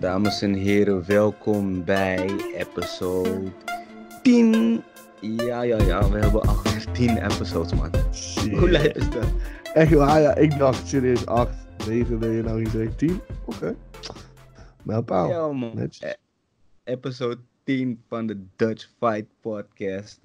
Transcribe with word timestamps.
Dames 0.00 0.42
en 0.42 0.54
heren, 0.54 1.06
welkom 1.06 1.84
bij 1.84 2.26
episode 2.56 3.52
10. 4.22 4.82
Ja, 5.20 5.62
ja, 5.62 5.82
ja, 5.82 6.10
we 6.10 6.18
hebben 6.18 6.40
al 6.40 6.56
10 6.92 7.24
episodes, 7.24 7.74
man. 7.74 7.90
Hoe 8.58 8.70
lijkt 8.70 8.96
is 8.96 9.10
dat? 9.10 9.26
Echt 9.74 9.92
waar, 9.92 10.20
ja, 10.20 10.34
ik 10.34 10.58
dacht 10.58 10.88
serieus 10.88 11.26
8, 11.26 11.52
9, 11.86 12.18
ben 12.18 12.30
je 12.30 12.42
nou 12.42 12.64
gezegd 12.64 12.98
10? 12.98 13.20
Oké. 13.44 13.76
Nou, 14.82 15.02
paal. 15.02 15.28
Ja, 15.28 15.52
man. 15.52 15.90
E- 15.98 16.12
episode 16.84 17.38
10 17.64 18.02
van 18.08 18.26
de 18.26 18.44
Dutch 18.56 18.88
Fight 18.98 19.26
Podcast. 19.40 20.20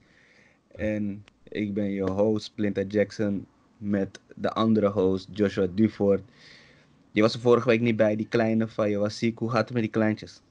En 0.76 1.26
ik 1.44 1.74
ben 1.74 1.90
je 1.92 2.12
host, 2.12 2.46
Splinter 2.46 2.86
Jackson, 2.86 3.46
met 3.78 4.20
de 4.36 4.50
andere 4.50 4.90
host, 4.90 5.28
Joshua 5.32 5.68
Dufort. 5.74 6.21
Je 7.14 7.21
was 7.21 7.34
er 7.34 7.39
vorige 7.39 7.68
week 7.68 7.82
niet 7.82 7.95
bij, 7.95 8.16
die 8.16 8.27
kleine 8.27 8.68
van 8.68 8.89
je 8.89 8.98
was 8.98 9.18
ziek. 9.18 9.39
Hoe 9.39 9.50
gaat 9.50 9.63
het 9.63 9.73
met 9.73 9.82
die 9.82 9.91
kleintjes? 9.91 10.41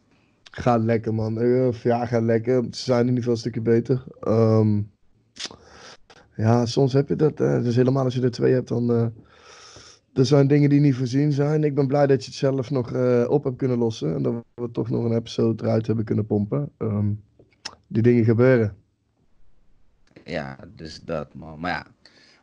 Gaat 0.50 0.82
lekker, 0.82 1.14
man. 1.14 1.40
Eh, 1.40 1.72
ja, 1.72 2.06
gaat 2.06 2.22
lekker. 2.22 2.64
Ze 2.70 2.82
zijn 2.82 3.00
in 3.00 3.06
ieder 3.06 3.18
geval 3.18 3.32
een 3.32 3.38
stukje 3.40 3.60
beter. 3.60 4.04
Ehm, 4.20 4.82
ja, 6.36 6.66
soms 6.66 6.92
heb 6.92 7.08
je 7.08 7.16
dat. 7.16 7.40
eh, 7.40 7.62
dus 7.62 7.76
helemaal 7.76 8.04
als 8.04 8.14
je 8.14 8.22
er 8.22 8.30
twee 8.30 8.52
hebt, 8.52 8.68
dan. 8.68 8.90
eh, 8.90 9.06
er 10.14 10.26
zijn 10.26 10.46
dingen 10.46 10.70
die 10.70 10.80
niet 10.80 10.94
voorzien 10.96 11.32
zijn. 11.32 11.64
Ik 11.64 11.74
ben 11.74 11.86
blij 11.86 12.06
dat 12.06 12.20
je 12.24 12.30
het 12.30 12.38
zelf 12.38 12.70
nog 12.70 12.92
op 13.28 13.44
hebt 13.44 13.56
kunnen 13.56 13.78
lossen. 13.78 14.14
En 14.14 14.22
dat 14.22 14.44
we 14.54 14.70
toch 14.70 14.90
nog 14.90 15.04
een 15.04 15.16
episode 15.16 15.64
eruit 15.64 15.86
hebben 15.86 16.04
kunnen 16.04 16.26
pompen. 16.26 16.70
Ehm, 16.78 17.12
die 17.86 18.02
dingen 18.02 18.24
gebeuren. 18.24 18.76
Ja, 20.24 20.58
dus 20.74 21.00
dat 21.04 21.34
man. 21.34 21.60
Maar 21.60 21.70
ja, 21.70 21.86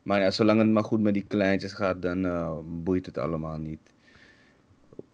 maar 0.04 0.20
ja, 0.20 0.32
zolang 0.32 0.60
het 0.60 0.70
maar 0.70 0.84
goed 0.84 1.02
met 1.02 1.14
die 1.14 1.26
kleintjes 1.28 1.74
gaat, 1.74 2.02
dan 2.02 2.28
boeit 2.84 3.06
het 3.06 3.18
allemaal 3.18 3.58
niet. 3.58 3.80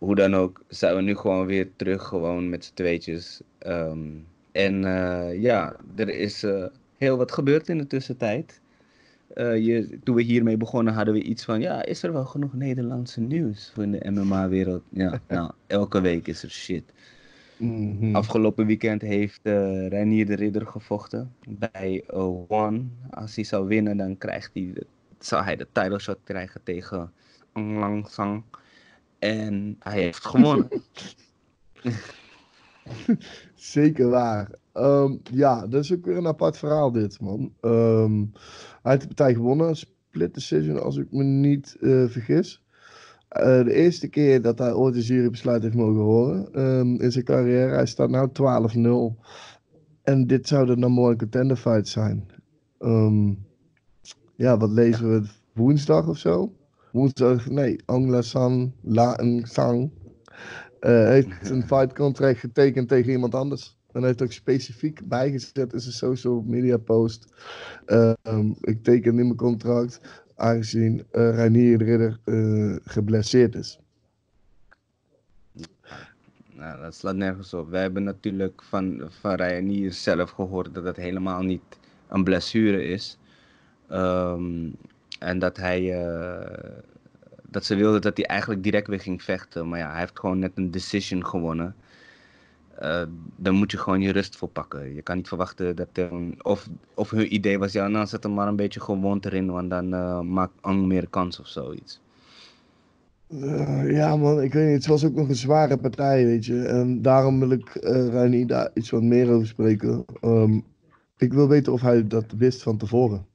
Hoe 0.06 0.16
dan 0.16 0.36
ook, 0.36 0.64
zijn 0.68 0.96
we 0.96 1.02
nu 1.02 1.16
gewoon 1.16 1.46
weer 1.46 1.70
terug, 1.76 2.04
gewoon 2.04 2.50
met 2.50 2.66
z'n 2.66 2.74
tweetjes. 2.74 3.42
Ehm, 3.58 4.00
en 4.52 4.86
eh, 4.86 5.42
ja, 5.42 5.76
er 5.96 6.10
is 6.10 6.44
eh, 6.44 6.66
heel 6.98 7.18
wat 7.18 7.32
gebeurd 7.32 7.70
in 7.70 7.78
de 7.78 7.88
tussentijd. 7.88 8.62
Eh, 9.34 9.58
je, 9.66 10.00
toen 10.04 10.16
we 10.16 10.22
hiermee 10.22 10.58
begonnen 10.58 10.94
hadden 10.94 11.14
we 11.14 11.22
iets 11.22 11.46
van, 11.46 11.62
ja, 11.62 11.86
is 11.86 12.04
er 12.04 12.14
wel 12.14 12.26
genoeg 12.26 12.54
Nederlandse 12.54 13.22
nieuws 13.22 13.72
voor 13.74 13.84
in 13.84 13.92
de 13.92 14.12
MMA-wereld? 14.12 14.84
Ja, 14.90 15.20
nou, 15.28 15.52
elke 15.68 16.02
week 16.02 16.28
is 16.28 16.44
er 16.44 16.52
shit. 16.52 16.84
Mhm. 17.58 18.16
Afgelopen 18.16 18.66
weekend 18.66 19.02
heeft 19.02 19.40
Reinier 19.44 20.26
de 20.26 20.36
Ridder 20.36 20.68
gevochten 20.68 21.34
bij 21.48 22.04
One. 22.48 22.84
Als 23.10 23.36
hij 23.36 23.44
zou 23.44 23.68
winnen, 23.68 23.98
dan 23.98 24.18
krijgt 24.18 24.50
hij 24.54 24.72
de, 24.74 24.86
zou 25.20 25.44
hij 25.44 25.56
de 25.56 25.68
title 25.72 26.00
shot 26.00 26.20
krijgen 26.24 26.62
tegen 26.64 27.12
Ang 27.52 27.78
Lang 27.78 28.08
Sang. 28.08 28.44
En 29.20 29.76
hij 29.80 30.02
heeft 30.02 30.26
gewonnen. 30.26 30.68
Zeker 33.56 34.10
waar. 34.10 34.52
Ehm, 34.74 35.18
ja, 35.32 35.68
dat 35.68 35.84
is 35.84 35.94
ook 35.94 36.06
weer 36.06 36.18
een 36.18 36.28
apart 36.28 36.58
verhaal 36.58 36.92
dit, 36.92 37.22
man. 37.22 37.54
Ehm, 37.62 38.24
hij 38.82 38.92
heeft 38.92 39.02
de 39.02 39.08
partij 39.08 39.34
gewonnen, 39.34 39.76
split 39.76 40.34
decision 40.34 40.84
als 40.84 40.98
ik 40.98 41.12
me 41.12 41.24
niet 41.24 41.78
eh, 41.82 42.06
vergis. 42.08 42.64
Eh, 43.28 43.64
de 43.64 43.74
eerste 43.74 44.08
keer 44.08 44.42
dat 44.42 44.60
hij 44.60 44.74
ooit 44.74 44.96
een 44.96 45.02
jurybesluit 45.02 45.64
heeft 45.64 45.76
mogen 45.76 46.02
horen 46.02 46.54
ehm, 46.54 47.02
in 47.02 47.12
zijn 47.12 47.26
carrière. 47.26 47.74
Hij 47.74 47.86
staat 47.86 48.10
nu 48.10 48.28
12-0. 48.28 49.16
En 50.04 50.28
dit 50.28 50.48
zou 50.48 50.66
de 50.66 50.78
number 50.78 51.04
one 51.04 51.16
contender 51.16 51.58
fight 51.58 51.88
zijn. 51.88 52.28
Ja, 54.36 54.58
wat 54.58 54.72
lezen 54.72 55.10
we? 55.10 55.28
Woensdag 55.54 56.08
of 56.08 56.18
zo? 56.18 56.54
Woensdag, 56.96 57.50
nee, 57.50 57.76
Angla 57.86 58.22
San, 58.22 58.74
La 58.82 59.18
Sang. 59.44 59.92
eh, 60.80 61.08
heeft 61.08 61.50
een 61.50 61.68
fight 61.68 61.94
contract 61.94 62.40
getekend 62.40 62.88
tegen 62.88 63.12
iemand 63.12 63.36
anders. 63.36 63.78
En 63.92 64.04
heeft 64.04 64.22
ook 64.22 64.32
specifiek 64.32 65.08
bijgezet 65.08 65.74
in 65.74 65.80
zijn 65.80 65.94
social 65.94 66.44
media 66.46 66.78
post. 66.78 67.34
Ehm, 67.86 68.52
ik 68.62 68.84
teken 68.84 69.16
niet 69.16 69.26
mijn 69.26 69.36
contract, 69.36 70.24
aangezien 70.36 71.04
uh, 71.12 71.36
Reinier 71.36 71.78
de 71.78 71.84
Ridder 71.84 72.20
eh, 72.24 72.76
geblesseerd 72.84 73.56
is. 73.56 73.80
nou, 76.54 76.82
dat 76.82 76.96
slaat 76.96 77.16
nergens 77.16 77.54
op. 77.54 77.70
Wij 77.70 77.82
hebben 77.82 78.04
natuurlijk 78.04 78.64
van, 78.64 79.02
van 79.10 79.34
Reinier 79.36 79.94
zelf 79.94 80.30
gehoord 80.30 80.74
dat 80.74 80.84
het 80.84 80.98
helemaal 80.98 81.42
niet 81.42 81.80
een 82.08 82.24
blessure 82.24 82.84
is. 82.84 83.18
Ehm, 83.88 84.70
en 85.20 85.40
dat 85.40 85.58
hij... 85.58 86.04
eh, 86.04 86.84
dat 87.50 87.66
ze 87.66 87.76
wilde 87.76 88.00
dat 88.00 88.18
hij 88.18 88.26
eigenlijk 88.26 88.64
direct 88.64 88.88
weer 88.88 89.00
ging 89.00 89.24
vechten. 89.24 89.70
Maar 89.70 89.80
ja, 89.80 89.92
hij 89.92 90.00
heeft 90.00 90.20
gewoon 90.20 90.40
net 90.40 90.52
een 90.56 90.72
decision 90.72 91.26
gewonnen. 91.26 91.76
Uh, 92.82 93.02
dan 93.36 93.56
moet 93.56 93.72
je 93.72 93.78
gewoon 93.78 94.02
je 94.02 94.12
rust 94.12 94.36
voor 94.36 94.48
pakken. 94.48 94.94
Je 94.94 95.02
kan 95.02 95.16
niet 95.16 95.28
verwachten 95.28 95.76
dat 95.76 95.88
er 95.94 96.12
een, 96.12 96.40
of, 96.42 96.68
of 96.94 97.10
hun 97.10 97.34
idee 97.34 97.60
was, 97.60 97.72
ja, 97.72 97.88
nou 97.88 98.06
zet 98.06 98.24
hem 98.24 98.34
maar 98.34 98.48
een 98.48 98.56
beetje 98.56 98.80
gewond 98.80 99.26
erin, 99.26 99.52
want 99.52 99.70
dan 99.70 99.94
uh, 99.94 100.20
maakt 100.20 100.54
Ang 100.62 100.86
meer 100.86 101.08
kans 101.10 101.40
of 101.40 101.48
zoiets. 101.48 102.02
Ja 103.88 104.16
man, 104.18 104.42
ik 104.42 104.54
weet 104.54 104.66
niet, 104.66 104.76
het 104.76 104.86
was 104.86 105.06
ook 105.06 105.16
nog 105.16 105.30
een 105.30 105.36
zware 105.36 105.78
partij, 105.78 106.26
weet 106.26 106.46
je. 106.46 106.62
En 106.66 107.02
daarom 107.02 107.40
wil 107.40 107.52
ik 107.52 107.70
Reinier 107.82 108.48
daar 108.48 108.70
iets 108.74 108.90
wat 108.90 109.02
meer 109.02 109.30
over 109.32 109.48
spreken. 109.48 110.06
Um, 110.22 110.64
ik 111.18 111.34
wil 111.34 111.48
weten 111.48 111.74
of 111.74 111.82
hij 111.82 112.08
dat 112.08 112.26
wist 112.38 112.64
van 112.64 112.78
tevoren. 112.78 113.26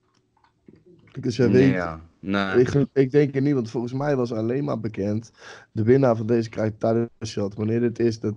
Dus 1.20 1.36
jij 1.36 1.50
weet, 1.50 1.72
ja. 1.72 2.00
Nee. 2.20 2.60
Ik, 2.60 2.86
ik, 2.92 3.10
denk 3.10 3.34
het 3.34 3.44
niet, 3.44 3.54
want 3.54 3.70
volgens 3.70 3.92
mij 3.92 4.16
was 4.16 4.32
alleen 4.32 4.64
maar 4.64 4.80
bekend. 4.80 5.32
De 5.72 5.82
winnaar 5.82 6.16
van 6.16 6.26
deze 6.26 6.48
krijgt 6.48 6.80
title 6.80 7.10
shot. 7.26 7.54
Wanneer 7.54 7.80
dit 7.80 7.98
is, 7.98 8.20
dat, 8.20 8.34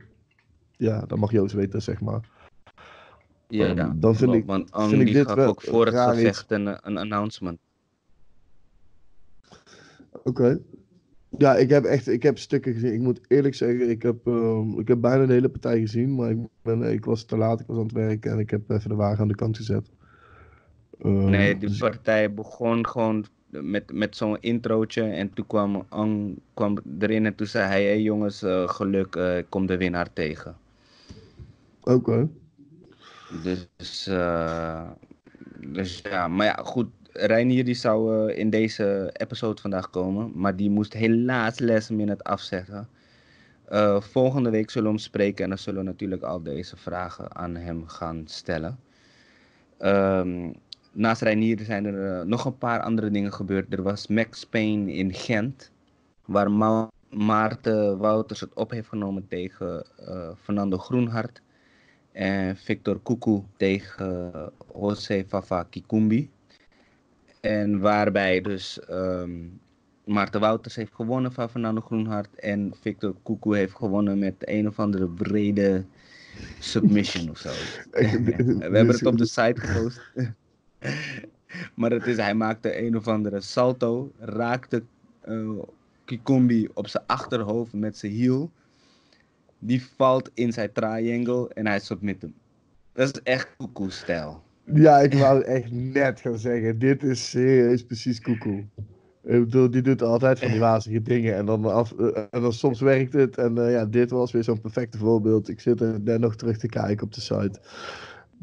ja, 0.78 1.01
dat 1.01 1.17
mag 1.17 1.31
Joost 1.31 1.53
weten, 1.53 1.81
zeg 1.81 2.01
maar. 2.01 2.29
Ja, 3.47 3.69
um, 3.69 3.75
ja 3.75 3.94
dan 3.95 4.16
vind 4.16 4.33
ik, 4.33 4.45
want 4.45 4.72
Ang 4.72 4.89
vind 4.89 5.01
ik 5.01 5.13
dit 5.13 5.28
gaf 5.28 5.35
wel 5.35 5.47
ook 5.47 5.62
voor 5.62 5.85
het 5.85 5.95
gevecht 5.95 6.51
een, 6.51 6.66
een 6.67 6.97
announcement. 6.97 7.59
Oké. 10.12 10.29
Okay. 10.29 10.62
Ja, 11.38 11.56
ik 11.56 11.69
heb 11.69 11.83
echt 11.83 12.07
ik 12.07 12.23
heb 12.23 12.38
stukken 12.38 12.73
gezien. 12.73 12.94
Ik 12.94 13.00
moet 13.00 13.19
eerlijk 13.28 13.56
zeggen, 13.56 13.89
ik 13.89 14.01
heb, 14.01 14.28
uh, 14.28 14.78
ik 14.78 14.88
heb 14.88 15.01
bijna 15.01 15.25
de 15.25 15.33
hele 15.33 15.50
partij 15.50 15.79
gezien. 15.79 16.16
Maar 16.16 16.29
ik, 16.29 16.38
ben, 16.62 16.81
ik 16.81 17.06
was 17.06 17.23
te 17.23 17.38
laat, 17.38 17.59
ik 17.59 17.67
was 17.67 17.78
aan 17.78 17.83
het 17.83 17.91
werken 17.91 18.31
en 18.31 18.39
ik 18.39 18.50
heb 18.50 18.69
even 18.69 18.89
de 18.89 18.95
wagen 18.95 19.19
aan 19.19 19.28
de 19.28 19.35
kant 19.35 19.57
gezet. 19.57 19.89
Uh, 21.01 21.11
nee, 21.11 21.57
die 21.57 21.69
dus... 21.69 21.77
partij 21.77 22.33
begon 22.33 22.87
gewoon 22.87 23.25
met, 23.49 23.91
met 23.93 24.15
zo'n 24.15 24.37
introotje. 24.39 25.03
En 25.03 25.33
toen 25.33 25.47
kwam 25.47 25.85
Ang 25.89 26.39
kwam 26.53 26.77
erin 26.99 27.25
en 27.25 27.35
toen 27.35 27.47
zei 27.47 27.67
hij: 27.67 27.83
hey 27.83 28.01
jongens, 28.01 28.43
uh, 28.43 28.69
geluk, 28.69 29.15
uh, 29.15 29.37
ik 29.37 29.45
kom 29.49 29.65
de 29.65 29.77
winnaar 29.77 30.13
tegen. 30.13 30.55
Oké. 31.83 31.93
Okay. 31.93 32.29
Dus, 33.43 33.67
dus 35.67 36.01
ja, 36.03 36.27
maar 36.27 36.45
ja, 36.45 36.59
goed. 36.63 36.87
Reinier 37.15 37.65
die 37.65 37.73
zou 37.73 38.31
in 38.31 38.49
deze 38.49 39.09
episode 39.13 39.61
vandaag 39.61 39.89
komen, 39.89 40.31
maar 40.35 40.55
die 40.55 40.69
moest 40.69 40.93
helaas 40.93 41.59
last 41.59 41.89
minute 41.89 42.23
afzeggen. 42.23 42.87
Uh, 43.71 44.01
volgende 44.01 44.49
week 44.49 44.69
zullen 44.69 44.87
we 44.87 44.93
hem 44.93 45.03
spreken 45.03 45.43
en 45.43 45.49
dan 45.49 45.57
zullen 45.57 45.79
we 45.79 45.85
natuurlijk 45.85 46.23
al 46.23 46.43
deze 46.43 46.77
vragen 46.77 47.35
aan 47.35 47.55
hem 47.55 47.87
gaan 47.87 48.23
stellen. 48.25 48.79
Um, 49.79 50.53
naast 50.93 51.21
Reinier 51.21 51.59
zijn 51.59 51.85
er 51.85 52.19
uh, 52.19 52.25
nog 52.25 52.45
een 52.45 52.57
paar 52.57 52.79
andere 52.81 53.11
dingen 53.11 53.33
gebeurd. 53.33 53.73
Er 53.73 53.83
was 53.83 54.07
Max 54.07 54.45
Payne 54.45 54.93
in 54.93 55.13
Gent, 55.13 55.71
waar 56.25 56.51
Ma 56.51 56.91
Maarten 57.09 57.97
Wouters 57.97 58.39
het 58.39 58.53
op 58.53 58.71
heeft 58.71 58.87
genomen 58.87 59.27
tegen 59.27 59.85
Fernando 60.43 60.77
Groenhart. 60.77 61.41
En 62.11 62.57
Victor 62.57 63.01
Kuku 63.01 63.41
tegen 63.57 64.31
José 64.73 65.23
Fafa 65.27 65.63
Kikumbi. 65.63 66.29
En 67.41 67.79
waarbij 67.79 68.41
dus 68.41 68.79
um, 68.89 69.59
Maarten 70.05 70.39
Wouters 70.39 70.75
heeft 70.75 70.93
gewonnen 70.93 71.31
van 71.31 71.49
Fernando 71.49 71.81
Groenhart. 71.81 72.35
En 72.35 72.73
Victor 72.81 73.15
Kuku 73.23 73.55
heeft 73.55 73.75
gewonnen 73.75 74.19
met 74.19 74.35
een 74.39 74.67
of 74.67 74.79
andere 74.79 75.07
brede 75.07 75.85
submission 76.59 77.29
of 77.29 77.38
zo. 77.38 77.50
We 77.91 78.57
hebben 78.59 78.88
het 78.88 79.06
op 79.06 79.18
de 79.18 79.25
site 79.25 79.62
gepost. 79.62 80.01
maar 81.75 81.91
het 81.91 82.07
is, 82.07 82.18
hij 82.18 82.33
maakte 82.33 82.81
een 82.85 82.97
of 82.97 83.07
andere 83.07 83.41
salto. 83.41 84.12
Raakte 84.19 84.83
uh, 85.27 85.59
Kikumbi 86.06 86.69
op 86.74 86.88
zijn 86.88 87.03
achterhoofd 87.07 87.74
met 87.74 87.97
zijn 87.97 88.12
hiel. 88.12 88.51
Die 89.59 89.85
valt 89.97 90.31
in 90.33 90.53
zijn 90.53 90.71
triangle 90.71 91.50
en 91.53 91.68
hij 91.68 91.80
submit 91.80 92.21
hem. 92.21 92.33
Dat 92.94 93.15
is 93.15 93.21
echt 93.21 93.50
Kuku-stijl. 93.57 94.44
Ja, 94.65 95.00
ik 95.00 95.13
wou 95.13 95.41
echt 95.41 95.71
net 95.71 96.19
gaan 96.19 96.38
zeggen. 96.38 96.80
Dit 96.80 97.03
is 97.03 97.30
serieus 97.30 97.85
precies 97.85 98.21
koekoe. 98.21 98.65
Die 99.69 99.81
doet 99.81 100.01
altijd 100.01 100.39
van 100.39 100.51
die 100.51 100.59
wazige 100.59 101.01
dingen. 101.01 101.35
En 101.35 101.45
dan, 101.45 101.65
af, 101.65 101.94
uh, 102.00 102.18
en 102.31 102.41
dan 102.41 102.53
soms 102.53 102.81
werkt 102.81 103.13
het. 103.13 103.38
En 103.38 103.57
uh, 103.57 103.71
ja, 103.71 103.85
dit 103.85 104.12
was 104.12 104.31
weer 104.31 104.44
zo'n 104.44 104.62
perfecte 104.62 104.97
voorbeeld. 104.97 105.50
Ik 105.50 105.59
zit 105.59 105.81
er 105.81 106.01
net 106.01 106.19
nog 106.19 106.35
terug 106.35 106.57
te 106.57 106.68
kijken 106.68 107.06
op 107.06 107.13
de 107.13 107.21
site. 107.21 107.59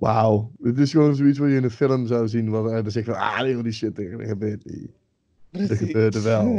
Wauw. 0.00 0.50
Het 0.62 0.78
is 0.78 0.90
gewoon 0.90 1.14
zoiets 1.14 1.38
wat 1.38 1.48
je 1.48 1.54
in 1.54 1.64
een 1.64 1.70
film 1.70 2.06
zou 2.06 2.28
zien. 2.28 2.50
Waar 2.50 2.82
dan 2.82 2.90
zegt 2.90 3.06
van, 3.06 3.14
ah, 3.14 3.40
die, 3.40 3.62
die 3.62 3.72
shit, 3.72 3.96
dat 3.96 4.06
gebeurt 4.20 4.64
niet. 4.64 4.90
Dat 5.50 5.78
gebeurde 5.78 6.20
wel. 6.20 6.44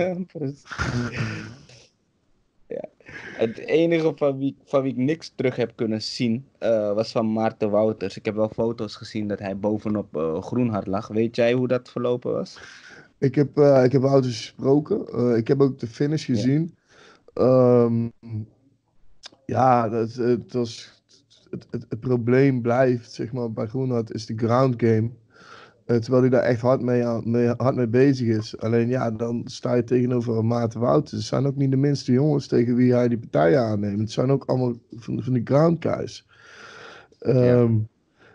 ja. 2.67 2.85
Het 3.37 3.57
enige 3.57 4.13
van 4.15 4.37
wie, 4.37 4.55
van 4.65 4.81
wie 4.81 4.91
ik 4.91 4.97
niks 4.97 5.31
terug 5.35 5.55
heb 5.55 5.71
kunnen 5.75 6.01
zien 6.01 6.45
uh, 6.59 6.93
was 6.93 7.11
van 7.11 7.33
Maarten 7.33 7.69
Wouters. 7.69 8.17
Ik 8.17 8.25
heb 8.25 8.35
wel 8.35 8.49
foto's 8.49 8.95
gezien 8.95 9.27
dat 9.27 9.39
hij 9.39 9.57
bovenop 9.57 10.17
uh, 10.17 10.41
Groenhart 10.41 10.87
lag. 10.87 11.07
Weet 11.07 11.35
jij 11.35 11.53
hoe 11.53 11.67
dat 11.67 11.89
verlopen 11.89 12.31
was? 12.31 12.59
Ik 13.17 13.35
heb, 13.35 13.57
uh, 13.57 13.83
ik 13.83 13.91
heb 13.91 14.01
Wouters 14.01 14.35
gesproken. 14.37 15.35
ik 15.37 15.47
heb 15.47 15.61
ook 15.61 15.79
de 15.79 15.87
finish 15.87 16.25
gezien. 16.25 16.75
Ja, 17.33 17.83
um, 17.83 18.13
ja 19.45 19.89
dat, 19.89 20.13
het, 20.13 20.53
was, 20.53 21.00
het, 21.51 21.67
het, 21.69 21.85
het, 21.89 21.99
probleem 21.99 22.61
blijft 22.61 23.11
zeg 23.11 23.31
maar, 23.31 23.51
bij 23.51 23.67
Groenhart 23.67 24.13
is 24.13 24.25
de 24.25 24.37
ground 24.37 24.73
game. 24.77 25.09
Eh, 25.85 25.97
terwijl 25.97 26.21
hij 26.21 26.31
daar 26.31 26.41
echt 26.43 26.61
hard 26.61 26.81
mee, 26.81 27.05
mee, 27.23 27.53
hard 27.57 27.75
mee 27.75 27.87
bezig 27.87 28.27
is. 28.27 28.57
Alleen 28.57 28.87
ja, 28.87 29.11
dan 29.11 29.41
sta 29.45 29.73
je 29.73 29.83
tegenover 29.83 30.45
Maarten 30.45 30.79
Wouters. 30.79 31.11
Het 31.11 31.21
zijn 31.21 31.45
ook 31.45 31.55
niet 31.55 31.71
de 31.71 31.77
minste 31.77 32.11
jongens 32.11 32.47
tegen 32.47 32.75
wie 32.75 32.93
hij 32.93 33.07
die 33.07 33.17
partijen 33.17 33.59
aanneemt. 33.59 33.99
Het 33.99 34.11
zijn 34.11 34.31
ook 34.31 34.45
allemaal 34.45 34.73
van, 34.91 35.23
van 35.23 35.33
die 35.33 35.45
ground 35.45 35.85
guys. 35.85 36.27
Ehm, 37.19 37.77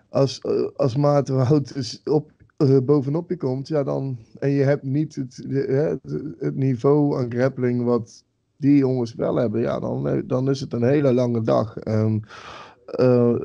als, 0.08 0.40
uh, 0.46 0.69
als 0.76 0.96
Maarten 0.96 1.36
Wouters 1.36 2.02
op, 2.04 2.30
uh, 2.58 2.78
bovenop 2.84 3.30
je 3.30 3.36
komt, 3.36 3.69
ja 3.69 3.82
dan, 3.82 4.19
en 4.38 4.50
je 4.50 4.62
hebt 4.62 4.82
niet 4.82 5.14
het, 5.14 5.44
het, 5.48 6.00
het 6.38 6.56
niveau 6.56 7.19
aan 7.19 7.32
grappling 7.32 7.84
wat 7.84 8.24
die 8.56 8.76
jongens 8.76 9.14
wel 9.14 9.36
hebben, 9.36 9.60
ja, 9.60 9.80
dan, 9.80 10.22
dan 10.26 10.50
is 10.50 10.60
het 10.60 10.72
een 10.72 10.84
hele 10.84 11.12
lange 11.12 11.42
dag. 11.42 11.86
Um, 11.88 12.22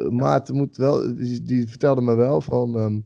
Maarten 0.10 0.56
moet 0.56 0.78
wel, 0.78 1.16
die, 1.44 1.68
vertelde 1.68 2.02
me 2.02 2.16
wel 2.16 2.42
van. 2.42 2.76
Um, 2.76 3.06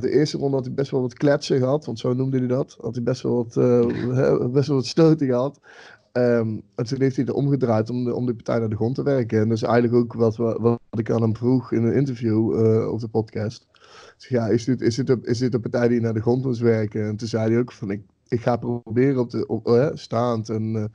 de 0.00 0.10
eerste 0.10 0.38
ronde 0.38 0.56
had 0.56 0.64
hij 0.64 0.74
best 0.74 0.90
wel 0.90 1.00
wat 1.00 1.14
kletsen 1.14 1.58
gehad, 1.58 1.84
want 1.84 1.98
zo 1.98 2.14
noemde 2.14 2.38
hij 2.38 2.46
dat. 2.46 2.76
Had 2.80 2.94
hij 2.94 3.04
best 3.04 3.22
wel 3.22 3.34
wat, 3.34 3.56
uh, 3.56 4.46
best 4.50 4.68
wel 4.68 4.76
wat 4.76 4.86
stoten 4.86 5.26
gehad. 5.26 5.60
Um, 6.12 6.62
en 6.74 6.84
toen 6.84 7.00
heeft 7.00 7.16
hij 7.16 7.24
er 7.24 7.34
omgedraaid 7.34 7.90
om 7.90 8.04
de, 8.04 8.14
om 8.14 8.26
de 8.26 8.34
partij 8.34 8.58
naar 8.58 8.68
de 8.68 8.76
grond 8.76 8.94
te 8.94 9.02
werken. 9.02 9.40
En 9.40 9.48
dat 9.48 9.56
is 9.56 9.62
eigenlijk 9.62 9.94
ook 9.94 10.12
wat, 10.12 10.36
wat 10.36 10.78
ik 10.90 11.10
aan 11.10 11.22
hem 11.22 11.36
vroeg 11.36 11.72
in 11.72 11.84
een 11.84 11.94
interview 11.94 12.66
uh, 12.66 12.92
op 12.92 13.00
de 13.00 13.08
podcast. 13.08 13.66
Dus 14.16 14.28
ja, 14.28 14.48
is 14.48 14.64
dit, 14.64 14.80
is, 14.80 14.94
dit 14.94 15.08
een, 15.08 15.24
is 15.24 15.38
dit 15.38 15.54
een 15.54 15.60
partij 15.60 15.88
die 15.88 16.00
naar 16.00 16.14
de 16.14 16.20
grond 16.20 16.44
moet 16.44 16.58
werken? 16.58 17.04
En 17.06 17.16
toen 17.16 17.28
zei 17.28 17.50
hij 17.50 17.60
ook 17.60 17.72
van, 17.72 17.90
ik, 17.90 18.02
ik 18.28 18.40
ga 18.40 18.56
proberen 18.56 19.20
op 19.20 19.30
de, 19.30 19.46
op, 19.46 19.90
staand 19.94 20.48
en... 20.48 20.92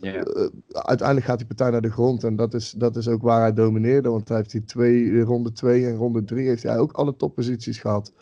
Uh, 0.00 0.22
uiteindelijk 0.68 1.26
gaat 1.26 1.38
die 1.38 1.46
partij 1.46 1.70
naar 1.70 1.80
de 1.80 1.90
grond. 1.90 2.24
En 2.24 2.36
dat 2.36 2.54
is, 2.54 2.70
dat 2.70 2.96
is 2.96 3.08
ook 3.08 3.22
waar 3.22 3.40
hij 3.40 3.52
domineerde. 3.52 4.08
Want 4.08 4.28
hij 4.28 4.36
heeft 4.36 4.50
die 4.50 4.64
twee, 4.64 5.20
ronde 5.20 5.52
2 5.52 5.86
en 5.86 5.96
ronde 5.96 6.24
3 6.24 6.48
heeft 6.48 6.62
hij 6.62 6.78
ook 6.78 6.92
alle 6.92 7.16
topposities 7.16 7.78
gehad. 7.78 8.12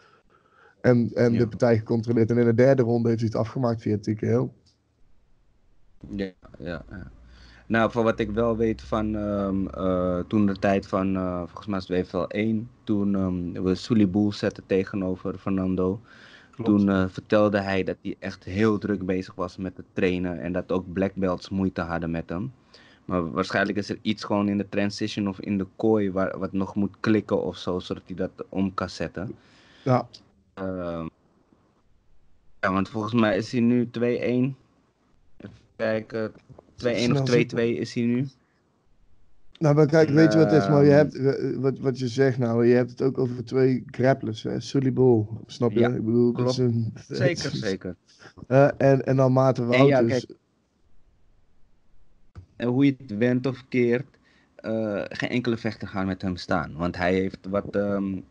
En, 0.81 1.11
en 1.15 1.33
de 1.33 1.49
partij 1.49 1.79
gecontroleerd. 1.79 2.31
En 2.31 2.39
in 2.39 2.45
de 2.45 2.55
derde 2.55 2.83
ronde 2.83 3.09
heeft 3.09 3.21
hij 3.21 3.31
het 3.33 3.41
afgemaakt 3.41 3.83
via 3.83 3.99
TKO. 3.99 4.53
Ja, 6.09 6.31
ja, 6.59 6.85
ja. 6.91 7.11
Nou, 7.67 7.91
van 7.91 8.05
wat 8.05 8.19
ik 8.19 8.31
wel 8.31 8.57
weet 8.57 8.83
van 8.83 9.15
um, 9.15 9.69
uh, 9.79 10.19
toen 10.19 10.47
de 10.47 10.59
tijd 10.59 10.87
van, 10.87 11.17
uh, 11.17 11.39
volgens 11.39 11.67
mij 11.67 11.79
was 11.79 11.89
het 11.89 12.07
WFL 12.07 12.37
1, 12.37 12.71
toen 12.85 13.15
um, 13.15 13.65
we 13.65 13.75
Sully 13.75 14.11
Boel 14.11 14.33
zetten 14.33 14.67
tegenover 14.67 15.39
Fernando. 15.39 16.01
Toen 16.57 16.89
uh, 16.89 17.05
vertelde 17.09 17.61
hij 17.61 17.85
dat 17.85 17.97
hij 18.03 18.17
echt 18.19 18.45
heel 18.45 18.79
druk 18.79 19.07
bezig 19.07 19.35
was 19.35 19.57
met 19.57 19.77
het 19.77 19.87
trainen 19.93 20.41
en 20.41 20.53
dat 20.53 20.73
ook 20.73 20.93
black 20.93 21.15
belts 21.15 21.49
moeite 21.49 21.81
hadden 21.81 22.11
met 22.11 22.29
hem. 22.29 22.53
Maar 23.05 23.31
waarschijnlijk 23.31 23.79
is 23.79 23.89
er 23.89 23.99
iets 24.03 24.25
gewoon 24.25 24.49
in 24.49 24.59
de 24.59 24.69
transition 24.69 25.29
of 25.29 25.41
in 25.41 25.59
de 25.59 25.67
kooi 25.77 26.11
waar, 26.11 26.39
wat 26.39 26.53
nog 26.53 26.75
moet 26.75 26.97
klikken 27.01 27.43
of 27.43 27.57
zo, 27.57 27.79
zodat 27.79 28.03
hij 28.07 28.17
dat 28.17 28.31
om 28.49 28.75
kan 28.75 28.91
zetten. 28.91 29.35
Ja. 29.85 30.09
Uh, 30.59 31.07
ja, 32.61 32.73
want 32.73 32.89
volgens 32.89 33.15
mij 33.15 33.37
is 33.37 33.53
hij 33.53 33.61
nu 33.61 33.87
2-1. 33.87 33.91
Even 34.01 34.55
kijken. 35.77 36.33
2-1 36.33 36.35
of 37.13 37.31
2-2 37.31 37.55
is 37.55 37.95
hij 37.95 38.05
nu. 38.05 38.29
Nou, 39.63 39.75
maar 39.75 39.87
kijk, 39.87 40.09
weet 40.09 40.33
je 40.33 40.39
wat 40.39 40.51
het 40.51 40.63
is? 40.63 40.69
Maar 40.69 40.85
je 40.85 40.91
hebt, 40.91 41.19
wat, 41.57 41.79
wat 41.79 41.99
je 41.99 42.09
zegt 42.09 42.39
nou, 42.39 42.67
je 42.67 42.75
hebt 42.75 42.91
het 42.91 43.03
ook 43.03 43.19
over 43.19 43.45
twee 43.45 43.85
grapplers, 43.87 44.43
hè? 44.43 44.61
Sully 44.61 44.93
Bull, 44.93 45.27
snap 45.47 45.73
je? 45.73 45.81
Ja, 45.81 45.89
ik 45.89 46.05
bedoel. 46.05 46.59
Een, 46.59 46.93
zeker, 47.09 47.51
zeker. 47.69 47.97
Uh, 48.49 48.69
en, 48.77 49.07
en 49.07 49.17
dan 49.17 49.33
Maarten 49.33 49.67
Wouters. 49.67 49.99
En, 49.99 50.07
ja, 50.07 50.15
kijk, 50.19 50.39
en 52.57 52.69
hoe 52.69 52.85
je 52.85 52.95
het 52.99 53.19
went 53.19 53.47
of 53.47 53.65
keert, 53.69 54.07
uh, 54.65 55.03
geen 55.09 55.29
enkele 55.31 55.57
vechter 55.57 55.89
gaan 55.89 56.07
met 56.07 56.23
hem 56.23 56.37
staan. 56.37 56.75
Want 56.77 56.97
hij 56.97 57.15
heeft 57.15 57.47
wat 57.49 57.77
um, 57.77 58.25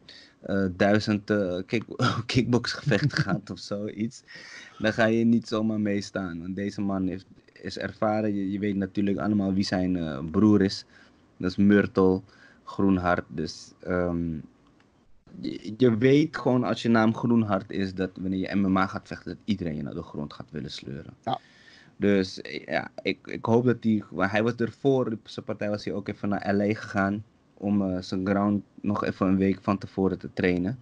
uh, 0.45 0.65
duizend 0.75 1.33
kick, 1.65 1.83
kickboxgevechten 2.25 3.11
gehad 3.11 3.49
of 3.49 3.59
zoiets. 3.59 4.23
Dan 4.77 4.93
ga 4.93 5.05
je 5.05 5.25
niet 5.25 5.47
zomaar 5.47 5.79
mee 5.79 6.01
staan. 6.01 6.41
Want 6.41 6.55
deze 6.55 6.81
man 6.81 7.07
heeft, 7.07 7.25
is 7.53 7.77
ervaren. 7.77 8.35
Je, 8.35 8.51
je 8.51 8.59
weet 8.59 8.75
natuurlijk 8.75 9.17
allemaal 9.17 9.53
wie 9.53 9.63
zijn 9.63 10.29
broer 10.31 10.61
is. 10.61 10.85
Dat 11.41 11.51
is 11.51 11.57
Myrtle, 11.57 12.21
Groenhart. 12.63 13.25
Dus 13.27 13.73
um, 13.87 14.41
je, 15.39 15.73
je, 15.77 15.97
weet 15.97 16.37
gewoon 16.37 16.63
als 16.63 16.81
je 16.81 16.89
naam 16.89 17.15
Groenhart 17.15 17.71
is 17.71 17.93
dat 17.93 18.09
wanneer 18.19 18.39
je 18.49 18.55
MMA 18.55 18.87
gaat 18.87 19.07
vechten, 19.07 19.33
dat 19.33 19.41
iedereen 19.45 19.75
je 19.75 19.83
naar 19.83 19.93
de 19.93 20.03
grond 20.03 20.33
gaat 20.33 20.51
willen 20.51 20.71
sleuren. 20.71 21.13
Ja. 21.23 21.39
Dus 21.97 22.39
ja, 22.65 22.91
ik, 23.01 23.27
ik 23.27 23.45
hoop 23.45 23.65
dat 23.65 23.77
hij. 23.79 24.03
Hij 24.15 24.43
was 24.43 24.55
ervoor, 24.55 25.17
zijn 25.23 25.45
partij 25.45 25.69
was 25.69 25.85
hij 25.85 25.93
ook 25.93 26.07
even 26.07 26.29
naar 26.29 26.55
LA 26.55 26.73
gegaan. 26.73 27.23
Om 27.53 27.81
uh, 27.81 28.01
zijn 28.01 28.25
ground 28.25 28.63
nog 28.81 29.03
even 29.03 29.27
een 29.27 29.37
week 29.37 29.59
van 29.61 29.77
tevoren 29.77 30.19
te 30.19 30.29
trainen. 30.33 30.79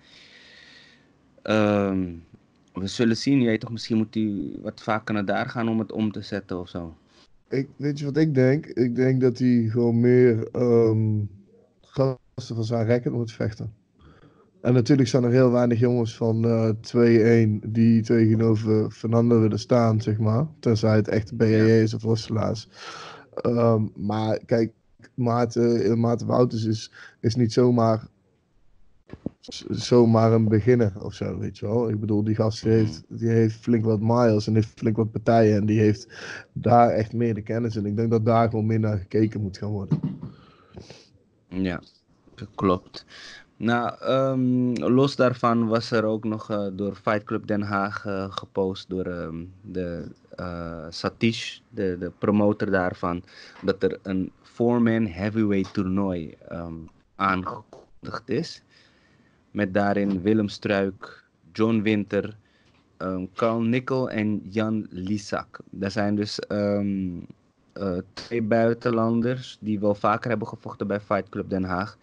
Um, 1.44 2.24
we 2.74 2.88
zullen 2.88 3.18
zien. 3.18 3.42
Jij 3.42 3.58
toch, 3.58 3.72
misschien 3.72 3.98
moet 3.98 4.14
hij 4.14 4.52
wat 4.62 4.82
vaker 4.82 5.14
naar 5.14 5.26
daar 5.26 5.50
gaan 5.50 5.70
om 5.70 5.80
het 5.80 5.92
om 5.92 6.12
te 6.12 6.22
zetten 6.22 6.60
of 6.60 6.70
zo. 6.70 6.96
Ik, 7.50 7.70
weet 7.76 8.00
je 8.00 8.06
wat 8.06 8.18
ik 8.18 8.34
denk? 8.34 8.66
Ik 8.66 8.96
denk 8.96 9.22
dat 9.22 9.38
hij 9.38 9.68
gewoon 9.70 10.00
meer 10.00 10.48
um, 10.56 11.30
gasten 11.82 12.56
van 12.56 12.64
zijn 12.64 12.86
record 12.86 13.14
moet 13.14 13.32
vechten. 13.32 13.74
En 14.62 14.74
natuurlijk 14.74 15.08
zijn 15.10 15.24
er 15.24 15.32
heel 15.32 15.52
weinig 15.52 15.80
jongens 15.80 16.18
van 16.18 16.46
uh, 16.46 16.70
2-1 17.64 17.70
die 17.70 18.02
tegenover 18.02 18.92
Fernando 18.92 19.40
willen 19.40 19.60
staan, 19.60 20.02
zeg 20.02 20.18
maar. 20.18 20.48
Tenzij 20.60 20.96
het 20.96 21.08
echt 21.08 21.38
BAE's 21.38 21.94
of 21.94 22.02
worstelaars. 22.02 22.70
Um, 23.46 23.92
maar 23.96 24.40
kijk, 24.46 24.72
Maarten, 25.14 26.00
Maarten 26.00 26.28
Wouters 26.28 26.66
is, 26.66 26.92
is 27.20 27.36
niet 27.36 27.54
zomaar 27.54 28.08
zomaar 29.70 30.32
een 30.32 30.48
beginner 30.48 30.94
of 31.02 31.14
zo, 31.14 31.38
weet 31.38 31.58
je 31.58 31.66
wel. 31.66 31.90
Ik 31.90 32.00
bedoel, 32.00 32.24
die 32.24 32.36
gast 32.36 32.64
die 32.64 32.72
heeft, 32.72 33.04
die 33.08 33.30
heeft 33.30 33.56
flink 33.56 33.86
wat 33.86 34.00
miles 34.00 34.48
en 34.48 34.56
heeft 34.56 34.74
flink 34.76 34.98
wat 34.98 35.12
partijen 35.12 35.58
en 35.58 35.66
die 35.66 35.80
heeft 35.80 36.08
daar 36.54 36.90
echt 36.90 37.14
meer 37.14 37.34
de 37.34 37.42
kennis 37.42 37.76
en 37.76 37.86
ik 37.86 37.96
denk 37.96 38.12
dat 38.12 38.26
daar 38.26 38.50
gewoon 38.50 38.66
meer 38.66 38.80
naar 38.80 38.98
gekeken 38.98 39.42
moet 39.42 39.58
gaan 39.58 39.70
worden. 39.70 40.00
Ja, 41.48 41.82
dat 42.36 42.48
klopt. 42.56 43.06
Nou, 43.58 44.12
um, 44.12 44.74
los 44.74 45.16
daarvan 45.16 45.68
was 45.68 45.92
er 45.92 46.04
ook 46.04 46.24
nog 46.24 46.52
uh, 46.52 46.68
door 46.74 46.96
Fight 46.96 47.24
Club 47.24 47.48
Den 47.48 47.62
Haag 47.62 48.06
uh, 48.06 48.32
gepost 48.32 48.90
door 48.90 49.06
um, 49.06 49.52
de 49.62 50.06
uh, 50.40 50.86
Satish, 50.90 51.60
de, 51.70 51.96
de 52.00 52.12
promotor 52.18 52.72
daarvan, 52.72 53.24
dat 53.62 53.84
er 53.84 54.00
een 54.04 54.32
four-man 54.42 55.06
heavyweight 55.06 55.74
toernooi 55.74 56.38
um, 56.52 56.90
aangekondigd 57.16 58.30
is. 58.30 58.64
Met 59.52 59.74
daarin 59.74 60.22
Willem 60.22 60.50
Struik, 60.50 61.24
John 61.52 61.82
Winter, 61.82 62.38
um, 62.98 63.30
Carl 63.34 63.62
Nickel 63.62 64.10
en 64.10 64.42
Jan 64.50 64.88
Lisak. 64.90 65.60
Dat 65.70 65.92
zijn 65.92 66.16
dus 66.16 66.40
um, 66.48 67.26
uh, 67.74 67.98
twee 68.14 68.42
buitenlanders 68.42 69.58
die 69.60 69.80
wel 69.80 69.96
vaker 69.96 70.30
hebben 70.30 70.48
gevochten 70.48 70.88
bij 70.88 71.00
Fight 71.00 71.30
Club 71.30 71.50
Den 71.50 71.64
Haag. 71.64 71.98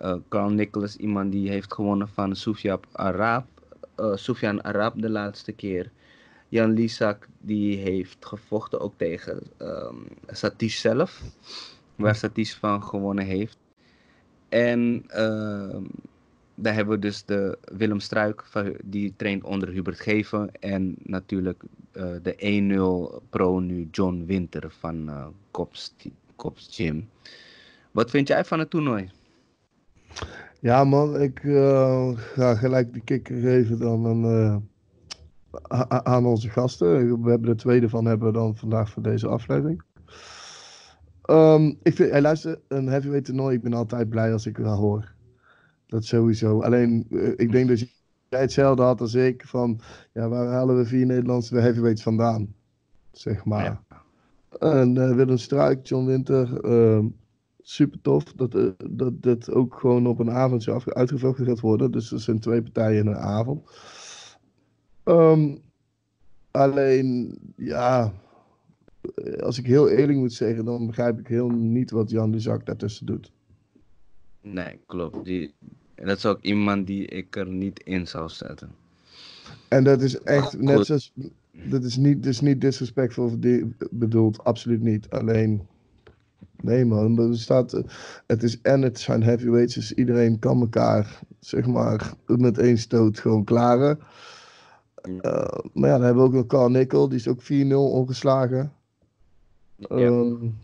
Uh, 0.00 0.14
Carl 0.28 0.50
Nickel 0.50 0.82
is 0.82 0.96
iemand 0.96 1.32
die 1.32 1.48
heeft 1.48 1.74
gewonnen 1.74 2.08
van 2.08 2.36
Soufian 2.36 2.80
Arab, 2.92 3.46
uh, 4.00 4.58
Arab 4.58 4.92
de 4.96 5.10
laatste 5.10 5.52
keer. 5.52 5.90
Jan 6.48 6.72
Lisak 6.72 7.28
die 7.40 7.76
heeft 7.76 8.26
gevochten 8.26 8.80
ook 8.80 8.92
tegen 8.96 9.42
um, 9.58 10.06
Satish 10.26 10.80
zelf, 10.80 11.22
waar 11.96 12.14
Satish 12.14 12.54
van 12.54 12.82
gewonnen 12.82 13.24
heeft. 13.24 13.56
En 14.48 15.04
daar 16.54 16.74
hebben 16.74 16.94
we 16.94 17.00
dus 17.00 17.24
de 17.24 17.58
Willem 17.76 18.00
Struik, 18.00 18.44
die 18.84 19.14
traint 19.16 19.44
onder 19.44 19.68
Hubert 19.68 20.00
Geven. 20.00 20.50
En 20.60 20.94
natuurlijk 21.02 21.62
uh, 21.92 22.04
de 22.22 23.18
1-0 23.20 23.28
pro 23.30 23.58
nu 23.58 23.88
John 23.90 24.24
Winter 24.26 24.70
van 24.78 25.10
Kops, 25.50 25.94
Kops 26.36 26.68
Gym. 26.70 27.08
Wat 27.90 28.10
vind 28.10 28.28
jij 28.28 28.44
van 28.44 28.58
het 28.58 28.70
toernooi? 28.70 29.10
Ja 30.60 30.84
man, 30.84 31.20
ik 31.20 31.42
uh, 31.42 32.10
ga 32.16 32.54
gelijk 32.54 32.92
de 32.92 33.00
kikker 33.00 33.40
geven 33.40 33.78
dan 33.78 34.06
aan, 34.06 36.04
aan 36.04 36.26
onze 36.26 36.48
gasten. 36.48 37.22
We 37.22 37.30
hebben 37.30 37.48
de 37.48 37.54
tweede 37.54 37.88
van 37.88 38.04
hebben 38.04 38.32
dan 38.32 38.56
vandaag 38.56 38.90
voor 38.90 39.02
deze 39.02 39.28
aflevering. 39.28 39.82
Um, 41.30 41.78
ik 41.82 41.94
vind, 41.94 42.10
hey, 42.10 42.20
luister, 42.20 42.60
een 42.68 42.86
heavyweight 42.86 43.24
toernooi, 43.24 43.56
ik 43.56 43.62
ben 43.62 43.72
altijd 43.72 44.08
blij 44.08 44.32
als 44.32 44.46
ik 44.46 44.56
wel 44.56 44.76
hoor. 44.76 45.13
Dat 45.94 46.04
sowieso. 46.04 46.62
Alleen, 46.62 47.06
uh, 47.10 47.28
ik 47.36 47.52
denk 47.52 47.68
dat 47.68 47.78
jij 48.28 48.40
hetzelfde 48.40 48.82
had 48.82 49.00
als 49.00 49.14
ik. 49.14 49.46
Van, 49.46 49.80
ja, 50.12 50.28
waar 50.28 50.46
halen 50.46 50.76
we 50.76 50.84
vier 50.84 51.06
Nederlandse 51.06 51.56
heavyweights 51.56 52.02
vandaan? 52.02 52.54
Zeg 53.10 53.44
maar. 53.44 53.64
Ja. 53.64 54.02
En 54.58 54.96
uh, 54.96 55.14
Willem 55.14 55.36
Struik, 55.36 55.86
John 55.86 56.06
Winter, 56.06 56.64
uh, 56.64 57.04
super 57.60 58.00
tof. 58.00 58.24
Dat, 58.24 58.54
uh, 58.54 58.70
dat 58.90 59.22
dit 59.22 59.50
ook 59.50 59.74
gewoon 59.74 60.06
op 60.06 60.18
een 60.18 60.30
avondje 60.30 60.94
uitgevochten 60.94 61.46
gaat 61.46 61.60
worden. 61.60 61.90
Dus 61.90 62.12
er 62.12 62.20
zijn 62.20 62.40
twee 62.40 62.62
partijen 62.62 63.00
in 63.00 63.06
een 63.06 63.16
avond. 63.16 63.70
Um, 65.04 65.58
alleen, 66.50 67.38
ja, 67.56 68.12
als 69.40 69.58
ik 69.58 69.66
heel 69.66 69.88
eerlijk 69.88 70.18
moet 70.18 70.32
zeggen, 70.32 70.64
dan 70.64 70.86
begrijp 70.86 71.18
ik 71.18 71.26
heel 71.26 71.48
niet 71.48 71.90
wat 71.90 72.10
Jan 72.10 72.30
Luzak 72.30 72.66
daartussen 72.66 73.06
doet. 73.06 73.32
Nee, 74.40 74.80
klopt. 74.86 75.24
Die, 75.24 75.54
dat 75.94 76.16
is 76.16 76.26
ook 76.26 76.42
iemand 76.42 76.86
die 76.86 77.06
ik 77.06 77.36
er 77.36 77.48
niet 77.48 77.80
in 77.84 78.06
zou 78.06 78.28
zetten. 78.28 78.70
En 79.68 79.84
dat 79.84 80.02
is 80.02 80.18
echt, 80.22 80.60
net 80.60 80.86
zoals, 80.86 81.12
dat 81.52 81.84
is 81.84 81.96
niet, 81.96 82.22
dus 82.22 82.40
niet 82.40 82.60
disrespectvol 82.60 83.38
bedoeld, 83.90 84.44
absoluut 84.44 84.82
niet. 84.82 85.10
Alleen, 85.10 85.66
nee 86.60 86.84
man, 86.84 87.18
er 87.18 87.38
staat, 87.38 87.82
het 88.26 88.42
is 88.42 88.60
en 88.60 88.82
het 88.82 89.00
zijn 89.00 89.22
heavyweights, 89.22 89.74
dus 89.74 89.92
iedereen 89.92 90.38
kan 90.38 90.60
elkaar, 90.60 91.20
zeg 91.40 91.66
maar, 91.66 92.12
met 92.26 92.58
één 92.58 92.78
stoot 92.78 93.18
gewoon 93.18 93.44
klaren. 93.44 93.98
Uh, 95.08 95.20
maar 95.72 95.88
ja, 95.88 95.96
dan 95.96 96.02
hebben 96.04 96.22
we 96.22 96.28
ook 96.28 96.34
nog 96.34 96.46
Carl 96.46 96.70
Nickel, 96.70 97.08
die 97.08 97.18
is 97.18 97.28
ook 97.28 97.42
4-0 97.42 97.74
ongeslagen. 97.74 98.72
Ja. 99.76 99.96
Um, 99.96 100.54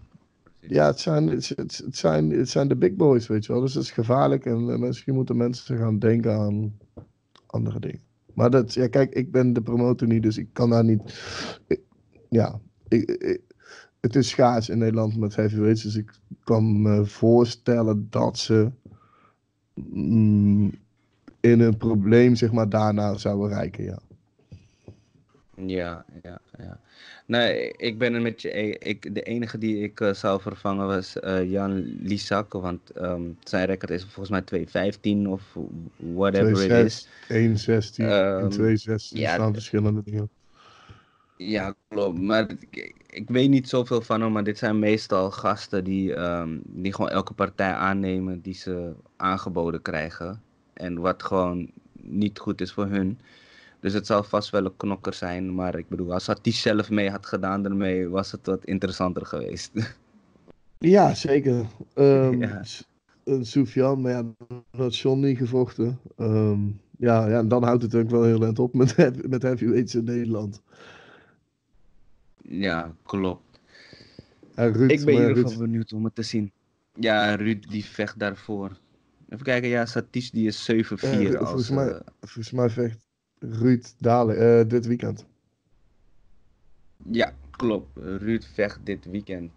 ja, 0.61 0.87
het 0.87 1.00
zijn, 1.00 1.29
het, 1.29 1.49
het, 1.57 1.97
zijn, 1.97 2.31
het 2.31 2.49
zijn 2.49 2.69
de 2.69 2.76
big 2.76 2.95
boys, 2.95 3.26
weet 3.26 3.47
je 3.47 3.52
wel. 3.52 3.61
Dus 3.61 3.75
het 3.75 3.83
is 3.83 3.90
gevaarlijk 3.90 4.47
en, 4.47 4.81
misschien 4.81 5.14
moeten 5.14 5.37
mensen 5.37 5.79
gaan 5.79 5.99
denken 5.99 6.33
aan 6.33 6.79
andere 7.47 7.81
dingen. 7.81 8.00
Maar 8.35 8.50
dat, 8.50 8.75
ja, 8.75 8.88
kijk, 8.88 9.14
ik 9.14 9.33
ben 9.33 9.52
de 9.52 9.62
promotor 9.62 10.09
niet, 10.09 10.23
dus 10.23 10.38
ik 10.38 10.49
kan 10.52 10.71
daar 10.71 10.85
niet. 10.85 11.02
ja, 12.29 12.61
ik, 12.88 13.40
het 14.00 14.17
is 14.17 14.29
schaars 14.29 14.69
in 14.69 14.79
Nederland 14.79 15.17
met 15.17 15.37
heavyweights, 15.37 15.83
dus 15.83 15.97
ik 15.97 16.12
kan 16.45 16.83
me 16.83 17.07
voorstellen 17.07 18.07
dat 18.11 18.38
ze 18.38 18.71
mm, 19.75 20.73
in 21.40 21.61
een 21.61 21.76
probleem, 21.76 22.35
zeg 22.35 22.52
maar, 22.52 22.69
daarna 22.69 23.17
zouden 23.17 23.49
rijken, 23.49 23.85
ja. 23.85 23.99
Ja, 25.55 26.05
ja, 26.23 26.40
ja. 26.59 26.81
Nee, 27.31 27.73
ik 27.77 27.99
ben 27.99 28.15
het 28.15 28.23
met 28.23 28.43
je. 28.43 28.79
Ik, 28.79 29.15
de 29.15 29.23
enige 29.23 29.59
die 29.59 29.83
ik 29.83 30.01
uh, 30.01 30.13
zou 30.13 30.41
vervangen 30.41 30.87
was 30.87 31.17
uh, 31.25 31.51
Jan 31.51 31.97
Lisak. 32.01 32.53
Want 32.53 32.97
um, 32.97 33.39
zijn 33.45 33.67
record 33.67 33.91
is 33.91 34.07
volgens 34.09 34.45
mij 34.51 34.67
2-15 35.27 35.29
of 35.29 35.57
whatever 35.97 36.55
2, 36.55 36.69
it 36.69 36.87
is. 36.87 37.09
1-16 37.99 38.05
um, 38.05 38.09
en 38.39 38.79
2-16 38.79 38.85
ja, 39.09 39.35
staan 39.35 39.53
verschillende 39.53 40.03
dingen. 40.05 40.29
Ja, 41.37 41.75
klopt. 41.89 42.21
Maar 42.21 42.51
ik, 42.71 42.95
ik, 43.07 43.29
weet 43.29 43.49
niet 43.49 43.69
zoveel 43.69 44.01
van 44.01 44.21
hem. 44.21 44.33
Maar 44.33 44.45
dit 44.45 44.59
zijn 44.59 44.79
meestal 44.79 45.31
gasten 45.31 45.85
die, 45.85 46.17
um, 46.17 46.61
die 46.65 46.95
gewoon 46.95 47.11
elke 47.11 47.33
partij 47.33 47.73
aannemen 47.73 48.41
die 48.41 48.55
ze 48.55 48.93
aangeboden 49.17 49.83
krijgen. 49.83 50.43
En 50.73 50.99
wat 50.99 51.23
gewoon 51.23 51.71
niet 52.03 52.39
goed 52.39 52.61
is 52.61 52.73
voor 52.73 52.87
hun. 52.87 53.19
Dus 53.81 53.93
het 53.93 54.07
zal 54.07 54.23
vast 54.23 54.51
wel 54.51 54.65
een 54.65 54.77
knokker 54.77 55.15
zijn. 55.15 55.55
Maar 55.55 55.79
ik 55.79 55.89
bedoel, 55.89 56.13
als 56.13 56.25
Satish 56.25 56.61
zelf 56.61 56.91
mee 56.91 57.11
had 57.11 57.27
gedaan 57.27 57.65
ermee, 57.65 58.09
was 58.09 58.33
het 58.33 58.47
wat 58.47 58.65
interessanter 58.65 59.27
geweest. 59.27 59.71
Ja, 60.83 61.15
zeker. 61.15 61.67
Um, 61.95 62.41
ja. 62.43 62.63
Soufian, 63.41 64.01
maar 64.01 64.13
ja, 64.13 64.23
dat 64.49 64.63
had 64.71 64.97
John 64.97 65.21
niet 65.21 65.39
gevochten. 65.39 65.99
Um, 66.19 66.81
ja, 66.99 67.29
ja, 67.29 67.39
en 67.39 67.49
dan 67.49 67.63
houdt 67.63 67.83
het 67.83 67.95
ook 67.95 68.11
wel 68.11 68.25
heel 68.25 68.43
erg 68.43 68.59
op 68.59 68.75
met, 68.75 68.97
met 69.29 69.43
heavyweights 69.43 69.95
in 69.95 70.05
Nederland. 70.05 70.63
Ja, 72.43 72.95
klopt. 73.03 73.61
Ruud, 74.55 74.91
ik 74.91 75.05
ben 75.05 75.15
in 75.15 75.29
ieder 75.29 75.37
geval 75.37 75.59
benieuwd 75.59 75.93
om 75.93 76.05
het 76.05 76.15
te 76.15 76.23
zien. 76.23 76.53
Ja, 76.95 77.35
Ruud 77.35 77.71
die 77.71 77.85
vecht 77.85 78.19
daarvoor. 78.19 78.71
Even 79.29 79.45
kijken, 79.45 79.69
ja, 79.69 79.87
Satish 79.87 80.31
die 80.31 80.47
is 80.47 80.71
7-4 80.73 80.75
uh, 80.75 80.79
als... 80.85 81.49
Volgens 81.49 81.71
mij, 81.71 81.89
uh, 81.89 82.01
volgens 82.21 82.51
mij 82.51 82.71
vecht 82.71 83.10
Ruud 83.40 83.94
Dalen 83.99 84.42
uh, 84.42 84.68
dit 84.68 84.87
weekend. 84.87 85.26
Ja, 87.11 87.32
klopt. 87.50 87.88
Ruud 87.97 88.44
vecht 88.54 88.78
dit 88.85 89.04
weekend. 89.04 89.50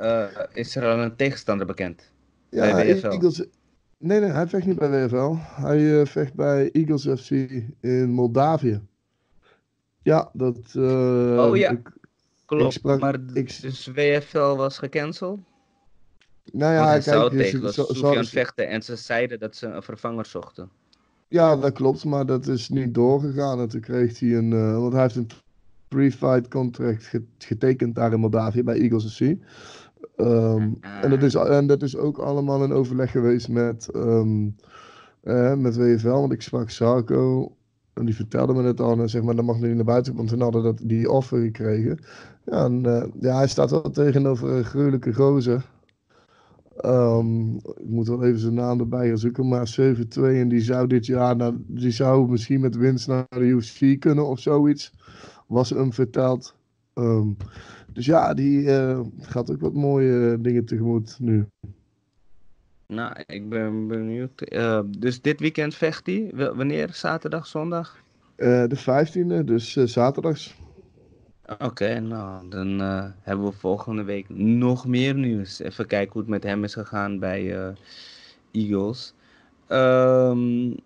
Uh, 0.00 0.24
is 0.52 0.76
er 0.76 0.86
al 0.86 0.98
een 0.98 1.16
tegenstander 1.16 1.66
bekend? 1.66 2.12
Ja, 2.48 2.72
bij 2.72 2.94
WFL? 2.94 3.06
Eagles... 3.06 3.44
Nee, 3.98 4.20
nee, 4.20 4.30
hij 4.30 4.46
vecht 4.46 4.66
niet 4.66 4.78
bij 4.78 5.06
WFL. 5.06 5.34
Hij 5.38 5.78
uh, 5.78 6.06
vecht 6.06 6.34
bij 6.34 6.70
Eagles 6.70 7.20
FC 7.20 7.30
in 7.80 8.10
Moldavië. 8.10 8.80
Ja, 10.02 10.30
dat... 10.32 10.76
oh 10.76 11.56
ja, 11.56 11.70
ik, 11.70 11.92
klopt. 12.46 12.72
sprak, 12.72 13.00
maar 13.00 13.18
ik... 13.32 13.60
dus 13.60 13.86
WFL 13.86 14.54
was 14.54 14.78
gecanceld? 14.78 15.40
Nou 16.52 16.74
ja, 16.74 16.86
hij 16.86 17.00
zou 17.00 17.36
tegen 17.36 17.72
Sofian 17.72 18.24
vechten 18.24 18.68
en 18.68 18.82
ze 18.82 18.96
zeiden 18.96 19.38
dat 19.38 19.56
ze 19.56 19.66
een 19.66 19.82
vervanger 19.82 20.26
zochten. 20.26 20.70
Ja, 21.30 21.56
dat 21.56 21.72
klopt, 21.72 22.04
maar 22.04 22.26
dat 22.26 22.46
is 22.46 22.68
niet 22.68 22.94
doorgegaan. 22.94 23.60
En 23.60 23.68
toen 23.68 23.80
kreeg 23.80 24.18
hij 24.18 24.36
een, 24.36 24.50
uh, 24.50 24.78
want 24.78 24.92
hij 24.92 25.02
heeft 25.02 25.16
een 25.16 25.28
pre-fight 25.88 26.48
contract 26.48 27.12
getekend 27.38 27.94
daar 27.94 28.12
in 28.12 28.20
Moldavië 28.20 28.62
bij 28.62 28.80
Eagles 28.80 29.14
FC. 29.14 29.20
Um, 29.20 30.78
en, 30.80 31.10
dat 31.10 31.22
is, 31.22 31.34
en 31.34 31.66
dat 31.66 31.82
is 31.82 31.96
ook 31.96 32.18
allemaal 32.18 32.64
in 32.64 32.72
overleg 32.72 33.10
geweest 33.10 33.48
met, 33.48 33.88
um, 33.94 34.56
uh, 35.24 35.54
met 35.54 35.76
WFL, 35.76 36.08
want 36.08 36.32
ik 36.32 36.42
sprak 36.42 36.70
Sarko 36.70 37.52
en 37.92 38.04
die 38.04 38.14
vertelde 38.14 38.52
me 38.52 38.62
het 38.62 38.80
al. 38.80 39.00
En 39.00 39.08
zeg 39.08 39.22
maar, 39.22 39.36
dan 39.36 39.44
mag 39.44 39.58
nu 39.58 39.74
naar 39.74 39.84
buiten, 39.84 40.14
want 40.14 40.28
toen 40.28 40.40
hadden 40.40 40.62
dat, 40.62 40.80
die 40.82 41.10
offer 41.10 41.40
gekregen. 41.40 41.98
Ja, 42.44 42.64
en, 42.64 42.84
uh, 42.84 43.04
ja, 43.20 43.36
hij 43.36 43.48
staat 43.48 43.70
wel 43.70 43.90
tegenover 43.90 44.50
een 44.50 44.64
gruwelijke 44.64 45.14
gozer. 45.14 45.64
Um, 46.84 47.56
ik 47.56 47.88
moet 47.88 48.08
wel 48.08 48.24
even 48.24 48.40
zijn 48.40 48.54
naam 48.54 48.80
erbij 48.80 49.08
gaan 49.08 49.18
zoeken, 49.18 49.48
maar 49.48 49.76
7-2 49.80 50.20
en 50.22 50.48
die 50.48 50.60
zou 50.60 50.86
dit 50.86 51.06
jaar, 51.06 51.36
naar, 51.36 51.52
die 51.56 51.90
zou 51.90 52.30
misschien 52.30 52.60
met 52.60 52.76
winst 52.76 53.08
naar 53.08 53.26
de 53.28 53.40
UFC 53.40 54.00
kunnen 54.00 54.26
of 54.26 54.40
zoiets, 54.40 54.92
was 55.46 55.70
hem 55.70 55.92
verteld. 55.92 56.54
Um, 56.94 57.36
dus 57.92 58.06
ja, 58.06 58.34
die 58.34 58.62
uh, 58.62 59.00
gaat 59.20 59.50
ook 59.50 59.60
wat 59.60 59.74
mooie 59.74 60.40
dingen 60.40 60.64
tegemoet 60.64 61.16
nu. 61.20 61.46
Nou, 62.86 63.12
ik 63.26 63.48
ben 63.48 63.86
benieuwd. 63.86 64.52
Uh, 64.52 64.80
dus 64.98 65.20
dit 65.20 65.40
weekend 65.40 65.74
vecht 65.74 66.06
hij? 66.06 66.30
Wanneer? 66.34 66.88
Zaterdag, 66.92 67.46
zondag? 67.46 67.96
Uh, 68.36 68.64
de 68.66 68.78
15e, 68.78 69.44
dus 69.44 69.72
zaterdags. 69.72 70.59
Oké, 71.58 72.00
nou, 72.00 72.48
dan 72.48 72.80
uh, 72.80 73.04
hebben 73.20 73.46
we 73.46 73.52
volgende 73.52 74.02
week 74.02 74.28
nog 74.28 74.86
meer 74.86 75.14
nieuws. 75.14 75.58
Even 75.58 75.86
kijken 75.86 76.12
hoe 76.12 76.20
het 76.20 76.30
met 76.30 76.42
hem 76.42 76.64
is 76.64 76.74
gegaan 76.74 77.18
bij 77.18 77.42
uh, 77.42 77.68
Eagles. 78.50 79.14
Um, 79.68 80.76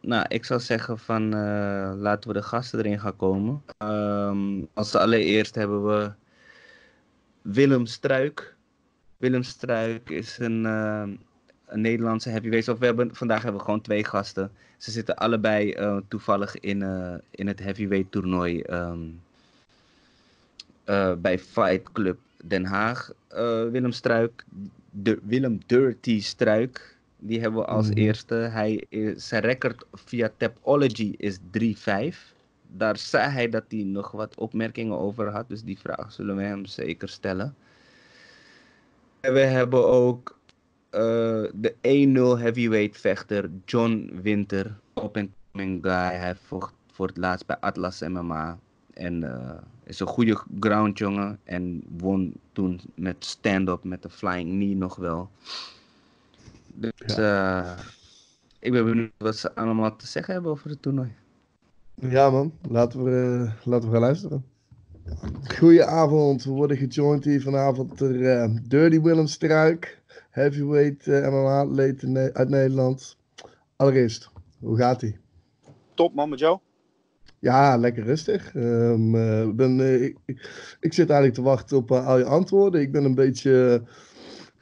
nou, 0.00 0.24
ik 0.28 0.44
zou 0.44 0.60
zeggen 0.60 0.98
van 0.98 1.34
uh, 1.34 1.92
laten 1.96 2.28
we 2.28 2.34
de 2.34 2.42
gasten 2.42 2.78
erin 2.78 3.00
gaan 3.00 3.16
komen. 3.16 3.62
Um, 3.78 4.68
als 4.74 4.94
allereerst 4.94 5.54
hebben 5.54 5.86
we 5.86 6.12
Willem 7.42 7.86
Struik. 7.86 8.56
Willem 9.16 9.42
Struik 9.42 10.10
is 10.10 10.38
een, 10.38 10.64
een 10.64 11.18
Nederlandse 11.80 12.28
heavyweight. 12.28 12.68
Of 12.68 12.78
we 12.78 13.08
vandaag 13.12 13.42
hebben 13.42 13.60
we 13.60 13.66
gewoon 13.66 13.80
twee 13.80 14.04
gasten. 14.04 14.50
Ze 14.76 14.90
zitten 14.90 15.16
allebei 15.16 15.76
toevallig 16.08 16.60
in, 16.60 16.82
in 17.30 17.46
het 17.46 17.58
heavyweight 17.58 18.10
toernooi. 18.10 18.62
Um, 18.70 19.20
uh, 20.86 21.14
bij 21.14 21.38
Fight 21.38 21.92
Club 21.92 22.18
Den 22.44 22.64
Haag. 22.64 23.12
Uh, 23.32 23.70
Willem 23.70 23.92
Struik, 23.92 24.44
de, 24.90 25.18
Willem 25.22 25.60
Dirty 25.66 26.20
Struik, 26.20 26.96
die 27.18 27.40
hebben 27.40 27.60
we 27.60 27.66
als 27.66 27.86
mm 27.86 27.92
-hmm. 27.92 28.02
eerste. 28.02 28.34
Hij 28.34 28.84
is, 28.88 29.28
zijn 29.28 29.42
record 29.42 29.84
via 29.92 30.30
Tapology 30.36 31.14
is 31.16 31.38
3-5. 31.38 31.40
Daar 32.76 32.96
zei 32.96 33.30
hij 33.30 33.48
dat 33.48 33.64
hij 33.68 33.82
nog 33.82 34.10
wat 34.10 34.34
opmerkingen 34.38 34.98
over 34.98 35.28
had, 35.28 35.48
dus 35.48 35.62
die 35.62 35.78
vraag 35.78 36.12
zullen 36.12 36.36
we 36.36 36.42
hem 36.42 36.66
zeker 36.66 37.08
stellen. 37.08 37.54
En 39.20 39.32
we 39.32 39.40
hebben 39.40 39.88
ook 39.88 40.38
uh, 40.90 41.00
de 41.54 41.74
1-0 42.38 42.40
heavyweight 42.40 42.96
vechter 43.00 43.50
John 43.64 44.20
Winter, 44.22 44.66
up 44.94 45.16
and 45.16 45.28
coming 45.52 45.82
guy. 45.82 46.14
Hij 46.16 46.34
vocht 46.34 46.74
voor 46.92 47.06
het 47.06 47.16
laatst 47.16 47.46
bij 47.46 47.56
Atlas 47.60 48.00
MMA. 48.00 48.58
En 48.94 49.22
uh, 49.22 49.50
is 49.84 50.00
een 50.00 50.06
goede 50.06 50.42
ground 50.60 50.98
jongen. 50.98 51.38
En 51.44 51.82
won 51.98 52.34
toen 52.52 52.80
met 52.94 53.24
stand-up 53.24 53.84
met 53.84 54.02
de 54.02 54.10
flying 54.10 54.50
knee 54.50 54.76
nog 54.76 54.96
wel. 54.96 55.30
Dus 56.74 56.92
ja. 57.06 57.62
uh, 57.62 57.78
ik 58.58 58.72
ben 58.72 58.84
benieuwd 58.84 59.12
wat 59.18 59.36
ze 59.36 59.54
allemaal 59.54 59.96
te 59.96 60.06
zeggen 60.06 60.34
hebben 60.34 60.50
over 60.50 60.70
het 60.70 60.82
toernooi. 60.82 61.12
Ja 61.94 62.30
man, 62.30 62.52
laten 62.68 63.04
we, 63.04 63.10
uh, 63.10 63.52
laten 63.64 63.88
we 63.88 63.94
gaan 63.94 64.04
luisteren. 64.04 64.44
Goedenavond, 65.56 66.44
we 66.44 66.50
worden 66.50 66.76
gejoind 66.76 67.24
hier 67.24 67.42
vanavond 67.42 67.98
door 67.98 68.10
uh, 68.10 68.56
Dirty 68.62 69.00
Willem 69.00 69.26
Struik, 69.26 70.00
heavyweight 70.30 71.06
uh, 71.06 71.28
MMA-atleet 71.28 72.04
uit 72.32 72.48
Nederland. 72.48 73.16
Allereerst, 73.76 74.30
hoe 74.58 74.76
gaat 74.76 75.00
hij? 75.00 75.18
Top 75.94 76.14
man, 76.14 76.28
met 76.28 76.38
jou? 76.38 76.58
Ja, 77.42 77.76
lekker 77.76 78.04
rustig. 78.04 78.54
Um, 78.54 79.14
uh, 79.14 79.48
ben, 79.48 79.78
uh, 79.78 80.02
ik, 80.02 80.16
ik, 80.80 80.92
zit 80.92 81.10
eigenlijk 81.10 81.34
te 81.34 81.42
wachten 81.42 81.76
op 81.76 81.90
uh, 81.90 82.06
al 82.06 82.18
je 82.18 82.24
antwoorden. 82.24 82.80
Ik 82.80 82.92
ben 82.92 83.04
een 83.04 83.14
beetje. 83.14 83.82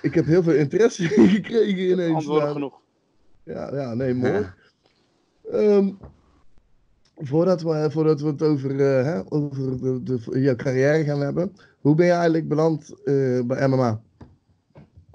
ik 0.00 0.14
heb 0.14 0.25
heel 0.25 0.42
veel 0.42 0.54
interesse 0.54 1.04
gekregen 1.08 1.90
ineens. 1.90 2.14
Antwoorden 2.14 2.52
genoeg. 2.52 2.80
Ja, 3.42 3.75
ja, 3.75 3.94
nee, 3.94 4.14
mooi. 4.14 4.52
Um, 5.52 5.99
voordat, 7.16 7.62
we, 7.62 7.90
voordat 7.90 8.20
we 8.20 8.26
het 8.26 8.42
over, 8.42 8.75
hè, 8.78 9.32
over 9.32 9.80
de, 9.80 10.02
de, 10.02 10.40
jouw 10.40 10.56
carrière 10.56 11.04
gaan 11.04 11.20
hebben. 11.20 11.56
Hoe 11.80 11.94
ben 11.94 12.06
je 12.06 12.12
eigenlijk 12.12 12.49
beland 12.49 12.94
bij 13.46 13.68
MMA? 13.68 14.00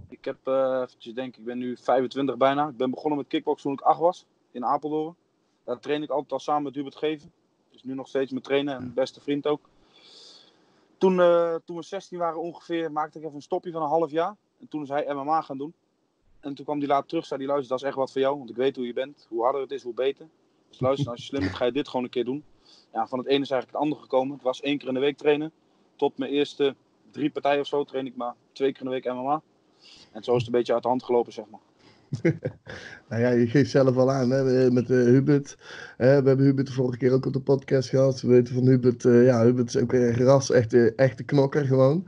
Ik 0.09 0.25
heb, 0.25 0.37
eventjes 0.83 1.13
denk 1.13 1.37
ik 1.37 1.45
ben 1.45 1.57
nu 1.57 1.77
25 1.77 2.37
bijna. 2.37 2.67
Ik 2.67 2.77
ben 2.77 2.89
begonnen 2.89 3.17
met 3.17 3.27
kickboxen 3.27 3.69
toen 3.69 3.79
ik 3.79 3.91
8 3.91 3.99
was. 3.99 4.25
In 4.51 4.65
Apeldoorn. 4.65 5.15
Daar 5.63 5.79
train 5.79 6.03
ik 6.03 6.09
altijd 6.09 6.31
al 6.31 6.39
samen 6.39 6.63
met 6.63 6.75
Hubert 6.75 6.95
Geven 6.95 7.31
nu 7.85 7.93
nog 7.93 8.07
steeds 8.07 8.31
mijn 8.31 8.43
trainer 8.43 8.75
en 8.75 8.93
beste 8.93 9.21
vriend 9.21 9.47
ook. 9.47 9.69
Toen, 10.97 11.17
uh, 11.17 11.55
toen 11.65 11.75
we 11.75 11.83
16 11.83 12.17
waren 12.17 12.41
ongeveer, 12.41 12.91
maakte 12.91 13.17
ik 13.17 13.23
even 13.23 13.35
een 13.35 13.41
stopje 13.41 13.71
van 13.71 13.81
een 13.81 13.87
half 13.87 14.11
jaar. 14.11 14.35
En 14.59 14.67
toen 14.67 14.81
is 14.81 14.89
hij 14.89 15.13
MMA 15.13 15.41
gaan 15.41 15.57
doen. 15.57 15.73
En 16.39 16.53
toen 16.53 16.65
kwam 16.65 16.77
hij 16.77 16.87
later 16.87 17.07
terug, 17.07 17.25
zei 17.25 17.39
hij, 17.39 17.49
luister, 17.49 17.69
dat 17.69 17.79
is 17.79 17.87
echt 17.87 17.95
wat 17.95 18.11
voor 18.11 18.21
jou. 18.21 18.37
Want 18.37 18.49
ik 18.49 18.55
weet 18.55 18.75
hoe 18.75 18.85
je 18.85 18.93
bent, 18.93 19.25
hoe 19.29 19.43
harder 19.43 19.61
het 19.61 19.71
is, 19.71 19.83
hoe 19.83 19.93
beter. 19.93 20.27
Dus 20.69 20.79
luister, 20.79 21.11
als 21.11 21.19
je 21.19 21.25
slim 21.25 21.41
bent, 21.41 21.55
ga 21.55 21.65
je 21.65 21.71
dit 21.71 21.87
gewoon 21.87 22.03
een 22.03 22.11
keer 22.11 22.25
doen. 22.25 22.43
Ja, 22.93 23.07
van 23.07 23.19
het 23.19 23.27
ene 23.27 23.43
is 23.43 23.49
eigenlijk 23.49 23.71
het 23.71 23.81
andere 23.81 24.01
gekomen. 24.01 24.33
Het 24.33 24.43
was 24.43 24.61
één 24.61 24.77
keer 24.77 24.87
in 24.87 24.93
de 24.93 24.99
week 24.99 25.17
trainen. 25.17 25.51
Tot 25.95 26.17
mijn 26.17 26.31
eerste 26.31 26.75
drie 27.11 27.29
partijen 27.29 27.61
of 27.61 27.67
zo 27.67 27.83
train 27.83 28.05
ik 28.05 28.15
maar 28.15 28.35
twee 28.51 28.71
keer 28.71 28.81
in 28.81 28.87
de 28.87 28.93
week 28.93 29.13
MMA. 29.13 29.41
En 30.11 30.23
zo 30.23 30.31
is 30.31 30.37
het 30.37 30.45
een 30.45 30.57
beetje 30.57 30.73
uit 30.73 30.83
de 30.83 30.89
hand 30.89 31.03
gelopen, 31.03 31.33
zeg 31.33 31.45
maar. 31.49 31.59
nou 33.09 33.21
ja, 33.21 33.29
je 33.29 33.47
geeft 33.47 33.69
zelf 33.69 33.97
al 33.97 34.11
aan 34.11 34.29
hè, 34.29 34.71
met 34.71 34.89
uh, 34.89 35.03
Hubert. 35.03 35.57
we 35.97 36.05
hebben 36.05 36.39
Hubert 36.39 36.67
de 36.67 36.73
vorige 36.73 36.97
keer 36.97 37.13
ook 37.13 37.25
op 37.25 37.33
de 37.33 37.39
podcast 37.39 37.89
gehad. 37.89 38.21
We 38.21 38.27
weten 38.27 38.53
van 38.53 38.67
Hubert, 38.67 39.03
uh, 39.03 39.25
ja, 39.25 39.43
Hubert 39.43 39.67
is 39.67 39.77
ook 39.77 39.93
een 39.93 40.15
ras, 40.15 40.51
echte, 40.51 40.93
echte 40.95 41.23
knokker 41.23 41.65
gewoon. 41.65 42.07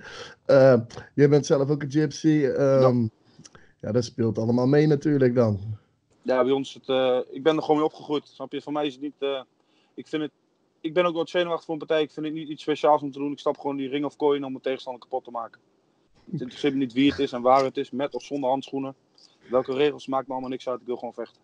Je 1.13 1.27
bent 1.27 1.45
zelf 1.45 1.69
ook 1.69 1.81
een 1.81 1.91
gypsy. 1.91 2.43
Um, 2.45 3.01
ja. 3.01 3.09
ja. 3.81 3.91
dat 3.91 4.03
speelt 4.03 4.37
allemaal 4.37 4.67
mee 4.67 4.87
natuurlijk 4.87 5.35
dan. 5.35 5.59
Ja, 6.21 6.43
bij 6.43 6.51
ons, 6.51 6.73
het, 6.73 7.25
ik 7.31 7.43
ben 7.43 7.55
er 7.55 7.61
gewoon 7.61 7.75
mee 7.75 7.85
opgegroeid. 7.85 8.27
Snap 8.27 8.51
je? 8.51 8.61
Voor 8.61 8.73
mij 8.73 8.85
is 8.85 8.93
het 8.93 9.01
niet, 9.01 9.45
ik 9.93 10.07
vind 10.07 10.21
het, 10.21 10.31
ik 10.81 10.93
ben 10.93 11.05
ook 11.05 11.13
nooit 11.13 11.29
zenuwachtig 11.29 11.65
voor 11.65 11.73
een 11.73 11.87
partij. 11.87 12.01
Ik 12.01 12.11
vind 12.11 12.25
het 12.25 12.35
niet 12.35 12.49
iets 12.49 12.61
speciaals 12.61 13.01
om 13.01 13.11
te 13.11 13.19
doen. 13.19 13.31
Ik 13.31 13.39
stap 13.39 13.57
gewoon 13.57 13.75
die 13.75 13.89
ring 13.89 14.05
of 14.05 14.15
coin 14.15 14.43
om 14.43 14.51
mijn 14.51 14.63
tegenstander 14.63 15.01
kapot 15.01 15.23
te 15.23 15.31
maken. 15.31 15.61
Het 16.31 16.41
interesseert 16.41 16.73
me 16.73 16.79
niet 16.79 16.93
wie 16.93 17.09
het 17.09 17.19
is 17.19 17.31
en 17.31 17.41
waar 17.41 17.63
het 17.63 17.77
is, 17.77 17.91
met 17.91 18.13
of 18.13 18.23
zonder 18.23 18.49
handschoenen. 18.49 18.95
Welke 19.49 19.73
regels 19.73 20.07
maakt 20.07 20.27
me 20.27 20.31
allemaal 20.31 20.49
niks 20.49 20.69
uit. 20.69 20.79
Ik 20.79 20.85
wil 20.85 20.97
gewoon 20.97 21.13
vechten. 21.13 21.41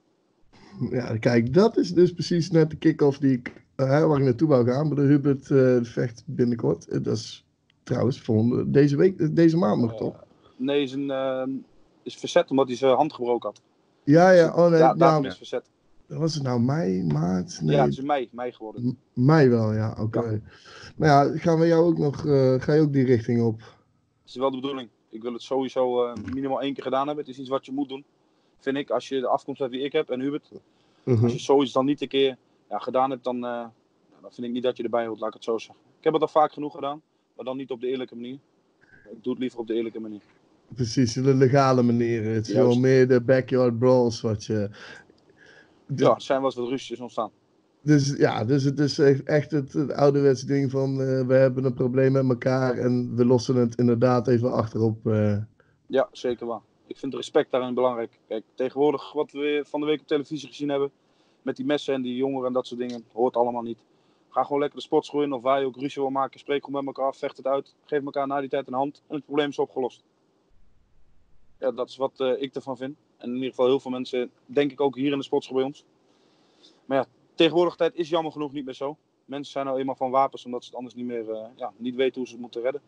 Ja, 0.89 1.17
kijk, 1.17 1.53
dat 1.53 1.77
is 1.77 1.93
dus 1.93 2.13
precies 2.13 2.51
net 2.51 2.69
de 2.69 2.75
kick-off 2.75 3.17
die 3.17 3.37
ik, 3.37 3.63
uh, 3.77 4.05
waar 4.05 4.17
ik 4.17 4.23
naartoe 4.23 4.47
wou 4.47 4.65
gaan. 4.65 4.87
Maar 4.87 4.95
de 4.95 5.01
Hubert 5.01 5.49
uh, 5.49 5.77
vecht 5.81 6.23
binnenkort. 6.25 6.87
Uh, 6.89 7.03
dat 7.03 7.17
is 7.17 7.45
trouwens 7.83 8.21
volgende, 8.21 8.71
deze 8.71 8.95
week, 8.95 9.35
deze 9.35 9.57
maand 9.57 9.81
nog 9.81 9.97
toch? 9.97 10.23
nee, 10.55 10.81
is, 10.81 10.91
een, 10.91 11.65
is 12.03 12.15
verzet 12.15 12.49
omdat 12.49 12.67
hij 12.67 12.75
zijn 12.75 12.95
hand 12.95 13.13
gebroken 13.13 13.49
had. 13.49 13.61
Ja, 14.03 14.31
ja. 14.31 14.53
Oh 14.55 14.69
nee, 14.69 14.79
da 14.79 14.93
nou, 14.93 15.27
is 15.27 15.37
verzet. 15.37 15.69
Was 16.07 16.33
het 16.33 16.43
nou 16.43 16.61
mei, 16.61 17.03
maart? 17.03 17.61
Nee. 17.61 17.75
Ja, 17.75 17.83
het 17.83 17.93
is 17.93 18.01
mei, 18.01 18.29
mei 18.31 18.51
geworden. 18.51 18.85
M 19.13 19.25
mei 19.25 19.49
wel, 19.49 19.73
ja, 19.73 19.91
oké. 19.91 20.01
Okay. 20.01 20.31
Ja. 20.31 20.41
Nou 20.95 21.31
ja, 21.31 21.37
gaan 21.37 21.59
we 21.59 21.67
jou 21.67 21.85
ook 21.85 21.97
nog, 21.97 22.21
ga 22.63 22.73
je 22.73 22.81
ook 22.81 22.93
die 22.93 23.05
richting 23.05 23.41
op? 23.41 23.59
Dat 23.59 23.67
is 24.25 24.35
wel 24.35 24.51
de 24.51 24.59
bedoeling 24.59 24.89
ik 25.13 25.21
wil 25.21 25.33
het 25.33 25.41
sowieso 25.41 26.07
uh, 26.07 26.13
minimaal 26.33 26.61
één 26.61 26.73
keer 26.73 26.83
gedaan 26.83 27.07
hebben. 27.07 27.25
Het 27.25 27.33
is 27.33 27.39
iets 27.39 27.49
wat 27.49 27.65
je 27.65 27.71
moet 27.71 27.89
doen. 27.89 28.03
Vind 28.59 28.77
ik, 28.77 28.89
als 28.89 29.07
je 29.07 29.19
de 29.19 29.27
afkomst 29.27 29.59
hebt 29.59 29.71
die 29.71 29.81
ik 29.81 29.91
heb 29.91 30.09
en 30.09 30.19
Hubert. 30.19 30.51
-huh. 31.03 31.23
Als 31.23 31.33
je 31.33 31.39
zoiets 31.39 31.71
dan 31.71 31.85
niet 31.85 32.01
een 32.01 32.07
keer 32.07 32.37
ja, 32.69 32.77
gedaan 32.77 33.09
hebt, 33.09 33.23
dan, 33.23 33.35
uh, 33.35 33.65
dan 34.21 34.31
vind 34.31 34.47
ik 34.47 34.53
niet 34.53 34.63
dat 34.63 34.77
je 34.77 34.83
erbij 34.83 35.05
hoort, 35.07 35.19
laat 35.19 35.27
ik 35.27 35.33
het 35.33 35.43
zo 35.43 35.57
zeggen. 35.57 35.83
Ik 35.97 36.03
heb 36.03 36.13
het 36.13 36.21
al 36.21 36.27
vaak 36.27 36.53
genoeg 36.53 36.73
gedaan, 36.73 37.01
maar 37.35 37.45
dan 37.45 37.57
niet 37.57 37.71
op 37.71 37.81
de 37.81 37.87
eerlijke 37.87 38.15
manier. 38.15 38.39
Ik 39.11 39.23
doe 39.23 39.33
het 39.33 39.41
liever 39.41 39.59
op 39.59 39.67
de 39.67 39.73
eerlijke 39.73 39.99
manier. 39.99 40.21
Precies, 40.75 41.13
de 41.13 41.35
legale 41.35 41.83
manier. 41.83 42.23
Het 42.23 42.47
is 42.47 42.53
gewoon 42.53 42.79
meer 42.79 43.07
de 43.07 43.21
backyard 43.21 43.79
brawls 43.79 44.21
wat 44.21 44.45
je... 44.45 44.69
De... 45.85 46.03
Ja, 46.03 46.15
er 46.15 46.21
zijn 46.21 46.37
wel 46.37 46.47
eens 46.47 46.59
wat 46.59 46.69
ruzies 46.69 46.99
ontstaan. 46.99 47.31
Dus 47.83 48.15
ja, 48.17 48.45
dus 48.45 48.63
het 48.63 48.79
is 48.79 48.99
echt 49.23 49.51
het, 49.51 49.91
ouderwetse 49.91 50.45
ding 50.45 50.71
van 50.71 51.01
uh, 51.01 51.27
we 51.27 51.33
hebben 51.33 51.65
een 51.65 51.73
probleem 51.73 52.11
met 52.11 52.29
elkaar 52.29 52.77
en 52.77 53.15
we 53.15 53.25
lossen 53.25 53.55
het 53.55 53.75
inderdaad 53.75 54.27
even 54.27 54.51
achterop. 54.51 55.07
Uh. 55.07 55.37
Ja, 55.87 56.07
zeker 56.11 56.47
wel. 56.47 56.61
Ik 56.87 56.97
vind 56.97 57.13
respect 57.13 57.51
daarin 57.51 57.73
belangrijk. 57.73 58.19
Kijk, 58.27 58.43
tegenwoordig 58.55 59.13
wat 59.13 59.31
we 59.31 59.63
van 59.67 59.79
de 59.79 59.85
week 59.85 59.99
op 59.99 60.07
televisie 60.07 60.47
gezien 60.47 60.69
hebben, 60.69 60.91
met 61.41 61.55
die 61.55 61.65
messen 61.65 61.93
en 61.93 62.01
die 62.01 62.15
jongeren 62.15 62.47
en 62.47 62.53
dat 62.53 62.67
soort 62.67 62.79
dingen, 62.79 63.05
hoort 63.13 63.35
allemaal 63.35 63.61
niet. 63.61 63.79
Ga 64.29 64.43
gewoon 64.43 64.59
lekker 64.59 64.77
de 64.77 64.85
sportschool 64.85 65.23
in 65.23 65.33
of 65.33 65.41
waar 65.41 65.59
je 65.59 65.65
ook 65.65 65.75
ruzie 65.75 66.01
wil 66.01 66.11
maken, 66.11 66.39
spreek 66.39 66.65
gewoon 66.65 66.85
met 66.85 66.95
elkaar 66.95 67.11
af, 67.11 67.17
vecht 67.17 67.37
het 67.37 67.47
uit, 67.47 67.73
geef 67.85 68.03
elkaar 68.03 68.27
na 68.27 68.39
die 68.39 68.49
tijd 68.49 68.67
een 68.67 68.73
hand 68.73 69.01
en 69.07 69.15
het 69.15 69.25
probleem 69.25 69.49
is 69.49 69.59
opgelost. 69.59 70.03
Ja, 71.59 71.71
dat 71.71 71.89
is 71.89 71.97
wat 71.97 72.19
uh, 72.19 72.41
ik 72.41 72.55
ervan 72.55 72.77
vind. 72.77 72.95
En 73.17 73.29
in 73.29 73.35
ieder 73.35 73.49
geval 73.49 73.65
heel 73.65 73.79
veel 73.79 73.91
mensen, 73.91 74.31
denk 74.45 74.71
ik 74.71 74.81
ook 74.81 74.95
hier 74.95 75.11
in 75.11 75.17
de 75.17 75.23
sportschool 75.23 75.55
bij 75.55 75.65
ons. 75.65 75.85
Maar 76.85 76.97
ja, 76.97 77.05
tegenwoordig 77.35 77.75
tijd 77.75 77.95
is 77.95 78.09
jammer 78.09 78.31
genoeg 78.31 78.51
niet 78.51 78.65
meer 78.65 78.73
zo. 78.73 78.97
Mensen 79.25 79.51
zijn 79.51 79.65
nou 79.65 79.79
eenmaal 79.79 79.95
van 79.95 80.11
wapens 80.11 80.45
omdat 80.45 80.61
ze 80.61 80.69
het 80.69 80.77
anders 80.77 80.95
niet 80.95 81.05
meer 81.05 81.29
uh, 81.29 81.45
ja, 81.55 81.73
niet 81.77 81.95
weten 81.95 82.15
hoe 82.15 82.25
ze 82.25 82.31
het 82.31 82.41
moeten 82.41 82.61
redden. 82.61 82.81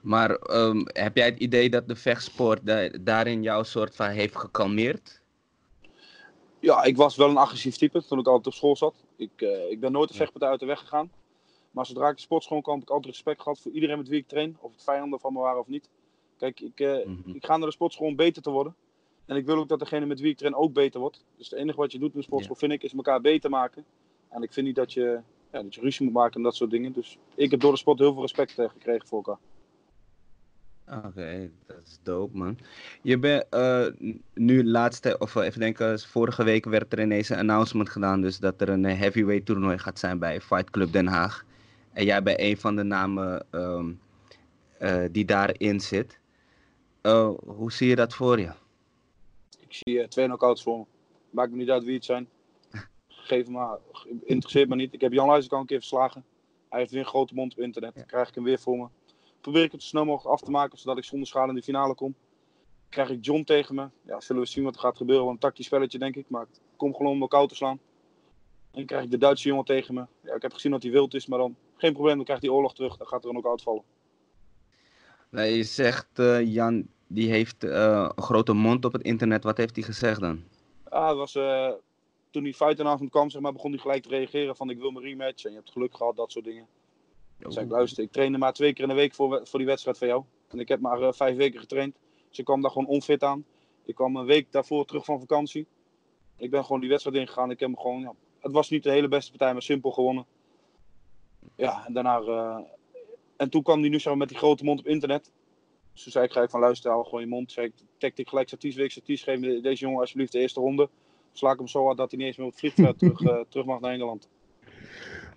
Maar 0.00 0.50
um, 0.50 0.84
heb 0.86 1.16
jij 1.16 1.26
het 1.26 1.38
idee 1.38 1.70
dat 1.70 1.88
de 1.88 1.96
vechtsport 1.96 2.66
da 2.66 2.88
daarin 3.00 3.42
jouw 3.42 3.62
soort 3.62 3.96
van 3.96 4.08
heeft 4.08 4.36
gekalmeerd? 4.36 5.20
Ja, 6.58 6.82
ik 6.82 6.96
was 6.96 7.16
wel 7.16 7.28
een 7.28 7.36
agressief 7.36 7.76
type 7.76 8.04
toen 8.04 8.18
ik 8.18 8.26
altijd 8.26 8.46
op 8.46 8.52
school 8.52 8.76
zat. 8.76 8.94
Ik, 9.16 9.30
uh, 9.36 9.70
ik 9.70 9.80
ben 9.80 9.92
nooit 9.92 10.10
een 10.10 10.16
vechtpartij 10.16 10.50
uit 10.50 10.60
de 10.60 10.66
weg 10.66 10.78
gegaan. 10.78 11.10
Maar 11.70 11.86
zodra 11.86 12.08
ik 12.08 12.16
de 12.16 12.22
sportschool 12.22 12.60
kwam, 12.60 12.74
heb 12.74 12.82
ik 12.82 12.90
altijd 12.90 13.12
respect 13.12 13.42
gehad 13.42 13.60
voor 13.60 13.72
iedereen 13.72 13.98
met 13.98 14.08
wie 14.08 14.18
ik 14.18 14.28
train. 14.28 14.56
Of 14.60 14.72
het 14.72 14.82
vijanden 14.82 15.20
van 15.20 15.32
me 15.32 15.38
waren 15.38 15.60
of 15.60 15.66
niet. 15.66 15.88
Kijk, 16.38 16.60
ik, 16.60 16.80
uh, 16.80 17.06
mm 17.06 17.20
-hmm. 17.24 17.34
ik 17.34 17.44
ga 17.44 17.56
naar 17.56 17.66
de 17.66 17.74
sportschool 17.74 18.06
om 18.06 18.16
beter 18.16 18.42
te 18.42 18.50
worden. 18.50 18.74
En 19.30 19.36
ik 19.36 19.46
wil 19.46 19.56
ook 19.56 19.68
dat 19.68 19.78
degene 19.78 20.06
met 20.06 20.20
wie 20.20 20.30
ik 20.30 20.36
train 20.36 20.54
ook 20.54 20.72
beter 20.72 21.00
wordt. 21.00 21.24
Dus 21.36 21.50
het 21.50 21.58
enige 21.58 21.76
wat 21.76 21.92
je 21.92 21.98
doet 21.98 22.14
in 22.14 22.22
sportschool, 22.22 22.56
vind 22.56 22.72
ik, 22.72 22.82
is 22.82 22.94
elkaar 22.94 23.20
beter 23.20 23.50
maken. 23.50 23.84
En 24.28 24.42
ik 24.42 24.52
vind 24.52 24.66
niet 24.66 24.76
dat 24.76 24.92
je, 24.92 25.20
ja, 25.52 25.62
dat 25.62 25.74
je 25.74 25.80
ruzie 25.80 26.04
moet 26.04 26.14
maken 26.14 26.36
en 26.36 26.42
dat 26.42 26.54
soort 26.54 26.70
dingen. 26.70 26.92
Dus 26.92 27.18
ik 27.34 27.50
heb 27.50 27.60
door 27.60 27.72
de 27.72 27.78
sport 27.78 27.98
heel 27.98 28.12
veel 28.12 28.22
respect 28.22 28.58
uh, 28.58 28.68
gekregen 28.68 29.06
voor 29.06 29.22
elkaar. 29.24 29.38
Oké, 30.98 31.06
okay, 31.06 31.50
dat 31.66 31.76
is 31.84 31.98
dope 32.02 32.36
man. 32.36 32.58
Je 33.02 33.18
bent 33.18 33.46
uh, 33.50 33.86
nu 34.34 34.64
laatste, 34.64 35.18
of 35.18 35.34
even 35.34 35.60
denken, 35.60 36.00
vorige 36.00 36.44
week 36.44 36.64
werd 36.64 36.92
er 36.92 37.00
ineens 37.00 37.28
een 37.28 37.38
announcement 37.38 37.88
gedaan. 37.88 38.20
Dus 38.20 38.38
dat 38.38 38.60
er 38.60 38.68
een 38.68 38.84
heavyweight 38.84 39.46
toernooi 39.46 39.78
gaat 39.78 39.98
zijn 39.98 40.18
bij 40.18 40.40
Fight 40.40 40.70
Club 40.70 40.92
Den 40.92 41.06
Haag. 41.06 41.44
En 41.92 42.04
jij 42.04 42.22
bent 42.22 42.40
een 42.40 42.56
van 42.56 42.76
de 42.76 42.82
namen 42.82 43.46
um, 43.50 44.00
uh, 44.80 45.04
die 45.10 45.24
daarin 45.24 45.80
zit. 45.80 46.18
Hoe 47.44 47.72
zie 47.72 47.88
je 47.88 47.96
dat 47.96 48.14
voor 48.14 48.38
je? 48.38 48.50
Ik 49.70 49.76
zie 49.76 49.94
uh, 49.94 50.04
twee 50.04 50.26
knockouts 50.26 50.62
voor 50.62 50.78
me. 50.78 50.84
Maakt 51.30 51.50
me 51.50 51.56
niet 51.56 51.70
uit 51.70 51.84
wie 51.84 51.94
het 51.94 52.04
zijn. 52.04 52.28
Geef 53.08 53.46
me 53.46 53.52
maar. 53.52 53.78
Interesseert 54.24 54.68
me 54.68 54.74
niet. 54.74 54.92
Ik 54.92 55.00
heb 55.00 55.12
Jan 55.12 55.28
Luijs 55.28 55.50
al 55.50 55.60
een 55.60 55.66
keer 55.66 55.78
verslagen. 55.78 56.24
Hij 56.68 56.78
heeft 56.78 56.90
weer 56.90 57.00
een 57.00 57.06
grote 57.06 57.34
mond 57.34 57.52
op 57.52 57.58
internet. 57.58 57.94
Dan 57.94 58.06
krijg 58.06 58.28
ik 58.28 58.34
hem 58.34 58.44
weer 58.44 58.58
voor 58.58 58.76
me. 58.76 58.88
Probeer 59.40 59.62
ik 59.62 59.72
het 59.72 59.82
zo 59.82 59.88
snel 59.88 60.04
mogelijk 60.04 60.34
af 60.34 60.40
te 60.40 60.50
maken, 60.50 60.78
zodat 60.78 60.98
ik 60.98 61.04
zonder 61.04 61.28
schade 61.28 61.48
in 61.48 61.54
de 61.54 61.62
finale 61.62 61.94
kom. 61.94 62.14
Krijg 62.88 63.10
ik 63.10 63.24
John 63.24 63.42
tegen 63.42 63.74
me. 63.74 63.88
Ja, 64.06 64.20
zullen 64.20 64.42
we 64.42 64.48
zien 64.48 64.64
wat 64.64 64.74
er 64.74 64.80
gaat 64.80 64.96
gebeuren. 64.96 65.24
Wel 65.24 65.32
een 65.32 65.40
tactisch 65.40 65.66
spelletje, 65.66 65.98
denk 65.98 66.16
ik. 66.16 66.28
Maar 66.28 66.42
ik 66.42 66.60
kom 66.76 66.94
gewoon 66.94 67.12
om 67.12 67.20
elkaar 67.20 67.46
te 67.46 67.54
slaan. 67.54 67.80
En 68.70 68.86
krijg 68.86 69.04
ik 69.04 69.10
de 69.10 69.18
Duitse 69.18 69.48
jongen 69.48 69.64
tegen 69.64 69.94
me. 69.94 70.06
Ja, 70.20 70.34
ik 70.34 70.42
heb 70.42 70.52
gezien 70.52 70.70
dat 70.70 70.82
hij 70.82 70.92
wild 70.92 71.14
is, 71.14 71.26
maar 71.26 71.38
dan 71.38 71.56
geen 71.76 71.92
probleem. 71.92 72.16
Dan 72.16 72.24
krijgt 72.24 72.42
hij 72.42 72.52
oorlog 72.52 72.74
terug. 72.74 72.96
Dan 72.96 73.06
gaat 73.06 73.24
er 73.24 73.30
een 73.30 73.40
knock 73.40 73.60
vallen. 73.60 73.82
Nee, 75.28 75.56
je 75.56 75.62
zegt, 75.62 76.18
uh, 76.18 76.54
Jan, 76.54 76.88
die 77.12 77.30
heeft 77.30 77.64
uh, 77.64 78.08
een 78.14 78.22
grote 78.22 78.52
mond 78.52 78.84
op 78.84 78.92
het 78.92 79.02
internet. 79.02 79.44
Wat 79.44 79.56
heeft 79.56 79.76
hij 79.76 79.84
gezegd 79.84 80.20
dan? 80.20 80.42
Ah, 80.88 81.08
het 81.08 81.16
was, 81.16 81.34
uh, 81.34 81.70
toen 82.30 82.42
die 82.42 82.54
fight 82.54 83.08
kwam, 83.08 83.30
zeg 83.30 83.42
maar, 83.42 83.52
begon 83.52 83.70
hij 83.70 83.80
gelijk 83.80 84.02
te 84.02 84.08
reageren 84.08 84.56
van 84.56 84.70
ik 84.70 84.78
wil 84.78 84.90
mijn 84.90 85.04
rematch. 85.04 85.44
En 85.44 85.50
je 85.50 85.56
hebt 85.56 85.70
geluk 85.70 85.96
gehad, 85.96 86.16
dat 86.16 86.32
soort 86.32 86.44
dingen. 86.44 86.66
Toen 87.38 87.52
zei 87.52 87.64
ik, 87.64 87.70
luister, 87.70 88.02
ik 88.02 88.12
trainde 88.12 88.38
maar 88.38 88.52
twee 88.52 88.72
keer 88.72 88.82
in 88.82 88.88
de 88.88 88.94
week 88.94 89.14
voor, 89.14 89.40
voor 89.44 89.58
die 89.58 89.68
wedstrijd 89.68 89.98
van 89.98 90.08
jou. 90.08 90.24
En 90.48 90.58
ik 90.58 90.68
heb 90.68 90.80
maar 90.80 91.00
uh, 91.00 91.12
vijf 91.12 91.36
weken 91.36 91.60
getraind. 91.60 91.96
Dus 92.28 92.38
ik 92.38 92.44
kwam 92.44 92.62
daar 92.62 92.70
gewoon 92.70 92.88
onfit 92.88 93.22
aan. 93.22 93.44
Ik 93.84 93.94
kwam 93.94 94.16
een 94.16 94.26
week 94.26 94.52
daarvoor 94.52 94.84
terug 94.84 95.04
van 95.04 95.20
vakantie. 95.20 95.66
Ik 96.36 96.50
ben 96.50 96.64
gewoon 96.64 96.80
die 96.80 96.90
wedstrijd 96.90 97.16
ingegaan. 97.16 97.50
Ik 97.50 97.60
heb 97.60 97.68
hem 97.68 97.78
gewoon, 97.78 98.00
ja, 98.00 98.14
het 98.40 98.52
was 98.52 98.70
niet 98.70 98.82
de 98.82 98.90
hele 98.90 99.08
beste 99.08 99.30
partij, 99.30 99.52
maar 99.52 99.62
simpel 99.62 99.90
gewonnen. 99.90 100.26
Ja, 101.56 101.86
en 101.86 101.92
daarna... 101.92 102.20
en 103.36 103.50
toen 103.50 103.62
kwam 103.62 103.80
hij 103.80 103.88
nu 103.88 103.96
zeg 103.96 104.06
maar, 104.06 104.16
met 104.16 104.28
die 104.28 104.38
grote 104.38 104.64
mond 104.64 104.78
op 104.78 104.86
internet. 104.86 105.30
Dus 105.92 106.02
toen 106.02 106.12
zei 106.12 106.24
ik 106.24 106.32
gelijk 106.32 106.50
van 106.50 106.60
luister, 106.60 106.90
hou 106.90 107.04
gewoon 107.04 107.20
je 107.20 107.26
mond. 107.26 107.52
Zei 107.52 107.72
ik, 107.98 108.18
ik 108.18 108.28
gelijk 108.28 108.48
Saties 108.48 108.76
week, 108.76 108.90
Saties 108.90 109.22
geef 109.22 109.40
deze 109.40 109.84
jongen 109.84 110.00
alsjeblieft 110.00 110.32
de 110.32 110.38
eerste 110.38 110.60
ronde. 110.60 110.88
Sla 111.32 111.52
ik 111.52 111.58
hem 111.58 111.68
zo 111.68 111.84
hard 111.84 111.96
dat 111.96 112.10
hij 112.10 112.18
niet 112.18 112.28
eens 112.28 112.36
meer 112.36 112.46
op 112.46 112.52
het 112.52 112.60
vliegtuig 112.60 112.96
terug, 113.16 113.20
uh, 113.20 113.40
terug 113.48 113.66
mag 113.66 113.80
naar 113.80 113.92
Engeland. 113.92 114.28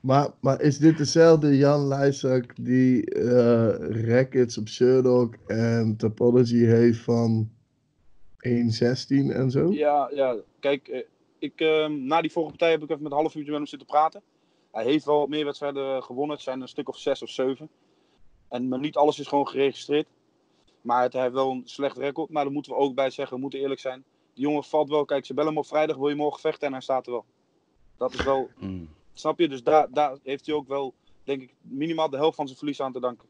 Maar, 0.01 0.29
maar 0.41 0.61
is 0.61 0.77
dit 0.77 0.97
dezelfde 0.97 1.57
Jan 1.57 1.87
Leijsak 1.87 2.55
die 2.55 3.15
uh, 3.15 4.05
rackets 4.07 4.57
op 4.57 4.67
Sherdog 4.67 5.29
en 5.47 5.97
topology 5.97 6.65
heeft 6.65 6.99
van 6.99 7.49
1.16 8.47 8.53
en 9.09 9.51
zo? 9.51 9.71
Ja, 9.71 10.09
ja. 10.13 10.35
kijk, 10.59 10.87
uh, 10.87 11.01
Ik, 11.39 11.61
ehm, 11.61 12.05
na 12.05 12.21
die 12.21 12.31
vorige 12.31 12.51
partij 12.51 12.71
heb 12.71 12.83
ik 12.83 12.89
even 12.89 13.03
met 13.03 13.11
een 13.11 13.17
half 13.17 13.35
uurtje 13.35 13.51
met 13.51 13.59
hem 13.59 13.69
zitten 13.69 13.87
praten. 13.87 14.21
Hij 14.71 14.83
heeft 14.83 15.05
wel 15.05 15.19
wat 15.19 15.29
meer 15.29 15.45
wedstrijden 15.45 16.03
gewonnen. 16.03 16.35
Het 16.35 16.43
zijn 16.43 16.61
een 16.61 16.67
stuk 16.67 16.89
of 16.89 16.97
zes 16.97 17.21
of 17.21 17.29
zeven. 17.29 17.69
En 18.49 18.67
maar 18.67 18.79
niet 18.79 18.95
alles 18.95 19.19
is 19.19 19.27
gewoon 19.27 19.47
geregistreerd. 19.47 20.07
Maar 20.83 21.01
het, 21.01 21.13
hij 21.13 21.21
heeft 21.21 21.33
wel 21.33 21.51
een 21.51 21.61
slecht 21.65 21.97
record. 21.97 22.29
Maar 22.29 22.43
daar 22.43 22.53
moeten 22.53 22.71
we 22.71 22.77
ook 22.77 22.95
bij 22.95 23.09
zeggen, 23.09 23.35
we 23.35 23.41
moeten 23.41 23.59
eerlijk 23.59 23.79
zijn. 23.79 24.03
Die 24.33 24.43
jongen 24.43 24.63
valt 24.63 24.89
wel. 24.89 25.05
Kijk, 25.05 25.25
ze 25.25 25.33
bellen 25.33 25.49
hem 25.49 25.59
op 25.59 25.65
vrijdag, 25.67 25.97
wil 25.97 26.09
je 26.09 26.15
morgen 26.15 26.41
vechten? 26.41 26.67
En 26.67 26.73
hij 26.73 26.81
staat 26.81 27.05
er 27.05 27.11
wel. 27.11 27.25
Dat 27.97 28.13
is 28.13 28.23
wel, 28.23 28.49
Mm. 28.59 28.89
snap 29.13 29.39
je? 29.39 29.47
Dus 29.49 29.63
daar, 29.63 29.87
daar 29.91 30.17
heeft 30.23 30.45
hij 30.45 30.55
ook 30.55 30.67
wel, 30.67 30.93
denk 31.23 31.41
ik, 31.41 31.53
minimaal 31.61 32.09
de 32.09 32.17
helft 32.17 32.35
van 32.35 32.45
zijn 32.45 32.57
verlies 32.57 32.81
aan 32.81 32.91
te 32.91 32.99
danken. 32.99 33.27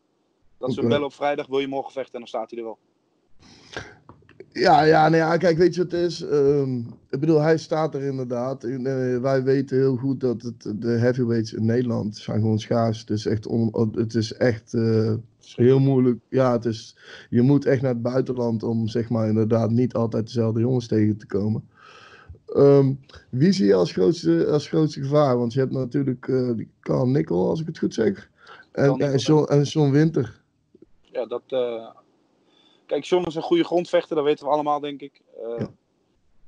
Dat 0.57 0.69
ze 0.69 0.75
hem 0.75 0.85
Oké. 0.85 0.93
bellen 0.93 1.07
op 1.11 1.13
vrijdag, 1.13 1.47
wil 1.47 1.59
je 1.59 1.67
morgen 1.67 1.91
vechten? 1.91 2.13
En 2.13 2.19
dan 2.19 2.27
staat 2.27 2.49
hij 2.49 2.59
er 2.59 2.65
wel. 2.65 2.77
Ja, 4.53 4.83
ja, 4.83 5.09
nou 5.09 5.15
ja, 5.15 5.37
kijk, 5.37 5.57
weet 5.57 5.75
je 5.75 5.83
wat 5.83 5.91
het 5.91 6.01
is? 6.01 6.21
Ehm, 6.21 6.77
ik 7.09 7.19
bedoel, 7.19 7.41
hij 7.41 7.57
staat 7.57 7.95
er 7.95 8.01
inderdaad. 8.01 8.63
En, 8.63 8.85
eh, 8.85 9.21
wij 9.21 9.43
weten 9.43 9.77
heel 9.77 9.95
goed 9.95 10.19
dat 10.19 10.41
het, 10.41 10.81
de 10.81 10.89
heavyweights 10.89 11.53
in 11.53 11.65
Nederland 11.65 12.17
zijn 12.17 12.39
gewoon 12.39 12.59
schaars. 12.59 12.99
Het 12.99 13.09
is 13.09 13.25
echt, 13.25 13.47
on, 13.47 13.91
het 13.95 14.15
is 14.15 14.33
echt 14.33 14.73
eh, 14.73 15.13
heel 15.55 15.79
moeilijk. 15.79 16.19
Ja, 16.29 16.51
het 16.51 16.65
is, 16.65 16.97
je 17.29 17.41
moet 17.41 17.65
echt 17.65 17.81
naar 17.81 17.93
het 17.93 18.01
buitenland 18.01 18.63
om 18.63 18.87
zeg 18.87 19.09
maar 19.09 19.27
inderdaad 19.27 19.71
niet 19.71 19.93
altijd 19.93 20.25
dezelfde 20.25 20.59
jongens 20.59 20.87
tegen 20.87 21.17
te 21.17 21.27
komen. 21.27 21.67
Ehm, 22.45 22.93
wie 23.29 23.51
zie 23.51 23.65
je 23.65 23.73
als 23.73 23.91
grootste, 23.91 24.47
als 24.47 24.67
grootste 24.67 25.01
gevaar? 25.01 25.37
Want 25.37 25.53
je 25.53 25.59
hebt 25.59 25.71
natuurlijk 25.71 26.27
eh 26.27 26.49
die 26.55 26.69
Carl 26.79 27.07
Nickel, 27.07 27.49
als 27.49 27.61
ik 27.61 27.67
het 27.67 27.77
goed 27.77 27.93
zeg. 27.93 28.29
En, 28.71 28.97
en, 28.97 29.17
John, 29.17 29.51
en 29.51 29.61
John 29.61 29.91
Winter. 29.91 30.41
Ja, 31.01 31.25
dat. 31.25 31.43
Kijk, 32.93 33.05
John 33.05 33.27
is 33.27 33.35
een 33.35 33.41
goede 33.41 33.63
grondvechter, 33.63 34.15
dat 34.15 34.25
weten 34.25 34.45
we 34.45 34.51
allemaal, 34.51 34.79
denk 34.79 35.01
ik. 35.01 35.21
Eh, 35.37 35.43
Ja. 35.57 35.71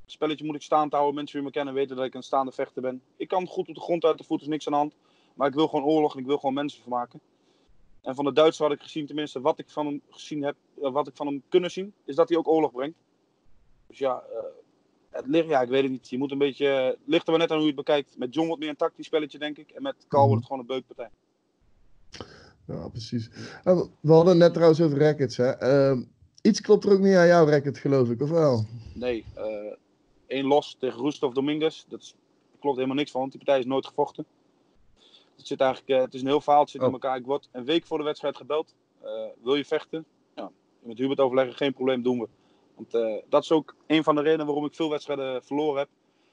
Het 0.02 0.14
spelletje 0.14 0.44
moet 0.44 0.54
ik 0.54 0.62
staand 0.62 0.92
houden. 0.92 1.14
Mensen 1.14 1.36
die 1.36 1.46
me 1.46 1.52
kennen 1.52 1.74
weten 1.74 1.96
dat 1.96 2.04
ik 2.04 2.14
een 2.14 2.22
staande 2.22 2.52
vechter 2.52 2.82
ben. 2.82 3.02
Ik 3.16 3.28
kan 3.28 3.46
goed 3.46 3.68
op 3.68 3.74
de 3.74 3.80
grond 3.80 4.04
uit 4.04 4.18
de 4.18 4.24
voet, 4.24 4.40
is 4.40 4.46
niks 4.46 4.66
aan 4.66 4.72
de 4.72 4.78
hand. 4.78 4.94
Maar 5.34 5.48
ik 5.48 5.54
wil 5.54 5.68
gewoon 5.68 5.84
oorlog 5.84 6.14
en 6.14 6.20
ik 6.20 6.26
wil 6.26 6.36
gewoon 6.38 6.54
mensen 6.54 6.80
vermaken. 6.80 7.20
En 8.02 8.14
van 8.14 8.24
de 8.24 8.32
Duitsers 8.32 8.68
had 8.68 8.76
ik 8.76 8.82
gezien, 8.82 9.06
tenminste, 9.06 9.40
wat 9.40 9.58
ik 9.58 9.70
van 9.70 9.86
hem 9.86 10.00
gezien 10.10 10.42
heb, 10.42 10.56
eh, 10.82 10.90
wat 10.92 11.06
ik 11.08 11.16
van 11.16 11.26
hem 11.26 11.42
kunnen 11.48 11.70
zien, 11.70 11.92
is 12.04 12.14
dat 12.14 12.28
hij 12.28 12.38
ook 12.38 12.48
oorlog 12.48 12.72
brengt. 12.72 12.98
Dus 13.86 13.98
ja, 13.98 14.22
eh, 14.32 14.38
het 15.10 15.26
ligt, 15.26 15.48
ja, 15.48 15.60
ik 15.62 15.68
weet 15.68 15.82
het 15.82 15.90
niet. 15.92 16.08
Je 16.08 16.18
moet 16.18 16.30
een 16.32 16.38
beetje, 16.38 16.66
het 16.66 16.98
ligt 17.04 17.24
er 17.26 17.30
maar 17.30 17.40
net 17.40 17.50
aan 17.50 17.56
hoe 17.56 17.66
je 17.66 17.72
het 17.74 17.84
bekijkt. 17.84 18.18
Met 18.18 18.34
John 18.34 18.46
wordt 18.46 18.60
meer 18.62 18.70
een 18.70 18.76
tactisch 18.76 19.06
spelletje, 19.06 19.38
denk 19.38 19.58
ik. 19.58 19.70
En 19.70 19.82
met 19.82 19.94
Carl 20.08 20.22
wordt 20.26 20.38
het 20.38 20.46
gewoon 20.46 20.60
een 20.60 20.66
beukpartij. 20.66 21.10
Ja, 22.66 22.88
precies. 22.88 23.28
We- 23.64 23.88
hadden 24.12 24.38
net 24.38 24.52
trouwens 24.52 24.80
over 24.80 24.98
records. 24.98 25.36
Hè? 25.36 25.50
Ehm, 25.50 26.02
iets 26.46 26.60
klopt 26.60 26.84
er 26.84 26.92
ook 26.92 26.98
niet 27.00 27.14
aan 27.14 27.26
jouw 27.26 27.44
record, 27.44 27.78
geloof 27.78 28.10
ik, 28.10 28.20
of 28.22 28.30
wel? 28.30 28.64
Nee, 28.92 29.24
eh, 29.34 29.44
één 30.26 30.44
los 30.46 30.76
tegen 30.78 31.00
Rustov 31.00 31.32
Dominguez. 31.34 31.84
Dat 31.88 32.14
klopt 32.60 32.76
helemaal 32.76 32.96
niks 32.96 33.10
van, 33.10 33.20
want 33.20 33.32
die 33.32 33.40
partij 33.44 33.58
is 33.60 33.66
nooit 33.66 33.86
gevochten. 33.86 34.26
Het, 35.36 35.46
zit 35.46 35.60
eigenlijk, 35.60 35.90
eh, 35.96 36.04
het 36.04 36.14
is 36.14 36.20
een 36.20 36.26
heel 36.26 36.40
verhaal, 36.40 36.60
het 36.60 36.70
zit 36.70 36.80
in 36.80 36.86
Oh. 36.86 36.92
elkaar. 36.92 37.16
Ik 37.16 37.24
word 37.24 37.48
een 37.52 37.64
week 37.64 37.86
voor 37.86 37.98
de 37.98 38.04
wedstrijd 38.04 38.36
gebeld. 38.36 38.74
Eh, 39.00 39.10
wil 39.42 39.54
je 39.54 39.64
vechten? 39.64 40.04
Ja, 40.34 40.50
met 40.78 40.98
Hubert 40.98 41.20
overleggen, 41.20 41.54
geen 41.56 41.72
probleem, 41.74 42.02
doen 42.02 42.18
we. 42.18 42.28
Want 42.74 42.90
dat 43.28 43.42
is 43.42 43.52
ook 43.52 43.74
een 43.86 44.04
van 44.04 44.14
de 44.14 44.20
redenen 44.22 44.46
waarom 44.46 44.64
ik 44.64 44.74
veel 44.74 44.90
wedstrijden 44.90 45.44
verloren 45.44 45.78
heb. 45.78 45.88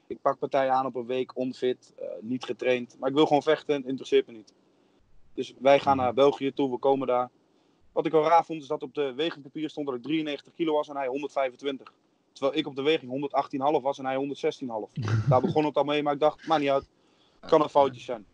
Ik 0.06 0.20
pak 0.20 0.38
partijen 0.38 0.72
aan 0.72 0.86
op 0.86 0.94
een 0.94 1.06
week, 1.06 1.36
onfit, 1.36 1.94
niet 2.20 2.44
getraind. 2.44 2.96
Maar 2.98 3.08
ik 3.08 3.14
wil 3.14 3.26
gewoon 3.26 3.42
vechten, 3.42 3.74
het 3.74 3.84
interesseert 3.86 4.26
me 4.26 4.32
niet. 4.32 4.52
Dus 5.34 5.54
wij 5.58 5.80
gaan 5.80 5.96
naar 5.96 6.14
België 6.14 6.52
toe, 6.52 6.70
we 6.70 6.78
komen 6.78 7.06
daar. 7.06 7.30
Wat 7.94 8.06
ik 8.06 8.12
wel 8.12 8.22
raar 8.24 8.44
vond, 8.44 8.62
is 8.62 8.68
dat 8.68 8.82
op 8.82 8.94
de 8.94 9.14
wegingpapier 9.14 9.70
stond 9.70 9.86
dat 9.86 9.96
ik 9.96 10.02
93 10.02 10.54
kilo 10.54 10.72
was 10.72 10.88
en 10.88 10.96
hij 10.96 11.06
125. 11.06 11.92
Terwijl 12.32 12.58
ik 12.58 12.66
op 12.66 12.76
de 12.76 12.82
weging 12.82 13.30
118,5 13.78 13.82
was 13.82 13.98
en 13.98 14.04
hij 14.06 14.16
116,5. 14.16 15.02
Daar 15.28 15.40
begon 15.40 15.64
het 15.64 15.76
al 15.76 15.84
mee, 15.84 16.02
maar 16.02 16.12
ik 16.12 16.20
dacht, 16.20 16.46
maakt 16.46 16.60
niet 16.60 16.70
uit. 16.70 16.88
Kan 17.40 17.62
een 17.62 17.68
foutje 17.68 18.00
zijn. 18.00 18.26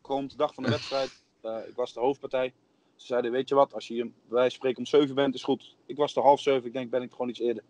Komt 0.00 0.30
de 0.30 0.36
dag 0.36 0.54
van 0.54 0.62
de 0.62 0.70
wedstrijd. 0.76 1.24
eh, 1.40 1.56
ik 1.68 1.74
was 1.74 1.92
de 1.92 2.00
hoofdpartij. 2.00 2.52
Ze 2.96 3.06
zeiden, 3.06 3.30
weet 3.30 3.48
je 3.48 3.54
wat, 3.54 3.74
als 3.74 3.88
je 3.88 3.94
hier 3.94 4.04
bij 4.04 4.12
wijze 4.28 4.48
van 4.48 4.56
spreken 4.58 4.78
om 4.78 4.86
7 4.86 5.14
bent, 5.14 5.34
is 5.34 5.42
goed. 5.42 5.76
Ik 5.86 5.96
was 5.96 6.16
er 6.16 6.22
half 6.22 6.40
7, 6.40 6.66
ik 6.66 6.72
denk, 6.72 6.90
ben 6.90 7.02
ik 7.02 7.10
gewoon 7.10 7.28
iets 7.28 7.40
eerder. 7.40 7.62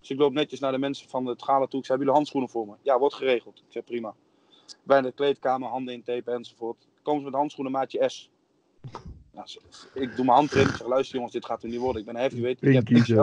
Dus 0.00 0.10
ik 0.10 0.18
loop 0.18 0.32
netjes 0.32 0.60
naar 0.60 0.72
de 0.72 0.78
mensen 0.78 1.08
van 1.08 1.26
het 1.26 1.42
gala 1.42 1.66
toe. 1.66 1.80
Ik 1.80 1.86
zei, 1.86 1.98
hebben 1.98 1.98
jullie 1.98 2.14
handschoenen 2.14 2.50
voor 2.50 2.66
me? 2.66 2.74
Ja, 2.82 2.98
wordt 2.98 3.14
geregeld. 3.14 3.58
Ik 3.58 3.72
zei, 3.72 3.84
prima. 3.84 4.14
Bij 4.82 5.00
de 5.00 5.12
kleedkamer, 5.12 5.68
handen 5.68 5.94
in 5.94 6.02
tape 6.02 6.30
enzovoort. 6.30 6.88
Komen 7.02 7.20
ze 7.20 7.26
met 7.26 7.34
handschoenen 7.38 7.72
maatje 7.72 8.08
S. 8.08 8.30
Nou, 9.36 9.48
ik 9.94 10.16
doe 10.16 10.24
mijn 10.24 10.36
hand 10.36 10.52
erin. 10.52 10.68
Ik 10.68 10.74
zeg, 10.74 10.86
luister 10.86 11.14
jongens, 11.14 11.32
dit 11.32 11.44
gaat 11.44 11.62
er 11.62 11.68
niet 11.68 11.80
worden. 11.80 12.00
Ik 12.00 12.06
ben 12.06 12.16
heavyweight. 12.16 12.62
Ik 12.62 12.74
heb 12.74 12.84
XL. 12.84 13.22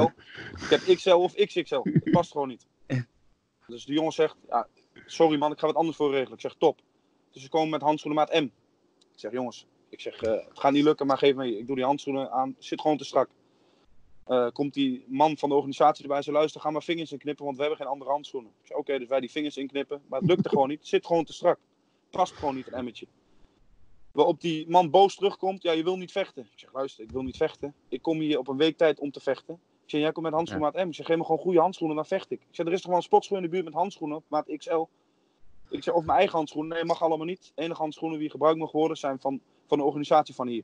Ik 0.64 0.70
heb 0.70 0.96
XL 0.96 1.10
of 1.10 1.34
XXL. 1.34 1.82
Het 1.84 2.12
past 2.12 2.32
gewoon 2.32 2.48
niet. 2.48 2.68
Dus 3.68 3.86
de 3.86 3.94
jongen 3.94 4.12
zegt, 4.12 4.36
ja, 4.48 4.68
sorry 5.06 5.38
man, 5.38 5.52
ik 5.52 5.60
ga 5.60 5.68
wat 5.68 5.76
anders 5.76 5.98
voor 5.98 6.12
regelen. 6.12 6.34
Ik 6.34 6.42
zeg, 6.42 6.56
top. 6.58 6.80
Dus 7.32 7.42
ze 7.42 7.50
komen 7.50 7.70
met 7.70 7.82
handschoenen 7.82 8.20
maat 8.20 8.42
M. 8.42 8.44
Ik 8.44 9.20
zeg, 9.20 9.32
jongens, 9.32 9.68
ik 9.90 10.02
zeg, 10.02 10.22
eh, 10.22 10.32
het 10.32 10.60
gaat 10.60 10.72
niet 10.72 10.84
lukken, 10.84 11.08
maar 11.08 11.18
geef 11.18 11.36
me. 11.36 11.58
Ik 11.58 11.68
doe 11.68 11.76
die 11.76 11.86
handschoenen 11.86 12.32
aan, 12.32 12.56
zit 12.60 12.82
gewoon 12.82 12.98
te 12.98 13.04
strak. 13.04 13.30
Eh, 14.26 14.48
komt 14.54 14.74
die 14.74 15.06
man 15.08 15.38
van 15.38 15.50
de 15.50 15.56
organisatie 15.56 16.04
erbij, 16.04 16.22
ze 16.22 16.32
luister, 16.32 16.62
ga 16.62 16.70
maar 16.70 16.84
vingers 16.84 17.12
inknippen, 17.12 17.46
want 17.46 17.58
we 17.58 17.62
hebben 17.64 17.82
geen 17.82 17.92
andere 17.92 18.12
handschoenen. 18.12 18.52
Ik 18.62 18.68
zeg, 18.68 18.78
oké, 18.78 19.00
dus 19.00 19.08
wij 19.08 19.20
die 19.20 19.32
vingers 19.32 19.58
inknippen, 19.58 20.02
maar 20.08 20.20
het 20.20 20.30
lukte 20.30 20.50
gewoon 20.50 20.68
niet. 20.68 20.80
Het 20.80 20.88
zit 20.88 21.06
gewoon 21.06 21.26
te 21.26 21.34
strak. 21.34 21.60
Past 22.10 22.34
gewoon 22.34 22.56
niet, 22.56 22.68
een 22.68 22.74
emmetje. 22.74 23.08
Waarop 24.14 24.42
die 24.42 24.70
man 24.70 24.90
boos 24.90 25.16
terugkomt, 25.16 25.62
ja, 25.62 25.72
je 25.72 25.84
wil 25.84 25.98
niet 25.98 26.12
vechten. 26.12 26.44
Ik 26.52 26.60
zeg, 26.60 26.74
luister, 26.74 27.04
ik 27.04 27.12
wil 27.12 27.22
niet 27.22 27.38
vechten. 27.38 27.74
Ik 27.90 28.02
kom 28.02 28.20
hier 28.20 28.40
op 28.40 28.48
een 28.48 28.58
week 28.58 28.78
tijd 28.78 29.00
om 29.00 29.12
te 29.12 29.20
vechten. 29.20 29.54
Ik 29.54 29.90
zeg, 29.90 30.02
jij 30.02 30.12
komt 30.12 30.26
met 30.26 30.34
handschoenen 30.34 30.72
maat 30.74 30.86
M. 30.86 30.88
Ik 30.88 30.96
zeg, 30.96 31.06
geef 31.06 31.18
me 31.18 31.24
gewoon 31.24 31.40
goede 31.42 31.60
handschoenen, 31.60 31.96
dan 31.96 32.06
vecht 32.06 32.32
ik. 32.32 32.42
Ik 32.42 32.56
zeg, 32.56 32.66
er 32.66 32.72
is 32.72 32.82
toch 32.82 32.90
wel 32.90 32.98
een 32.98 33.04
sportschoen 33.04 33.38
in 33.38 33.44
de 33.44 33.50
buurt 33.50 33.64
met 33.64 33.74
handschoenen 33.74 34.18
op 34.18 34.24
maat 34.28 34.58
XL. 34.58 34.84
Ik 35.70 35.84
zeg, 35.84 35.94
of 35.94 36.06
mijn 36.06 36.18
eigen 36.18 36.38
handschoenen. 36.38 36.76
Nee, 36.76 36.86
mag 36.86 37.02
allemaal 37.02 37.26
niet. 37.26 37.52
De 37.56 37.62
enige 37.62 37.82
handschoenen 37.82 38.20
die 38.20 38.30
gebruikt 38.30 38.60
mogen 38.60 38.80
worden 38.80 38.98
zijn 38.98 39.20
van, 39.20 39.42
van 39.68 39.78
de 39.78 39.84
organisatie 39.84 40.36
van 40.36 40.48
hier. 40.48 40.64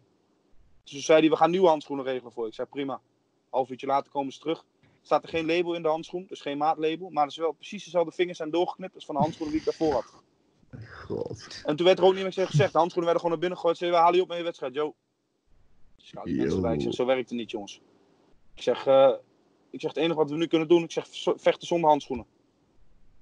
Dus 0.83 0.91
toen 0.91 1.01
zei 1.01 1.19
hij, 1.19 1.29
we 1.29 1.35
gaan 1.35 1.51
nieuwe 1.51 1.67
handschoenen 1.67 2.05
regelen 2.05 2.31
voor 2.31 2.43
je. 2.43 2.49
Ik 2.49 2.55
zei, 2.55 2.67
prima. 2.67 3.01
Half 3.49 3.69
uurtje 3.69 3.87
later 3.87 4.11
komen 4.11 4.33
ze 4.33 4.39
terug. 4.39 4.65
Staat 5.01 5.23
er 5.23 5.29
geen 5.29 5.45
label 5.45 5.73
in 5.73 5.81
de 5.81 5.87
handschoen, 5.87 6.25
dus 6.27 6.41
geen 6.41 6.57
maatlabel. 6.57 7.09
Maar 7.09 7.23
er 7.23 7.29
is 7.29 7.37
wel 7.37 7.51
precies 7.51 7.83
dezelfde 7.83 8.11
vingers 8.11 8.37
zijn 8.37 8.49
doorgeknipt 8.49 8.95
als 8.95 9.05
van 9.05 9.15
de 9.15 9.21
handschoenen 9.21 9.51
die 9.53 9.65
ik 9.65 9.77
daarvoor 9.77 9.93
had. 9.93 10.23
God. 11.05 11.61
En 11.65 11.75
toen 11.75 11.85
werd 11.85 11.99
er 11.99 12.05
ook 12.05 12.13
niet 12.13 12.23
meer 12.23 12.47
gezegd. 12.47 12.71
De 12.71 12.77
handschoenen 12.77 13.11
werden 13.11 13.21
gewoon 13.21 13.29
naar 13.29 13.39
binnen 13.39 13.57
gegooid. 13.57 13.77
Ze 13.77 13.89
we 13.89 13.95
halen 13.95 14.15
je 14.15 14.21
op 14.21 14.27
met 14.27 14.37
je 14.37 14.43
wedstrijd. 14.43 14.73
Dus 14.73 16.11
ik 16.11 16.23
mensen 16.23 16.49
Yo. 16.55 16.61
bij. 16.61 16.73
Ik 16.73 16.81
zeg, 16.81 16.93
zo 16.93 17.05
werkt 17.05 17.29
het 17.29 17.39
niet, 17.39 17.51
jongens. 17.51 17.81
Ik 18.55 18.61
zeg, 18.61 18.85
eh, 18.85 19.13
ik 19.69 19.81
zeg, 19.81 19.89
het 19.93 19.99
enige 19.99 20.15
wat 20.19 20.29
we 20.29 20.35
nu 20.37 20.47
kunnen 20.47 20.67
doen, 20.67 20.83
ik 20.83 20.91
zeg, 20.91 21.07
vechten 21.37 21.67
zonder 21.67 21.89
handschoenen. 21.89 22.25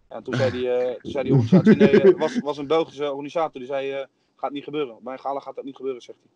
En 0.08 0.24
toen 0.24 0.34
zei 0.34 0.52
die, 0.52 0.70
eh, 0.70 1.02
toen 1.02 1.12
zei 1.12 1.24
die 1.24 1.34
organisatie, 1.38 1.76
nee, 1.76 2.02
eh, 2.02 2.20
was, 2.20 2.40
was 2.40 2.58
een 2.58 2.68
Belgische 2.68 3.12
organisator, 3.12 3.60
die 3.60 3.70
zei, 3.70 3.92
eh, 3.92 4.06
gaat 4.36 4.52
niet 4.52 4.64
gebeuren. 4.64 4.98
Bij 5.02 5.14
een 5.14 5.20
gala 5.20 5.40
gaat 5.40 5.56
dat 5.56 5.64
niet 5.64 5.76
gebeuren, 5.76 6.02
zegt 6.02 6.20
hij. 6.22 6.32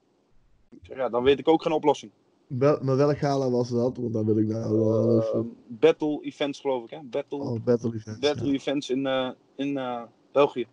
Ik 0.79 0.85
zeg, 0.85 0.97
ja, 0.97 1.09
dan 1.09 1.23
weet 1.23 1.39
ik 1.39 1.47
ook 1.47 1.61
geen 1.61 1.71
oplossing. 1.71 2.11
Wel, 2.47 2.79
maar 2.81 2.97
welk 2.97 3.17
gala 3.17 3.49
was 3.49 3.69
dat? 3.69 3.97
Want 3.97 4.13
daar 4.13 4.25
wil 4.25 4.37
ik 4.37 4.47
nou 4.47 4.77
wel 4.77 5.47
battle 5.67 6.19
Events, 6.21 6.59
geloof 6.59 6.83
ik, 6.83 6.89
hè? 6.89 6.99
Battle, 7.03 7.39
Oh, 7.39 7.63
Battle 7.63 7.93
Events. 7.95 8.19
battle 8.19 8.45
ja. 8.47 8.53
Events 8.53 8.89
in, 8.89 9.35
in 9.55 9.79
België. 10.31 10.67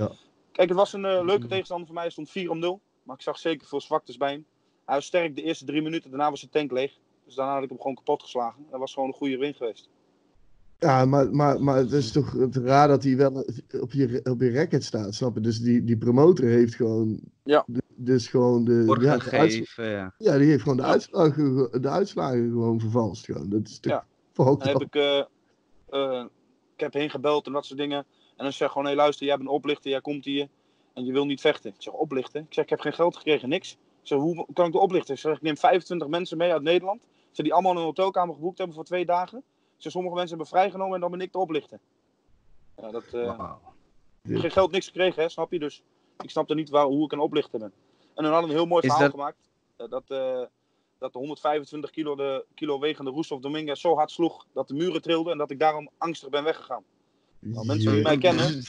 Ja. 0.00 0.12
Kijk, 0.52 0.68
het 0.68 0.78
was 0.78 0.92
een 0.92 1.04
eh, 1.04 1.24
leuke 1.24 1.46
tegenstander 1.46 1.86
voor 1.86 1.94
mij. 1.94 2.02
Hij 2.04 2.12
stond 2.12 2.30
4 2.30 2.50
om 2.50 2.58
0. 2.58 2.80
Maar 3.02 3.16
ik 3.16 3.22
zag 3.22 3.38
zeker 3.38 3.66
veel 3.66 3.80
zwaktes 3.80 4.16
bij 4.16 4.30
hem. 4.32 4.44
Hij 4.84 4.94
was 4.94 5.04
sterk 5.06 5.36
de 5.36 5.42
eerste 5.42 5.64
drie 5.64 5.82
minuten. 5.82 6.10
Daarna 6.10 6.30
was 6.30 6.38
zijn 6.38 6.50
tank 6.50 6.70
leeg. 6.72 6.92
Dus 7.24 7.34
daarna 7.34 7.54
had 7.54 7.62
ik 7.62 7.68
hem 7.68 7.78
gewoon 7.78 7.94
kapot 7.94 8.22
geslagen. 8.22 8.66
Dat 8.70 8.80
was 8.80 8.92
gewoon 8.94 9.08
een 9.08 9.14
goede 9.14 9.36
win 9.38 9.54
geweest. 9.54 9.88
Ja, 10.78 11.04
maar, 11.04 11.30
maar, 11.30 11.62
maar 11.62 11.76
het 11.76 11.92
is 11.92 12.12
toch 12.12 12.32
het 12.32 12.56
raar 12.56 12.88
dat 12.88 13.02
hij 13.02 13.16
wel 13.16 13.44
op 13.80 13.92
je, 13.92 14.20
op 14.30 14.40
je 14.40 14.48
record 14.50 14.84
staat, 14.84 15.14
snap 15.14 15.34
je? 15.34 15.40
Dus 15.40 15.60
die, 15.60 15.84
die 15.84 15.96
promotor 15.98 16.44
heeft 16.44 16.74
gewoon... 16.74 17.20
Ja. 17.44 17.64
de- 17.66 17.82
dus 17.94 18.28
gewoon 18.28 18.64
de... 18.64 18.96
Ja, 19.00 19.14
de 19.14 19.20
gegeven, 19.20 19.88
ja. 19.90 20.14
ja, 20.18 20.38
die 20.38 20.48
heeft 20.48 20.62
gewoon 20.62 20.76
de 20.76 20.82
uitslagen, 20.82 21.32
ge- 21.70 21.80
de 21.80 21.88
uitslagen 21.88 22.48
gewoon 22.50 22.80
vervalst. 22.80 23.24
Gewoon. 23.24 23.48
Dat 23.48 23.68
is 23.68 23.78
toch 23.78 23.92
Ja. 23.92 24.06
fucked 24.32 24.58
Dan 24.58 24.68
heb 24.68 24.80
ik, 24.80 24.94
eh, 24.94 25.18
eh, 25.88 26.24
ik 26.74 26.80
heb 26.80 26.92
heen 26.92 27.10
gebeld 27.10 27.46
en 27.46 27.52
dat 27.52 27.64
soort 27.66 27.78
dingen. 27.78 28.04
En 28.40 28.46
dan 28.46 28.52
zeg 28.54 28.72
gewoon, 28.72 28.86
hé 28.86 28.94
luister, 28.94 29.26
jij 29.26 29.36
bent 29.36 29.48
oplichter, 29.48 29.90
jij 29.90 30.00
komt 30.00 30.24
hier. 30.24 30.48
En 30.94 31.04
je 31.04 31.12
wil 31.12 31.24
niet 31.24 31.40
vechten. 31.40 31.70
Ik 31.70 31.82
zeg, 31.82 31.92
oplichten? 31.94 32.40
Ik 32.40 32.54
zeg, 32.54 32.64
ik 32.64 32.70
heb 32.70 32.80
geen 32.80 32.92
geld 32.92 33.16
gekregen, 33.16 33.48
niks. 33.48 33.72
Ik 33.72 33.78
zeg, 34.02 34.18
hoe 34.18 34.46
kan 34.52 34.66
ik 34.66 34.72
de 34.72 34.78
oplichten? 34.78 35.14
Ik 35.14 35.20
zeg, 35.20 35.36
ik 35.36 35.42
neem 35.42 35.56
25 35.56 36.08
mensen 36.08 36.36
mee 36.38 36.52
uit 36.52 36.62
Nederland. 36.62 37.06
Ze 37.30 37.42
die 37.42 37.52
allemaal 37.52 37.76
een 37.76 37.82
hotelkamer 37.82 38.34
geboekt 38.34 38.58
hebben 38.58 38.76
voor 38.76 38.84
twee 38.84 39.04
dagen. 39.04 39.38
Ik 39.38 39.44
zeg, 39.76 39.92
sommige 39.92 40.14
mensen 40.14 40.36
hebben 40.36 40.54
vrijgenomen 40.56 40.94
en 40.94 41.00
dan 41.00 41.10
ben 41.10 41.20
ik 41.20 41.32
de 41.32 41.38
oplichter. 41.38 41.78
Ja, 42.76 42.90
dat, 42.90 43.04
eh, 43.12 43.36
Wauw. 43.36 43.60
ik 44.22 44.30
heb 44.30 44.40
geen 44.40 44.50
geld, 44.50 44.70
niks 44.70 44.86
gekregen, 44.86 45.22
hè, 45.22 45.28
snap 45.28 45.52
je? 45.52 45.58
Dus 45.58 45.82
ik 46.20 46.30
snapte 46.30 46.54
niet 46.54 46.68
waar, 46.70 46.84
hoe 46.86 47.04
ik 47.04 47.12
een 47.12 47.18
oplichter 47.18 47.58
ben. 47.58 47.72
En 48.14 48.22
dan 48.22 48.32
hadden 48.32 48.42
we 48.42 48.48
een 48.50 48.60
heel 48.60 48.68
mooi 48.68 48.82
verhaal 48.82 49.00
dat- 49.00 49.10
gemaakt. 49.10 49.48
eh, 49.76 49.88
dat, 49.88 50.04
eh, 50.06 50.42
dat 50.98 51.12
de 51.12 51.18
125 51.18 51.90
kilo, 51.90 52.14
de, 52.16 52.44
kilo 52.54 52.78
wegende 52.78 53.10
Roestof 53.10 53.40
Dominguez 53.40 53.80
zo 53.80 53.94
hard 53.94 54.10
sloeg 54.10 54.46
dat 54.52 54.68
de 54.68 54.74
muren 54.74 55.02
trilden 55.02 55.32
en 55.32 55.38
dat 55.38 55.50
ik 55.50 55.58
daarom 55.58 55.88
angstig 55.98 56.28
ben 56.28 56.44
weggegaan. 56.44 56.84
Nou, 57.40 57.66
mensen 57.66 57.92
die 57.92 58.02
mij 58.02 58.18
kennen, 58.18 58.62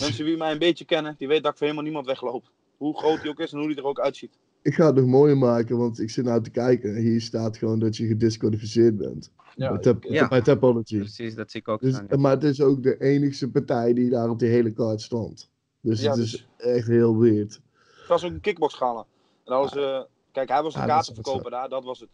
mensen 0.00 0.24
die 0.24 0.36
mij 0.36 0.52
een 0.52 0.58
beetje 0.58 0.84
kennen, 0.84 1.14
die 1.18 1.26
weten 1.28 1.42
dat 1.42 1.52
ik 1.52 1.58
voor 1.58 1.66
helemaal 1.66 1.86
niemand 1.86 2.06
wegloop. 2.06 2.50
Hoe 2.76 2.98
groot 2.98 3.18
hij 3.20 3.28
ook 3.30 3.40
is 3.40 3.52
en 3.52 3.58
hoe 3.58 3.66
hij 3.66 3.76
er 3.76 3.84
ook 3.84 4.00
uitziet. 4.00 4.38
ik 4.62 4.74
ga 4.74 4.86
het 4.86 4.94
nog 4.94 5.06
mooier 5.06 5.38
maken, 5.38 5.78
want 5.78 6.00
ik 6.00 6.10
zit 6.10 6.24
nou 6.24 6.42
te 6.42 6.50
kijken. 6.50 6.96
Hier 6.96 7.20
staat 7.20 7.56
gewoon 7.56 7.78
dat 7.78 7.96
je 7.96 8.06
gedisqualificeerd 8.06 8.96
bent. 8.96 9.30
Ja, 9.56 9.68
bij, 9.68 9.78
tap, 9.78 10.04
ja. 10.04 10.28
bij 10.28 10.40
Tapology. 10.40 10.98
Precies, 10.98 11.34
dat 11.34 11.50
zie 11.50 11.60
ik 11.60 11.68
ook 11.68 11.80
Dus, 11.80 11.94
staan, 11.94 12.06
ja. 12.10 12.16
maar 12.16 12.32
het 12.32 12.44
is 12.44 12.60
ook 12.60 12.82
de 12.82 13.00
enigste 13.00 13.50
partij 13.50 13.92
die 13.94 14.10
daar 14.10 14.28
op 14.30 14.38
die 14.38 14.48
hele 14.48 14.70
kaart 14.72 15.00
stond. 15.00 15.50
Dus 15.80 16.00
Ja, 16.02 16.10
het 16.10 16.18
dus- 16.18 16.34
is 16.34 16.46
echt 16.56 16.86
heel 16.86 17.18
weird. 17.18 17.60
Het 17.98 18.08
was 18.08 18.24
ook 18.24 18.30
een 18.30 18.40
kickboxgala. 18.40 19.06
En 19.44 19.54
was, 19.54 19.76
eh, 19.76 20.00
kijk, 20.32 20.48
hij 20.48 20.62
was 20.62 20.72
de 20.74 20.78
Ja, 20.80 20.86
kaarten 20.86 21.14
dat 21.14 21.24
is 21.24 21.30
wat 21.30 21.32
verkopen 21.32 21.50
daar, 21.50 21.68
dat 21.68 21.84
was 21.84 22.00
het. 22.00 22.08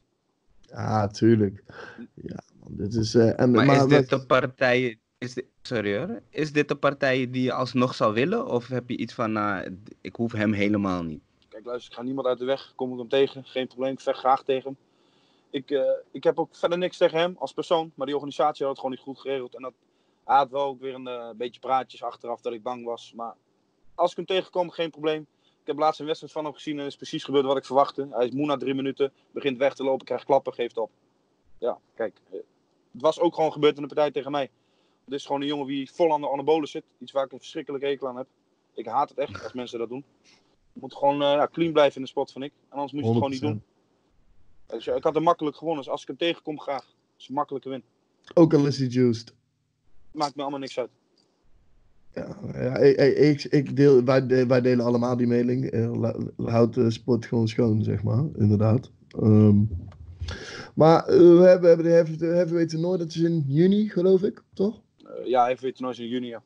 Ja, 0.60 1.06
tuurlijk. 1.08 1.64
Ja, 2.14 2.40
man, 2.60 2.72
dit 2.76 2.94
is... 2.94 3.14
eh, 3.14 3.40
en, 3.40 3.50
Maar, 3.50 3.66
maar 3.66 3.76
is 3.76 3.86
dit 3.86 4.08
de 4.08 4.26
partij... 4.26 4.98
Is 5.18 5.34
dit, 5.34 5.44
sorry. 5.62 6.20
Is 6.30 6.52
dit 6.52 6.68
de 6.68 6.76
partij 6.76 7.30
die 7.30 7.42
je 7.42 7.52
alsnog 7.52 7.94
zou 7.94 8.14
willen? 8.14 8.46
Of 8.46 8.66
heb 8.68 8.88
je 8.88 8.96
iets 8.96 9.14
van, 9.14 9.32
nou, 9.32 9.78
ik 10.00 10.16
hoef 10.16 10.32
hem 10.32 10.52
helemaal 10.52 11.02
niet? 11.02 11.22
Kijk, 11.48 11.64
luister, 11.64 11.90
ik 11.90 11.96
ga 11.98 12.04
niemand 12.04 12.26
uit 12.26 12.38
de 12.38 12.44
weg. 12.44 12.72
Kom 12.74 12.92
ik 12.92 12.98
hem 12.98 13.08
tegen, 13.08 13.44
geen 13.44 13.66
probleem. 13.66 13.92
Ik 13.92 14.00
vecht 14.00 14.18
graag 14.18 14.42
tegen 14.44 14.64
hem. 14.64 14.76
Ik, 15.50 15.70
eh, 15.70 15.82
ik 16.10 16.24
heb 16.24 16.38
ook 16.38 16.56
verder 16.56 16.78
niks 16.78 16.96
tegen 16.96 17.18
hem 17.18 17.34
als 17.38 17.52
persoon. 17.52 17.92
Maar 17.94 18.06
die 18.06 18.14
organisatie 18.14 18.66
had 18.66 18.76
het 18.76 18.84
gewoon 18.84 18.90
niet 18.96 19.04
goed 19.04 19.18
geregeld. 19.20 19.54
En 19.54 19.62
dat, 19.62 19.72
had 20.24 20.50
wel 20.50 20.64
ook 20.64 20.80
weer 20.80 20.94
een 20.94 21.06
eh, 21.06 21.30
beetje 21.36 21.60
praatjes 21.60 22.02
achteraf 22.02 22.40
dat 22.40 22.52
ik 22.52 22.62
bang 22.62 22.84
was. 22.84 23.12
Maar 23.16 23.34
als 23.94 24.10
ik 24.10 24.16
hem 24.16 24.26
tegenkom, 24.26 24.70
geen 24.70 24.90
probleem. 24.90 25.26
Ik 25.42 25.74
heb 25.74 25.78
laatst 25.78 26.00
een 26.00 26.06
wedstrijd 26.06 26.32
van 26.32 26.44
hem 26.44 26.52
gezien 26.54 26.74
en 26.74 26.82
het 26.82 26.88
is 26.90 26.96
precies 26.96 27.24
gebeurd 27.24 27.44
wat 27.44 27.56
ik 27.56 27.64
verwachtte. 27.64 28.08
Hij 28.10 28.26
is 28.26 28.32
moe 28.32 28.46
na 28.46 28.56
drie 28.56 28.74
minuten, 28.74 29.12
begint 29.30 29.58
weg 29.58 29.74
te 29.74 29.84
lopen, 29.84 30.06
krijgt 30.06 30.24
klappen, 30.24 30.52
geeft 30.54 30.76
op. 30.76 30.90
Ja, 31.58 31.78
kijk. 31.94 32.20
eh, 32.30 32.38
Het 32.92 33.02
was 33.02 33.20
ook 33.20 33.34
gewoon 33.34 33.52
gebeurd 33.52 33.76
in 33.76 33.82
de 33.82 33.88
partij 33.88 34.10
tegen 34.10 34.30
mij. 34.30 34.50
Het 35.08 35.16
is 35.18 35.26
gewoon 35.26 35.40
een 35.40 35.46
jongen 35.46 35.66
die 35.66 35.90
vol 35.92 36.12
aan 36.12 36.20
de 36.20 36.30
anabolen 36.30 36.68
zit. 36.68 36.82
Iets 36.98 37.12
waar 37.12 37.24
ik 37.24 37.32
een 37.32 37.38
verschrikkelijke 37.38 37.86
hekel 37.86 38.08
aan 38.08 38.16
heb. 38.16 38.26
Ik 38.74 38.86
haat 38.86 39.08
het 39.08 39.18
echt 39.18 39.42
als 39.42 39.52
mensen 39.52 39.78
dat 39.78 39.88
doen. 39.88 40.04
Je 40.72 40.80
moet 40.80 40.94
gewoon 40.94 41.22
eh, 41.22 41.42
clean 41.52 41.72
blijven 41.72 41.96
in 41.96 42.02
de 42.02 42.08
sport, 42.08 42.32
vind 42.32 42.44
ik. 42.44 42.52
En 42.68 42.74
anders 42.76 42.92
moet 42.92 43.00
je 43.02 43.08
het 43.08 43.16
gewoon 43.16 43.30
niet 43.30 43.40
doen. 43.40 43.62
Dus, 44.66 44.84
ja, 44.84 44.94
ik 44.94 45.02
had 45.04 45.14
hem 45.14 45.22
makkelijk 45.22 45.56
gewonnen. 45.56 45.82
Dus 45.82 45.92
als 45.92 46.02
ik 46.02 46.08
hem 46.08 46.16
tegenkom, 46.16 46.60
graag. 46.60 46.82
Het 46.86 47.20
is 47.20 47.28
een 47.28 47.34
makkelijke 47.34 47.68
win. 47.68 47.82
Ook 48.34 48.54
al 48.54 48.66
is 48.66 48.78
hij 48.78 48.86
juiced. 48.86 49.34
Maakt 50.12 50.34
me 50.34 50.40
allemaal 50.42 50.60
niks 50.60 50.78
uit. 50.78 50.90
Ja, 52.14 52.36
ja 52.52 52.76
ik, 52.76 53.44
ik, 53.44 53.76
deel, 53.76 54.04
wij, 54.04 54.26
de- 54.26 54.46
wij 54.46 54.60
delen 54.60 54.84
allemaal 54.84 55.16
die 55.16 55.26
mening. 55.26 55.64
Eh, 55.64 56.10
Houd 56.36 56.74
de 56.74 56.90
sport 56.90 57.26
gewoon 57.26 57.48
schoon, 57.48 57.82
zeg 57.82 58.02
maar. 58.02 58.24
Inderdaad. 58.36 58.90
Ehm, 59.08 59.62
maar 60.74 61.06
eh, 61.06 61.18
we 61.18 61.42
hebben, 61.46 61.82
we 61.82 61.88
hebben 61.90 62.18
de 62.18 62.26
heavyweight 62.26 62.70
toernooi, 62.70 62.98
dat 62.98 63.08
is 63.08 63.16
in 63.16 63.44
juni, 63.46 63.88
geloof 63.88 64.22
ik, 64.22 64.42
toch? 64.54 64.80
Eh, 65.08 65.26
ja, 65.26 65.48
even 65.48 65.74
toernoois 65.74 65.98
in 65.98 66.06
juni. 66.08 66.26
Ja. 66.26 66.42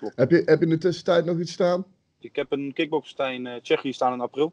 Heb 0.00 0.30
je, 0.30 0.42
heb 0.44 0.58
je 0.58 0.64
in 0.64 0.70
de 0.70 0.78
tussentijd 0.78 1.24
nog 1.24 1.38
iets 1.38 1.52
staan? 1.52 1.84
Ik 2.20 2.36
heb 2.36 2.52
een 2.52 2.72
kickboxpartij 2.72 3.34
in 3.34 3.46
eh, 3.46 3.60
Tsjechië 3.60 3.92
staan 3.92 4.12
in 4.12 4.20
april. 4.20 4.52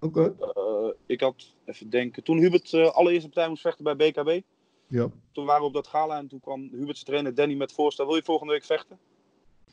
Oké. 0.00 0.34
Eh, 0.40 0.88
ik 1.06 1.20
had, 1.20 1.54
even 1.64 1.90
denken, 1.90 2.22
toen 2.22 2.38
Hubert 2.38 2.74
allereerste 2.74 3.28
partij 3.28 3.48
moest 3.48 3.62
vechten 3.62 3.84
bij 3.84 3.96
BKB. 3.96 4.40
Ja. 4.86 5.10
Toen 5.32 5.44
waren 5.44 5.60
we 5.60 5.68
op 5.68 5.74
dat 5.74 5.86
gala 5.86 6.18
en 6.18 6.28
toen 6.28 6.40
kwam 6.40 6.68
Hubert's 6.72 7.02
trainer 7.02 7.34
Danny 7.34 7.54
met 7.54 7.72
voorstel, 7.72 8.06
wil 8.06 8.16
je 8.16 8.22
volgende 8.22 8.52
week 8.52 8.64
vechten? 8.64 8.98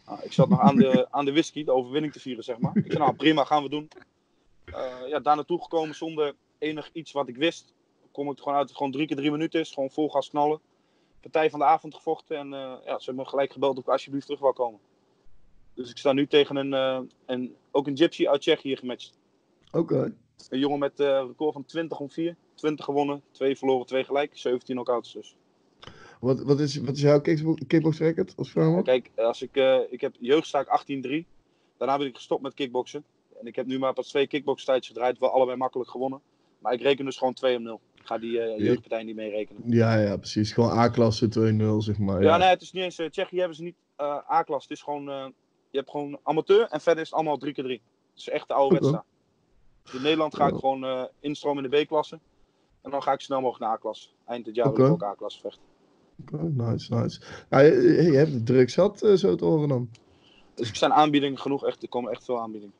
Nou, 0.06 0.20
ik 0.24 0.34
zat 0.34 0.50
nog 0.50 0.60
aan 0.60 0.76
de, 0.76 1.08
aan 1.12 1.26
de 1.26 1.32
whisky, 1.32 1.63
de 1.63 1.72
overwinning 1.72 2.13
te 2.13 2.20
vieren, 2.20 2.43
zeg 2.43 2.60
maar. 2.60 2.72
Ik 2.76 2.86
zei, 2.91 2.98
nou 2.98 3.15
prima, 3.15 3.43
gaan 3.43 3.63
we 3.63 3.70
doen. 3.70 3.88
Eh, 4.65 5.08
ja, 5.08 5.20
daar 5.20 5.36
naartoe 5.36 5.62
gekomen 5.62 5.96
zonder 5.96 6.36
enig 6.58 6.89
iets 6.93 7.12
wat 7.12 7.28
ik 7.28 7.36
wist. 7.36 7.74
Kom 8.12 8.30
ik 8.30 8.38
er 8.38 8.43
gewoon 8.43 8.58
uit 8.58 8.67
dat 8.67 8.67
het 8.67 8.78
gewoon 8.78 8.91
drie 8.91 9.08
keer 9.08 9.15
drie 9.15 9.32
minuten 9.32 9.60
is. 9.60 9.72
Gewoon 9.72 9.89
vol 9.89 10.10
gas 10.10 10.30
knallen. 10.30 10.60
Partij 11.32 11.50
van 11.50 11.60
de 11.60 11.66
avond 11.66 11.96
gevochten 11.96 12.38
en 12.38 12.54
eh, 12.54 12.60
ja, 12.60 13.00
ze 13.00 13.06
hebben 13.06 13.24
me 13.24 13.30
gelijk 13.30 13.52
gebeld 13.52 13.78
of 13.78 13.84
ik 13.84 13.90
alsjeblieft 13.90 14.26
terug 14.26 14.42
wil 14.42 14.54
komen. 14.54 14.80
Dus 15.74 15.90
ik 15.90 15.98
sta 15.98 16.13
nu 16.13 16.28
tegen 16.28 16.56
een, 16.56 16.74
eh, 16.74 17.00
een 17.26 17.56
ook 17.72 17.88
een 17.88 17.98
gypsy 17.98 18.28
uit 18.28 18.42
Tsjechië 18.42 18.76
gematcht. 18.76 19.18
Oké. 19.72 20.13
Een 20.50 20.60
jongen 20.60 20.80
met 20.80 21.00
eh, 21.00 21.08
een 21.08 21.28
record 21.28 21.54
van 21.54 21.66
20 21.66 22.00
om 22.00 22.10
4. 22.10 22.36
20 22.54 22.86
gewonnen, 22.86 23.22
2 23.32 23.58
verloren, 23.58 23.86
2 23.86 24.04
gelijk. 24.04 24.38
17 24.38 24.76
knockouts 24.76 25.13
dus. 25.13 25.36
Wat, 26.20 26.44
wat, 26.44 26.60
is, 26.60 26.78
wat 26.78 26.96
is 26.96 27.02
jouw 27.02 27.22
kickbox, 27.22 28.00
record 28.00 28.34
als 28.38 28.52
vrouw? 28.52 28.82
Kijk, 28.82 29.12
als 29.16 29.42
ik, 29.42 29.56
ik 29.90 30.02
heb 30.02 30.16
jeugdstaak 30.20 30.84
18-3. 30.86 31.26
Daarna 31.78 31.98
ben 31.98 32.08
ik 32.08 32.16
gestopt 32.16 32.42
met 32.42 32.54
kickboksen. 32.54 33.04
En 33.40 33.48
ik 33.48 33.56
heb 33.56 33.66
nu 33.66 33.80
maar 33.80 33.94
pas 33.94 34.08
twee 34.08 34.28
kickbokstijdjes 34.28 34.88
gedraaid. 34.88 35.20
Wel 35.20 35.30
allebei 35.30 35.58
makkelijk 35.58 35.90
gewonnen. 35.90 36.22
Maar 36.60 36.74
ik 36.74 36.82
reken 36.82 37.06
dus 37.06 37.18
gewoon 37.18 37.34
2 37.34 37.58
om 37.58 37.63
0. 37.63 37.82
Ga 38.08 38.17
die 38.17 38.39
eh, 38.41 38.60
jeugdpartij 38.65 39.04
niet 39.04 39.15
meerekenen. 39.15 39.62
Ja, 39.65 39.96
ja, 40.00 40.17
precies. 40.17 40.52
Gewoon 40.52 40.78
A-klasse 40.78 41.28
2-0, 41.28 41.78
zeg 41.78 41.98
maar. 41.98 42.22
Ja, 42.22 42.28
Ja, 42.30 42.38
nee, 42.38 42.48
het 42.48 42.62
is 42.62 42.72
niet 42.72 42.84
eens. 42.84 42.98
eh, 43.00 43.10
Tsjechië 43.10 43.38
hebben 43.38 43.56
ze 43.56 43.63
niet 43.63 43.76
eh, 43.96 44.32
A-klas. 44.32 44.62
Het 44.63 44.72
is 44.72 44.82
gewoon. 44.82 45.04
je 45.70 45.78
hebt 45.78 45.89
gewoon 45.89 46.20
amateur 46.24 46.67
en 46.70 46.82
verder 46.82 47.02
is 47.04 47.10
het 47.10 47.17
allemaal 47.17 47.38
3 47.38 47.54
keer 47.54 47.63
3 47.63 47.82
Het 48.10 48.17
is 48.20 48.30
echt 48.30 48.48
de 48.48 48.54
oude 48.54 48.76
wedstrijd. 48.76 49.04
Dus 49.84 49.93
in 49.93 50.02
Nederland 50.02 50.36
ga 50.36 50.48
ik 50.48 50.56
gewoon 50.56 51.10
instromen 51.20 51.63
in 51.63 51.70
de 51.70 51.84
B-klasse. 51.84 52.20
En 52.82 52.91
dan 52.91 53.04
ga 53.04 53.12
ik 53.13 53.22
snel 53.22 53.41
mogelijk 53.41 53.63
naar 53.63 53.74
A-klas. 53.74 54.13
Eind 54.26 54.46
dit 54.46 54.56
jaar 54.56 54.65
wil 54.74 54.74
Oké. 54.74 54.86
ik 54.86 54.91
ook 54.91 55.04
A-klasse 55.04 55.39
vechten. 55.39 55.62
Oké, 56.22 56.43
nice, 56.43 56.93
nice. 56.96 57.22
Ja, 57.50 57.60
je, 57.60 57.72
je 58.12 58.17
hebt 58.17 58.46
drugs 58.46 58.74
gehad, 58.74 59.02
eh, 59.02 59.13
zo 59.13 59.36
te 59.36 59.46
horen 59.46 59.67
dan. 59.70 59.89
Dus 60.56 60.70
er 60.70 60.76
zijn 60.76 60.93
aanbiedingen 60.93 61.39
genoeg. 61.39 61.65
Echt, 61.65 61.82
er 61.84 61.89
komen 61.89 62.12
echt 62.12 62.26
veel 62.26 62.39
aanbiedingen. 62.39 62.74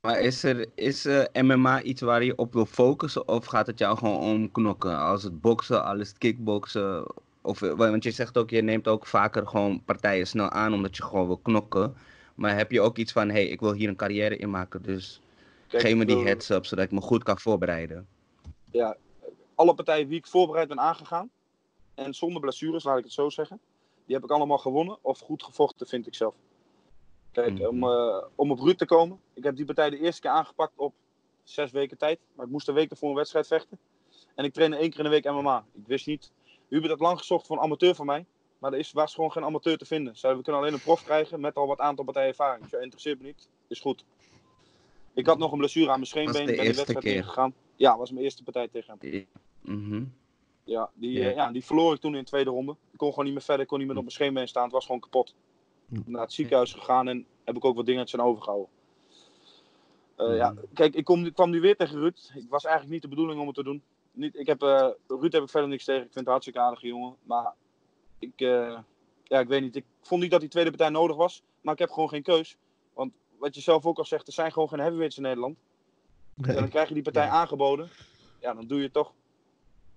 Maar 0.00 0.20
is, 0.20 0.42
er, 0.44 0.66
is 0.74 1.04
eh, 1.04 1.42
MMA 1.42 1.82
iets 1.82 2.00
waar 2.00 2.24
je 2.24 2.36
op 2.36 2.52
wil 2.52 2.66
focussen? 2.66 3.28
Of 3.28 3.44
gaat 3.46 3.66
het 3.66 3.78
jou 3.78 3.96
gewoon 3.98 4.18
om 4.20 4.50
knokken? 4.50 4.98
Als 4.98 5.22
het 5.22 5.40
boksen, 5.40 5.84
alles 5.84 6.12
kickboksen? 6.18 7.06
Of, 7.42 7.62
eh, 7.62 7.72
want 7.72 8.04
je 8.04 8.10
zegt 8.10 8.38
ook, 8.38 8.50
je 8.50 8.62
neemt 8.62 8.88
ook 8.88 9.06
vaker 9.06 9.46
gewoon 9.46 9.84
partijen 9.84 10.26
snel 10.26 10.50
aan 10.50 10.74
omdat 10.74 10.96
je 10.96 11.02
gewoon 11.02 11.26
wil 11.26 11.36
knokken. 11.42 11.94
Maar 12.34 12.56
heb 12.56 12.70
je 12.70 12.80
ook 12.80 12.96
iets 12.98 13.12
van, 13.12 13.28
hé, 13.28 13.34
hey, 13.34 13.46
ik 13.46 13.60
wil 13.60 13.72
hier 13.72 13.88
een 13.88 13.96
carrière 13.96 14.36
in 14.36 14.50
maken, 14.50 14.82
dus 14.82 15.20
Kijk, 15.68 15.82
geef 15.82 15.96
me 15.96 16.04
die 16.04 16.16
wil- 16.16 16.24
heads 16.24 16.50
up 16.50 16.66
zodat 16.66 16.84
ik 16.84 16.90
me 16.90 17.00
goed 17.00 17.22
kan 17.22 17.38
voorbereiden. 17.38 18.06
ja, 18.70 18.96
alle 19.54 19.74
partijen 19.74 20.08
wie 20.08 20.18
ik 20.18 20.26
voorbereid 20.26 20.68
ben 20.68 20.80
aangegaan. 20.80 21.30
En 21.94 22.14
zonder 22.14 22.40
blessures, 22.40 22.84
laat 22.84 22.98
ik 22.98 23.04
het 23.04 23.12
zo 23.12 23.28
zeggen. 23.30 23.60
Die 24.06 24.14
heb 24.14 24.24
ik 24.24 24.30
allemaal 24.30 24.58
gewonnen 24.58 24.98
of 25.02 25.18
goed 25.18 25.42
gevochten, 25.42 25.86
vind 25.86 26.06
ik 26.06 26.14
zelf. 26.14 26.34
Kijk, 27.42 27.58
Mhm. 27.58 27.66
om, 27.66 27.82
eh, 27.82 28.22
om 28.34 28.50
op 28.50 28.58
Ruud 28.58 28.78
te 28.78 28.84
komen. 28.86 29.20
Ik 29.34 29.44
heb 29.44 29.56
die 29.56 29.64
partij 29.64 29.90
de 29.90 29.98
eerste 29.98 30.20
keer 30.20 30.30
aangepakt 30.30 30.72
op 30.76 30.94
zes 31.42 31.70
weken 31.70 31.98
tijd. 31.98 32.18
Maar 32.34 32.46
ik 32.46 32.52
moest 32.52 32.68
een 32.68 32.74
week 32.74 32.90
ervoor 32.90 33.08
een 33.08 33.14
wedstrijd 33.14 33.46
vechten. 33.46 33.78
En 34.34 34.44
ik 34.44 34.52
trainde 34.52 34.76
één 34.76 34.90
keer 34.90 34.98
in 34.98 35.04
de 35.04 35.10
week 35.10 35.24
MMA. 35.24 35.64
Ik 35.72 35.86
wist 35.86 36.06
niet. 36.06 36.32
Hubert 36.68 36.90
had 36.90 37.00
lang 37.00 37.18
gezocht 37.18 37.46
voor 37.46 37.56
een 37.56 37.62
amateur 37.62 37.94
van 37.94 38.06
mij. 38.06 38.24
Maar 38.58 38.72
er 38.72 38.78
is, 38.78 38.92
was 38.92 39.14
gewoon 39.14 39.32
geen 39.32 39.44
amateur 39.44 39.78
te 39.78 39.84
vinden. 39.84 40.16
Zeiden, 40.16 40.38
we 40.42 40.44
kunnen 40.48 40.62
alleen 40.62 40.74
een 40.74 40.84
prof 40.84 41.04
krijgen 41.04 41.40
met 41.40 41.54
al 41.54 41.66
wat 41.66 41.78
aantal 41.78 42.04
partijen 42.04 42.28
ervaring. 42.28 42.62
Ik 42.64 42.70
zei, 42.70 42.82
interesseert 42.82 43.18
me 43.20 43.26
niet. 43.26 43.48
Is 43.68 43.80
goed. 43.80 44.04
Ik 45.14 45.26
had 45.26 45.38
nog 45.38 45.52
een 45.52 45.58
blessure 45.58 45.88
aan 45.90 45.94
mijn 45.94 46.06
scheenbeen. 46.06 46.32
Was 46.32 46.40
de 46.40 46.46
ben 46.46 46.56
die 46.56 46.66
eerste 46.66 46.92
wedstrijd 46.92 47.14
keer? 47.24 47.52
Ja, 47.76 47.98
was 47.98 48.10
mijn 48.10 48.24
eerste 48.24 48.42
partij 48.42 48.68
tegen 48.68 48.96
hem. 48.98 49.26
Mhm. 49.60 50.04
Ja, 50.64 50.90
die, 50.94 51.20
eh, 51.28 51.34
ja, 51.34 51.52
die 51.52 51.64
verloor 51.64 51.94
ik 51.94 52.00
toen 52.00 52.14
in 52.14 52.20
de 52.20 52.26
tweede 52.26 52.50
ronde. 52.50 52.72
Ik 52.90 52.98
kon 52.98 53.08
gewoon 53.10 53.24
niet 53.24 53.34
meer 53.34 53.42
verder, 53.42 53.62
ik 53.62 53.68
kon 53.68 53.78
niet 53.78 53.86
meer 53.86 53.96
op 53.96 54.02
mijn 54.02 54.14
scheenbeen 54.14 54.48
staan. 54.48 54.62
Het 54.62 54.72
was 54.72 54.86
gewoon 54.86 55.00
kapot. 55.00 55.34
Naar 55.88 56.20
het 56.22 56.32
ziekenhuis 56.32 56.72
gegaan 56.72 57.08
en 57.08 57.26
heb 57.44 57.56
ik 57.56 57.64
ook 57.64 57.76
wat 57.76 57.86
dingetjes 57.86 58.20
aan 58.20 58.26
overgehouden. 58.26 58.68
Eh, 60.16 60.36
Ja, 60.36 60.50
Mhm. 60.50 60.60
kijk, 60.74 60.94
ik, 60.94 61.04
kom, 61.04 61.24
ik 61.26 61.34
kwam 61.34 61.50
nu 61.50 61.60
weer 61.60 61.76
tegen 61.76 61.98
Ruud. 61.98 62.30
Het 62.32 62.48
was 62.48 62.64
eigenlijk 62.64 62.92
niet 62.94 63.02
de 63.02 63.08
bedoeling 63.08 63.40
om 63.40 63.46
het 63.46 63.56
te 63.56 63.62
doen. 63.62 63.82
Niet, 64.12 64.36
ik 64.38 64.46
heb, 64.46 64.62
eh, 64.62 64.88
Ruud 65.06 65.32
heb 65.32 65.42
ik 65.42 65.48
verder 65.48 65.68
niks 65.68 65.84
tegen. 65.84 66.00
Ik 66.00 66.06
vind 66.06 66.14
het 66.18 66.24
een 66.26 66.30
hartstikke 66.32 66.60
aardige 66.60 66.86
jongen. 66.86 67.14
Maar 67.22 67.52
ik, 68.18 68.32
eh, 68.40 68.78
ja, 69.24 69.40
ik 69.40 69.48
weet 69.48 69.60
niet. 69.62 69.76
Ik 69.76 69.84
vond 70.02 70.22
niet 70.22 70.30
dat 70.30 70.40
die 70.40 70.48
tweede 70.48 70.70
partij 70.70 70.88
nodig 70.88 71.16
was. 71.16 71.42
Maar 71.60 71.72
ik 71.72 71.78
heb 71.80 71.90
gewoon 71.90 72.08
geen 72.08 72.22
keus. 72.22 72.56
Want 72.94 73.12
wat 73.38 73.54
je 73.54 73.60
zelf 73.60 73.86
ook 73.86 73.98
al 73.98 74.04
zegt, 74.04 74.26
er 74.26 74.32
zijn 74.32 74.52
gewoon 74.52 74.68
geen 74.68 74.78
heavyweights 74.78 75.16
in 75.16 75.22
Nederland. 75.22 75.56
En 76.42 76.54
dan 76.54 76.68
krijg 76.68 76.88
je 76.88 76.94
die 76.94 77.02
partij 77.02 77.24
Ja. 77.24 77.30
aangeboden. 77.30 77.88
Ja, 78.40 78.54
dan 78.54 78.66
doe 78.66 78.78
je 78.78 78.84
het 78.84 78.92
toch. 78.92 79.12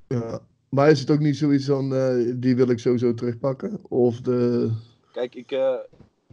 Ja. 0.08 0.40
Maar 0.70 0.90
is 0.90 1.00
het 1.00 1.12
ook 1.12 1.20
niet 1.20 1.38
zoiets 1.38 1.66
van, 1.66 1.90
die 2.40 2.56
wil 2.56 2.70
ik 2.70 2.80
sowieso 2.80 3.14
terugpakken? 3.14 3.80
Of 3.90 4.22
de... 4.22 4.72
Kijk, 5.12 5.36
ik, 5.36 5.52
eh, 5.52 5.76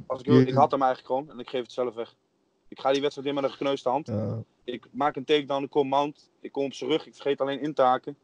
als 0.06 0.20
ik, 0.20 0.26
ik 0.26 0.54
had 0.54 0.70
hem 0.70 0.82
eigenlijk 0.82 1.12
gewoon 1.14 1.30
en 1.30 1.38
ik 1.38 1.48
geef 1.48 1.62
het 1.62 1.72
zelf 1.72 1.94
weg. 1.94 2.14
Ik 2.68 2.80
ga 2.80 2.92
die 2.92 3.00
wedstrijd 3.00 3.28
in 3.28 3.34
met 3.34 3.44
een 3.44 3.50
gekneusde 3.50 3.88
hand. 3.88 4.06
Ja, 4.06 4.42
Ik 4.64 4.86
maak 4.90 5.16
een 5.16 5.24
takedown, 5.24 5.62
ik 5.64 5.70
kom 5.70 5.88
mount. 5.88 6.30
Ik 6.40 6.52
kom 6.52 6.64
op 6.64 6.72
zijn 6.72 6.90
rug, 6.90 7.06
ik 7.06 7.14
vergeet 7.14 7.40
alleen 7.40 7.60
in 7.60 7.74
te 7.74 7.82
haken. 7.82 8.16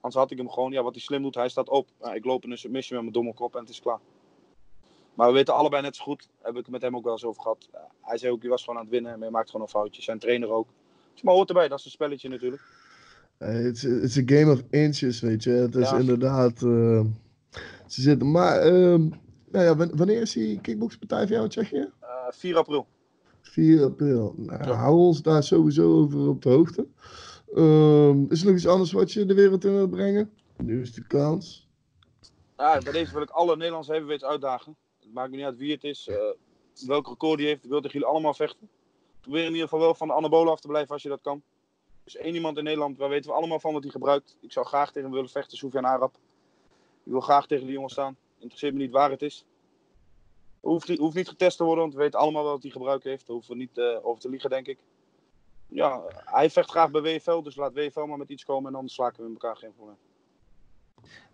Anders 0.00 0.14
had 0.22 0.30
ik 0.30 0.38
hem 0.38 0.50
gewoon, 0.50 0.72
ja, 0.72 0.82
wat 0.82 0.92
hij 0.94 1.02
slim 1.02 1.22
doet, 1.22 1.34
hij 1.34 1.48
staat 1.48 1.68
op. 1.68 1.88
Ja, 2.00 2.14
ik 2.14 2.24
loop 2.24 2.44
in 2.44 2.50
een 2.50 2.58
submission 2.58 2.94
met 3.04 3.12
mijn 3.12 3.12
dommelkop 3.24 3.54
en 3.54 3.60
het 3.60 3.68
is 3.70 3.80
klaar. 3.80 3.98
Maar 5.14 5.26
we 5.28 5.32
weten 5.32 5.54
allebei 5.54 5.82
net 5.82 5.96
zo 5.96 6.02
goed, 6.04 6.28
heb 6.42 6.50
ik 6.50 6.56
het 6.56 6.70
met 6.70 6.82
hem 6.82 6.96
ook 6.96 7.04
wel 7.04 7.12
eens 7.12 7.24
over 7.24 7.42
gehad. 7.42 7.68
Hij 8.00 8.18
zei 8.18 8.32
ook, 8.32 8.42
je 8.42 8.48
was 8.48 8.60
gewoon 8.64 8.78
aan 8.78 8.84
het 8.84 8.92
winnen, 8.94 9.18
maar 9.18 9.26
je 9.28 9.32
maakt 9.34 9.50
gewoon 9.50 9.62
een 9.66 9.72
foutje. 9.72 10.02
Zijn 10.02 10.18
trainer 10.18 10.48
ook. 10.50 10.68
Dus, 11.12 11.22
maar 11.22 11.34
hoort 11.34 11.48
erbij, 11.48 11.68
dat 11.68 11.78
is 11.78 11.84
een 11.84 11.90
spelletje 11.90 12.28
natuurlijk. 12.28 12.62
Het 13.38 13.82
is 13.84 14.16
een 14.16 14.28
game 14.28 14.52
of 14.52 14.62
inches, 14.70 15.20
weet 15.20 15.42
je. 15.42 15.50
Het 15.50 15.74
is 15.74 15.90
Ja. 15.90 15.98
inderdaad... 15.98 16.62
eh, 16.62 17.00
ze 17.86 18.02
zitten... 18.02 18.30
Maar, 18.30 18.58
ehm, 18.60 19.08
nou 19.54 19.64
ja, 19.66 19.76
wan- 19.76 19.96
wanneer 19.96 20.20
is 20.20 20.32
die 20.32 20.60
kickboxpartij 20.60 21.20
voor 21.22 21.30
jou 21.30 21.42
in 21.42 21.48
Tsjechië? 21.50 21.90
Eh 22.00 22.08
4 22.30 22.56
april. 22.56 22.86
4 23.40 23.84
april. 23.84 24.34
Nou, 24.36 24.64
Ja. 24.64 24.72
hou 24.74 24.96
ons 24.96 25.22
daar 25.22 25.42
sowieso 25.42 25.92
over 26.00 26.28
op 26.28 26.42
de 26.42 26.48
hoogte. 26.48 26.86
Ehm, 27.54 28.24
is 28.28 28.40
er 28.40 28.46
nog 28.46 28.54
iets 28.54 28.66
anders 28.66 28.92
wat 28.92 29.12
je 29.12 29.26
de 29.26 29.34
wereld 29.34 29.64
in 29.64 29.72
wil 29.74 29.88
brengen? 29.88 30.30
Nu 30.56 30.80
is 30.80 30.92
de 30.94 31.06
kans. 31.06 31.68
Ja, 32.56 32.78
bij 32.78 32.92
deze 32.92 33.12
wil 33.12 33.22
ik 33.22 33.30
alle 33.30 33.56
Nederlandse 33.56 33.90
heavyweights 33.90 34.24
uitdagen. 34.24 34.76
Het 35.00 35.12
maakt 35.12 35.30
me 35.30 35.36
niet 35.36 35.44
uit 35.44 35.56
wie 35.56 35.72
het 35.72 35.84
is, 35.84 36.08
eh, 36.08 36.16
welk 36.86 37.06
record 37.06 37.38
die 37.38 37.46
heeft. 37.46 37.64
Ik 37.64 37.70
wil 37.70 37.80
tegen 37.80 37.92
jullie 37.98 38.14
allemaal 38.14 38.34
vechten. 38.34 38.68
probeer 39.20 39.42
in 39.44 39.50
ieder 39.52 39.62
geval 39.62 39.78
wel 39.80 39.94
van 39.94 40.06
de 40.08 40.14
anabolen 40.14 40.52
af 40.52 40.60
te 40.60 40.66
blijven 40.68 40.92
als 40.92 41.02
je 41.02 41.08
dat 41.08 41.20
kan. 41.22 41.42
Er 41.84 42.00
is 42.04 42.16
één 42.16 42.34
iemand 42.34 42.58
in 42.58 42.64
Nederland, 42.64 42.98
waar 42.98 43.08
weten 43.08 43.30
we 43.30 43.36
allemaal 43.36 43.60
van 43.60 43.72
wat 43.72 43.82
hij 43.82 43.90
gebruikt. 43.92 44.36
Ik 44.40 44.52
zou 44.52 44.66
graag 44.66 44.86
tegen 44.86 45.02
hem 45.02 45.10
willen 45.12 45.28
vechten, 45.30 45.56
Soufiane 45.58 45.86
Arab. 45.86 46.14
Ik 47.04 47.12
wil 47.12 47.20
graag 47.20 47.46
tegen 47.46 47.64
die 47.64 47.74
jongen 47.74 47.90
staan. 47.90 48.16
Interesseert 48.44 48.74
me 48.74 48.80
niet 48.80 48.90
waar 48.92 49.10
het 49.10 49.22
is. 49.22 49.44
Hoeft, 50.60 50.88
niet- 50.88 50.98
hoeft 50.98 51.16
niet 51.16 51.28
getest 51.28 51.56
te 51.56 51.64
worden, 51.64 51.82
want 51.82 51.94
we 51.96 52.00
weten 52.00 52.18
allemaal 52.20 52.42
wel 52.42 52.52
wat 52.52 52.62
hij 52.62 52.70
gebruikt 52.70 53.04
heeft. 53.04 53.26
Daar 53.26 53.36
hoeven 53.36 53.52
we 53.52 53.58
niet 53.58 53.78
eh, 53.78 54.06
over 54.06 54.20
te 54.20 54.28
liegen, 54.28 54.50
denk 54.50 54.66
ik. 54.66 54.78
Ja, 55.68 56.02
hij 56.24 56.50
vecht 56.50 56.70
graag 56.70 56.90
bij 56.90 57.00
WFL, 57.02 57.42
dus 57.42 57.56
laat 57.56 57.72
WFL 57.74 58.00
maar 58.04 58.18
met 58.18 58.28
iets 58.28 58.44
komen 58.44 58.66
en 58.66 58.72
dan 58.72 58.88
slaken 58.88 59.20
we 59.22 59.26
in 59.28 59.32
elkaar 59.32 59.56
geen 59.56 59.74
probleem. 59.74 59.96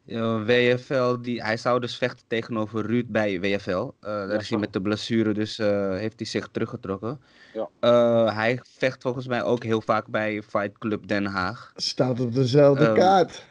Ja, 0.04 0.44
WFL, 0.44 1.20
die, 1.20 1.42
hij 1.42 1.56
zou 1.56 1.80
dus 1.80 1.96
vechten 1.96 2.26
tegenover 2.26 2.86
Ruud 2.86 3.06
bij 3.08 3.40
WFL. 3.40 3.70
Eh, 3.70 3.90
daar 4.00 4.40
is 4.40 4.50
hij 4.50 4.58
met 4.58 4.72
de 4.72 4.80
blessure, 4.80 5.32
dus 5.32 5.58
eh, 5.58 5.90
heeft 5.90 6.18
hij 6.18 6.26
zich 6.28 6.48
teruggetrokken. 6.48 7.20
Ja. 7.54 7.68
Eh, 7.80 8.34
hij 8.36 8.60
vecht 8.62 9.02
volgens 9.02 9.26
mij 9.26 9.42
ook 9.42 9.62
heel 9.64 9.80
vaak 9.80 10.06
bij 10.06 10.42
Fight 10.42 10.78
Club 10.78 11.06
Den 11.08 11.26
Haag. 11.26 11.72
Staat 11.76 12.20
op 12.20 12.34
dezelfde 12.34 12.84
Ehm, 12.86 12.94
kaart. 12.94 13.46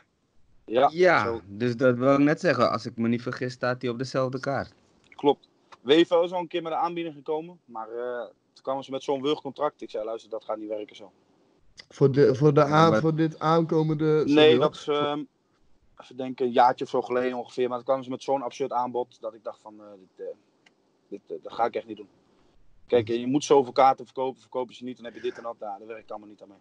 Ja, 0.69 1.39
dus 1.45 1.77
dat 1.77 1.97
wil 1.97 2.13
ik 2.13 2.19
net 2.19 2.39
zeggen. 2.39 2.71
Als 2.71 2.85
ik 2.85 2.97
me 2.97 3.07
niet 3.07 3.21
vergis, 3.21 3.53
staat 3.53 3.81
hij 3.81 3.91
op 3.91 3.97
dezelfde 3.97 4.39
kaart. 4.39 4.73
klopt. 5.15 5.47
WFL 5.81 6.23
is 6.23 6.31
al 6.31 6.39
een 6.39 6.47
keer 6.47 6.61
met 6.61 6.71
een 6.71 6.77
aanbieding 6.77 7.15
gekomen, 7.15 7.59
maar 7.65 7.89
eh, 7.89 8.25
toen 8.53 8.63
kwamen 8.63 8.83
ze 8.83 8.91
met 8.91 9.03
zo'n 9.03 9.21
wurgcontract. 9.21 9.81
Ik 9.81 9.89
zei, 9.89 10.05
luister, 10.05 10.29
dat 10.29 10.43
gaat 10.43 10.57
niet 10.57 10.69
werken 10.69 10.95
zo. 10.95 11.11
Voor, 11.89 12.11
de, 12.11 12.35
voor, 12.35 12.53
de 12.53 12.63
aan, 12.63 12.95
voor 12.95 13.15
dit 13.15 13.39
aankomende... 13.39 14.17
sorry, 14.17 14.33
Nee, 14.33 14.59
dat 14.59 14.75
is, 14.75 14.87
ehm, 14.87 15.23
even 15.97 16.17
denken, 16.17 16.45
een 16.45 16.51
jaartje 16.51 16.85
of 16.85 16.89
zo 16.91 17.01
geleden 17.01 17.37
ongeveer. 17.37 17.67
Maar 17.67 17.77
toen 17.77 17.85
kwamen 17.85 18.03
ze 18.03 18.09
met 18.09 18.23
zo'n 18.23 18.41
absurd 18.41 18.71
aanbod 18.71 19.17
dat 19.21 19.33
ik 19.33 19.43
dacht 19.43 19.59
van, 19.61 19.75
eh, 19.79 19.85
dit, 19.99 20.27
eh, 20.27 20.33
dit, 21.07 21.43
dat 21.43 21.53
ga 21.53 21.65
ik 21.65 21.75
echt 21.75 21.87
niet 21.87 21.97
doen. 21.97 22.09
Kijk, 22.87 23.09
eh, 23.09 23.19
je 23.19 23.27
moet 23.27 23.43
zoveel 23.43 23.71
kaarten 23.71 24.05
verkopen, 24.05 24.41
verkopen 24.41 24.75
ze 24.75 24.83
niet, 24.83 24.95
dan 24.95 25.05
heb 25.05 25.15
je 25.15 25.21
dit 25.21 25.37
en 25.37 25.43
dat. 25.43 25.59
Nou, 25.59 25.79
dat 25.79 25.87
werkt 25.87 26.11
allemaal 26.11 26.29
niet 26.29 26.41
aan 26.41 26.47
mee. 26.47 26.57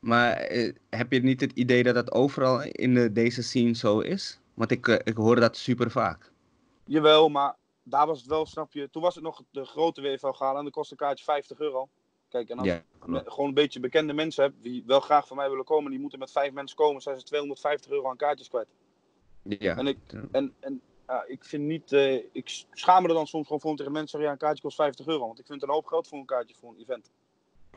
Maar 0.00 0.32
eh, 0.32 0.74
heb 0.90 1.12
je 1.12 1.22
niet 1.22 1.40
het 1.40 1.52
idee 1.52 1.82
dat 1.82 1.94
dat 1.94 2.12
overal 2.12 2.62
in 2.62 2.94
de, 2.94 3.12
deze 3.12 3.42
scene 3.42 3.74
zo 3.74 4.00
is? 4.00 4.40
Want 4.54 4.70
ik, 4.70 4.88
eh, 4.88 4.98
ik 5.04 5.16
hoor 5.16 5.40
dat 5.40 5.56
super 5.56 5.90
vaak. 5.90 6.32
Jawel, 6.84 7.28
maar 7.28 7.56
daar 7.82 8.06
was 8.06 8.18
het 8.18 8.28
wel, 8.28 8.46
snap 8.46 8.72
je. 8.72 8.90
Toen 8.90 9.02
was 9.02 9.14
het 9.14 9.24
nog 9.24 9.42
de 9.50 9.64
grote 9.64 10.02
WFL 10.02 10.26
gala 10.26 10.56
en 10.56 10.62
dan 10.62 10.72
kost 10.72 10.90
een 10.90 10.96
kaartje 10.96 11.24
50 11.24 11.58
euro. 11.58 11.88
Kijk, 12.28 12.48
en 12.48 12.58
als 12.58 12.66
Ja, 12.66 12.82
gewoon 13.00 13.48
een 13.48 13.54
beetje 13.54 13.80
bekende 13.80 14.12
mensen 14.12 14.44
heb 14.44 14.52
die 14.60 14.82
wel 14.86 15.00
graag 15.00 15.26
van 15.26 15.36
mij 15.36 15.50
willen 15.50 15.64
komen, 15.64 15.90
die 15.90 16.00
moeten 16.00 16.18
met 16.18 16.30
vijf 16.30 16.52
mensen 16.52 16.76
komen, 16.76 17.02
zijn 17.02 17.18
ze 17.18 17.24
250 17.24 17.90
euro 17.90 18.08
aan 18.08 18.16
kaartjes 18.16 18.48
kwijt. 18.48 18.68
Ja. 19.42 19.76
En 19.76 19.86
ik, 19.86 19.98
en, 20.32 20.54
en 20.60 20.80
ja, 21.06 21.24
ik 21.26 21.44
vind 21.44 21.62
niet, 21.64 21.92
eh, 21.92 22.14
ik 22.32 22.64
schaam 22.72 23.02
me 23.02 23.08
er 23.08 23.14
dan 23.14 23.26
soms 23.26 23.44
gewoon 23.46 23.60
voor 23.60 23.70
om 23.70 23.76
tegen 23.76 23.92
mensen 23.92 24.10
te 24.10 24.16
zeggen, 24.16 24.36
ja, 24.36 24.40
een 24.40 24.46
kaartje 24.46 24.62
kost 24.62 24.76
50 24.76 25.06
euro. 25.06 25.26
Want 25.26 25.38
ik 25.38 25.46
vind 25.46 25.60
het 25.60 25.68
een 25.68 25.74
hoop 25.74 25.86
geld 25.86 26.08
voor 26.08 26.18
een 26.18 26.26
kaartje 26.26 26.56
voor 26.60 26.70
een 26.70 26.80
event. 26.80 27.10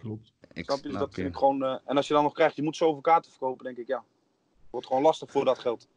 Klopt. 0.01 0.33
ik 0.53 0.63
Snap 0.65 0.77
je? 0.77 0.89
Dus 0.89 0.97
dat 0.97 1.13
vind 1.13 1.27
ik 1.27 1.35
gewoon, 1.35 1.63
eh, 1.63 1.77
en 1.85 1.95
als 1.97 2.07
je 2.07 2.13
dan 2.13 2.23
nog 2.23 2.33
krijgt, 2.33 2.55
je 2.55 2.63
moet 2.63 2.75
zoveel 2.75 3.01
kaarten 3.01 3.31
verkopen, 3.31 3.65
denk 3.65 3.77
ik, 3.77 3.87
ja. 3.87 4.03
Wordt 4.69 4.87
gewoon 4.87 5.01
lastig 5.01 5.31
voor 5.31 5.45
dat 5.45 5.59
geld. 5.59 5.87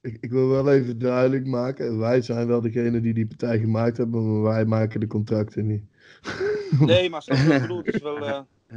Ik, 0.00 0.16
ik 0.20 0.30
wil 0.30 0.48
wel 0.48 0.72
even 0.72 0.98
duidelijk 0.98 1.46
maken. 1.46 1.98
Wij 1.98 2.22
zijn 2.22 2.46
wel 2.46 2.60
degene 2.60 3.00
die 3.00 3.14
die 3.14 3.26
partij 3.26 3.58
gemaakt 3.58 3.96
hebben, 3.96 4.32
maar 4.32 4.42
wij 4.52 4.64
maken 4.64 5.00
de 5.00 5.06
contracten 5.06 5.66
niet. 5.66 5.84
Nee, 6.80 7.10
maar 7.10 7.22
snap 7.22 7.36
je 7.36 7.46
wat 7.46 7.54
ik 7.54 7.60
bedoel? 7.60 7.82
Het 7.84 7.94
is 7.94 8.00
wel, 8.02 8.26
eh, 8.26 8.40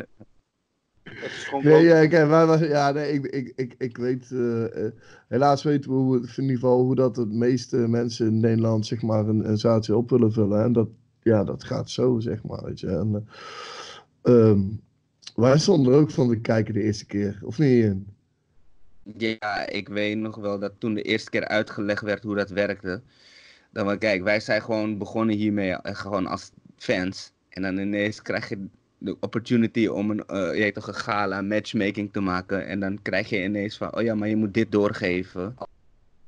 het 1.03 1.31
is 1.31 1.43
gewoon 1.43 1.63
Nee, 1.63 1.83
ja, 1.83 2.07
kijk, 2.07 2.27
wij 2.27 2.45
was, 2.45 2.59
ja, 2.59 2.91
nee, 2.91 3.11
ik, 3.13 3.25
ik, 3.25 3.53
ik, 3.55 3.75
ik 3.77 3.97
weet, 3.97 4.31
eh, 4.31 4.85
helaas 5.27 5.63
weten 5.63 5.89
we 5.89 5.95
hoe, 5.95 6.13
het- 6.15 6.37
in 6.37 6.43
ieder 6.43 6.55
geval 6.59 6.81
hoe 6.81 6.95
dat 6.95 7.15
de 7.15 7.25
meeste 7.25 7.77
mensen 7.77 8.27
in 8.27 8.39
Nederland, 8.39 8.85
zeg 8.85 9.01
maar, 9.01 9.27
een, 9.27 9.49
een 9.49 9.57
zaaltje 9.57 9.97
op 9.97 10.09
willen 10.09 10.31
vullen. 10.31 10.63
En 10.63 10.73
dat, 10.73 10.87
ja, 11.23 11.43
dat 11.43 11.63
gaat 11.63 11.89
zo, 11.89 12.19
zeg 12.19 12.43
maar, 12.43 12.63
weet 12.63 12.79
je. 12.79 12.87
En, 12.87 13.27
ehm, 14.21 14.61
wij 15.35 15.57
stonden 15.59 15.93
er 15.93 15.99
ook 15.99 16.11
van 16.11 16.29
te 16.29 16.39
kijken 16.39 16.73
de 16.73 16.81
eerste 16.81 17.05
keer, 17.05 17.39
of 17.41 17.57
niet? 17.57 17.95
Ja, 19.17 19.67
ik 19.67 19.87
weet 19.87 20.17
nog 20.17 20.35
wel 20.35 20.59
dat 20.59 20.73
toen 20.77 20.93
de 20.93 21.01
eerste 21.01 21.29
keer 21.29 21.47
uitgelegd 21.47 22.01
werd 22.01 22.23
hoe 22.23 22.35
dat 22.35 22.49
werkte. 22.49 23.01
Dan 23.71 23.85
wel, 23.85 23.97
kijk, 23.97 24.23
wij 24.23 24.39
zijn 24.39 24.61
gewoon 24.61 24.97
begonnen 24.97 25.35
hiermee 25.35 25.71
eh, 25.71 25.95
gewoon 25.95 26.27
als 26.27 26.51
fans. 26.77 27.31
En 27.49 27.61
dan 27.61 27.77
ineens 27.77 28.21
krijg 28.21 28.49
je 28.49 28.67
de 28.97 29.17
opportunity 29.19 29.87
om 29.87 30.09
een, 30.09 30.23
weet 30.51 30.73
toch, 30.73 30.87
een 30.87 30.95
gala 30.95 31.41
matchmaking 31.41 32.13
te 32.13 32.19
maken. 32.19 32.65
En 32.67 32.79
dan 32.79 33.01
krijg 33.01 33.29
je 33.29 33.43
ineens 33.43 33.77
van, 33.77 33.95
oh 33.95 34.01
ja, 34.01 34.15
maar 34.15 34.27
je 34.27 34.35
moet 34.35 34.53
dit 34.53 34.71
doorgeven. 34.71 35.55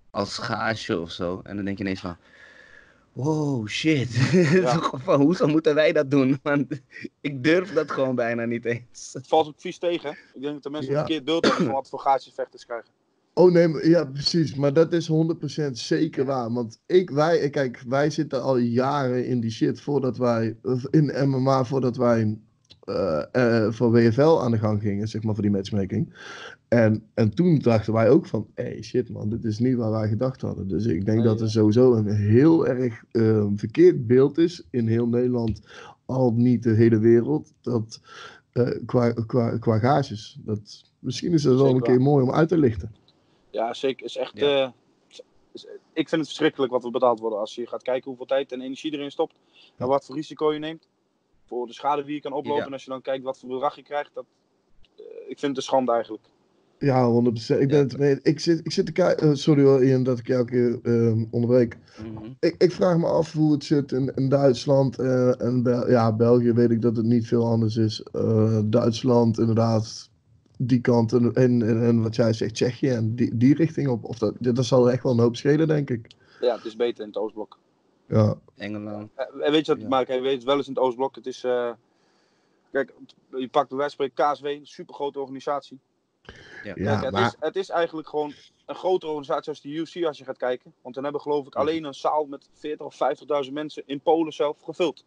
Als 0.09 0.37
gage 0.37 0.99
of 0.99 1.11
zo. 1.11 1.41
En 1.43 1.55
dan 1.55 1.65
denk 1.65 1.77
je 1.77 1.83
ineens 1.83 1.99
van, 1.99 2.17
wow, 3.15 3.67
shit. 3.67 4.07
Van, 5.05 5.21
Hoezo 5.21 5.47
moeten 5.47 5.75
wij 5.75 5.91
dat 5.93 6.11
doen? 6.11 6.39
Want 6.43 6.81
ik 7.21 7.43
durf 7.43 7.73
dat 7.73 7.91
gewoon 7.91 8.15
bijna 8.15 8.45
niet 8.45 8.65
eens. 8.65 9.09
Het 9.13 9.27
valt 9.27 9.47
ook 9.47 9.53
vies 9.57 9.77
tegen. 9.77 10.09
hè. 10.09 10.15
Ik 10.33 10.41
denk 10.41 10.53
dat 10.53 10.63
de 10.63 10.69
mensen 10.69 10.91
Ja. 10.91 10.99
een 10.99 11.05
verkeerd 11.05 11.25
beeld 11.25 11.45
hebben 11.45 11.65
van 11.65 11.73
wat 11.73 11.89
voor 11.89 11.99
gaatjesvechters 11.99 12.65
krijgen. 12.65 12.89
Oh 13.37 13.51
nee, 13.51 13.89
ja 13.89 14.05
precies, 14.05 14.55
maar 14.55 14.73
dat 14.73 14.93
is 14.93 15.09
100% 15.11 15.71
zeker 15.71 16.25
waar. 16.25 16.53
Want 16.53 16.79
ik, 16.85 17.09
wij, 17.09 17.49
kijk, 17.49 17.83
wij 17.87 18.09
zitten 18.09 18.41
al 18.41 18.57
jaren 18.57 19.25
in 19.27 19.39
die 19.39 19.51
shit 19.51 19.81
voordat 19.81 20.17
wij, 20.17 20.57
in 20.89 21.29
MMA 21.29 21.65
voordat 21.65 21.97
wij 21.97 22.37
eh, 22.85 23.23
eh, 23.31 23.71
voor 23.73 23.91
WFL 23.91 24.41
aan 24.41 24.51
de 24.51 24.57
gang 24.57 24.81
gingen, 24.81 25.07
zeg 25.07 25.23
maar, 25.23 25.33
voor 25.33 25.43
die 25.43 25.51
matchmaking. 25.51 26.13
En, 26.67 27.09
en 27.13 27.35
toen 27.35 27.59
dachten 27.59 27.93
wij 27.93 28.09
ook 28.09 28.25
van, 28.25 28.47
hey 28.53 28.81
shit 28.83 29.09
man, 29.09 29.29
dit 29.29 29.43
is 29.43 29.59
niet 29.59 29.75
waar 29.75 29.91
wij 29.91 30.07
gedacht 30.07 30.41
hadden. 30.41 30.67
Dus 30.67 30.85
ik 30.85 31.05
denk 31.05 31.17
Nee, 31.17 31.27
dat 31.27 31.37
ja. 31.39 31.43
er 31.45 31.51
sowieso 31.51 31.93
een 31.93 32.07
heel 32.15 32.67
erg 32.67 33.03
eh, 33.11 33.45
verkeerd 33.55 34.07
beeld 34.07 34.37
is 34.37 34.63
in 34.69 34.87
heel 34.87 35.07
Nederland, 35.07 35.61
al 36.05 36.31
niet 36.33 36.63
de 36.63 36.73
hele 36.73 36.99
wereld, 36.99 37.53
dat 37.61 38.01
eh, 38.51 38.69
qua, 38.85 39.11
qua, 39.11 39.57
qua 39.57 39.79
gages. 39.79 40.37
Dat, 40.45 40.91
misschien 40.99 41.33
is 41.33 41.41
dat 41.43 41.55
wel 41.61 41.75
een 41.75 41.81
keer 41.81 42.01
mooi 42.01 42.23
om 42.23 42.31
uit 42.31 42.47
te 42.49 42.57
lichten. 42.57 42.95
Ja, 43.49 43.73
zeker. 43.73 44.05
Is 44.05 44.17
echt, 44.17 44.39
Ja. 44.39 44.63
eh, 44.63 44.71
is- 45.51 45.67
ik 45.93 46.09
vind 46.09 46.21
het 46.21 46.25
verschrikkelijk 46.29 46.71
wat 46.71 46.83
we 46.83 46.91
betaald 46.91 47.19
worden. 47.19 47.39
Als 47.39 47.55
je 47.55 47.67
gaat 47.67 47.83
kijken 47.83 48.07
hoeveel 48.09 48.25
tijd 48.25 48.51
en 48.51 48.61
energie 48.61 48.91
erin 48.93 49.11
stopt. 49.11 49.35
En 49.77 49.87
wat 49.87 50.05
voor 50.05 50.15
risico 50.15 50.53
je 50.53 50.59
neemt. 50.59 50.87
Voor 51.45 51.67
de 51.67 51.73
schade 51.73 52.03
die 52.03 52.13
je 52.15 52.21
kan 52.21 52.33
oplopen. 52.33 52.59
Ja. 52.59 52.65
En 52.65 52.73
als 52.73 52.83
je 52.83 52.89
dan 52.89 53.01
kijkt 53.01 53.23
wat 53.23 53.39
voor 53.39 53.49
bedrag 53.49 53.75
je 53.75 53.83
krijgt. 53.83 54.09
Dat, 54.13 54.25
eh, 54.95 55.03
ik 55.05 55.39
vind 55.39 55.41
het 55.41 55.57
een 55.57 55.61
schande 55.63 55.91
eigenlijk. 55.91 56.23
Ja, 56.79 57.21
100%. 57.23 57.59
Ik, 57.59 57.67
ben 57.67 57.79
het 57.79 57.97
mee. 57.97 58.19
ik, 58.21 58.39
zit, 58.39 58.59
ik 58.63 58.71
zit 58.71 58.85
te 58.85 58.91
kijken. 58.91 59.37
sorry 59.37 59.63
hoor, 59.63 59.83
Ian, 59.85 60.03
dat 60.03 60.19
ik 60.19 60.27
jou 60.27 60.39
een 60.39 60.45
keer 60.45 60.79
ehm, 60.83 61.25
onderbreek. 61.31 61.77
Mhm. 62.03 62.25
Ik, 62.39 62.55
ik 62.57 62.71
vraag 62.71 62.97
me 62.97 63.07
af 63.07 63.33
hoe 63.33 63.51
het 63.51 63.63
zit 63.63 63.91
in, 63.91 64.11
in 64.15 64.29
Duitsland 64.29 64.99
eh, 64.99 65.41
en 65.41 65.63
Bel- 65.63 65.89
ja, 65.89 66.13
België. 66.13 66.51
Weet 66.53 66.71
ik 66.71 66.81
dat 66.81 66.95
het 66.97 67.05
niet 67.05 67.27
veel 67.27 67.45
anders 67.45 67.75
is. 67.75 68.01
Eh, 68.11 68.59
Duitsland, 68.65 69.39
inderdaad. 69.39 70.09
Die 70.57 70.81
kant 70.81 71.13
en, 71.13 71.33
en, 71.33 71.61
en, 71.61 71.83
en 71.83 72.01
wat 72.01 72.15
jij 72.15 72.33
zegt, 72.33 72.53
Tsjechië 72.53 72.89
en 72.89 73.15
die, 73.15 73.37
die 73.37 73.55
richting 73.55 73.87
op. 73.87 74.03
Of 74.03 74.17
dat, 74.17 74.33
dat 74.39 74.65
zal 74.65 74.91
echt 74.91 75.03
wel 75.03 75.11
een 75.11 75.19
hoop 75.19 75.35
schelen, 75.35 75.67
denk 75.67 75.89
ik. 75.89 76.07
Ja, 76.41 76.55
het 76.55 76.65
is 76.65 76.75
beter 76.75 77.01
in 77.01 77.07
het 77.07 77.17
Oostblok. 77.17 77.57
Ja, 78.07 78.35
Engeland. 78.55 79.09
Eh, 79.15 79.45
en 79.45 79.51
weet 79.51 79.65
je 79.65 79.71
wat, 79.73 79.81
Ja. 79.81 79.87
maar 79.87 80.05
kijk, 80.05 80.21
weet 80.21 80.43
wel 80.43 80.57
eens 80.57 80.67
in 80.67 80.73
het 80.73 80.81
Oostblok. 80.83 81.15
Het 81.15 81.25
is, 81.25 81.43
eh, 81.43 81.71
kijk, 82.71 82.93
je 83.29 83.47
pakt 83.49 83.69
bij 83.69 83.77
wijze 83.77 83.95
van 83.95 84.05
spreken 84.05 84.33
KSW, 84.33 84.45
een 84.45 84.67
supergrote 84.67 85.19
organisatie. 85.19 85.79
Ja, 86.63 86.73
Kijk, 86.73 87.01
het, 87.03 87.11
maar 87.11 87.25
is, 87.25 87.35
het 87.39 87.55
is 87.55 87.69
eigenlijk 87.69 88.07
gewoon 88.09 88.33
een 88.65 88.75
grotere 88.75 89.11
organisatie 89.11 89.49
als 89.49 89.61
de 89.61 89.69
UFC 89.69 90.03
als 90.03 90.17
je 90.17 90.23
gaat 90.23 90.37
kijken. 90.37 90.73
Want 90.81 90.95
dan 90.95 91.03
hebben 91.03 91.21
geloof 91.21 91.47
ik 91.47 91.55
alleen 91.55 91.83
een 91.83 91.93
zaal 91.93 92.25
met 92.25 92.49
40 92.53 92.85
of 92.85 92.97
50.000 93.47 93.53
mensen 93.53 93.83
in 93.85 93.99
Polen 93.99 94.33
zelf 94.33 94.61
gevuld. 94.61 95.05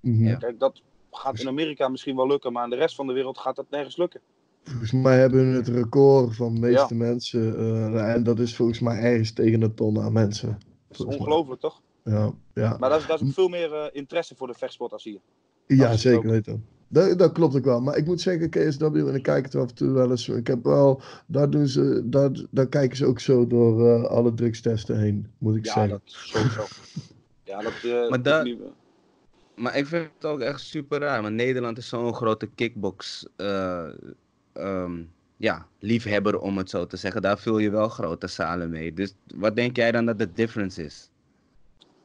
mhm. 0.00 0.24
Ja. 0.26 0.36
Kijk, 0.36 0.58
dat 0.60 0.82
gaat 1.10 1.40
in 1.40 1.48
Amerika 1.48 1.88
misschien 1.88 2.16
wel 2.16 2.26
lukken, 2.26 2.52
maar 2.52 2.64
in 2.64 2.70
de 2.70 2.76
rest 2.76 2.94
van 2.94 3.06
de 3.06 3.12
wereld 3.12 3.38
gaat 3.38 3.56
dat 3.56 3.70
nergens 3.70 3.96
lukken. 3.96 4.20
volgens 4.64 4.92
mij 4.92 5.18
hebben 5.18 5.50
we 5.50 5.56
het 5.56 5.68
record 5.68 6.36
van 6.36 6.54
de 6.54 6.60
meeste 6.60 6.94
mensen. 6.94 7.56
eh, 7.58 8.14
en 8.14 8.22
dat 8.22 8.38
is 8.38 8.56
volgens 8.56 8.80
mij 8.80 8.98
ergens 8.98 9.32
tegen 9.32 9.62
een 9.62 9.74
ton 9.74 10.00
aan 10.00 10.12
mensen. 10.12 10.58
Dat 10.88 10.98
is 10.98 11.04
ongelooflijk, 11.04 11.60
toch? 11.60 11.80
Ja, 12.04 12.32
ja. 12.54 12.76
Maar 12.78 12.90
dat 12.90 13.00
is, 13.00 13.06
dat 13.06 13.20
is 13.20 13.26
ook 13.26 13.32
veel 13.32 13.48
meer 13.48 13.72
eh, 13.74 13.86
interesse 13.92 14.34
voor 14.36 14.46
de 14.46 14.54
vechtsport 14.54 14.92
als 14.92 15.04
hier. 15.04 15.20
Ja, 15.66 15.88
Dat 15.88 15.98
zeker 15.98 16.30
weten. 16.30 16.66
Dat, 16.88 17.18
dat 17.18 17.32
klopt 17.32 17.56
ook 17.56 17.64
wel. 17.64 17.80
Maar 17.80 17.96
ik 17.96 18.06
moet 18.06 18.20
zeggen, 18.20 18.50
KSW, 18.50 18.82
en 18.84 19.14
ik 19.14 19.22
kijk 19.22 19.44
het 19.44 19.54
af 19.54 19.68
en 19.68 19.74
toe 19.74 19.90
wel 19.90 20.10
eens. 20.10 20.28
Ik 20.28 20.46
heb 20.46 20.64
wel, 20.64 21.00
daar, 21.26 21.50
doen 21.50 21.66
ze, 21.66 22.02
daar, 22.04 22.30
daar 22.50 22.66
kijken 22.68 22.96
ze 22.96 23.06
ook 23.06 23.20
zo 23.20 23.46
door 23.46 23.88
eh, 23.88 24.04
alle 24.04 24.34
drugstesten 24.34 24.98
heen, 24.98 25.32
moet 25.38 25.56
ik 25.56 25.64
Ja, 25.64 25.72
zeggen. 25.72 25.90
dat 25.90 26.00
is 26.04 26.28
sowieso. 26.28 26.64
Ja, 27.44 27.62
dat, 27.62 27.72
eh, 27.84 28.08
Maar 28.08 28.22
dat 28.22 28.48
Maar 29.54 29.76
ik 29.76 29.86
vind 29.86 30.08
het 30.14 30.24
ook 30.24 30.40
echt 30.40 30.60
super 30.60 31.00
raar. 31.00 31.22
Want 31.22 31.34
Nederland 31.34 31.78
is 31.78 31.88
zo'n 31.88 32.14
grote 32.14 32.46
kickbox. 32.46 33.26
eh, 33.36 33.88
ehm, 34.52 35.02
ja, 35.36 35.66
liefhebber 35.78 36.38
om 36.38 36.58
het 36.58 36.70
zo 36.70 36.86
te 36.86 36.96
zeggen. 36.96 37.22
Daar 37.22 37.38
vul 37.38 37.58
je 37.58 37.70
wel 37.70 37.88
grote 37.88 38.26
zalen 38.26 38.70
mee. 38.70 38.92
Dus 38.92 39.14
wat 39.34 39.56
denk 39.56 39.76
jij 39.76 39.92
dan 39.92 40.06
dat 40.06 40.18
de 40.18 40.32
difference 40.32 40.84
is? 40.84 41.10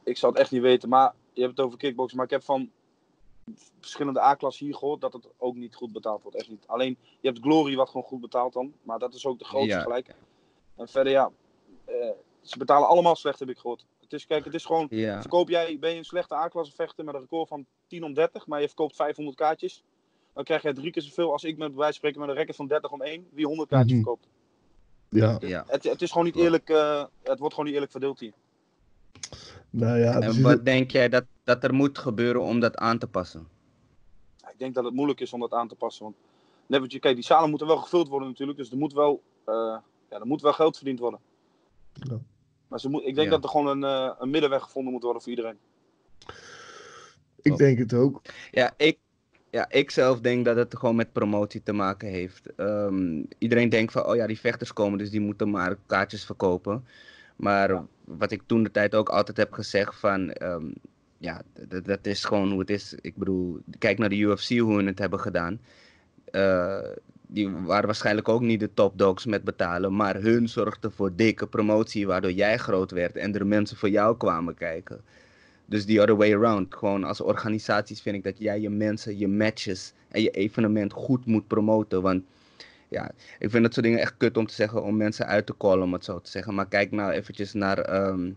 ik 0.04 0.16
zou 0.16 0.32
het 0.32 0.40
echt 0.40 0.50
niet 0.50 0.62
weten, 0.62 0.88
maar 0.88 1.12
je 1.32 1.42
hebt 1.42 1.56
het 1.56 1.66
over 1.66 1.78
kickboksen. 1.78 2.16
Maar 2.16 2.26
ik 2.26 2.32
heb 2.32 2.44
van 2.44 2.70
verschillende 3.80 4.20
A-klassen 4.20 4.66
hier 4.66 4.74
gehoord 4.74 5.00
dat 5.00 5.12
het 5.12 5.28
ook 5.38 5.54
niet 5.54 5.74
goed 5.74 5.92
betaald 5.92 6.22
wordt. 6.22 6.36
Echt 6.38 6.48
niet. 6.48 6.66
Alleen, 6.66 6.96
je 7.20 7.28
hebt 7.28 7.40
Glory 7.42 7.76
wat 7.76 7.86
gewoon 7.88 8.02
goed 8.06 8.20
betaalt 8.20 8.52
dan. 8.52 8.72
Maar 8.82 8.98
dat 8.98 9.14
is 9.14 9.26
ook 9.26 9.38
de 9.38 9.44
grootste 9.44 9.76
Ja. 9.76 9.82
gelijk. 9.82 10.14
En 10.76 10.88
verder, 10.88 11.12
ja, 11.12 11.30
eh, 11.84 11.94
ze 12.42 12.58
betalen 12.58 12.88
allemaal 12.88 13.16
slecht, 13.16 13.38
heb 13.38 13.48
ik 13.48 13.58
gehoord. 13.58 13.86
Het 14.00 14.12
is, 14.12 14.26
kijk, 14.26 14.44
het 14.44 14.54
is 14.54 14.64
gewoon, 14.64 14.86
Ja, 14.90 15.20
verkoop 15.20 15.48
jij, 15.48 15.78
ben 15.78 15.90
je 15.90 15.96
een 15.98 16.04
slechte 16.04 16.34
A-klasse 16.34 16.74
vechter 16.74 17.04
met 17.04 17.14
een 17.14 17.20
record 17.20 17.48
van 17.48 17.66
10 17.86 18.04
om 18.04 18.14
30, 18.14 18.46
maar 18.46 18.60
je 18.60 18.66
verkoopt 18.66 18.96
500 18.96 19.36
kaartjes. 19.36 19.82
Dan 20.32 20.44
krijg 20.44 20.62
je 20.62 20.72
drie 20.72 20.90
keer 20.90 21.02
zoveel 21.02 21.32
als 21.32 21.44
ik 21.44 21.56
met 21.56 21.68
bij 21.68 21.76
wijze 21.78 21.84
van 21.84 21.92
spreken 21.94 22.20
met 22.20 22.28
een 22.28 22.34
record 22.34 22.56
van 22.56 22.66
30 22.66 22.90
om 22.92 23.02
1, 23.02 23.28
wie 23.32 23.46
100 23.46 23.68
kaartjes 23.68 23.92
Mhm. 23.98 24.02
verkoopt. 24.02 24.28
Ja, 25.08 25.36
Ja. 25.40 25.64
Het, 25.66 25.84
het 25.84 26.02
is 26.02 26.10
gewoon 26.10 26.24
niet 26.26 26.36
eerlijk, 26.36 26.70
eh, 26.70 27.04
het 27.22 27.38
wordt 27.38 27.54
gewoon 27.54 27.64
niet 27.64 27.74
eerlijk 27.74 27.92
verdeeld 27.92 28.20
hier. 28.20 28.32
Nou 29.74 29.98
ja. 29.98 30.12
dus 30.14 30.22
En 30.24 30.30
het- 30.34 30.40
wat 30.40 30.64
denk 30.64 30.90
jij 30.90 31.08
dat, 31.08 31.24
dat 31.44 31.64
er 31.64 31.74
moet 31.74 31.98
gebeuren 31.98 32.42
om 32.42 32.60
dat 32.60 32.76
aan 32.76 32.98
te 32.98 33.06
passen? 33.06 33.46
Ik 34.52 34.58
denk 34.60 34.74
dat 34.74 34.84
het 34.84 34.94
moeilijk 34.94 35.20
is 35.20 35.32
om 35.32 35.40
dat 35.40 35.52
aan 35.52 35.68
te 35.68 35.74
passen. 35.74 36.04
Want 36.04 36.16
net 36.66 36.80
wat 36.80 36.92
je, 36.92 36.98
kijk, 36.98 37.14
die 37.14 37.24
zalen 37.24 37.48
moeten 37.50 37.66
wel 37.66 37.76
gevuld 37.76 38.08
worden 38.08 38.28
natuurlijk, 38.28 38.58
dus 38.58 38.70
er 38.70 38.76
moet 38.76 38.92
wel, 38.92 39.22
eh, 39.44 39.54
ja, 40.10 40.18
er 40.20 40.26
moet 40.26 40.42
wel 40.42 40.52
geld 40.52 40.76
verdiend 40.76 40.98
worden. 40.98 41.20
Ja. 41.92 42.18
Maar 42.68 42.80
ze 42.80 42.88
moet, 42.88 43.04
ik 43.04 43.14
denk 43.14 43.26
Ja. 43.26 43.34
dat 43.34 43.44
er 43.44 43.50
gewoon 43.50 43.66
een, 43.66 43.84
eh, 43.84 44.14
een 44.18 44.30
middenweg 44.30 44.62
gevonden 44.62 44.92
moet 44.92 45.02
worden 45.02 45.22
voor 45.22 45.30
iedereen. 45.30 45.58
ik 47.42 47.56
denk 47.56 47.78
het 47.78 47.94
ook. 47.94 48.20
Ja, 48.50 48.74
ik, 48.76 48.98
ja, 49.50 49.70
ik 49.70 49.90
zelf 49.90 50.20
denk 50.20 50.44
dat 50.44 50.56
het 50.56 50.76
gewoon 50.76 50.96
met 50.96 51.12
promotie 51.12 51.62
te 51.62 51.72
maken 51.72 52.08
heeft. 52.08 52.54
Ehm, 52.54 53.22
iedereen 53.38 53.68
denkt 53.68 53.92
van, 53.92 54.06
oh 54.06 54.14
ja, 54.16 54.26
die 54.26 54.40
vechters 54.40 54.72
komen, 54.72 54.98
dus 54.98 55.10
die 55.10 55.20
moeten 55.20 55.50
maar 55.50 55.76
kaartjes 55.86 56.24
verkopen. 56.24 56.84
Maar 57.36 57.82
wat 58.04 58.30
ik 58.30 58.42
toen 58.46 58.62
de 58.62 58.70
tijd 58.70 58.94
ook 58.94 59.08
altijd 59.08 59.36
heb 59.36 59.52
gezegd 59.52 59.96
van, 59.96 60.32
ehm, 60.32 60.66
ja, 61.18 61.42
dat 61.82 62.06
is 62.06 62.24
gewoon 62.24 62.50
hoe 62.50 62.60
het 62.60 62.70
is. 62.70 62.94
Ik 63.00 63.16
bedoel, 63.16 63.58
kijk 63.78 63.98
naar 63.98 64.08
de 64.08 64.18
UFC, 64.18 64.58
hoe 64.58 64.74
hun 64.76 64.86
het 64.86 64.98
hebben 64.98 65.20
gedaan. 65.20 65.60
Eh, 66.24 66.78
die 67.26 67.50
waren 67.50 67.86
waarschijnlijk 67.86 68.28
ook 68.28 68.40
niet 68.40 68.60
de 68.60 68.74
top 68.74 68.98
dogs 68.98 69.26
met 69.26 69.44
betalen, 69.44 69.96
maar 69.96 70.20
hun 70.20 70.48
zorgden 70.48 70.92
voor 70.92 71.16
dikke 71.16 71.46
promotie, 71.46 72.06
waardoor 72.06 72.32
jij 72.32 72.58
groot 72.58 72.90
werd 72.90 73.16
en 73.16 73.34
er 73.34 73.46
mensen 73.46 73.76
voor 73.76 73.88
jou 73.88 74.16
kwamen 74.16 74.54
kijken. 74.54 75.00
Dus 75.66 75.84
the 75.84 76.00
other 76.00 76.16
way 76.16 76.34
around. 76.34 76.74
Gewoon 76.74 77.04
als 77.04 77.20
organisaties 77.20 78.02
vind 78.02 78.16
ik 78.16 78.24
dat 78.24 78.38
jij 78.38 78.60
je 78.60 78.70
mensen, 78.70 79.18
je 79.18 79.28
matches 79.28 79.92
en 80.08 80.22
je 80.22 80.30
evenement 80.30 80.92
goed 80.92 81.26
moet 81.26 81.46
promoten. 81.46 82.02
Want 82.02 82.22
ja, 82.94 83.10
ik 83.38 83.50
vind 83.50 83.62
dat 83.62 83.72
soort 83.72 83.86
dingen 83.86 84.00
echt 84.00 84.14
kut 84.16 84.36
om 84.36 84.46
te 84.46 84.54
zeggen, 84.54 84.82
om 84.82 84.96
mensen 84.96 85.26
uit 85.26 85.46
te 85.46 85.56
callen, 85.56 85.84
om 85.84 85.92
het 85.92 86.04
zo 86.04 86.20
te 86.20 86.30
zeggen. 86.30 86.54
Maar 86.54 86.68
kijk 86.68 86.90
nou 86.90 87.12
eventjes 87.12 87.52
naar 87.52 87.78
ehm, 87.78 88.30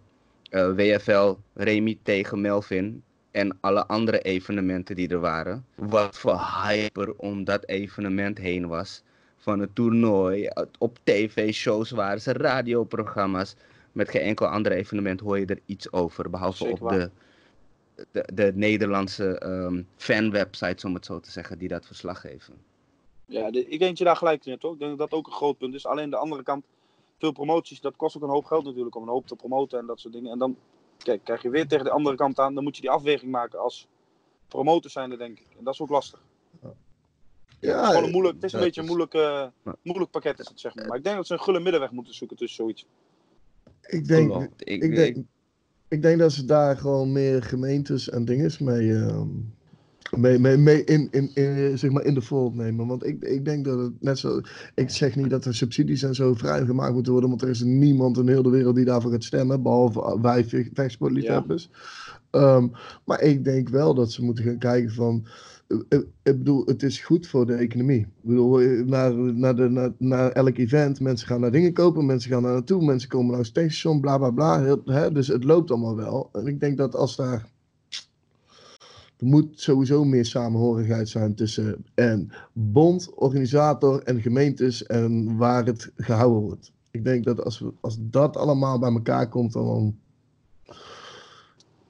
eh, 0.49 0.71
WFL, 0.75 1.33
Remy 1.53 1.97
tegen 2.03 2.41
Melvin 2.41 3.03
en 3.31 3.57
alle 3.59 3.85
andere 3.85 4.21
evenementen 4.21 4.95
die 4.95 5.09
er 5.09 5.19
waren. 5.19 5.65
Wat 5.75 6.17
voor 6.17 6.39
hyper 6.63 7.13
om 7.15 7.43
dat 7.43 7.67
evenement 7.67 8.37
heen 8.37 8.67
was. 8.67 9.03
Van 9.37 9.59
het 9.59 9.75
toernooi, 9.75 10.49
op 10.77 10.99
tv-shows 11.03 11.91
waren 11.91 12.21
ze, 12.21 12.33
radioprogramma's. 12.33 13.55
Met 13.91 14.09
geen 14.09 14.21
enkel 14.21 14.47
ander 14.47 14.71
evenement 14.71 15.19
hoor 15.19 15.39
je 15.39 15.45
er 15.45 15.59
iets 15.65 15.91
over. 15.91 16.29
Behalve 16.29 16.57
Zeker 16.57 16.73
op 16.73 16.79
waar. 16.79 16.97
de, 16.97 17.09
de, 18.11 18.25
de 18.33 18.51
Nederlandse 18.55 19.39
ehm 19.39 19.81
fanwebsites, 19.95 20.85
om 20.85 20.93
het 20.93 21.05
zo 21.05 21.19
te 21.19 21.31
zeggen, 21.31 21.57
die 21.57 21.67
dat 21.67 21.85
verslag 21.85 22.21
geven. 22.21 22.53
Ja, 23.27 23.51
de- 23.51 23.63
ik 23.67 23.69
denk 23.79 23.89
dat 23.89 23.97
je 23.97 24.03
daar 24.03 24.15
gelijk 24.15 24.45
in 24.45 24.51
hebt 24.51 24.63
hoor. 24.63 24.73
Ik 24.73 24.79
denk 24.79 24.97
dat 24.97 25.09
dat 25.09 25.19
ook 25.19 25.27
een 25.27 25.33
groot 25.33 25.57
punt 25.57 25.73
is. 25.73 25.85
Alleen 25.85 26.09
de 26.09 26.15
andere 26.15 26.43
kant, 26.43 26.65
veel 27.17 27.31
promoties, 27.31 27.81
dat 27.81 27.95
kost 27.95 28.15
ook 28.17 28.23
een 28.23 28.29
hoop 28.29 28.45
geld 28.45 28.63
natuurlijk 28.65 28.95
om 28.95 29.01
een 29.03 29.09
hoop 29.09 29.27
te 29.27 29.35
promoten 29.35 29.79
en 29.79 29.85
dat 29.85 29.99
soort 29.99 30.13
dingen. 30.13 30.31
En 30.31 30.37
dan 30.39 30.57
kijk, 30.97 31.23
krijg 31.23 31.41
je 31.41 31.49
weer 31.49 31.67
tegen 31.67 31.85
de 31.85 31.91
andere 31.91 32.15
kant 32.15 32.39
aan, 32.39 32.53
dan 32.53 32.63
moet 32.63 32.75
je 32.75 32.81
die 32.81 32.89
afweging 32.91 33.31
maken 33.31 33.59
als 33.59 33.87
promotor 34.47 34.91
zijnde, 34.91 35.17
denk 35.17 35.39
ik. 35.39 35.47
En 35.57 35.63
dat 35.63 35.73
is 35.73 35.81
ook 35.81 35.89
lastig. 35.89 36.21
het 36.61 36.71
is, 37.59 37.69
Ja, 37.69 37.85
gewoon 37.85 38.03
een 38.03 38.11
moeilijk, 38.11 38.35
het 38.35 38.43
is 38.43 38.53
een 38.53 38.59
beetje 38.59 38.81
een 38.81 38.87
moeilijk, 38.87 39.13
Ja. 39.13 39.51
moeilijk 39.81 40.11
pakket 40.11 40.39
is 40.39 40.47
het, 40.49 40.59
zeg 40.59 40.75
maar. 40.75 40.87
Maar 40.87 40.97
ik 40.97 41.03
denk 41.03 41.15
dat 41.15 41.27
ze 41.27 41.33
een 41.33 41.39
gulle 41.41 41.59
middenweg 41.59 41.91
moeten 41.91 42.13
zoeken 42.13 42.37
tussen 42.37 42.55
zoiets. 42.63 42.85
ik 43.81 44.07
denk. 44.07 44.49
Ik, 44.57 44.83
ik, 44.83 44.95
denk, 44.95 45.17
ik 45.87 46.01
denk 46.01 46.19
dat 46.19 46.31
ze 46.31 46.45
daar 46.45 46.77
gewoon 46.77 47.11
meer 47.11 47.43
gemeentes 47.43 48.09
en 48.09 48.25
dinges 48.25 48.57
mee, 48.59 48.93
ehm, 48.95 49.27
mee, 50.15 50.39
mee, 50.39 50.57
mee 50.57 50.83
in, 50.83 51.07
in, 51.11 51.31
in, 51.33 51.77
zeg 51.77 51.91
maar 51.91 52.03
in 52.03 52.13
de 52.13 52.21
fold 52.21 52.55
nemen. 52.55 52.87
Want 52.87 53.05
ik, 53.05 53.23
ik 53.23 53.45
denk 53.45 53.65
dat 53.65 53.79
het 53.79 53.91
net 53.99 54.19
zo. 54.19 54.41
Ik 54.75 54.89
zeg 54.89 55.15
niet 55.15 55.29
dat 55.29 55.45
er 55.45 55.55
subsidies 55.55 56.03
en 56.03 56.15
zo 56.15 56.33
vrij 56.33 56.65
gemaakt 56.65 56.93
moeten 56.93 57.11
worden, 57.11 57.29
want 57.29 57.41
er 57.41 57.49
is 57.49 57.63
niemand 57.63 58.17
in 58.17 58.27
heel 58.27 58.43
de 58.43 58.49
wereld 58.49 58.75
die 58.75 58.85
daarvoor 58.85 59.11
gaat 59.11 59.23
stemmen, 59.23 59.61
behalve 59.63 60.19
wij 60.21 60.45
ve- 60.45 60.69
vechtsportliefhebbers. 60.73 61.69
Ehm, 62.31 62.67
maar 63.05 63.21
ik 63.21 63.43
denk 63.43 63.69
wel 63.69 63.93
dat 63.93 64.11
ze 64.11 64.23
moeten 64.23 64.43
gaan 64.43 64.57
kijken 64.57 64.91
van. 64.91 65.25
eh, 65.67 65.77
eh, 65.89 65.99
Ik 66.23 66.37
bedoel, 66.37 66.65
het 66.65 66.83
is 66.83 66.99
goed 66.99 67.27
voor 67.27 67.45
de 67.45 67.53
economie. 67.53 67.99
Ik 67.99 68.07
bedoel, 68.21 68.61
eh, 68.61 68.85
naar, 68.85 69.13
naar, 69.15 69.55
de, 69.55 69.69
naar, 69.69 69.91
naar 69.97 70.31
elk 70.31 70.57
event, 70.57 70.99
mensen 70.99 71.27
gaan 71.27 71.39
naar 71.41 71.51
dingen 71.51 71.73
kopen, 71.73 72.05
mensen 72.05 72.31
gaan 72.31 72.41
naar 72.41 72.53
naartoe, 72.53 72.85
mensen 72.85 73.09
komen 73.09 73.29
naar 73.29 73.39
een 73.39 73.45
station, 73.45 74.01
bla 74.01 74.17
bla 74.17 74.29
bla. 74.31 74.63
Heel- 74.63 74.81
hè, 74.85 75.11
dus 75.11 75.27
het 75.27 75.43
loopt 75.43 75.71
allemaal 75.71 75.95
wel. 75.95 76.29
En 76.33 76.47
ik 76.47 76.59
denk 76.59 76.77
dat 76.77 76.95
als 76.95 77.15
daar. 77.15 77.55
Er 79.17 79.25
moet 79.25 79.59
sowieso 79.59 80.03
meer 80.03 80.25
samenhorigheid 80.25 81.09
zijn 81.09 81.35
tussen 81.35 81.85
en 81.95 82.31
bond, 82.53 83.13
organisator 83.15 84.03
en 84.03 84.21
gemeentes 84.21 84.85
en 84.85 85.37
waar 85.37 85.65
het 85.65 85.91
gehouden 85.95 86.41
wordt. 86.41 86.71
Ik 86.91 87.03
denk 87.03 87.23
dat 87.23 87.43
als, 87.43 87.59
we, 87.59 87.73
als 87.81 87.97
dat 87.99 88.37
allemaal 88.37 88.79
bij 88.79 88.91
elkaar 88.91 89.29
komt, 89.29 89.53
dan. 89.53 89.99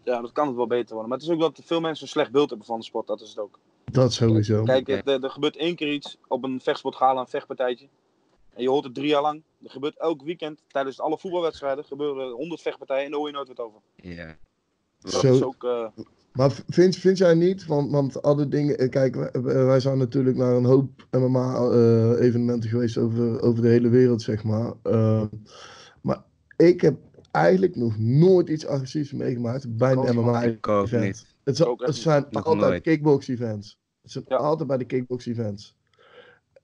Ja, 0.03 0.21
dat 0.21 0.31
kan 0.31 0.47
het 0.47 0.55
wel 0.55 0.67
beter 0.67 0.91
worden. 0.93 1.09
Maar 1.09 1.17
het 1.17 1.27
is 1.27 1.33
ook 1.33 1.39
dat 1.39 1.61
veel 1.65 1.79
mensen 1.81 2.03
een 2.03 2.09
slecht 2.09 2.31
beeld 2.31 2.49
hebben 2.49 2.67
van 2.67 2.79
de 2.79 2.85
sport. 2.85 3.07
Dat 3.07 3.21
is 3.21 3.29
het 3.29 3.39
ook. 3.39 3.59
Dat 3.91 4.13
sowieso. 4.13 4.63
Kijk, 4.63 4.89
er, 4.89 5.23
er 5.23 5.29
gebeurt 5.29 5.57
één 5.57 5.75
keer 5.75 5.93
iets 5.93 6.17
op 6.27 6.43
een 6.43 6.59
vechtsportgala, 6.61 7.19
een 7.19 7.27
vechtpartijtje. 7.27 7.87
En 8.53 8.61
je 8.63 8.69
hoort 8.69 8.83
het 8.83 8.93
drie 8.93 9.07
jaar 9.07 9.21
lang. 9.21 9.41
Er 9.63 9.69
gebeurt 9.69 9.97
elk 9.99 10.21
weekend, 10.21 10.63
tijdens 10.67 10.99
alle 10.99 11.17
voetbalwedstrijden, 11.17 11.83
gebeuren 11.85 12.25
er 12.27 12.31
honderd 12.31 12.61
vechtpartijen 12.61 13.03
en 13.05 13.09
daar 13.09 13.19
hoor 13.19 13.27
je 13.29 13.33
nooit 13.35 13.47
wat 13.47 13.59
over. 13.59 13.79
ja. 13.95 14.37
Dat 14.99 15.11
Zo- 15.11 15.33
is 15.33 15.43
ook, 15.43 15.63
eh, 15.63 15.87
Maar 16.37 16.63
vind, 16.67 16.95
vind 16.95 17.17
jij 17.17 17.33
niet, 17.33 17.65
want, 17.65 17.91
want 17.91 18.21
alle 18.21 18.47
dingen, 18.47 18.77
eh, 18.77 18.89
kijk, 18.89 19.15
wij, 19.15 19.65
wij 19.65 19.79
zijn 19.79 19.97
natuurlijk 19.97 20.37
naar 20.37 20.53
een 20.55 20.65
hoop 20.65 21.07
MMA-evenementen 21.11 22.69
geweest 22.69 22.97
over, 22.97 23.41
over 23.41 23.61
de 23.61 23.67
hele 23.69 23.89
wereld, 23.89 24.21
zeg 24.21 24.43
maar. 24.43 24.73
Uh, 24.83 25.23
maar 26.01 26.23
ik 26.57 26.81
heb 26.81 26.97
eigenlijk 27.31 27.75
nog 27.75 27.97
nooit 27.99 28.49
iets 28.49 28.65
agressiefs 28.65 29.11
meegemaakt 29.13 29.77
bij 29.77 29.91
een 29.91 30.15
MMA-event. 30.15 31.03
niet. 31.03 31.25
Het, 31.43 31.59
echt 31.59 31.79
het 31.85 31.95
zijn 31.95 32.29
altijd 32.29 32.81
kickbox-events. 32.81 33.79
Het 34.01 34.11
zijn 34.11 34.25
Ja. 34.27 34.35
altijd 34.35 34.67
bij 34.67 34.77
de 34.77 34.85
kickbox-events. 34.85 35.75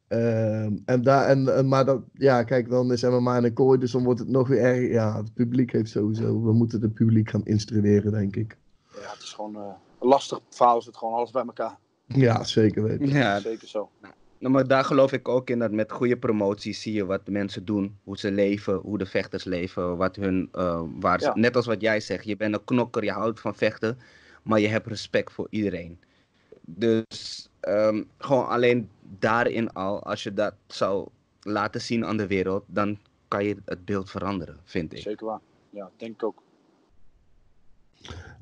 Ehm, 0.07 0.77
en 0.85 1.01
daar, 1.01 1.25
en, 1.27 1.55
en- 1.55 1.67
maar 1.67 1.85
dat, 1.85 2.01
ja, 2.13 2.43
kijk, 2.43 2.69
dan 2.69 2.91
is 2.91 3.03
MMA 3.03 3.37
in 3.37 3.43
een 3.43 3.53
kooi, 3.53 3.79
dus 3.79 3.91
dan 3.91 4.03
wordt 4.03 4.19
het 4.19 4.29
nog 4.29 4.47
weer 4.47 4.59
erg. 4.59 4.91
Ja, 4.91 5.17
het 5.17 5.33
publiek 5.33 5.71
heeft 5.71 5.89
sowieso, 5.89 6.43
we 6.43 6.53
moeten 6.53 6.81
het 6.81 6.93
publiek 6.93 7.29
gaan 7.29 7.45
instrueren, 7.45 8.11
denk 8.11 8.35
ik. 8.35 8.57
Ja, 9.03 9.11
het 9.11 9.21
is 9.21 9.33
gewoon 9.33 9.55
eh, 9.55 9.73
een 9.99 10.07
lastig 10.07 10.39
verhaal, 10.49 10.77
is 10.77 10.85
het 10.85 10.97
gewoon 10.97 11.13
alles 11.13 11.31
bij 11.31 11.43
elkaar. 11.45 11.77
Ja, 12.07 12.43
zeker 12.43 12.83
weten. 12.83 13.07
Ja, 13.07 13.39
Zeker 13.39 13.67
zo. 13.67 13.89
Nou, 14.37 14.53
maar 14.55 14.67
daar 14.67 14.83
geloof 14.83 15.11
ik 15.11 15.27
ook 15.27 15.49
in 15.49 15.59
dat 15.59 15.71
met 15.71 15.91
goede 15.91 16.17
promotie 16.17 16.73
zie 16.73 16.93
je 16.93 17.05
wat 17.05 17.25
de 17.25 17.31
mensen 17.31 17.65
doen, 17.65 17.97
hoe 18.03 18.17
ze 18.17 18.31
leven, 18.31 18.75
hoe 18.75 18.97
de 18.97 19.05
vechters 19.05 19.43
leven, 19.43 19.97
wat 19.97 20.15
hun, 20.15 20.49
eh, 20.51 20.81
waar 20.99 21.21
Ja. 21.21 21.31
net 21.35 21.55
als 21.55 21.65
wat 21.65 21.81
jij 21.81 21.99
zegt, 21.99 22.25
je 22.25 22.35
bent 22.35 22.53
een 22.53 22.63
knokker, 22.63 23.03
je 23.03 23.11
houdt 23.11 23.39
van 23.39 23.55
vechten, 23.55 23.97
maar 24.43 24.59
je 24.59 24.67
hebt 24.67 24.87
respect 24.87 25.31
voor 25.31 25.47
iedereen. 25.49 25.99
Dus 26.61 27.49
ehm, 27.59 28.03
gewoon 28.17 28.47
alleen 28.47 28.89
daarin 29.19 29.73
al, 29.73 30.03
als 30.03 30.23
je 30.23 30.33
dat 30.33 30.53
zou 30.67 31.07
laten 31.41 31.81
zien 31.81 32.05
aan 32.05 32.17
de 32.17 32.27
wereld, 32.27 32.63
dan 32.67 32.97
kan 33.27 33.45
je 33.45 33.57
het 33.65 33.85
beeld 33.85 34.09
veranderen, 34.09 34.57
vind 34.63 34.93
ik. 34.93 34.99
Zeker 34.99 35.25
waar. 35.25 35.39
Ja, 35.69 35.89
denk 35.97 36.13
ik 36.13 36.23
ook. 36.23 36.41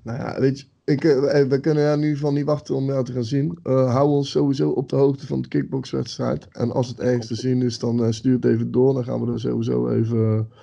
Nou 0.03 0.17
ja, 0.17 0.39
weet 0.39 0.59
je, 0.59 0.65
ik, 0.83 1.03
eh, 1.03 1.43
we 1.47 1.59
kunnen 1.59 1.83
ja 1.83 1.93
in 1.93 1.99
ieder 1.99 2.15
geval 2.15 2.33
niet 2.33 2.45
wachten 2.45 2.75
om 2.75 2.85
jou 2.85 3.03
te 3.03 3.11
gaan 3.11 3.23
zien. 3.23 3.59
Eh, 3.63 3.93
hou 3.93 4.09
ons 4.09 4.31
sowieso 4.31 4.69
op 4.69 4.89
de 4.89 4.95
hoogte 4.95 5.27
van 5.27 5.41
de 5.41 5.47
kickboxwedstrijd. 5.47 6.47
En 6.47 6.71
als 6.71 6.87
het 6.87 6.99
ergens 6.99 7.27
te 7.27 7.35
zien 7.35 7.61
is, 7.61 7.79
dan 7.79 8.03
eh, 8.03 8.11
stuur 8.11 8.35
het 8.35 8.45
even 8.45 8.71
door. 8.71 8.93
Dan 8.93 9.03
gaan 9.03 9.25
we 9.25 9.31
er 9.31 9.39
sowieso 9.39 9.89
even 9.89 10.37
eh, 10.37 10.57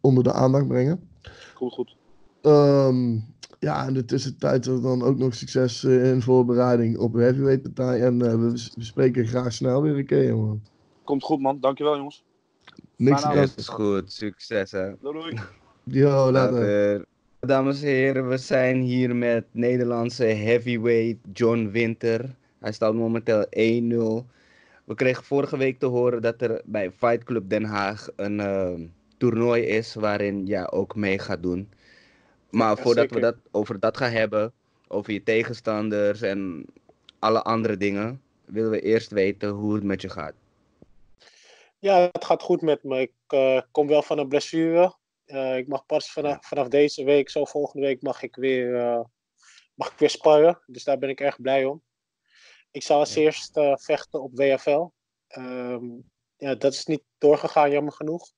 onder 0.00 0.24
de 0.24 0.32
aandacht 0.32 0.68
brengen. 0.68 1.08
Goed, 1.54 1.72
goed. 1.72 1.96
Ehm, 2.42 3.18
ja, 3.58 3.86
in 3.86 3.94
de 3.94 4.04
tussentijd 4.04 4.64
dan 4.64 5.02
ook 5.02 5.18
nog 5.18 5.34
succes 5.34 5.84
eh, 5.84 6.10
in 6.10 6.22
voorbereiding 6.22 6.98
op 6.98 7.12
de 7.12 7.20
heavyweight 7.20 7.62
partij. 7.62 8.02
En 8.02 8.22
eh, 8.22 8.30
we, 8.30 8.70
we 8.74 8.84
spreken 8.84 9.26
graag 9.26 9.52
snel 9.52 9.82
weer 9.82 9.96
een 9.98 10.06
keer, 10.06 10.26
jongen. 10.26 10.64
Komt 11.04 11.22
goed, 11.22 11.40
man. 11.40 11.60
Dankjewel, 11.60 11.96
jongens. 11.96 12.24
Niks 12.96 13.22
dat 13.22 13.52
is 13.56 13.68
goed, 13.68 14.12
succes 14.12 14.70
hè. 14.70 14.92
Doei, 15.00 15.18
doei. 15.20 15.38
Yo, 15.84 16.30
later. 16.30 16.52
Later. 16.52 17.06
Dames 17.46 17.82
en 17.82 17.88
heren, 17.88 18.28
we 18.28 18.36
zijn 18.36 18.80
hier 18.80 19.16
met 19.16 19.44
Nederlandse 19.50 20.24
heavyweight 20.24 21.18
John 21.32 21.68
Winter. 21.70 22.34
Hij 22.58 22.72
staat 22.72 22.94
momenteel 22.94 23.44
1-0. 23.44 23.48
We 24.84 24.94
kregen 24.94 25.24
vorige 25.24 25.56
week 25.56 25.78
te 25.78 25.86
horen 25.86 26.22
dat 26.22 26.42
er 26.42 26.62
bij 26.64 26.90
Fight 26.90 27.24
Club 27.24 27.48
Den 27.48 27.64
Haag 27.64 28.08
een 28.16 28.40
eh, 28.40 28.74
toernooi 29.18 29.62
is 29.62 29.94
waarin 29.94 30.46
jij 30.46 30.70
ook 30.70 30.94
mee 30.94 31.18
gaat 31.18 31.42
doen. 31.42 31.68
Maar 32.50 32.76
Ja, 32.76 32.82
voordat 32.82 33.10
we 33.10 33.20
dat, 33.20 33.36
over 33.50 33.80
dat 33.80 33.96
gaan 33.96 34.12
hebben, 34.12 34.52
over 34.88 35.12
je 35.12 35.22
tegenstanders 35.22 36.20
en 36.20 36.64
alle 37.18 37.42
andere 37.42 37.76
dingen, 37.76 38.20
willen 38.44 38.70
we 38.70 38.80
eerst 38.80 39.10
weten 39.10 39.48
hoe 39.48 39.74
het 39.74 39.84
met 39.84 40.02
je 40.02 40.08
gaat. 40.08 40.34
Ja, 41.78 42.08
het 42.12 42.24
gaat 42.24 42.42
goed 42.42 42.62
met 42.62 42.84
me. 42.84 43.00
Ik 43.00 43.12
eh, 43.26 43.60
kom 43.70 43.86
wel 43.86 44.02
van 44.02 44.18
een 44.18 44.28
blessure. 44.28 44.94
Eh, 45.26 45.56
ik 45.56 45.68
mag 45.68 45.86
pas 45.86 46.12
vanaf, 46.12 46.46
vanaf 46.46 46.68
deze 46.68 47.04
week, 47.04 47.30
zo 47.30 47.44
volgende 47.44 47.86
week, 47.86 48.02
mag 48.02 48.22
ik 48.22 48.36
weer, 48.36 48.76
eh, 48.76 49.04
mag 49.74 49.92
ik 49.92 49.98
weer 49.98 50.10
sparren. 50.10 50.62
Dus 50.66 50.84
daar 50.84 50.98
ben 50.98 51.08
ik 51.08 51.20
erg 51.20 51.40
blij 51.40 51.64
om. 51.64 51.82
Ik 52.70 52.82
zou 52.82 53.00
als 53.00 53.14
eerst 53.14 53.56
uh, 53.56 53.76
vechten 53.76 54.22
op 54.22 54.36
WFL. 54.36 54.86
Ehm, 55.26 55.84
ja, 56.36 56.54
dat 56.54 56.72
is 56.72 56.84
niet 56.84 57.02
doorgegaan, 57.18 57.70
jammer 57.70 57.92
genoeg. 57.92 58.32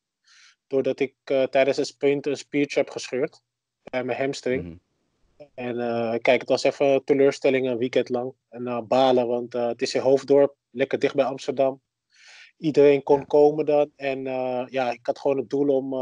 Doordat 0.66 1.00
ik 1.00 1.14
uh, 1.24 1.42
tijdens 1.42 1.76
het 1.76 1.86
sprint 1.86 2.26
een 2.26 2.36
speech 2.36 2.74
heb 2.74 2.90
gescheurd. 2.90 3.42
Bij 3.82 4.04
mijn 4.04 4.18
hamstring. 4.18 4.62
Mm 4.62 4.80
-hmm. 5.36 5.48
En 5.54 5.76
uh, 5.76 6.10
kijk, 6.10 6.40
het 6.40 6.48
was 6.48 6.62
even 6.62 7.04
teleurstelling 7.04 7.68
een 7.68 7.78
weekend 7.78 8.08
lang. 8.08 8.34
En 8.48 8.86
balen, 8.86 9.26
want 9.26 9.52
het 9.52 9.82
is 9.82 9.94
in 9.94 10.00
Hoofddorp. 10.00 10.56
Lekker 10.70 10.98
dicht 10.98 11.14
bij 11.14 11.24
Amsterdam. 11.24 11.82
Iedereen 12.56 13.02
kon 13.02 13.18
ja. 13.18 13.24
komen 13.24 13.66
dan. 13.66 13.92
En 13.96 14.22
ja, 14.70 14.90
ik 14.90 15.06
had 15.06 15.18
gewoon 15.18 15.36
het 15.36 15.50
doel 15.50 15.68
om 15.68 15.94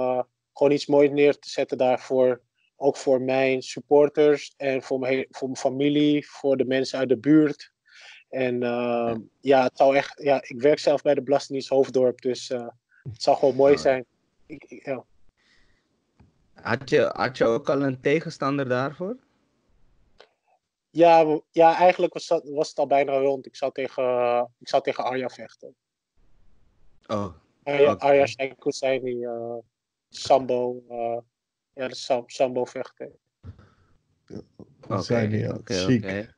gewoon 0.56 0.72
iets 0.72 0.86
moois 0.86 1.10
neer 1.10 1.38
te 1.38 1.48
zetten 1.48 1.78
daarvoor. 1.78 2.40
Ook 2.76 2.96
voor 2.96 3.20
mijn 3.20 3.62
supporters 3.62 4.54
en 4.56 4.82
voor 4.82 4.98
mijn, 4.98 5.26
voor 5.30 5.48
mijn 5.48 5.60
familie, 5.60 6.28
voor 6.28 6.56
de 6.56 6.64
mensen 6.64 6.98
uit 6.98 7.08
de 7.08 7.18
buurt. 7.18 7.72
En 8.28 8.54
uh, 8.54 8.60
ja. 8.60 9.18
ja. 9.40 9.62
het 9.62 9.76
zou 9.76 9.96
echt, 9.96 10.22
ja, 10.22 10.42
ik 10.42 10.60
werk 10.60 10.78
zelf 10.78 11.02
bij 11.02 11.14
de 11.14 11.22
Belastingdienst 11.22 11.68
Hoofddorp, 11.68 12.20
dus 12.20 12.50
uh, 12.50 12.68
het 13.02 13.22
zou 13.22 13.36
gewoon 13.36 13.54
mooi 13.54 13.78
zijn. 13.78 14.04
Ik, 14.46 14.64
ik, 14.64 14.84
ja. 14.84 15.04
had, 16.54 16.90
je, 16.90 17.10
had 17.12 17.36
je 17.36 17.44
ook 17.44 17.68
al 17.68 17.82
een 17.82 18.00
tegenstander 18.00 18.68
daarvoor? 18.68 19.16
Ja, 20.90 21.40
ja 21.50 21.76
eigenlijk 21.76 22.12
was, 22.12 22.28
was 22.44 22.68
het 22.68 22.78
al 22.78 22.86
bijna 22.86 23.18
rond. 23.18 23.46
Ik 23.46 23.56
zou 23.56 23.72
tegen, 23.72 24.48
ik 24.58 24.68
zou 24.68 24.82
tegen 24.82 25.04
Arja 25.04 25.28
vechten. 25.28 25.74
Oh. 27.06 27.34
Arja, 27.62 27.92
okay. 27.92 28.10
Arja 28.10 28.26
Shaikusaini, 28.26 29.24
uh, 29.24 29.56
Sambo, 30.08 30.82
uh, 30.90 31.18
ja, 31.74 31.88
de 31.88 31.94
Sam, 31.94 32.24
Sambo 32.26 32.64
vechten. 32.64 33.12
Oké, 34.82 34.94
okay, 34.94 35.48
oké. 35.48 35.84
Okay, 35.84 36.28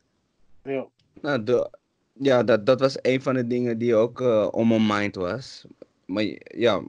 ja. 0.63 0.89
Nou, 1.21 1.45
de, 1.45 1.71
ja, 2.13 2.43
dat, 2.43 2.67
dat 2.67 2.81
was 2.81 2.99
een 3.03 3.23
van 3.23 3.35
de 3.35 3.47
dingen 3.47 3.79
die 3.79 3.95
ook 3.95 4.21
uh, 4.21 4.49
on 4.51 4.69
my 4.69 4.79
mind 4.79 5.15
was. 5.15 5.65
Maar 6.07 6.25
ja, 6.45 6.83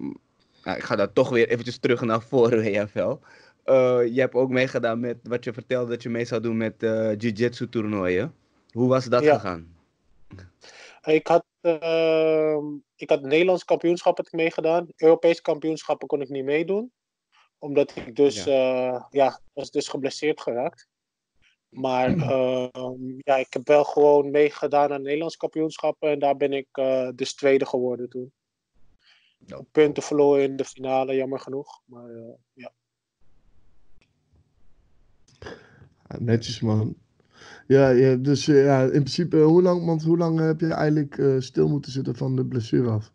ik 0.63 0.83
ga 0.83 0.95
daar 0.95 1.13
toch 1.13 1.29
weer 1.29 1.49
eventjes 1.49 1.77
terug 1.77 2.01
naar 2.01 2.21
voren, 2.21 2.63
WFL. 2.63 3.17
Uh, 3.65 4.13
je 4.13 4.19
hebt 4.19 4.33
ook 4.33 4.49
meegedaan 4.49 4.99
met 4.99 5.17
wat 5.23 5.43
je 5.43 5.53
vertelde 5.53 5.89
dat 5.89 6.03
je 6.03 6.09
mee 6.09 6.25
zou 6.25 6.41
doen 6.41 6.57
met 6.57 6.83
uh, 6.83 7.15
jiu-jitsu 7.17 7.69
toernooien. 7.69 8.33
Hoe 8.71 8.87
was 8.87 9.05
dat 9.05 9.23
ja. 9.23 9.33
gegaan? 9.33 9.75
Ik 11.03 11.27
had, 11.27 11.45
uh, 11.61 12.57
ik 12.95 13.09
had 13.09 13.21
Nederlands 13.21 13.65
kampioenschap 13.65 14.17
had 14.17 14.27
ik 14.27 14.33
meegedaan. 14.33 14.87
Europese 14.95 15.41
kampioenschappen 15.41 16.07
kon 16.07 16.21
ik 16.21 16.29
niet 16.29 16.43
meedoen. 16.43 16.91
Omdat 17.57 17.95
ik 17.95 18.15
dus, 18.15 18.43
ja, 18.43 19.07
ja 19.09 19.39
was 19.53 19.71
dus 19.71 19.87
geblesseerd 19.87 20.41
geraakt. 20.41 20.87
Maar 21.69 22.15
uh, 22.15 22.67
ja, 23.17 23.35
ik 23.35 23.53
heb 23.53 23.67
wel 23.67 23.83
gewoon 23.83 24.31
meegedaan 24.31 24.91
aan 24.91 25.01
Nederlands 25.01 25.37
kampioenschappen. 25.37 26.09
En 26.09 26.19
daar 26.19 26.37
ben 26.37 26.53
ik 26.53 26.67
uh, 26.73 27.09
dus 27.15 27.33
tweede 27.33 27.65
geworden 27.65 28.09
toen. 28.09 28.31
Punten 29.71 30.03
verloren 30.03 30.43
in 30.43 30.55
de 30.55 30.65
finale, 30.65 31.15
jammer 31.15 31.39
genoeg. 31.39 31.81
Maar 31.85 32.09
uh, 32.09 32.33
ja. 32.53 32.73
Netjes 36.17 36.59
man. 36.59 36.95
Ja, 37.69 37.89
ja 37.89 38.15
dus 38.15 38.45
ja, 38.45 38.83
in 38.83 38.89
principe, 38.89 39.37
hoe 39.37 39.61
lang, 39.61 39.85
want 39.85 40.03
hoe 40.03 40.17
lang 40.17 40.39
heb 40.39 40.59
je 40.59 40.73
eigenlijk 40.73 41.41
stil 41.43 41.67
moeten 41.67 41.91
zitten 41.91 42.15
van 42.15 42.35
de 42.35 42.45
blessure 42.45 42.89
af? 42.89 43.11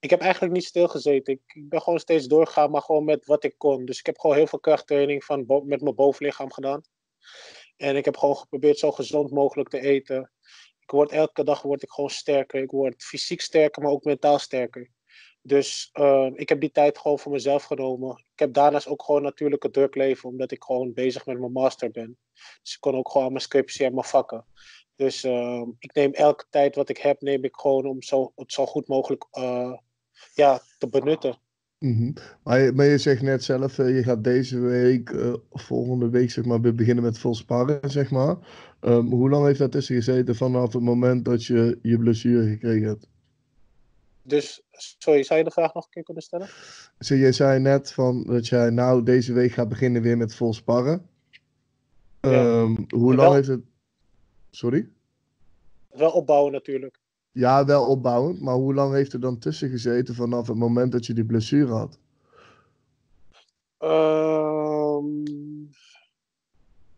Ik 0.00 0.10
heb 0.10 0.20
eigenlijk 0.20 0.52
niet 0.52 0.64
stilgezeten. 0.64 1.32
Ik, 1.32 1.40
ik 1.46 1.68
ben 1.68 1.82
gewoon 1.82 1.98
steeds 1.98 2.26
doorgegaan, 2.26 2.70
maar 2.70 2.82
gewoon 2.82 3.04
met 3.04 3.26
wat 3.26 3.44
ik 3.44 3.54
kon. 3.58 3.84
Dus 3.84 3.98
ik 3.98 4.06
heb 4.06 4.18
gewoon 4.18 4.36
heel 4.36 4.46
veel 4.46 4.58
krachttraining 4.58 5.24
van 5.24 5.44
met 5.64 5.82
mijn 5.82 5.94
bovenlichaam 5.94 6.52
gedaan. 6.52 6.82
En 7.76 7.96
ik 7.96 8.04
heb 8.04 8.16
gewoon 8.16 8.36
geprobeerd 8.36 8.78
zo 8.78 8.92
gezond 8.92 9.30
mogelijk 9.30 9.68
te 9.68 9.80
eten. 9.80 10.30
Ik 10.80 10.90
word, 10.90 11.10
elke 11.10 11.44
dag 11.44 11.62
word 11.62 11.82
ik 11.82 11.90
gewoon 11.90 12.10
sterker. 12.10 12.62
Ik 12.62 12.70
word 12.70 13.02
fysiek 13.02 13.40
sterker, 13.40 13.82
maar 13.82 13.92
ook 13.92 14.04
mentaal 14.04 14.38
sterker. 14.38 14.90
Dus 15.46 15.90
uh, 15.94 16.30
ik 16.34 16.48
heb 16.48 16.60
die 16.60 16.70
tijd 16.70 16.98
gewoon 16.98 17.18
voor 17.18 17.32
mezelf 17.32 17.64
genomen. 17.64 18.10
Ik 18.32 18.38
heb 18.38 18.52
daarnaast 18.52 18.88
ook 18.88 19.02
gewoon 19.02 19.22
natuurlijk 19.22 19.64
een 19.64 19.70
druk 19.70 19.94
leven, 19.94 20.28
omdat 20.28 20.50
ik 20.50 20.62
gewoon 20.62 20.92
bezig 20.92 21.26
met 21.26 21.38
mijn 21.38 21.52
master 21.52 21.90
ben. 21.90 22.18
Dus 22.62 22.74
ik 22.74 22.80
kon 22.80 22.94
ook 22.94 23.10
gewoon 23.10 23.26
aan 23.26 23.32
mijn 23.32 23.44
scriptie 23.44 23.86
en 23.86 23.94
mijn 23.94 24.06
vakken. 24.06 24.44
Dus 24.96 25.24
uh, 25.24 25.62
ik 25.78 25.94
neem 25.94 26.12
elke 26.12 26.44
tijd 26.50 26.74
wat 26.74 26.88
ik 26.88 26.98
heb, 26.98 27.20
neem 27.20 27.44
ik 27.44 27.56
gewoon 27.56 27.86
om 27.86 28.02
zo, 28.02 28.32
het 28.36 28.52
zo 28.52 28.66
goed 28.66 28.88
mogelijk 28.88 29.26
uh, 29.38 29.72
ja, 30.34 30.60
te 30.78 30.88
benutten. 30.88 31.38
-hmm. 31.78 32.12
maar, 32.42 32.60
je, 32.60 32.72
maar, 32.72 32.86
je, 32.86 32.98
zegt 32.98 33.22
net 33.22 33.44
zelf, 33.44 33.78
uh, 33.78 33.96
je 33.96 34.02
gaat 34.02 34.24
deze 34.24 34.58
week, 34.58 35.10
uh, 35.10 35.34
volgende 35.50 36.08
week 36.08 36.30
zeg 36.30 36.44
maar, 36.44 36.60
weer 36.60 36.74
beginnen 36.74 37.04
met 37.04 37.18
vol 37.18 37.34
sparren, 37.34 37.90
zeg 37.90 38.10
maar. 38.10 38.36
Um, 38.80 39.10
hoe 39.10 39.30
lang 39.30 39.46
heeft 39.46 39.58
dat 39.58 39.72
tussen 39.72 39.94
gezeten 39.94 40.36
vanaf 40.36 40.72
het 40.72 40.82
moment 40.82 41.24
dat 41.24 41.44
je 41.44 41.78
je 41.82 41.98
blessure 41.98 42.48
gekregen 42.48 42.88
hebt? 42.88 43.08
Dus, 44.26 44.62
sorry, 44.70 45.22
zou 45.22 45.38
je 45.38 45.44
de 45.44 45.50
vraag 45.50 45.74
nog 45.74 45.84
een 45.84 45.90
keer 45.90 46.02
kunnen 46.02 46.22
stellen? 46.22 46.48
So, 46.98 47.14
je 47.14 47.32
zei 47.32 47.60
net 47.60 47.92
van 47.92 48.22
dat 48.22 48.46
jij 48.46 48.70
nou 48.70 49.02
deze 49.02 49.32
week 49.32 49.52
gaat 49.52 49.68
beginnen 49.68 50.02
weer 50.02 50.16
met 50.16 50.34
vol 50.34 50.54
sparren. 50.54 51.08
Ja. 52.20 52.60
Um, 52.60 52.86
hoe 52.88 53.14
lang 53.14 53.28
wel, 53.28 53.34
heeft 53.34 53.48
het... 53.48 53.60
Sorry? 54.50 54.88
Wel 55.90 56.10
opbouwen 56.10 56.52
natuurlijk. 56.52 56.98
Ja, 57.32 57.64
wel 57.64 57.86
opbouwend, 57.86 58.40
maar 58.40 58.54
hoe 58.54 58.74
lang 58.74 58.92
heeft 58.94 59.12
er 59.12 59.20
dan 59.20 59.38
tussen 59.38 59.70
gezeten 59.70 60.14
vanaf 60.14 60.46
het 60.46 60.56
moment 60.56 60.92
dat 60.92 61.06
je 61.06 61.12
die 61.12 61.24
blessure 61.24 61.72
had? 61.72 61.98
Um, 63.78 65.22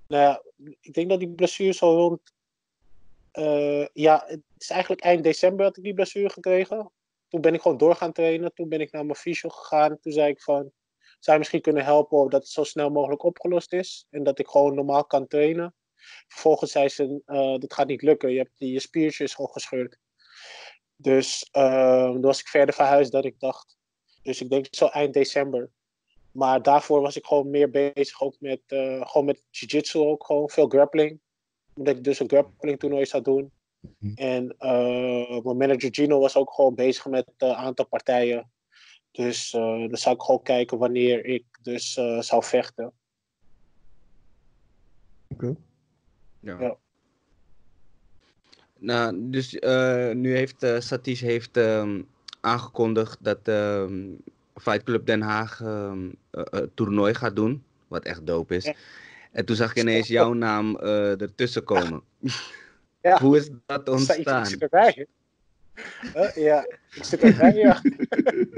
nou 0.06 0.22
ja, 0.22 0.42
ik 0.80 0.92
denk 0.94 1.08
dat 1.08 1.18
die 1.18 1.28
blessure 1.28 1.72
zo 1.72 1.94
rond. 1.94 2.20
Uh, 3.32 3.86
ja, 3.92 4.24
het 4.26 4.42
is 4.58 4.70
eigenlijk 4.70 5.00
eind 5.00 5.22
december 5.22 5.64
dat 5.64 5.76
ik 5.76 5.82
die 5.82 5.94
blessure 5.94 6.30
gekregen. 6.30 6.90
Toen 7.28 7.40
ben 7.40 7.54
ik 7.54 7.60
gewoon 7.60 7.76
door 7.76 7.94
gaan 7.94 8.12
trainen. 8.12 8.54
Toen 8.54 8.68
ben 8.68 8.80
ik 8.80 8.92
naar 8.92 9.04
mijn 9.04 9.18
fysio 9.18 9.48
gegaan. 9.48 9.98
Toen 10.00 10.12
zei 10.12 10.30
ik 10.30 10.42
van, 10.42 10.72
zou 11.18 11.32
je 11.32 11.38
misschien 11.38 11.60
kunnen 11.60 11.84
helpen 11.84 12.30
dat 12.30 12.42
het 12.42 12.50
zo 12.50 12.64
snel 12.64 12.90
mogelijk 12.90 13.22
opgelost 13.22 13.72
is. 13.72 14.06
En 14.10 14.22
dat 14.22 14.38
ik 14.38 14.48
gewoon 14.48 14.74
normaal 14.74 15.04
kan 15.04 15.26
trainen. 15.26 15.74
Vervolgens 16.28 16.72
zei 16.72 16.88
ze, 16.88 17.22
uh, 17.26 17.58
dat 17.58 17.74
gaat 17.74 17.86
niet 17.86 18.02
lukken. 18.02 18.32
Je 18.32 18.38
hebt 18.38 18.52
je 18.54 18.80
spiertje 18.80 19.24
is 19.24 19.34
gewoon 19.34 19.50
gescheurd. 19.50 19.98
Dus 20.96 21.48
uh, 21.52 22.10
toen 22.10 22.20
was 22.20 22.40
ik 22.40 22.48
verder 22.48 22.74
verhuisd 22.74 23.12
dan 23.12 23.22
ik 23.22 23.40
dacht. 23.40 23.76
Dus 24.22 24.40
ik 24.40 24.50
denk 24.50 24.66
zo 24.70 24.86
eind 24.86 25.14
december. 25.14 25.70
Maar 26.32 26.62
daarvoor 26.62 27.00
was 27.00 27.16
ik 27.16 27.26
gewoon 27.26 27.50
meer 27.50 27.70
bezig 27.70 28.22
ook 28.22 28.36
met, 28.40 28.60
uh, 28.68 29.06
gewoon 29.06 29.26
met 29.26 29.42
jiu-jitsu 29.50 29.98
ook. 29.98 30.26
Gewoon 30.26 30.50
veel 30.50 30.68
grappling. 30.68 31.20
Omdat 31.74 31.96
ik 31.96 32.04
dus 32.04 32.20
een 32.20 32.28
grappling 32.28 32.78
toernooi 32.78 33.06
zou 33.06 33.22
doen. 33.22 33.52
Mm-hmm. 33.98 34.16
En 34.16 34.54
uh, 34.58 35.44
mijn 35.44 35.56
manager 35.56 35.88
Gino 35.94 36.20
was 36.20 36.36
ook 36.36 36.52
gewoon 36.52 36.74
bezig 36.74 37.06
met 37.06 37.32
een 37.36 37.54
aantal 37.54 37.86
partijen. 37.86 38.50
Dus 39.10 39.50
dan 39.50 39.96
zou 39.96 40.14
ik 40.14 40.22
gewoon 40.22 40.42
kijken 40.42 40.78
wanneer 40.78 41.24
ik 41.24 41.44
dus 41.62 41.92
zou 42.18 42.44
vechten. 42.44 42.92
Oké. 45.28 45.44
Okay. 45.46 45.56
Ja. 46.40 46.56
ja. 46.60 46.76
Nou, 48.78 49.30
dus 49.30 49.54
uh, 49.54 50.10
nu 50.10 50.36
heeft 50.36 50.62
uh, 50.62 50.80
Satish 50.80 51.20
heeft, 51.20 51.56
uh, 51.56 51.94
aangekondigd 52.40 53.18
dat 53.20 53.38
ehm, 53.42 54.12
Fight 54.54 54.82
Club 54.82 55.06
Den 55.06 55.20
Haag 55.20 55.60
een 55.60 56.18
ehm, 56.30 56.66
toernooi 56.74 57.14
gaat 57.14 57.36
doen. 57.36 57.62
Wat 57.88 58.04
echt 58.04 58.26
dope 58.26 58.54
is. 58.56 58.64
Ja. 58.64 58.74
En 59.32 59.44
toen 59.44 59.56
zag 59.56 59.70
ik 59.70 59.82
ineens 59.82 60.08
jouw 60.08 60.32
naam 60.32 60.76
ertussen 60.76 61.64
komen. 61.64 62.02
Ja. 62.18 62.32
Hoe 63.00 63.36
is 63.36 63.50
dat 63.66 63.88
ontstaan? 63.88 64.40
Ik 64.40 64.46
zit 64.46 64.62
erbij. 64.62 65.06
ja, 66.34 66.64
ik 66.90 67.04
zit 67.04 67.22
erbij, 67.22 67.54
ja. 67.54 67.80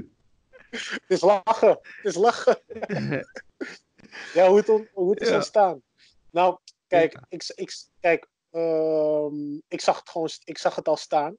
het 0.70 1.02
is 1.06 1.20
lachen. 1.20 1.78
Het 1.82 2.04
is 2.04 2.14
lachen. 2.14 2.58
ja, 4.34 4.48
hoe 4.48 4.56
het, 4.56 4.68
on, 4.68 4.88
hoe 4.92 5.10
het 5.10 5.20
is 5.20 5.28
ja. 5.28 5.34
ontstaan. 5.34 5.82
Nou, 6.30 6.58
kijk, 6.86 7.20
ik, 7.28 7.52
ik, 7.54 7.84
kijk 8.00 8.28
Um, 8.52 9.62
ik, 9.68 9.80
zag 9.80 9.98
het 9.98 10.08
gewoon, 10.08 10.28
ik 10.44 10.58
zag 10.58 10.74
het 10.74 10.88
al 10.88 10.96
staan. 10.96 11.36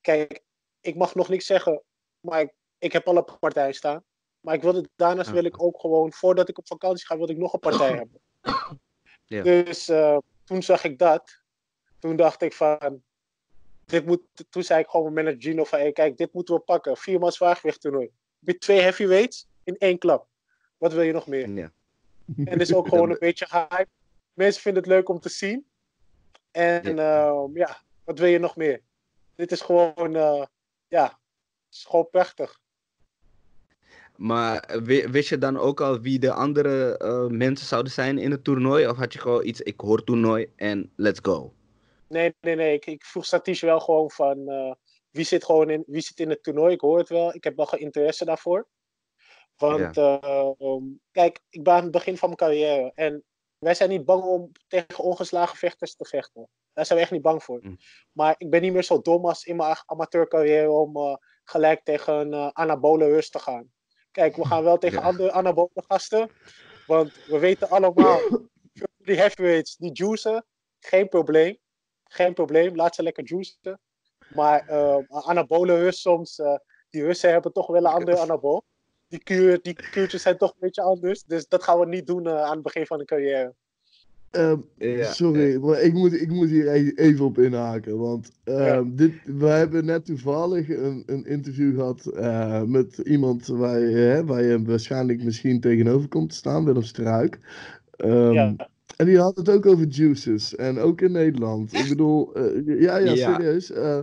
Kijk, 0.00 0.42
ik 0.80 0.94
mag 0.94 1.14
nog 1.14 1.28
niks 1.28 1.46
zeggen, 1.46 1.82
maar 2.20 2.40
ik, 2.40 2.52
ik 2.78 2.92
heb 2.92 3.08
al 3.08 3.16
een 3.16 3.38
partij 3.40 3.72
staan. 3.72 4.04
Maar 4.40 4.54
ik 4.54 4.62
wilde, 4.62 4.88
daarnaast 4.96 5.30
wil 5.30 5.44
ik 5.44 5.62
ook 5.62 5.80
gewoon, 5.80 6.12
voordat 6.12 6.48
ik 6.48 6.58
op 6.58 6.66
vakantie 6.66 7.06
ga, 7.06 7.16
wil 7.16 7.30
ik 7.30 7.36
nog 7.36 7.52
een 7.52 7.60
partij 7.60 7.92
hebben. 8.00 8.20
Ja. 9.24 9.42
Dus 9.42 9.88
uh, 9.88 10.18
toen 10.44 10.62
zag 10.62 10.84
ik 10.84 10.98
dat. 10.98 11.42
Toen 12.04 12.16
dacht 12.16 12.42
ik 12.42 12.52
van, 12.52 13.02
dit 13.84 14.06
moet, 14.06 14.20
toen 14.50 14.62
zei 14.62 14.80
ik 14.80 14.88
gewoon 14.88 15.12
mijn 15.12 15.26
manager 15.26 15.50
Gino 15.50 15.64
van, 15.64 15.78
hey, 15.78 15.92
kijk, 15.92 16.16
dit 16.16 16.32
moeten 16.32 16.54
we 16.54 16.60
pakken. 16.60 16.96
Viermaal 16.96 17.32
zwaargewicht 17.32 17.80
toernooi. 17.80 18.10
Met 18.38 18.60
twee 18.60 18.80
heavyweights 18.80 19.46
in 19.62 19.78
één 19.78 19.98
klap. 19.98 20.26
Wat 20.78 20.92
wil 20.92 21.02
je 21.02 21.12
nog 21.12 21.26
meer? 21.26 21.48
Ja. 21.48 21.72
En 22.36 22.48
het 22.48 22.60
is 22.60 22.74
ook 22.74 22.88
gewoon 22.88 23.10
een 23.10 23.16
beetje 23.18 23.46
hype. 23.50 23.88
Mensen 24.34 24.62
vinden 24.62 24.82
het 24.82 24.92
leuk 24.92 25.08
om 25.08 25.20
te 25.20 25.28
zien. 25.28 25.66
En 26.50 26.86
uh, 26.86 27.44
ja, 27.54 27.82
wat 28.04 28.18
wil 28.18 28.28
je 28.28 28.38
nog 28.38 28.56
meer? 28.56 28.80
Dit 29.34 29.52
is 29.52 29.60
gewoon, 29.60 30.16
uh, 30.16 30.44
ja, 30.88 31.04
het 31.04 31.74
is 31.74 31.84
gewoon 31.84 32.10
prachtig. 32.10 32.60
Maar 34.16 34.80
wi- 34.82 35.08
wist 35.08 35.28
je 35.28 35.38
dan 35.38 35.58
ook 35.58 35.80
al 35.80 36.00
wie 36.00 36.18
de 36.18 36.32
andere 36.32 36.98
eh, 36.98 37.26
mensen 37.26 37.66
zouden 37.66 37.92
zijn 37.92 38.18
in 38.18 38.30
het 38.30 38.44
toernooi? 38.44 38.88
Of 38.88 38.96
had 38.96 39.12
je 39.12 39.18
gewoon 39.18 39.46
iets, 39.46 39.60
ik 39.60 39.80
hoor 39.80 40.04
toernooi 40.04 40.52
en 40.56 40.92
let's 40.96 41.20
go? 41.22 41.54
Nee, 42.14 42.34
nee, 42.40 42.54
nee. 42.54 42.74
Ik, 42.74 42.86
ik 42.86 43.04
vroeg 43.04 43.24
Satish 43.24 43.60
wel 43.60 43.80
gewoon 43.80 44.10
van 44.10 44.48
eh, 44.48 44.72
wie, 45.10 45.24
zit 45.24 45.44
gewoon 45.44 45.70
in, 45.70 45.84
wie 45.86 46.00
zit 46.00 46.20
in 46.20 46.30
het 46.30 46.42
toernooi. 46.42 46.74
Ik 46.74 46.80
hoor 46.80 46.98
het 46.98 47.08
wel. 47.08 47.34
Ik 47.34 47.44
heb 47.44 47.56
wel 47.56 47.66
geen 47.66 47.80
interesse 47.80 48.24
daarvoor. 48.24 48.68
Want 49.56 49.96
eh, 49.96 50.50
um, 50.58 51.00
kijk, 51.10 51.40
ik 51.48 51.62
ben 51.62 51.74
aan 51.74 51.82
het 51.82 51.90
begin 51.90 52.16
van 52.16 52.28
mijn 52.28 52.40
carrière. 52.40 52.92
En 52.94 53.24
wij 53.58 53.74
zijn 53.74 53.88
niet 53.88 54.04
bang 54.04 54.22
om 54.22 54.52
tegen 54.66 55.04
ongeslagen 55.04 55.56
vechters 55.56 55.94
te 55.96 56.04
vechten. 56.04 56.48
Daar 56.72 56.86
zijn 56.86 56.98
we 56.98 57.04
echt 57.04 57.14
niet 57.14 57.22
bang 57.22 57.42
voor. 57.42 57.58
Mm. 57.62 57.76
Maar 58.12 58.34
ik 58.38 58.50
ben 58.50 58.62
niet 58.62 58.72
meer 58.72 58.84
zo 58.84 59.00
dom 59.00 59.26
als 59.26 59.44
in 59.44 59.56
mijn 59.56 59.76
amateurcarrière 59.86 60.70
om 60.70 60.96
eh, 60.96 61.16
gelijk 61.44 61.84
tegen 61.84 62.32
een 62.32 62.54
anabole 62.54 63.06
rust 63.06 63.32
te 63.32 63.38
gaan. 63.38 63.72
Kijk, 64.10 64.36
we 64.36 64.46
gaan 64.46 64.64
wel 64.64 64.78
tegen 64.78 64.98
Ja. 65.02 65.04
andere 65.04 65.32
anabole 65.32 65.84
gasten. 65.88 66.30
Want 66.86 67.24
we 67.26 67.38
weten 67.38 67.68
allemaal, 67.68 68.18
die 69.06 69.16
heavyweights, 69.16 69.76
die 69.76 69.92
juicen, 69.92 70.46
geen 70.78 71.08
probleem. 71.08 71.62
Geen 72.14 72.34
probleem, 72.34 72.76
laat 72.76 72.94
ze 72.94 73.02
lekker 73.02 73.24
juicen. 73.26 73.80
Maar 74.34 74.66
eh, 74.66 74.96
anabole 75.08 75.78
rust 75.78 75.98
soms, 75.98 76.38
eh, 76.38 76.54
die 76.90 77.02
Russen 77.02 77.30
hebben 77.30 77.52
toch 77.52 77.66
wel 77.66 77.84
een 77.84 77.92
andere 77.92 78.18
anabol. 78.18 78.62
Die, 79.08 79.22
kuur, 79.22 79.58
die 79.62 79.72
kuurtjes 79.90 80.22
zijn 80.22 80.38
toch 80.38 80.50
een 80.50 80.60
beetje 80.60 80.82
anders. 80.82 81.22
Dus 81.24 81.48
dat 81.48 81.62
gaan 81.62 81.78
we 81.78 81.86
niet 81.86 82.06
doen 82.06 82.26
eh, 82.26 82.42
aan 82.42 82.52
het 82.54 82.62
begin 82.62 82.86
van 82.86 82.98
de 82.98 83.04
carrière. 83.04 83.54
Ehm, 84.30 84.60
Ja, 84.78 85.12
sorry, 85.12 85.56
maar 85.56 85.80
ik 85.80 85.92
moet, 85.92 86.12
ik 86.12 86.28
moet 86.28 86.48
hier 86.48 86.74
e- 86.74 86.92
even 86.94 87.24
op 87.24 87.38
inhaken. 87.38 87.98
Want 87.98 88.30
ehm, 88.44 88.62
Ja. 88.64 88.82
dit, 88.86 89.12
we 89.24 89.46
hebben 89.46 89.84
net 89.84 90.04
toevallig 90.04 90.68
een, 90.68 91.02
een 91.06 91.26
interview 91.26 91.74
gehad 91.74 92.06
eh, 92.06 92.62
met 92.62 92.98
iemand 92.98 93.46
waar 93.46 93.80
je, 93.80 93.96
hè, 93.96 94.24
waar 94.24 94.42
je 94.42 94.62
waarschijnlijk 94.62 95.22
misschien 95.22 95.60
tegenover 95.60 96.08
komt 96.08 96.30
te 96.30 96.36
staan, 96.36 96.64
Willem 96.64 96.82
Struik. 96.82 97.38
Ehm, 97.96 98.32
ja. 98.32 98.56
En 98.96 99.06
die 99.06 99.18
had 99.18 99.36
het 99.36 99.48
ook 99.48 99.66
over 99.66 99.86
juices. 99.86 100.56
En 100.56 100.78
ook 100.78 101.00
in 101.00 101.12
Nederland. 101.12 101.72
Ik 101.72 101.88
bedoel, 101.88 102.34
eh, 102.34 102.80
ja, 102.80 102.96
ja, 102.96 103.12
Ja. 103.12 103.34
serieus. 103.34 103.70
eh, 103.72 103.98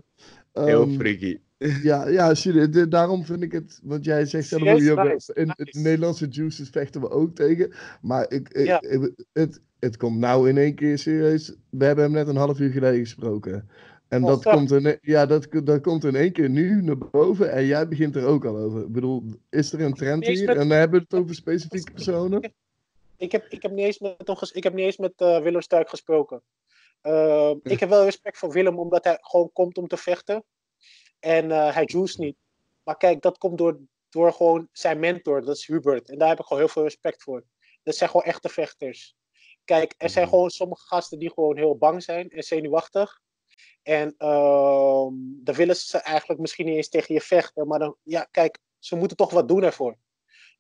Heel 0.53 0.81
ehm, 0.83 0.91
freaky. 0.91 1.37
ja, 1.83 2.07
ja, 2.07 2.33
serieus. 2.33 2.87
Daarom 2.89 3.25
vind 3.25 3.41
ik 3.43 3.51
het. 3.51 3.79
Want 3.83 4.05
jij 4.05 4.25
zegt 4.25 4.47
zelf 4.47 4.61
Nice, 4.63 5.31
in 5.33 5.47
het 5.49 5.57
nice. 5.57 5.79
Nederlandse 5.79 6.27
juices 6.27 6.69
vechten 6.69 7.01
we 7.01 7.09
ook 7.09 7.35
tegen. 7.35 7.73
Maar 8.01 8.31
ik, 8.31 8.49
ik- 8.49 8.65
Ja. 8.65 8.81
ik- 8.81 9.25
het, 9.33 9.61
het 9.79 9.97
komt 9.97 10.17
nou 10.17 10.49
in 10.49 10.57
één 10.57 10.75
keer 10.75 10.97
serieus. 10.97 11.55
We 11.69 11.85
hebben 11.85 12.03
hem 12.03 12.13
net 12.13 12.27
een 12.27 12.35
half 12.35 12.59
uur 12.59 12.71
geleden 12.71 12.99
gesproken. 12.99 13.69
En 14.07 14.21
Oh, 14.23 14.27
dat, 14.29 14.43
komt 14.43 14.71
in, 14.71 14.97
ja, 15.01 15.25
dat, 15.25 15.47
dat 15.63 15.81
komt 15.81 16.03
in 16.03 16.15
één 16.15 16.31
keer 16.31 16.49
nu 16.49 16.81
naar 16.81 16.97
boven. 16.97 17.51
En 17.51 17.65
jij 17.65 17.87
begint 17.87 18.15
er 18.15 18.25
ook 18.25 18.45
al 18.45 18.57
over. 18.57 18.81
Ik 18.81 18.91
bedoel, 18.91 19.23
is 19.49 19.73
er 19.73 19.81
een 19.81 19.93
trend 19.93 20.25
hier? 20.27 20.49
En 20.49 20.55
dan 20.55 20.69
hebben 20.69 20.99
we 20.99 21.05
het 21.09 21.19
over 21.21 21.35
specifieke 21.35 21.91
personen. 21.91 22.53
Ik 23.21 23.31
heb, 23.31 23.45
ik 23.49 23.61
heb 23.61 23.71
niet 23.71 23.85
eens 23.85 23.99
met, 23.99 24.27
hem 24.27 24.35
ik 24.51 24.63
heb 24.63 24.73
niet 24.73 24.85
eens 24.85 24.97
met 24.97 25.13
eh, 25.15 25.41
Willem 25.41 25.61
Stuik 25.61 25.89
gesproken. 25.89 26.43
Eh, 27.01 27.53
ik 27.63 27.79
heb 27.79 27.89
wel 27.89 28.03
respect 28.03 28.37
voor 28.37 28.51
Willem, 28.51 28.79
omdat 28.79 29.03
hij 29.03 29.17
gewoon 29.21 29.51
komt 29.51 29.77
om 29.77 29.87
te 29.87 29.97
vechten. 29.97 30.43
En 31.19 31.51
eh, 31.51 31.73
hij 31.73 31.83
juice 31.85 32.19
niet. 32.21 32.37
Maar 32.83 32.97
kijk, 32.97 33.21
dat 33.21 33.37
komt 33.37 33.57
door, 33.57 33.79
door 34.09 34.33
gewoon 34.33 34.69
zijn 34.71 34.99
mentor, 34.99 35.45
dat 35.45 35.55
is 35.55 35.67
Hubert. 35.67 36.09
En 36.09 36.17
daar 36.17 36.29
heb 36.29 36.39
ik 36.39 36.45
gewoon 36.45 36.63
heel 36.63 36.71
veel 36.71 36.83
respect 36.83 37.23
voor. 37.23 37.43
Dat 37.83 37.95
zijn 37.95 38.09
gewoon 38.09 38.25
echte 38.25 38.49
vechters. 38.49 39.15
Kijk, 39.65 39.93
er 39.97 40.09
zijn 40.09 40.25
Mhm. 40.25 40.33
gewoon 40.33 40.49
sommige 40.49 40.85
gasten 40.85 41.19
die 41.19 41.33
gewoon 41.33 41.57
heel 41.57 41.77
bang 41.77 42.03
zijn 42.03 42.29
en 42.29 42.43
zenuwachtig. 42.43 43.21
En 43.83 44.15
ehm 44.17 45.13
dan 45.43 45.55
willen 45.55 45.75
ze 45.75 45.97
eigenlijk 45.97 46.39
misschien 46.39 46.65
niet 46.65 46.75
eens 46.75 46.89
tegen 46.89 47.13
je 47.13 47.21
vechten. 47.21 47.67
Maar 47.67 47.79
dan, 47.79 47.95
ja, 48.03 48.27
kijk, 48.31 48.59
ze 48.79 48.95
moeten 48.95 49.17
toch 49.17 49.31
wat 49.31 49.47
doen 49.47 49.63
ervoor. 49.63 49.97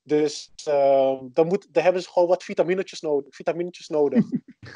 Dus 0.03 0.51
ehm, 0.65 1.17
dan, 1.33 1.47
moet, 1.47 1.67
dan 1.73 1.83
hebben 1.83 2.01
ze 2.01 2.09
gewoon 2.09 2.27
wat 2.27 2.43
vitaminetjes 2.43 3.01
nodig. 3.01 3.35
Vitaminetjes 3.35 3.87
nodig. 3.87 4.25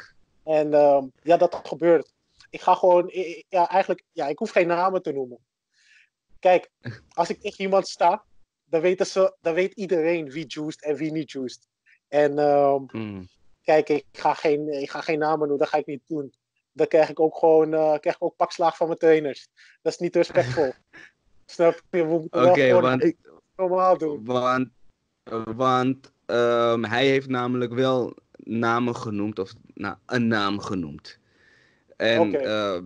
en 0.44 0.74
ehm, 0.74 1.06
ja, 1.22 1.36
dat 1.36 1.60
gebeurt. 1.62 2.12
Ik 2.50 2.60
ga 2.60 2.74
gewoon, 2.74 3.10
ja, 3.48 3.68
eigenlijk, 3.68 4.02
ja, 4.12 4.26
ik 4.26 4.38
hoef 4.38 4.50
geen 4.50 4.66
namen 4.66 5.02
te 5.02 5.12
noemen. 5.12 5.38
Kijk, 6.38 6.70
als 7.14 7.28
ik 7.28 7.40
tegen 7.40 7.60
iemand 7.64 7.88
sta, 7.88 8.24
dan, 8.64 8.80
weten 8.80 9.06
ze, 9.06 9.36
dan 9.40 9.54
weet 9.54 9.72
iedereen 9.72 10.30
wie 10.30 10.44
juiced 10.46 10.82
en 10.82 10.96
wie 10.96 11.12
niet 11.12 11.30
juiced. 11.32 11.68
En 12.08 12.38
ehm, 12.38 12.82
Mm. 12.92 13.28
kijk, 13.62 13.88
ik 13.88 14.04
ga, 14.12 14.34
geen, 14.34 14.68
ik 14.68 14.90
ga 14.90 15.00
geen 15.00 15.18
namen 15.18 15.38
noemen, 15.38 15.58
dat 15.58 15.68
ga 15.68 15.76
ik 15.78 15.86
niet 15.86 16.02
doen. 16.06 16.34
Dan 16.72 16.86
krijg 16.86 17.08
ik 17.08 17.20
ook 17.20 17.36
gewoon 17.36 17.74
eh, 17.74 17.98
krijg 17.98 18.16
ik 18.16 18.22
ook 18.22 18.36
pakslaag 18.36 18.76
van 18.76 18.86
mijn 18.86 18.98
trainers. 18.98 19.48
Dat 19.82 19.92
is 19.92 19.98
niet 19.98 20.16
respectvol. 20.16 20.72
Snap 21.46 21.82
je? 21.90 22.06
We 22.06 22.18
moeten 22.18 22.40
wel 22.40 22.50
Oké, 22.50 22.60
gewoon 22.66 22.82
want, 22.82 23.14
normaal 23.56 23.98
doen. 23.98 24.24
want, 24.24 24.68
want 25.56 26.12
ehm, 26.26 26.82
hij 26.82 27.06
heeft 27.06 27.28
namelijk 27.28 27.72
wel 27.72 28.16
namen 28.36 28.96
genoemd, 28.96 29.38
of 29.38 29.52
nou, 29.74 29.96
een 30.06 30.26
naam 30.26 30.58
genoemd. 30.58 31.18
En 31.96 32.34
ehm, 32.44 32.84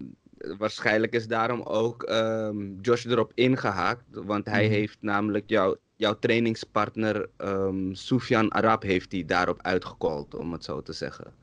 waarschijnlijk 0.59 1.13
is 1.13 1.27
daarom 1.27 1.63
ook 1.63 2.03
ehm, 2.03 2.81
Josh 2.81 3.05
erop 3.05 3.33
ingehaakt, 3.35 4.05
want 4.11 4.47
hij 4.47 4.65
Mhm. 4.65 4.73
heeft 4.73 4.97
namelijk 5.01 5.49
jou, 5.49 5.77
jouw 5.97 6.19
trainingspartner 6.19 7.29
um, 7.39 7.95
Soufian 7.95 8.51
Arab 8.53 8.83
heeft 8.83 9.13
hij 9.13 9.25
daarop 9.25 9.63
uitgecallt, 9.63 10.35
om 10.35 10.53
het 10.53 10.65
zo 10.65 10.83
te 10.83 10.93
zeggen. 10.93 11.35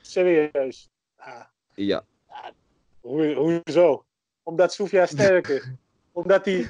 Serieus. 0.00 0.88
Ah, 1.16 1.40
Ja, 1.74 2.04
hoe, 3.00 3.34
hoezo? 3.64 4.04
Omdat 4.42 4.72
Sofia 4.72 5.06
sterk 5.06 5.48
is. 5.48 5.70
Omdat 6.12 6.44
hij 6.44 6.68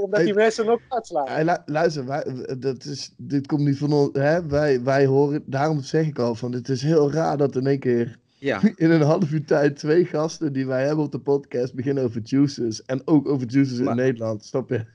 omdat 0.00 0.20
die 0.20 0.34
mensen 0.34 0.68
ook 0.68 0.80
uitslaan. 0.88 1.28
Hey, 1.28 1.44
lu- 1.44 1.62
luister, 1.66 2.06
wij, 2.06 2.24
dat 2.58 2.84
is, 2.84 3.14
dit 3.16 3.46
komt 3.46 3.64
niet 3.64 3.78
van 3.78 3.92
ons. 3.92 4.08
Hè? 4.12 4.46
Wij, 4.46 4.82
wij 4.82 5.06
horen, 5.06 5.42
daarom 5.46 5.80
zeg 5.80 6.06
ik 6.06 6.18
al 6.18 6.34
van, 6.34 6.52
het 6.52 6.68
is 6.68 6.82
heel 6.82 7.12
raar 7.12 7.36
dat 7.36 7.56
in 7.56 7.66
één 7.66 7.78
keer 7.78 8.18
ja, 8.38 8.60
in 8.74 8.90
een 8.90 9.02
half 9.02 9.32
uur 9.32 9.44
tijd 9.44 9.76
twee 9.76 10.04
gasten 10.04 10.52
die 10.52 10.66
wij 10.66 10.86
hebben 10.86 11.04
op 11.04 11.12
de 11.12 11.20
podcast 11.20 11.74
beginnen 11.74 12.04
over 12.04 12.20
juices. 12.24 12.84
En 12.84 13.02
ook 13.04 13.28
over 13.28 13.46
juices 13.50 13.78
in 13.78 13.96
Nederland, 13.96 14.44
snap 14.44 14.68
je? 14.68 14.86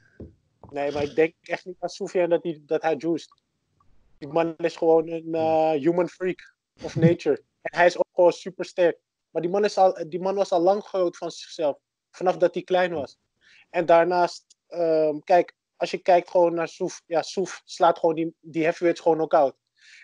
Nee, 0.72 0.92
maar 0.92 1.04
ik 1.04 1.16
denk 1.16 1.34
echt 1.42 1.66
niet 1.66 1.76
aan 1.80 1.90
Sofia 1.90 2.28
dat, 2.28 2.44
hij 2.44 2.62
dat 2.66 2.82
hij 2.82 2.96
juiced. 2.98 3.42
Die 4.18 4.28
man 4.28 4.56
is 4.58 4.76
gewoon 4.76 5.08
een 5.08 5.34
eh, 5.34 5.72
human 5.72 6.08
freak 6.10 6.56
of 6.84 6.96
nature. 6.96 7.36
en 7.62 7.78
hij 7.78 7.86
is 7.86 7.98
ook 7.98 8.08
gewoon 8.14 8.32
super 8.32 8.66
sterk. 8.66 8.98
Maar 9.32 9.42
die 9.42 9.52
man, 9.52 9.64
is 9.64 9.78
al, 9.78 10.06
die 10.08 10.20
man 10.20 10.36
was 10.36 10.52
al 10.52 10.62
lang 10.62 10.84
groot 10.84 11.18
van 11.18 11.32
zichzelf. 11.32 11.78
Vanaf 12.12 12.38
dat 12.38 12.54
hij 12.54 12.64
klein 12.64 12.94
was. 12.94 13.18
En 13.70 13.86
daarnaast, 13.86 14.57
ehm, 14.68 15.20
kijk, 15.24 15.54
als 15.76 15.92
je 15.92 15.98
kijkt 15.98 16.30
gewoon 16.30 16.54
naar 16.54 16.68
Soef. 16.68 17.02
Ja, 17.06 17.22
Soef 17.22 17.62
slaat 17.66 18.00
gewoon 18.00 18.16
die, 18.16 18.36
die 18.40 18.64
heavyweights 18.64 19.02
gewoon 19.02 19.18
knock-out. 19.18 19.56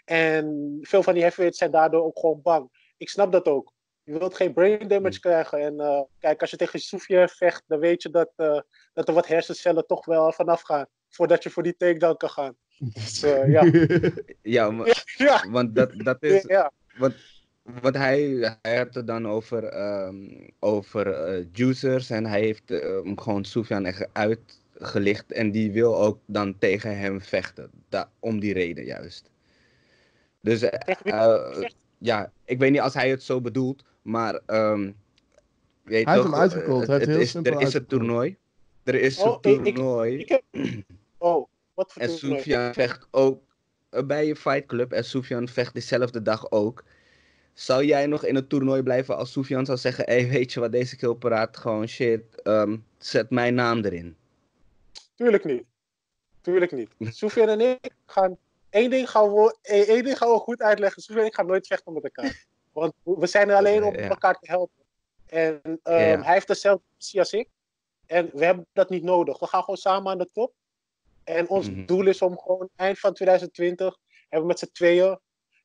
En 0.05 0.77
veel 0.81 1.03
van 1.03 1.13
die 1.13 1.21
heavyweights 1.23 1.57
zijn 1.59 1.71
daardoor 1.71 2.03
ook 2.03 2.19
gewoon 2.19 2.41
bang. 2.41 2.91
Ik 2.97 3.09
snap 3.09 3.31
dat 3.31 3.45
ook. 3.45 3.73
Je 4.03 4.17
wilt 4.19 4.35
geen 4.35 4.53
brain 4.53 4.87
damage 4.87 5.19
krijgen. 5.19 5.59
En 5.59 5.79
eh, 5.79 6.01
kijk, 6.19 6.41
als 6.41 6.49
je 6.51 6.57
tegen 6.57 6.79
Soefje 6.79 7.27
vecht, 7.27 7.63
dan 7.67 7.79
weet 7.79 8.01
je 8.03 8.09
dat, 8.09 8.31
eh, 8.35 8.59
dat 8.93 9.07
er 9.07 9.13
wat 9.13 9.27
hersencellen 9.27 9.87
toch 9.87 10.05
wel 10.05 10.31
vanaf 10.31 10.61
gaan. 10.61 10.87
Voordat 11.09 11.43
je 11.43 11.49
voor 11.49 11.63
die 11.63 11.75
takedown 11.77 12.17
kan 12.17 12.29
gaan. 12.29 12.55
Dus 12.93 13.23
eh, 13.23 13.51
ja. 13.51 13.71
ja, 14.41 14.71
maar- 14.71 15.03
ja, 15.17 15.49
want 15.49 15.75
dat, 15.75 15.91
dat 15.95 16.23
is, 16.23 16.43
ja. 16.43 16.71
Want 16.97 17.15
hij, 17.81 18.55
hij 18.61 18.77
had 18.77 18.93
het 18.93 19.07
dan 19.07 19.27
over, 19.27 19.63
ehm, 19.63 20.15
over 20.59 21.07
eh, 21.11 21.45
juicers 21.51 22.09
en 22.09 22.25
hij 22.25 22.39
heeft 22.41 22.71
ehm, 22.71 23.15
gewoon 23.15 23.45
Soufian 23.45 23.85
echt 23.85 24.07
uitgelicht 24.11 25.31
en 25.31 25.51
die 25.51 25.71
wil 25.71 25.97
ook 26.01 26.19
dan 26.25 26.57
tegen 26.59 26.97
hem 26.99 27.21
vechten. 27.21 27.69
Da 27.89 28.09
om 28.19 28.39
die 28.39 28.53
reden 28.53 28.85
juist. 28.85 29.29
Dus 30.41 30.61
eh, 30.61 30.95
eh, 31.03 31.69
ja, 31.97 32.31
ik 32.45 32.59
weet 32.59 32.71
niet 32.71 32.81
als 32.81 32.93
hij 32.93 33.09
het 33.09 33.23
zo 33.23 33.41
bedoelt, 33.41 33.83
maar 34.01 34.39
ehm 34.45 34.91
weet 35.83 36.05
Hij 36.05 36.13
heeft 36.13 36.25
toch, 36.25 36.31
hem 36.31 36.41
uitgecallt, 36.41 36.81
eh, 36.81 36.87
hij 36.87 36.97
heeft 36.97 37.11
het 37.11 37.21
is, 37.21 37.33
er 37.33 37.61
is 37.61 37.73
het 37.73 37.89
toernooi. 37.89 38.37
Er 38.83 38.95
is 38.95 39.17
Oh, 39.17 39.37
een 39.41 39.51
ik- 39.51 39.65
ik- 39.65 39.75
toernooi. 39.75 40.17
Ik 40.17 40.29
heb... 40.29 40.43
Oh, 41.17 41.47
wat 41.73 41.93
voor 41.93 42.01
En? 42.01 42.09
Soufian 42.09 42.73
vecht 42.73 43.07
ook 43.11 43.41
eh, 43.89 44.03
bij 44.03 44.25
je 44.27 44.35
fight 44.35 44.65
club. 44.65 44.91
En 44.91 45.05
Soufian 45.05 45.47
vecht 45.47 45.73
dezelfde 45.73 46.21
dag 46.21 46.51
ook. 46.51 46.83
Zou 47.53 47.85
jij 47.85 48.05
nog 48.07 48.25
in 48.25 48.35
het 48.35 48.49
toernooi 48.49 48.83
blijven 48.83 49.17
als 49.17 49.31
Soufian 49.31 49.65
zou 49.65 49.77
zeggen: 49.77 50.03
hey, 50.05 50.27
weet 50.27 50.53
je 50.53 50.59
wat, 50.59 50.71
deze 50.71 50.95
kill 50.95 51.13
praat 51.13 51.57
gewoon 51.57 51.87
shit. 51.87 52.41
ehm, 52.41 52.77
zet 52.97 53.29
mijn 53.29 53.53
naam 53.55 53.83
erin. 53.85 54.15
Tuurlijk 55.15 55.43
niet. 55.45 55.63
Tuurlijk 56.41 56.71
niet. 56.71 56.89
Sofian 57.15 57.49
en 57.49 57.59
ik 57.59 57.93
gaan... 58.05 58.37
Eén 58.69 58.89
ding 58.89 59.09
gaan 59.09 59.33
we, 59.33 59.57
één 59.61 60.03
ding 60.03 60.17
gaan 60.17 60.31
we 60.31 60.37
goed 60.37 60.61
uitleggen. 60.61 61.01
Sofian 61.01 61.23
en 61.23 61.29
ik 61.29 61.35
gaan 61.35 61.45
nooit 61.47 61.67
vechten 61.67 61.93
met 61.93 62.03
elkaar. 62.03 62.45
Want 62.73 62.93
we 63.03 63.27
zijn 63.27 63.49
er 63.49 63.55
alleen 63.55 63.83
om 63.83 63.95
Ja. 63.95 64.07
elkaar 64.09 64.39
te 64.39 64.51
helpen. 64.51 64.83
En 65.25 65.61
ehm, 65.83 65.99
Ja, 65.99 66.21
hij 66.23 66.33
heeft 66.33 66.47
dezelfde 66.47 66.83
missie 66.95 67.19
als 67.19 67.33
ik. 67.33 67.47
En 68.05 68.29
we 68.33 68.45
hebben 68.45 68.65
dat 68.73 68.89
niet 68.89 69.03
nodig. 69.03 69.39
We 69.39 69.47
gaan 69.47 69.59
gewoon 69.61 69.77
samen 69.77 70.11
aan 70.11 70.17
de 70.17 70.29
top. 70.33 70.53
En 71.23 71.49
ons 71.49 71.69
Mhm. 71.69 71.85
doel 71.85 72.07
is 72.07 72.21
om 72.21 72.37
gewoon 72.39 72.69
eind 72.75 72.99
van 72.99 73.13
2020... 73.13 73.97
hebben 74.21 74.39
we 74.41 74.45
met 74.47 74.59
z'n 74.59 74.71
tweeën... 74.71 75.19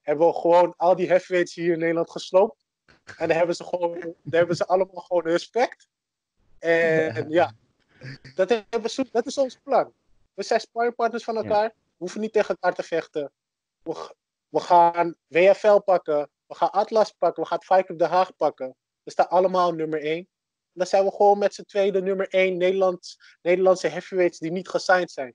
hebben 0.08 0.26
we 0.26 0.34
gewoon 0.34 0.74
al 0.76 0.96
die 0.96 1.08
heavyweights 1.08 1.54
hier 1.54 1.72
in 1.72 1.78
Nederland 1.78 2.10
gesloopt. 2.10 2.66
En 3.16 3.28
dan 3.28 3.36
hebben 3.36 3.56
ze 3.56 3.64
gewoon... 3.64 4.00
dan 4.00 4.14
hebben 4.22 4.56
ze 4.56 4.66
allemaal 4.66 5.02
gewoon 5.02 5.22
respect. 5.22 5.88
En 6.58 7.30
ja, 7.40 7.52
dat, 8.34 8.48
hebben 8.48 8.82
we, 8.82 9.08
dat 9.12 9.26
is 9.26 9.38
ons 9.38 9.58
plan. 9.62 9.92
We 10.34 10.42
zijn 10.42 10.60
sparringpartners 10.60 11.24
van 11.24 11.36
elkaar. 11.36 11.68
We 11.68 11.94
hoeven 11.96 12.20
niet 12.20 12.32
tegen 12.32 12.48
elkaar 12.48 12.74
te 12.74 12.82
vechten. 12.82 13.32
We, 13.82 14.14
we 14.48 14.60
gaan 14.60 15.14
WFL 15.26 15.78
pakken. 15.78 16.28
We 16.46 16.54
gaan 16.54 16.70
Atlas 16.70 17.12
pakken. 17.12 17.42
We 17.42 17.48
gaan 17.48 17.62
Fight 17.62 17.90
of 17.90 17.96
Den 17.96 18.08
Haag 18.08 18.36
pakken. 18.36 18.74
We 19.02 19.10
staan 19.10 19.28
allemaal 19.28 19.72
nummer 19.72 20.02
1. 20.02 20.28
Dan 20.72 20.86
zijn 20.86 21.04
we 21.04 21.10
gewoon 21.10 21.38
met 21.38 21.54
z'n 21.54 21.62
tweeën 21.62 21.92
de 21.92 22.02
nummer 22.02 22.28
1 22.28 22.56
Nederlands, 22.56 23.36
Nederlandse 23.42 23.88
heavyweights 23.88 24.38
die 24.38 24.50
niet 24.50 24.68
gesigned 24.68 25.10
zijn. 25.10 25.34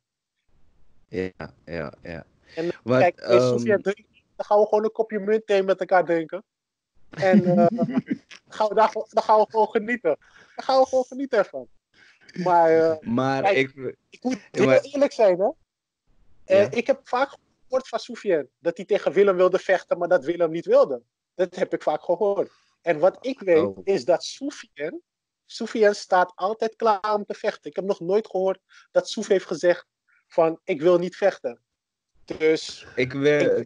Ja, 1.07 1.53
ja, 1.65 1.93
ja. 2.01 2.26
En 2.55 2.71
Wat, 2.84 2.99
kijk, 2.99 3.19
Sofia, 3.19 3.78
drink- 3.78 4.11
dan 4.36 4.45
gaan 4.45 4.59
we 4.59 4.65
gewoon 4.67 4.84
een 4.84 4.91
kopje 4.91 5.19
munt 5.19 5.45
thee 5.47 5.63
met 5.63 5.79
elkaar 5.79 6.05
drinken. 6.05 6.43
En 7.09 7.45
eh, 7.45 7.55
dan, 7.55 7.88
gaan 8.55 8.67
we 8.67 8.75
daar, 8.75 8.91
dan 8.93 9.23
gaan 9.23 9.39
we 9.39 9.45
gewoon 9.49 9.67
genieten. 9.69 10.17
Dan 10.55 10.65
gaan 10.65 10.79
we 10.79 10.86
gewoon 10.86 11.03
genieten 11.05 11.38
ervan. 11.38 11.67
Maar 12.43 12.69
eh, 12.91 12.99
Maar 12.99 13.41
Kijk, 13.43 13.57
ik... 13.57 13.95
ik 14.09 14.23
moet 14.23 14.34
Ja, 14.34 14.39
heel 14.51 14.65
maar- 14.65 14.81
eerlijk 14.81 15.11
zijn, 15.11 15.39
hè. 15.39 15.49
Eh, 16.45 16.61
Ja. 16.61 16.71
Ik 16.71 16.88
heb 16.88 16.99
vaak 17.07 17.29
gehoord 17.63 17.88
van 17.88 17.99
Soufiane 17.99 18.47
dat 18.59 18.77
hij 18.77 18.86
tegen 18.86 19.11
Willem 19.11 19.36
wilde 19.36 19.59
vechten, 19.59 19.97
maar 19.97 20.07
dat 20.07 20.25
Willem 20.25 20.51
niet 20.51 20.65
wilde. 20.65 21.01
Dat 21.36 21.55
heb 21.55 21.73
ik 21.73 21.81
vaak 21.84 22.03
gehoord. 22.03 22.51
En 22.81 22.99
wat 22.99 23.17
ik 23.25 23.39
weet, 23.39 23.63
Oh. 23.63 23.77
is 23.84 24.05
dat 24.05 24.23
Soufiane, 24.23 24.99
Soufiane 25.45 25.93
staat 25.93 26.31
altijd 26.36 26.75
klaar 26.75 27.13
om 27.13 27.25
te 27.25 27.34
vechten. 27.34 27.69
Ik 27.69 27.75
heb 27.75 27.86
nog 27.86 27.99
nooit 27.99 28.27
gehoord 28.27 28.59
dat 28.91 29.09
Soef 29.09 29.27
heeft 29.27 29.45
gezegd 29.45 29.86
van, 30.27 30.59
ik 30.63 30.81
wil 30.81 30.97
niet 30.97 31.15
vechten. 31.15 31.59
Dus, 32.25 32.88
Ik 32.95 33.11
wil, 33.13 33.63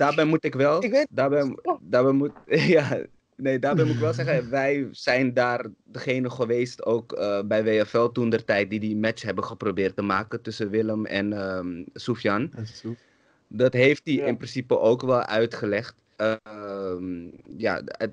daarbij 0.00 0.24
moet 0.24 0.44
ik 0.44 0.54
wel, 0.54 0.84
ik 0.84 0.90
weet 0.90 1.06
daarbij, 1.10 1.56
daarbij 1.80 2.12
moet, 2.12 2.32
ja, 2.76 2.98
nee, 3.36 3.58
daarbij 3.58 3.84
moet 3.84 3.94
ik 3.94 4.00
wel 4.00 4.12
zeggen, 4.12 4.50
wij 4.50 4.88
zijn 4.90 5.34
daar 5.34 5.66
degene 5.84 6.30
geweest, 6.30 6.84
ook 6.84 7.12
eh, 7.12 7.42
bij 7.44 7.64
WFL 7.64 8.06
toen 8.06 8.30
der 8.30 8.44
tijd, 8.44 8.70
die 8.70 8.80
die 8.80 8.96
match 8.96 9.22
hebben 9.22 9.44
geprobeerd 9.44 9.96
te 9.96 10.02
maken 10.02 10.42
tussen 10.42 10.70
Willem 10.70 11.06
en 11.06 11.32
ehm 11.32 11.84
Sofian. 11.94 12.50
Dat 12.54 12.62
is 12.64 12.78
zo. 12.78 12.94
Dat 13.48 13.72
heeft 13.72 14.00
hij 14.04 14.14
Ja. 14.14 14.26
in 14.26 14.36
principe 14.36 14.78
ook 14.78 15.02
wel 15.02 15.22
uitgelegd. 15.22 15.94
Ehm, 16.16 17.22
ja, 17.56 17.82
het, 17.84 18.12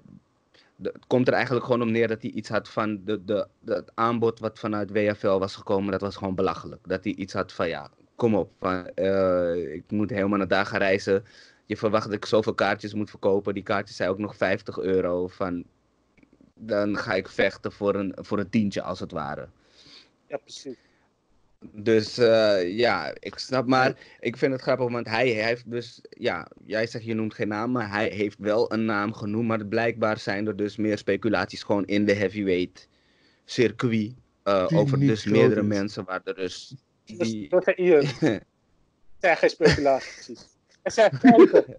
het 0.82 0.98
komt 1.08 1.28
er 1.28 1.34
eigenlijk 1.34 1.66
gewoon 1.66 1.82
om 1.82 1.92
neer 1.92 2.08
dat 2.08 2.22
hij 2.22 2.32
iets 2.32 2.50
had 2.50 2.70
van 2.70 3.02
de, 3.06 3.26
de, 3.26 3.48
de, 3.60 3.74
het 3.74 3.92
aanbod 3.94 4.40
wat 4.40 4.60
vanuit 4.60 4.92
WFL 4.92 5.38
was 5.38 5.56
gekomen, 5.56 5.92
dat 5.92 6.02
was 6.02 6.16
gewoon 6.16 6.36
belachelijk. 6.36 6.82
Dat 6.88 7.04
hij 7.04 7.14
iets 7.14 7.34
had 7.34 7.54
van 7.54 7.68
ja, 7.68 7.90
kom 8.16 8.36
op, 8.36 8.52
van, 8.60 8.88
eh, 8.88 9.74
ik 9.74 9.84
moet 9.88 10.10
helemaal 10.10 10.38
naar 10.38 10.48
daar 10.48 10.66
gaan 10.66 10.80
reizen. 10.80 11.24
Je 11.68 11.78
verwacht 11.78 12.06
dat 12.06 12.14
ik 12.14 12.26
zoveel 12.26 12.54
kaartjes 12.54 12.94
moet 12.94 13.10
verkopen. 13.10 13.54
Die 13.54 13.64
kaartjes 13.64 13.98
zijn 13.98 14.10
ook 14.10 14.18
nog 14.18 14.36
50 14.36 14.80
euro. 14.80 15.28
Van, 15.28 15.64
dan 16.54 16.98
ga 16.98 17.14
ik 17.14 17.28
vechten 17.28 17.72
voor 17.72 17.96
een, 17.96 18.14
voor 18.16 18.40
een 18.40 18.50
tientje 18.50 18.82
als 18.82 19.00
het 19.00 19.12
ware. 19.12 19.48
ja, 20.28 20.38
precies. 20.38 20.76
Dus 21.72 22.18
eh, 22.18 22.78
ja, 22.78 23.14
ik 23.20 23.38
snap 23.38 23.68
maar. 23.68 23.96
Ik 24.20 24.38
vind 24.38 24.52
het 24.52 24.62
grappig, 24.62 24.92
want 24.92 25.08
hij, 25.08 25.30
hij 25.30 25.46
heeft 25.46 25.72
dus. 25.72 26.02
Ja, 26.10 26.48
jij 26.66 26.88
zegt 26.88 27.06
je 27.06 27.14
noemt 27.14 27.34
geen 27.34 27.48
naam, 27.48 27.72
maar 27.72 27.90
hij 27.92 28.08
heeft 28.08 28.38
wel 28.40 28.74
een 28.74 28.86
naam 28.86 29.14
genoemd. 29.14 29.48
Maar 29.48 29.66
blijkbaar 29.66 30.20
zijn 30.20 30.48
er 30.48 30.56
dus 30.56 30.76
meer 30.76 30.98
speculaties 30.98 31.64
gewoon 31.64 31.86
in 31.86 32.06
de 32.06 32.14
heavyweight 32.14 32.88
circuit. 33.46 34.14
eh, 34.44 34.68
over 34.74 35.00
dus 35.00 35.22
groot 35.22 35.34
meerdere 35.34 35.62
is. 35.62 35.68
mensen 35.68 36.06
waar 36.06 36.22
er 36.24 36.36
dus. 36.36 36.76
Die... 37.04 37.50
dat 37.50 37.64
zijn 37.64 37.78
Ian. 37.78 38.06
Het 38.06 38.44
zijn 39.22 39.38
geen 39.38 39.50
speculaties. 39.50 40.57
Zijn 40.92 41.16
feiten. 41.16 41.78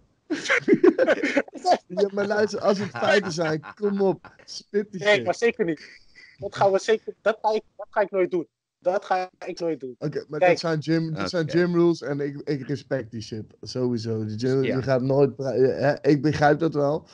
Ja, 1.86 2.08
maar 2.12 2.26
luister, 2.26 2.60
als 2.60 2.78
het 2.78 2.90
feiten 2.90 3.32
zijn, 3.32 3.64
kom 3.74 4.00
op. 4.00 4.32
Spit 4.44 4.92
die 4.92 5.00
Nee, 5.04 5.14
shit. 5.14 5.24
maar 5.24 5.34
zeker 5.34 5.64
niet. 5.64 6.00
Dat 6.38 6.56
gaan 6.56 6.72
we 6.72 6.78
zeker. 6.78 7.14
Dat 7.22 7.38
ga 7.42 7.52
ik, 7.52 7.62
dat 7.76 7.86
ga 7.90 8.00
ik 8.00 8.10
nooit 8.10 8.30
doen. 8.30 8.48
Dat 8.78 9.04
ga 9.04 9.30
ik 9.46 9.60
nooit 9.60 9.80
doen. 9.80 9.94
Oké, 9.98 10.24
maar 10.28 10.38
Kijk. 10.38 10.50
dat 10.50 10.60
zijn 10.60 10.82
gym, 10.82 11.14
dat 11.14 11.30
zijn 11.30 11.50
gym 11.50 11.74
rules 11.74 12.00
en 12.02 12.20
ik, 12.20 12.40
ik 12.48 12.66
respect 12.68 13.10
die 13.10 13.20
shit. 13.22 13.44
Sowieso. 13.60 14.24
De 14.24 14.38
gym, 14.38 14.62
Ja. 14.64 14.76
Je 14.76 14.82
gaat 14.82 15.02
nooit... 15.02 15.38
eh, 15.38 15.46
hè, 15.56 16.00
ik 16.02 16.22
begrijp 16.22 16.58
dat 16.58 16.74
wel. 16.74 17.06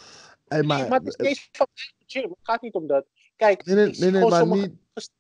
Hey, 0.49 0.62
maar, 0.62 0.78
nee, 0.80 0.88
maar 0.88 1.01
het 1.01 1.18
is 1.20 1.28
niet 1.28 1.49
van 1.53 1.66
gym. 2.07 2.22
Het 2.28 2.38
gaat 2.42 2.62
niet 2.62 2.74
om 2.74 2.86
dat. 2.86 3.07
Kijk, 3.36 3.64
nee, 3.64 3.74
nee, 3.74 3.84
nee, 3.84 3.95
nee, 4.01 4.11
gewoon 4.12 4.30
maar 4.30 4.38
sommige- 4.40 4.66
niet... 4.95 5.11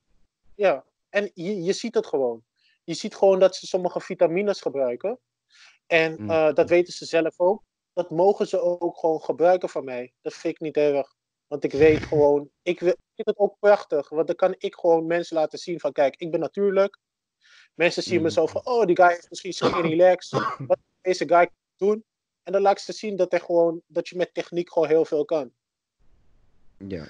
Ja, 0.54 0.84
en 1.08 1.30
je, 1.34 1.62
je 1.62 1.72
ziet 1.72 1.94
het 1.94 2.06
gewoon. 2.06 2.42
Je 2.84 2.94
ziet 2.94 3.14
gewoon 3.14 3.38
dat 3.38 3.56
ze 3.56 3.66
sommige 3.66 4.00
vitamines 4.00 4.60
gebruiken. 4.60 5.18
En 5.94 6.16
Mm. 6.22 6.30
eh, 6.30 6.52
dat 6.54 6.68
weten 6.68 6.92
ze 6.92 7.04
zelf 7.04 7.40
ook. 7.40 7.62
Dat 7.92 8.10
mogen 8.10 8.46
ze 8.48 8.60
ook 8.60 8.96
gewoon 8.98 9.20
gebruiken 9.20 9.68
van 9.68 9.84
mij. 9.84 10.12
Dat 10.22 10.34
vind 10.34 10.54
ik 10.54 10.60
niet 10.60 10.76
erg. 10.76 11.14
Want 11.46 11.64
ik 11.64 11.72
weet 11.72 12.02
gewoon, 12.02 12.48
ik, 12.62 12.80
wil- 12.80 12.90
ik 12.92 13.12
vind 13.14 13.28
het 13.28 13.38
ook 13.38 13.56
prachtig. 13.58 14.08
Want 14.08 14.26
dan 14.26 14.36
kan 14.36 14.54
ik 14.58 14.74
gewoon 14.74 15.06
mensen 15.06 15.36
laten 15.36 15.58
zien 15.58 15.80
van, 15.80 15.92
kijk, 15.92 16.14
ik 16.16 16.30
ben 16.30 16.40
natuurlijk. 16.40 16.98
Mensen 17.74 18.02
zien 18.02 18.20
me 18.22 18.28
Mm. 18.28 18.34
zo 18.34 18.46
van, 18.46 18.60
oh, 18.66 18.86
die 18.86 18.96
guy 18.96 19.08
heeft 19.08 19.30
misschien 19.30 19.52
skinny 19.52 19.96
legs. 19.96 20.30
Wat 20.68 20.78
deze 21.00 21.28
guy 21.28 21.44
kan 21.46 21.88
doen. 21.88 22.04
En 22.42 22.52
dan 22.52 22.62
laat 22.62 22.72
ik 22.72 22.78
ze 22.78 22.92
zien 22.92 23.16
dat, 23.16 23.32
er 23.32 23.40
gewoon, 23.40 23.82
dat 23.86 24.08
je 24.08 24.16
met 24.16 24.34
techniek 24.34 24.72
gewoon 24.72 24.88
heel 24.88 25.04
veel 25.04 25.24
kan. 25.24 25.50
Ja. 26.76 27.04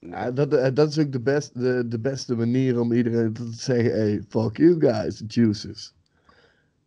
Ja, 0.00 0.30
dat, 0.30 0.54
eh, 0.54 0.74
dat 0.74 0.88
is 0.90 0.98
ook 0.98 1.12
de, 1.12 1.20
best, 1.20 1.54
de, 1.60 1.88
de 1.88 1.98
beste 2.00 2.34
manier 2.36 2.80
om 2.80 2.92
iedereen 2.92 3.32
te 3.32 3.52
zeggen: 3.52 3.90
hey, 3.92 4.22
fuck 4.28 4.56
you 4.56 4.80
guys, 4.80 5.22
juices. 5.26 5.92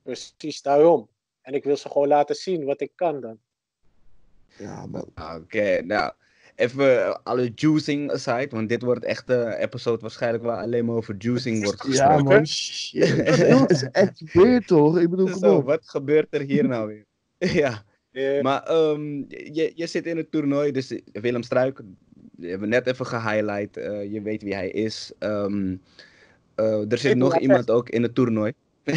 Precies 0.04 0.62
daarom. 0.62 1.08
En 1.42 1.54
ik 1.54 1.64
wil 1.64 1.78
ze 1.78 1.90
gewoon 1.90 2.08
laten 2.08 2.36
zien 2.36 2.66
wat 2.66 2.82
ik 2.82 2.92
kan 2.96 3.22
dan. 3.22 3.38
Ja, 4.58 4.86
man. 4.86 5.08
Oké, 5.42 5.82
nou. 5.82 6.12
Even 6.56 7.06
eh, 7.06 7.16
alle 7.24 7.52
juicing 7.56 8.12
aside, 8.12 8.48
want 8.50 8.70
dit 8.70 8.82
wordt 8.82 9.06
echt 9.06 9.30
een 9.30 9.52
episode 9.52 10.02
waarschijnlijk 10.02 10.44
waar 10.44 10.62
alleen 10.62 10.86
maar 10.86 10.96
over 10.96 11.16
juicing 11.18 11.64
wordt 11.64 11.84
Ja, 11.84 11.90
gesproken. 11.90 12.24
man. 12.24 12.48
Shit. 12.48 13.08
Het 13.10 13.72
is 13.72 13.84
echt 13.92 14.34
weird, 14.34 14.68
toch? 14.68 15.00
Ik 15.00 15.10
bedoel, 15.10 15.28
Zo, 15.28 15.64
wat 15.64 15.90
gebeurt 15.90 16.28
er 16.34 16.42
hier 16.42 16.68
nou 16.68 16.88
weer? 16.88 17.06
ja. 17.62 17.84
Eh, 18.12 18.42
Maar 18.42 18.64
ehm, 18.64 19.16
je, 19.28 19.72
je 19.76 19.88
zit 19.88 20.06
in 20.06 20.18
het 20.18 20.32
toernooi, 20.32 20.72
dus 20.72 20.94
Willem 21.12 21.44
Struik, 21.44 21.82
die 22.32 22.50
hebben 22.50 22.70
we 22.70 22.76
net 22.76 22.88
even 22.88 23.06
gehighlight. 23.06 23.78
eh, 23.78 24.12
je 24.12 24.22
weet 24.22 24.42
wie 24.44 24.54
hij 24.56 24.70
is. 24.70 25.12
Ehm, 25.20 25.76
eh, 26.56 26.92
er 26.92 26.98
zit 26.98 27.16
nog 27.18 27.40
iemand 27.40 27.70
ook 27.70 27.90
in 27.90 28.04
het 28.04 28.16
toernooi. 28.16 28.54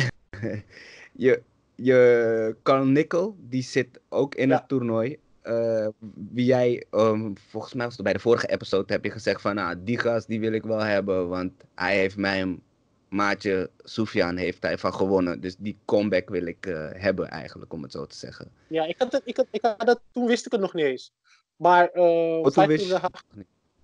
je, 1.16 1.42
je 1.74 2.56
Carl 2.62 2.84
Nickel, 2.84 3.36
die 3.38 3.62
zit 3.62 4.00
ook 4.08 4.34
in 4.34 4.48
Ja. 4.48 4.56
het 4.56 4.68
toernooi. 4.68 5.18
Eh, 5.42 5.88
wie 6.30 6.44
jij, 6.44 6.84
ehm, 6.90 7.32
volgens 7.48 7.74
mij 7.74 7.84
was 7.84 7.94
het 7.94 8.04
bij 8.04 8.12
de 8.12 8.18
vorige 8.18 8.46
episode, 8.48 8.92
heb 8.92 9.04
je 9.04 9.10
gezegd 9.10 9.40
van, 9.40 9.54
nou, 9.54 9.76
die 9.84 9.98
gast 9.98 10.26
die 10.26 10.40
wil 10.40 10.52
ik 10.52 10.62
wel 10.62 10.78
hebben, 10.78 11.28
want 11.28 11.52
hij 11.74 11.96
heeft 11.98 12.16
mijn 12.16 12.62
maatje 13.08 13.70
Soufiane 13.78 14.40
heeft 14.40 14.62
hij 14.62 14.78
van 14.78 14.94
gewonnen. 14.94 15.40
Dus 15.40 15.56
die 15.56 15.78
comeback 15.84 16.28
wil 16.28 16.46
ik 16.46 16.66
eh, 16.66 16.88
hebben 16.92 17.28
eigenlijk, 17.28 17.72
om 17.72 17.82
het 17.82 17.92
zo 17.92 18.06
te 18.06 18.16
zeggen. 18.16 18.50
Ja, 18.66 18.84
ik 18.84 18.94
had 18.98 19.12
het, 19.12 19.22
ik 19.24 19.36
had, 19.36 19.46
ik 19.50 19.62
had 19.62 19.86
het, 19.88 20.00
toen 20.12 20.26
wist 20.26 20.46
ik 20.46 20.52
het 20.52 20.60
nog 20.60 20.74
niet 20.74 20.84
eens. 20.84 21.12
Maar 21.56 21.88
eh 21.88 22.02
Oh, 22.02 22.42
toen 22.42 22.52
Fight 22.52 22.68
wist 22.68 22.86
Club 22.86 23.00
Den 23.00 23.10
Haag... 23.12 23.22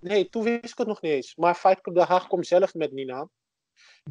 Nee, 0.00 0.28
toen 0.28 0.42
wist 0.42 0.72
ik 0.72 0.78
het 0.78 0.86
nog 0.86 1.02
niet 1.02 1.12
eens. 1.12 1.36
Maar 1.36 1.54
Fight 1.54 1.80
Club 1.80 1.94
Den 1.94 2.06
Haag 2.06 2.26
komt 2.26 2.46
zelf 2.46 2.74
met 2.74 2.90
die 2.90 3.04
naam. 3.06 3.30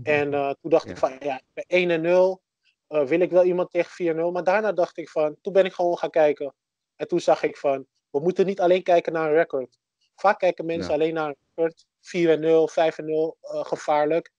En 0.04 0.32
toen 0.62 0.72
dacht 0.72 0.90
ik 0.90 0.98
van, 0.98 1.12
ja, 1.20 1.36
ik 1.36 1.44
ben 1.54 1.64
1 1.68 1.90
en 1.90 2.02
0. 2.02 2.42
Eh, 2.90 3.04
wil 3.06 3.20
ik 3.20 3.32
wel 3.32 3.44
iemand 3.44 3.72
tegen 3.72 3.92
4-0? 3.92 4.32
Maar 4.32 4.44
daarna 4.44 4.72
dacht 4.72 4.98
ik 4.98 5.10
van, 5.10 5.36
toen 5.42 5.54
ben 5.54 5.66
ik 5.66 5.74
gewoon 5.74 5.98
gaan 5.98 6.10
kijken. 6.10 6.54
En 6.96 7.08
toen 7.08 7.20
zag 7.20 7.44
ik 7.44 7.58
van, 7.58 7.86
we 8.10 8.20
moeten 8.20 8.46
niet 8.46 8.60
alleen 8.60 8.84
kijken 8.84 9.14
naar 9.14 9.28
een 9.30 9.36
record. 9.36 9.78
Vaak 10.16 10.40
kijken 10.40 10.66
mensen 10.66 10.88
Ja. 10.88 10.94
alleen 10.94 11.14
naar 11.14 11.28
een 11.28 11.36
record. 11.56 11.86
4-0, 12.02 12.68
5-0, 12.68 13.38
eh, 13.42 13.66
gevaarlijk. 13.66 14.32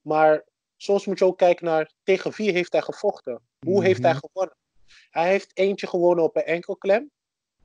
Maar 0.00 0.44
soms 0.76 1.06
moet 1.06 1.18
je 1.18 1.24
ook 1.24 1.38
kijken 1.38 1.64
naar 1.66 1.90
tegen 2.02 2.32
wie 2.32 2.52
heeft 2.52 2.72
hij 2.72 2.82
gevochten. 2.82 3.40
Hoe 3.66 3.84
heeft 3.84 4.02
hij 4.02 4.12
Mhm. 4.12 4.20
gewonnen? 4.20 4.56
Hij 5.10 5.28
heeft 5.28 5.50
eentje 5.58 5.86
gewonnen 5.86 6.24
op 6.24 6.36
een 6.36 6.42
enkelklem. 6.44 7.10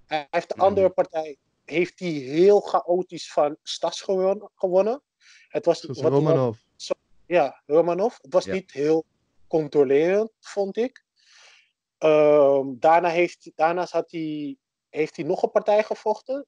Hij 0.05 0.27
heeft 0.29 0.47
de 0.49 0.55
Mhm. 0.55 0.65
andere 0.65 0.89
partij 0.89 1.37
heeft 1.65 1.99
hij 1.99 2.09
heel 2.09 2.59
chaotisch 2.59 3.31
van 3.31 3.57
Stas 3.63 4.01
gewonnen. 4.55 5.01
Het 5.47 5.65
was, 5.65 5.81
wat 5.83 5.97
Romanov. 5.97 6.57
ja, 7.25 7.61
Romanov. 7.65 8.15
Het 8.21 8.33
was 8.33 8.45
Ja. 8.45 8.53
niet 8.53 8.71
heel 8.71 9.05
controlerend, 9.47 10.31
vond 10.39 10.77
ik. 10.77 11.05
Ehm, 11.97 12.65
daarna 12.79 13.09
heeft, 13.09 13.51
daarnaast 13.55 13.91
had 13.91 14.11
hij, 14.11 14.57
heeft 14.89 15.15
hij 15.15 15.25
nog 15.25 15.43
een 15.43 15.51
partij 15.51 15.83
gevochten. 15.83 16.45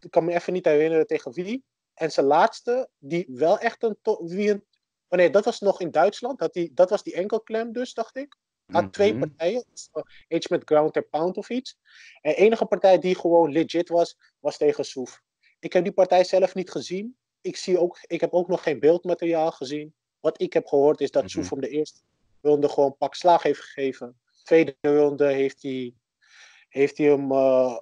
Ik 0.00 0.10
kan 0.10 0.24
me 0.24 0.34
even 0.34 0.52
niet 0.52 0.64
herinneren 0.64 1.06
tegen 1.06 1.32
wie. 1.32 1.64
En 1.94 2.10
zijn 2.10 2.26
laatste, 2.26 2.88
die 2.98 3.26
wel 3.28 3.58
echt 3.58 3.82
een... 3.82 3.96
Wie 4.20 4.50
een 4.50 4.64
oh 5.08 5.18
nee, 5.18 5.30
dat 5.30 5.44
was 5.44 5.60
nog 5.60 5.80
in 5.80 5.90
Duitsland. 5.90 6.40
Had 6.40 6.54
hij, 6.54 6.70
dat 6.74 6.90
was 6.90 7.02
die 7.02 7.14
enkelklem 7.14 7.72
dus, 7.72 7.94
dacht 7.94 8.16
ik. 8.16 8.36
Had 8.66 8.92
twee 8.92 9.12
Mhm. 9.14 9.20
partijen. 9.20 9.64
Eentje 10.28 10.48
met 10.54 10.62
ground 10.64 10.96
and 10.96 11.10
pound 11.10 11.36
of 11.36 11.50
iets. 11.50 11.78
En 12.20 12.30
de 12.30 12.36
enige 12.36 12.64
partij 12.64 12.98
die 12.98 13.14
gewoon 13.14 13.52
legit 13.52 13.88
was, 13.88 14.18
was 14.38 14.56
tegen 14.56 14.84
Soef. 14.84 15.22
Ik 15.58 15.72
heb 15.72 15.84
die 15.84 15.92
partij 15.92 16.24
zelf 16.24 16.54
niet 16.54 16.70
gezien. 16.70 17.16
Ik, 17.40 17.56
zie 17.56 17.78
ook, 17.78 17.98
ik 18.06 18.20
heb 18.20 18.32
ook 18.32 18.48
nog 18.48 18.62
geen 18.62 18.80
beeldmateriaal 18.80 19.50
gezien. 19.50 19.94
Wat 20.20 20.40
ik 20.40 20.52
heb 20.52 20.66
gehoord 20.66 21.00
is 21.00 21.10
dat 21.10 21.22
Mhm. 21.22 21.32
Soef 21.32 21.50
hem 21.50 21.60
de 21.60 21.68
eerste 21.68 22.00
ronde 22.40 22.68
gewoon 22.68 22.96
pak 22.96 23.14
slaag 23.14 23.42
heeft 23.42 23.60
gegeven. 23.60 24.20
Tweede 24.44 24.76
ronde 24.80 25.26
heeft 25.26 25.62
hij, 25.62 25.94
heeft 26.68 26.98
hij 26.98 27.06
hem, 27.06 27.32
eh, 27.32 27.76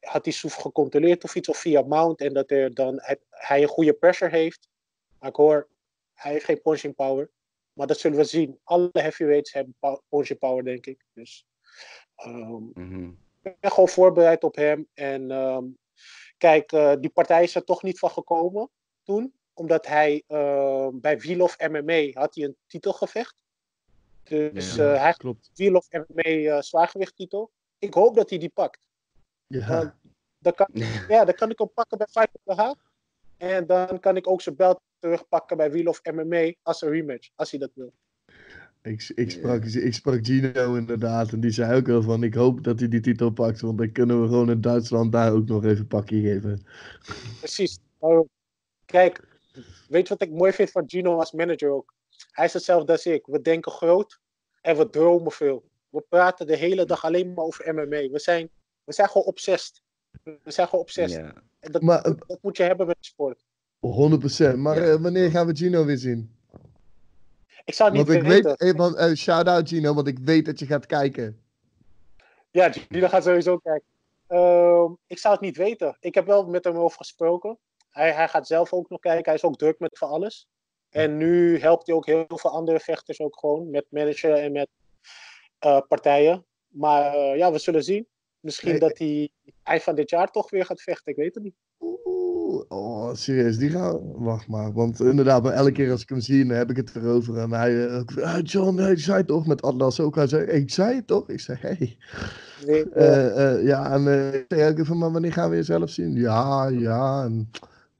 had 0.00 0.24
hij 0.24 0.32
Soef 0.32 0.54
gecontroleerd 0.54 1.24
of 1.24 1.34
iets, 1.34 1.48
of 1.48 1.56
via 1.58 1.82
mount. 1.82 2.20
En 2.20 2.32
dat 2.32 2.50
er 2.50 2.74
dan, 2.74 2.98
hij, 3.00 3.18
hij 3.30 3.62
een 3.62 3.68
goede 3.68 3.92
pressure 3.92 4.30
heeft. 4.30 4.68
Maar 5.18 5.28
ik 5.30 5.36
hoor, 5.36 5.68
hij 6.14 6.32
heeft 6.32 6.44
geen 6.44 6.62
punching 6.62 6.94
power. 6.94 7.30
Maar 7.72 7.86
dat 7.86 7.98
zullen 7.98 8.18
we 8.18 8.24
zien. 8.24 8.58
Alle 8.64 8.88
heavyweights 8.92 9.52
hebben 9.52 9.76
punching 10.08 10.38
power, 10.38 10.64
denk 10.64 10.86
ik. 10.86 11.04
Dus 11.12 11.46
ehm, 12.16 12.62
Mhm. 12.74 13.10
ik 13.42 13.60
ben 13.60 13.70
gewoon 13.70 13.88
voorbereid 13.88 14.44
op 14.44 14.54
hem. 14.56 14.88
En 14.94 15.30
ehm, 15.30 15.64
kijk, 16.38 16.72
eh, 16.72 16.94
die 17.00 17.10
partij 17.10 17.42
is 17.42 17.54
er 17.54 17.64
toch 17.64 17.82
niet 17.82 17.98
van 17.98 18.10
gekomen 18.10 18.70
toen. 19.02 19.34
Omdat 19.54 19.86
hij 19.86 20.22
ehm, 20.26 21.00
bij 21.00 21.18
Wheel 21.18 21.40
of 21.40 21.56
MMA 21.58 22.10
had 22.12 22.34
hij 22.34 22.44
een 22.44 22.56
titelgevecht. 22.66 23.34
Dus 24.22 24.74
Ja, 24.74 24.84
eh, 24.84 24.96
hij 24.96 25.06
heeft 25.06 25.18
Klopt. 25.18 25.50
Wheel 25.54 25.74
of 25.74 25.88
MMA 25.90 26.22
eh 26.22 26.60
zwaargewichttitel. 26.60 27.50
Ik 27.78 27.94
hoop 27.94 28.14
dat 28.14 28.30
hij 28.30 28.38
die 28.38 28.50
pakt. 28.50 28.80
Ja. 29.46 29.96
Dan 30.38 30.54
kan, 30.54 30.68
ja, 31.08 31.24
dan 31.24 31.34
kan 31.34 31.50
ik 31.50 31.58
hem 31.58 31.72
pakken 31.74 31.98
bij 31.98 32.06
Fight 32.10 32.30
of 32.32 32.42
the 32.44 32.62
Haag. 32.62 32.76
En 33.36 33.66
dan 33.66 34.00
kan 34.00 34.16
ik 34.16 34.28
ook 34.28 34.40
zijn 34.42 34.56
belt 34.56 34.80
terugpakken 34.98 35.56
bij 35.56 35.70
Wheel 35.70 35.86
of 35.86 36.00
MMA 36.12 36.52
als 36.62 36.82
een 36.82 36.90
rematch, 36.90 37.30
als 37.34 37.50
hij 37.50 37.60
dat 37.60 37.70
wil. 37.74 37.92
Ik, 38.82 39.12
ik, 39.14 39.30
sprak, 39.30 39.64
ik 39.64 39.94
sprak 39.94 40.26
Gino 40.26 40.74
inderdaad 40.74 41.32
en 41.32 41.40
die 41.40 41.50
zei 41.50 41.76
ook 41.76 41.86
wel 41.86 42.02
van 42.02 42.22
ik 42.22 42.34
hoop 42.34 42.64
dat 42.64 42.78
hij 42.78 42.88
die 42.88 43.00
titel 43.00 43.30
pakt, 43.30 43.60
want 43.60 43.78
dan 43.78 43.92
kunnen 43.92 44.22
we 44.22 44.28
gewoon 44.28 44.50
in 44.50 44.60
Duitsland 44.60 45.12
daar 45.12 45.32
ook 45.32 45.46
nog 45.46 45.64
even 45.64 45.78
een 45.78 45.86
pakje 45.86 46.20
geven. 46.20 46.66
Precies. 47.38 47.78
Kijk, 48.84 49.31
weet 49.88 50.08
je 50.08 50.14
wat 50.16 50.22
ik 50.28 50.30
mooi 50.34 50.52
vind 50.52 50.70
van 50.70 50.84
Gino 50.86 51.18
als 51.18 51.32
manager 51.32 51.70
ook? 51.70 51.94
Hij 52.30 52.44
is 52.44 52.52
hetzelfde 52.52 52.92
als 52.92 53.06
ik. 53.06 53.26
We 53.26 53.40
denken 53.40 53.72
groot 53.72 54.18
en 54.60 54.76
we 54.76 54.90
dromen 54.90 55.32
veel. 55.32 55.64
We 55.88 56.04
praten 56.08 56.46
de 56.46 56.56
hele 56.56 56.84
dag 56.84 57.04
alleen 57.04 57.34
maar 57.34 57.44
over 57.44 57.74
MMA. 57.74 58.08
We 58.10 58.18
zijn, 58.18 58.48
we 58.84 58.92
zijn 58.92 59.08
gewoon 59.08 59.26
obsessed. 59.26 59.82
We 60.22 60.38
zijn 60.50 60.68
gewoon 60.68 60.84
obsessed. 60.84 61.20
Ja. 61.20 61.32
En 61.60 61.72
dat, 61.72 61.82
Maar, 61.82 62.02
dat, 62.02 62.24
dat 62.26 62.38
moet 62.42 62.56
je 62.56 62.62
hebben 62.62 62.86
met 62.86 62.96
de 63.00 63.06
sport. 63.06 63.44
100%. 64.54 64.56
Maar 64.56 64.76
Ja. 64.84 64.92
eh, 64.92 65.00
wanneer 65.02 65.30
gaan 65.30 65.46
we 65.46 65.56
Gino 65.56 65.84
weer 65.84 65.98
zien? 65.98 66.36
Ik 67.64 67.74
zou 67.74 67.88
het 67.88 67.98
niet 67.98 68.06
Want 68.08 68.22
ik 68.24 68.28
weten. 68.30 68.56
weet, 68.58 68.72
eh, 68.72 68.78
want, 68.78 68.96
eh, 68.96 69.12
shout 69.14 69.46
out 69.48 69.68
Gino, 69.68 69.94
want 69.94 70.06
ik 70.06 70.18
weet 70.18 70.44
dat 70.44 70.58
je 70.58 70.66
gaat 70.66 70.86
kijken. 70.86 71.40
Ja, 72.50 72.72
Gino 72.72 73.08
gaat 73.08 73.24
sowieso 73.24 73.58
kijken. 73.58 73.86
Ehm, 74.26 74.92
ik 75.06 75.18
zou 75.18 75.34
het 75.34 75.42
niet 75.42 75.56
weten. 75.56 75.96
Ik 76.00 76.14
heb 76.14 76.26
wel 76.26 76.46
met 76.46 76.64
hem 76.64 76.76
over 76.76 76.96
gesproken. 76.96 77.58
Hij, 77.92 78.12
hij 78.12 78.28
gaat 78.28 78.46
zelf 78.46 78.72
ook 78.72 78.88
nog 78.88 79.00
kijken. 79.00 79.24
Hij 79.24 79.34
is 79.34 79.44
ook 79.44 79.58
druk 79.58 79.78
met 79.78 79.98
van 79.98 80.08
alles. 80.08 80.46
En 80.88 81.16
nu 81.16 81.58
helpt 81.58 81.86
hij 81.86 81.96
ook 81.96 82.06
heel 82.06 82.26
veel 82.28 82.50
andere 82.50 82.80
vechters 82.80 83.20
ook 83.20 83.38
gewoon. 83.38 83.70
Met 83.70 83.84
manager 83.88 84.32
en 84.32 84.52
met 84.52 84.68
eh, 85.58 85.80
partijen. 85.88 86.44
Maar 86.68 87.14
eh, 87.14 87.36
ja, 87.36 87.52
we 87.52 87.58
zullen 87.58 87.82
zien. 87.82 88.06
Misschien 88.40 88.70
Hey, 88.70 88.78
dat 88.78 88.98
hij 88.98 89.30
eind 89.62 89.82
van 89.82 89.94
dit 89.94 90.10
jaar 90.10 90.30
toch 90.30 90.50
weer 90.50 90.64
gaat 90.64 90.82
vechten. 90.82 91.12
Ik 91.12 91.18
weet 91.18 91.34
het 91.34 91.44
niet. 91.44 91.54
Oeh, 91.78 92.64
oh, 92.68 93.14
serieus, 93.14 93.58
die 93.58 93.70
gaan. 93.70 94.22
Wacht 94.22 94.48
maar, 94.48 94.72
want 94.72 95.00
inderdaad, 95.00 95.42
maar 95.42 95.52
elke 95.52 95.72
keer 95.72 95.90
als 95.90 96.02
ik 96.02 96.08
hem 96.08 96.20
zie, 96.20 96.46
dan 96.46 96.56
heb 96.56 96.70
ik 96.70 96.76
het 96.76 96.96
erover. 96.96 97.38
En 97.38 97.52
hij, 97.52 97.86
eh, 97.86 98.34
ah, 98.34 98.38
John, 98.42 98.76
hij 98.76 98.96
zei 98.96 99.24
toch 99.24 99.46
met 99.46 99.62
Atlas 99.62 100.00
ook. 100.00 100.14
Hij 100.14 100.26
zei, 100.26 100.44
ik 100.44 100.70
zei 100.70 100.94
het 100.94 101.06
toch? 101.06 101.28
Ik 101.28 101.40
zei, 101.40 101.58
hey. 101.60 101.96
Nee, 102.66 102.84
ja, 103.64 103.92
en 103.92 104.32
ik 104.32 104.44
zei 104.48 104.70
ook 104.70 104.78
even, 104.78 104.98
maar 104.98 105.12
wanneer 105.12 105.32
gaan 105.32 105.50
we 105.50 105.56
je 105.56 105.62
zelf 105.62 105.90
zien? 105.90 106.14
Ja, 106.14 106.68
ja, 106.68 107.24
en 107.24 107.50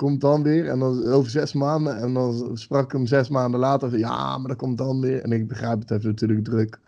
komt 0.02 0.20
dan 0.20 0.42
weer. 0.42 0.68
En 0.68 0.78
dan 0.78 1.06
over 1.06 1.30
zes 1.30 1.52
maanden. 1.52 1.96
En 1.96 2.14
dan 2.14 2.56
sprak 2.56 2.84
ik 2.84 2.92
hem 2.92 3.06
zes 3.06 3.28
maanden 3.28 3.60
later. 3.60 3.90
van, 3.90 3.98
Ja, 3.98 4.38
maar 4.38 4.48
dat 4.48 4.56
komt 4.56 4.78
dan 4.78 5.00
weer. 5.00 5.22
En 5.22 5.32
ik 5.32 5.48
begrijp 5.48 5.78
het, 5.80 5.88
heeft 5.88 6.04
natuurlijk 6.04 6.44
druk. 6.44 6.78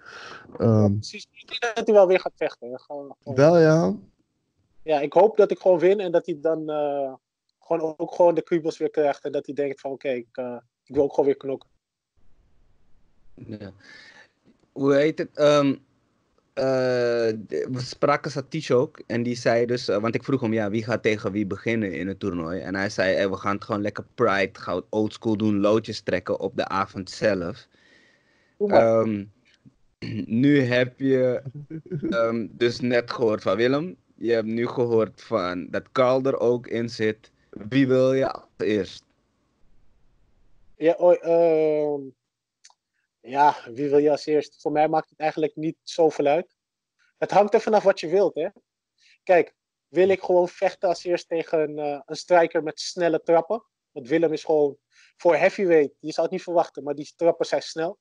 Ehm, 0.59 0.93
precies. 0.93 1.27
Ik 1.33 1.49
denk 1.49 1.75
dat 1.75 1.87
hij 1.87 1.95
wel 1.95 2.07
weer 2.07 2.21
gaat 2.21 2.33
vechten. 2.37 2.81
Wel 3.25 3.59
ja. 3.59 3.95
Ja, 4.83 5.01
ik 5.01 5.13
hoop 5.13 5.37
dat 5.37 5.51
ik 5.51 5.59
gewoon 5.59 5.79
win. 5.79 6.01
En 6.01 6.13
dat 6.13 6.27
hij 6.27 6.39
dan 6.41 6.71
eh, 6.71 7.13
gewoon 7.61 7.95
ook 7.97 8.15
gewoon 8.15 8.35
de 8.35 8.43
kriebels 8.43 8.79
weer 8.79 8.91
krijgt. 8.91 9.25
En 9.25 9.33
dat 9.33 9.47
hij 9.47 9.55
denkt 9.55 9.81
van 9.81 9.91
oké, 9.91 10.09
ik, 10.09 10.29
eh, 10.33 10.57
ik 10.85 10.95
wil 10.95 11.05
ook 11.05 11.11
gewoon 11.11 11.27
weer 11.27 11.37
knokken. 11.37 11.69
Ja. 13.35 13.73
Hoe 14.73 14.95
heet 14.95 15.19
het? 15.19 15.31
Ehm, 15.35 15.67
eh, 15.69 15.77
we 16.55 17.79
spraken 17.79 18.31
Satish 18.31 18.71
ook. 18.71 19.03
En 19.07 19.23
die 19.23 19.37
zei 19.37 19.67
dus, 19.67 19.89
eh, 19.89 19.99
want 19.99 20.15
ik 20.15 20.25
vroeg 20.25 20.41
hem, 20.41 20.53
ja, 20.53 20.71
wie 20.71 20.85
gaat 20.85 21.03
tegen 21.03 21.33
wie 21.33 21.47
beginnen 21.47 21.93
in 21.93 22.09
het 22.09 22.19
toernooi? 22.19 22.61
En 22.61 22.75
hij 22.75 22.91
zei, 22.91 23.15
eh, 23.15 23.31
we 23.31 23.37
gaan 23.37 23.55
het 23.55 23.65
gewoon 23.65 23.83
lekker 23.83 24.05
pride, 24.15 24.51
we 24.65 24.85
oldschool 24.89 25.37
doen, 25.37 25.61
loodjes 25.61 26.01
trekken 26.01 26.41
op 26.41 26.57
de 26.57 26.69
avond 26.69 27.11
zelf. 27.11 27.69
Ehm, 28.59 29.25
nu 30.43 30.61
heb 30.61 30.99
je 30.99 31.43
ehm, 32.11 32.47
dus 32.51 32.81
net 32.81 33.11
gehoord 33.11 33.43
van 33.43 33.57
Willem. 33.57 33.97
Je 34.17 34.33
hebt 34.33 34.47
nu 34.47 34.67
gehoord 34.67 35.23
van 35.23 35.67
dat 35.71 35.93
Carl 35.93 36.23
er 36.23 36.39
ook 36.39 36.67
in 36.67 36.89
zit. 36.89 37.31
Wie 37.51 37.87
wil 37.87 38.13
je 38.13 38.33
als 38.33 38.45
eerst? 38.57 39.05
Ja, 40.77 40.93
oh, 40.93 41.25
ehm, 41.25 42.01
ja, 43.25 43.57
wie 43.73 43.89
wil 43.91 43.99
je 43.99 44.11
als 44.11 44.27
eerst? 44.27 44.61
Voor 44.61 44.73
mij 44.73 44.89
maakt 44.89 45.11
het 45.11 45.19
eigenlijk 45.19 45.57
niet 45.57 45.77
zoveel 45.83 46.27
uit. 46.27 46.55
Het 47.19 47.31
hangt 47.31 47.55
er 47.55 47.61
vanaf 47.61 47.83
wat 47.83 48.01
je 48.01 48.09
wilt, 48.09 48.35
hè. 48.35 48.49
Kijk, 49.23 49.55
wil 49.89 50.09
ik 50.09 50.23
gewoon 50.23 50.49
vechten 50.49 50.89
als 50.89 51.05
eerst 51.05 51.29
tegen 51.29 51.61
een, 51.61 51.79
eh, 51.79 52.01
een 52.05 52.17
striker 52.17 52.63
met 52.63 52.81
snelle 52.81 53.23
trappen? 53.23 53.65
Want 53.91 54.09
Willem 54.09 54.33
is 54.33 54.45
gewoon 54.45 54.77
voor 55.17 55.37
heavyweight. 55.37 55.95
Je 56.01 56.13
zou 56.13 56.23
het 56.27 56.31
niet 56.37 56.43
verwachten, 56.45 56.83
maar 56.83 56.95
die 56.95 57.13
trappen 57.17 57.47
zijn 57.47 57.63
snel. 57.63 57.99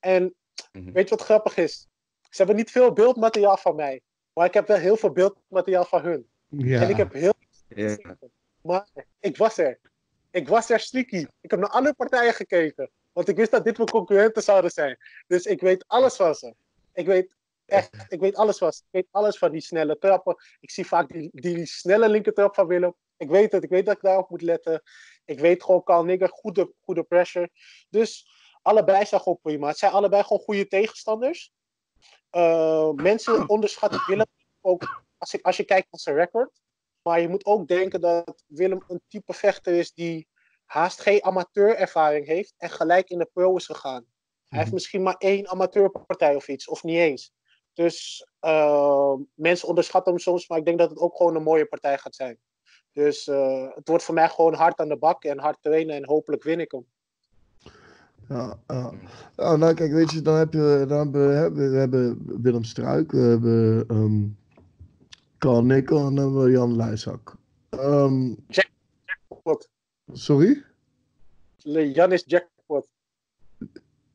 En 0.00 0.34
Mhm. 0.72 0.92
weet 0.92 1.08
je 1.08 1.14
wat 1.16 1.24
grappig 1.24 1.56
is? 1.56 1.88
Ze 2.20 2.36
hebben 2.36 2.56
niet 2.56 2.70
veel 2.70 2.92
beeldmateriaal 2.92 3.56
van 3.56 3.74
mij. 3.76 4.00
Maar 4.32 4.46
ik 4.46 4.54
heb 4.54 4.66
wel 4.66 4.76
heel 4.76 4.96
veel 4.96 5.12
beeldmateriaal 5.12 5.84
van 5.84 6.02
hun. 6.02 6.30
ja. 6.48 6.82
En 6.82 6.88
ik 6.88 6.96
heb 6.96 7.12
heel 7.12 7.32
Ja. 7.68 7.96
maar 8.62 8.88
ik 9.20 9.36
was 9.36 9.58
er. 9.58 9.80
Ik 10.30 10.48
was 10.48 10.70
er 10.70 10.80
sneaky. 10.80 11.26
Ik 11.40 11.50
heb 11.50 11.60
naar 11.60 11.68
alle 11.68 11.94
partijen 11.94 12.34
gekeken. 12.34 12.90
Want 13.20 13.32
ik 13.32 13.38
wist 13.38 13.50
dat 13.50 13.64
dit 13.64 13.76
mijn 13.76 13.88
concurrenten 13.88 14.42
zouden 14.42 14.70
zijn. 14.70 14.98
Dus 15.26 15.44
ik 15.44 15.60
weet 15.60 15.84
alles 15.86 16.16
van 16.16 16.34
ze. 16.34 16.54
Ik 16.92 17.06
weet 17.06 17.36
echt, 17.66 18.04
ik 18.08 18.20
weet 18.20 18.36
alles 18.36 18.58
van 18.58 18.72
ze. 18.72 18.80
Ik 18.80 18.88
weet 18.90 19.08
alles 19.10 19.38
van 19.38 19.50
die 19.50 19.60
snelle 19.60 19.98
trappen. 19.98 20.36
Ik 20.60 20.70
zie 20.70 20.86
vaak 20.86 21.08
die, 21.08 21.28
die 21.32 21.66
snelle 21.66 22.08
linkertrap 22.08 22.54
van 22.54 22.66
Willem. 22.66 22.94
Ik 23.16 23.28
weet 23.28 23.52
het. 23.52 23.64
Ik 23.64 23.70
weet 23.70 23.86
dat 23.86 23.96
ik 23.96 24.02
daarop 24.02 24.30
moet 24.30 24.42
letten. 24.42 24.82
Ik 25.24 25.40
weet 25.40 25.62
gewoon, 25.62 25.82
Carl 25.82 26.04
Nigger, 26.04 26.28
goede, 26.28 26.72
goede 26.80 27.02
pressure. 27.02 27.50
Dus 27.90 28.28
allebei 28.62 29.06
zijn 29.06 29.20
gewoon 29.20 29.38
prima. 29.42 29.68
Het 29.68 29.78
zijn 29.78 29.92
allebei 29.92 30.22
gewoon 30.22 30.42
goede 30.42 30.66
tegenstanders. 30.66 31.52
Eh, 32.30 32.90
mensen 32.90 33.48
onderschatten 33.48 34.02
Willem 34.06 34.26
ook 34.60 35.04
als, 35.18 35.34
ik, 35.34 35.44
als 35.44 35.56
je 35.56 35.64
kijkt 35.64 35.86
naar 35.90 36.00
zijn 36.00 36.16
record. 36.16 36.60
Maar 37.02 37.20
je 37.20 37.28
moet 37.28 37.44
ook 37.44 37.68
denken 37.68 38.00
dat 38.00 38.44
Willem 38.46 38.82
een 38.88 39.02
type 39.08 39.32
vechter 39.32 39.74
is 39.74 39.92
die 39.92 40.28
haast 40.70 41.00
geen 41.00 41.24
amateurervaring 41.24 42.26
heeft 42.26 42.54
en 42.56 42.70
gelijk 42.70 43.10
in 43.10 43.18
de 43.18 43.28
pro 43.32 43.56
is 43.56 43.66
gegaan. 43.66 44.04
Hij 44.48 44.58
heeft 44.58 44.72
misschien 44.72 45.02
maar 45.02 45.14
één 45.18 45.48
amateurpartij 45.48 46.34
of 46.34 46.48
iets, 46.48 46.68
of 46.68 46.82
niet 46.82 46.96
eens. 46.96 47.32
Dus 47.72 48.28
eh, 48.40 49.14
mensen 49.34 49.68
onderschatten 49.68 50.12
hem 50.12 50.20
soms, 50.20 50.48
maar 50.48 50.58
ik 50.58 50.64
denk 50.64 50.78
dat 50.78 50.90
het 50.90 50.98
ook 50.98 51.16
gewoon 51.16 51.36
een 51.36 51.42
mooie 51.42 51.66
partij 51.66 51.98
gaat 51.98 52.14
zijn. 52.14 52.38
Dus 52.92 53.28
eh, 53.28 53.68
het 53.74 53.88
wordt 53.88 54.04
voor 54.04 54.14
mij 54.14 54.28
gewoon 54.28 54.54
hard 54.54 54.78
aan 54.78 54.88
de 54.88 54.96
bak 54.96 55.24
en 55.24 55.38
hard 55.38 55.58
trainen 55.60 55.96
en 55.96 56.06
hopelijk 56.06 56.42
win 56.42 56.60
ik 56.60 56.70
hem. 56.70 56.86
Ja, 58.28 58.58
ja. 58.66 58.92
Nou, 59.36 59.58
nou, 59.58 59.74
kijk, 59.74 59.92
weet 59.92 60.10
je, 60.10 60.22
dan, 60.22 60.34
heb 60.34 60.52
je, 60.52 60.84
dan 60.88 60.98
hebben 60.98 61.28
we, 61.28 61.34
hebben, 61.34 61.70
we 61.70 61.78
hebben 61.78 62.22
Willem 62.42 62.64
Struik, 62.64 63.12
we 63.12 63.18
hebben 63.18 63.84
ehm 63.88 64.28
Carl 65.38 65.64
Nickel 65.64 66.06
en 66.06 66.14
dan 66.14 66.24
hebben 66.24 66.44
we 66.44 66.50
Jan 66.50 66.76
Luijzak. 66.76 67.36
Ehm? 67.70 68.34
Sorry? 70.12 70.62
Jan 71.92 72.12
is 72.12 72.24
jackpot. 72.26 72.88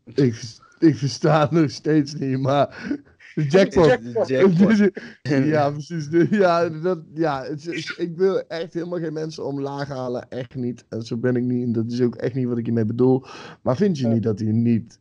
Ik, 0.04 0.42
ik 0.80 0.96
versta 0.96 1.42
het 1.42 1.52
nog 1.62 1.72
steeds 1.72 2.14
niet, 2.14 2.40
maar 2.40 2.98
jackpot. 3.36 3.86
Jackpot. 3.86 4.28
Jackpot. 4.38 4.92
ja, 5.54 5.72
precies. 5.72 6.10
De- 6.10 6.28
Ja, 6.32 6.70
dat, 6.70 7.00
ja 7.14 7.44
het 7.44 7.68
is, 7.68 7.96
ik 7.98 8.16
wil 8.18 8.48
echt 8.48 8.74
helemaal 8.74 9.00
geen 9.00 9.14
mensen 9.14 9.46
omlaag 9.46 9.88
halen. 9.88 10.30
Echt 10.30 10.56
niet. 10.56 10.86
En 10.90 11.02
zo 11.02 11.18
ben 11.18 11.36
ik 11.36 11.44
niet. 11.44 11.64
En 11.64 11.72
dat 11.72 11.92
is 11.92 12.02
ook 12.02 12.16
echt 12.16 12.34
niet 12.36 12.48
wat 12.48 12.58
ik 12.58 12.66
hiermee 12.66 12.86
bedoel. 12.86 13.26
Maar 13.62 13.76
vind 13.76 13.98
je 13.98 14.08
Ja. 14.08 14.14
niet 14.14 14.24
dat 14.24 14.40
hij 14.40 14.52
niet... 14.52 15.00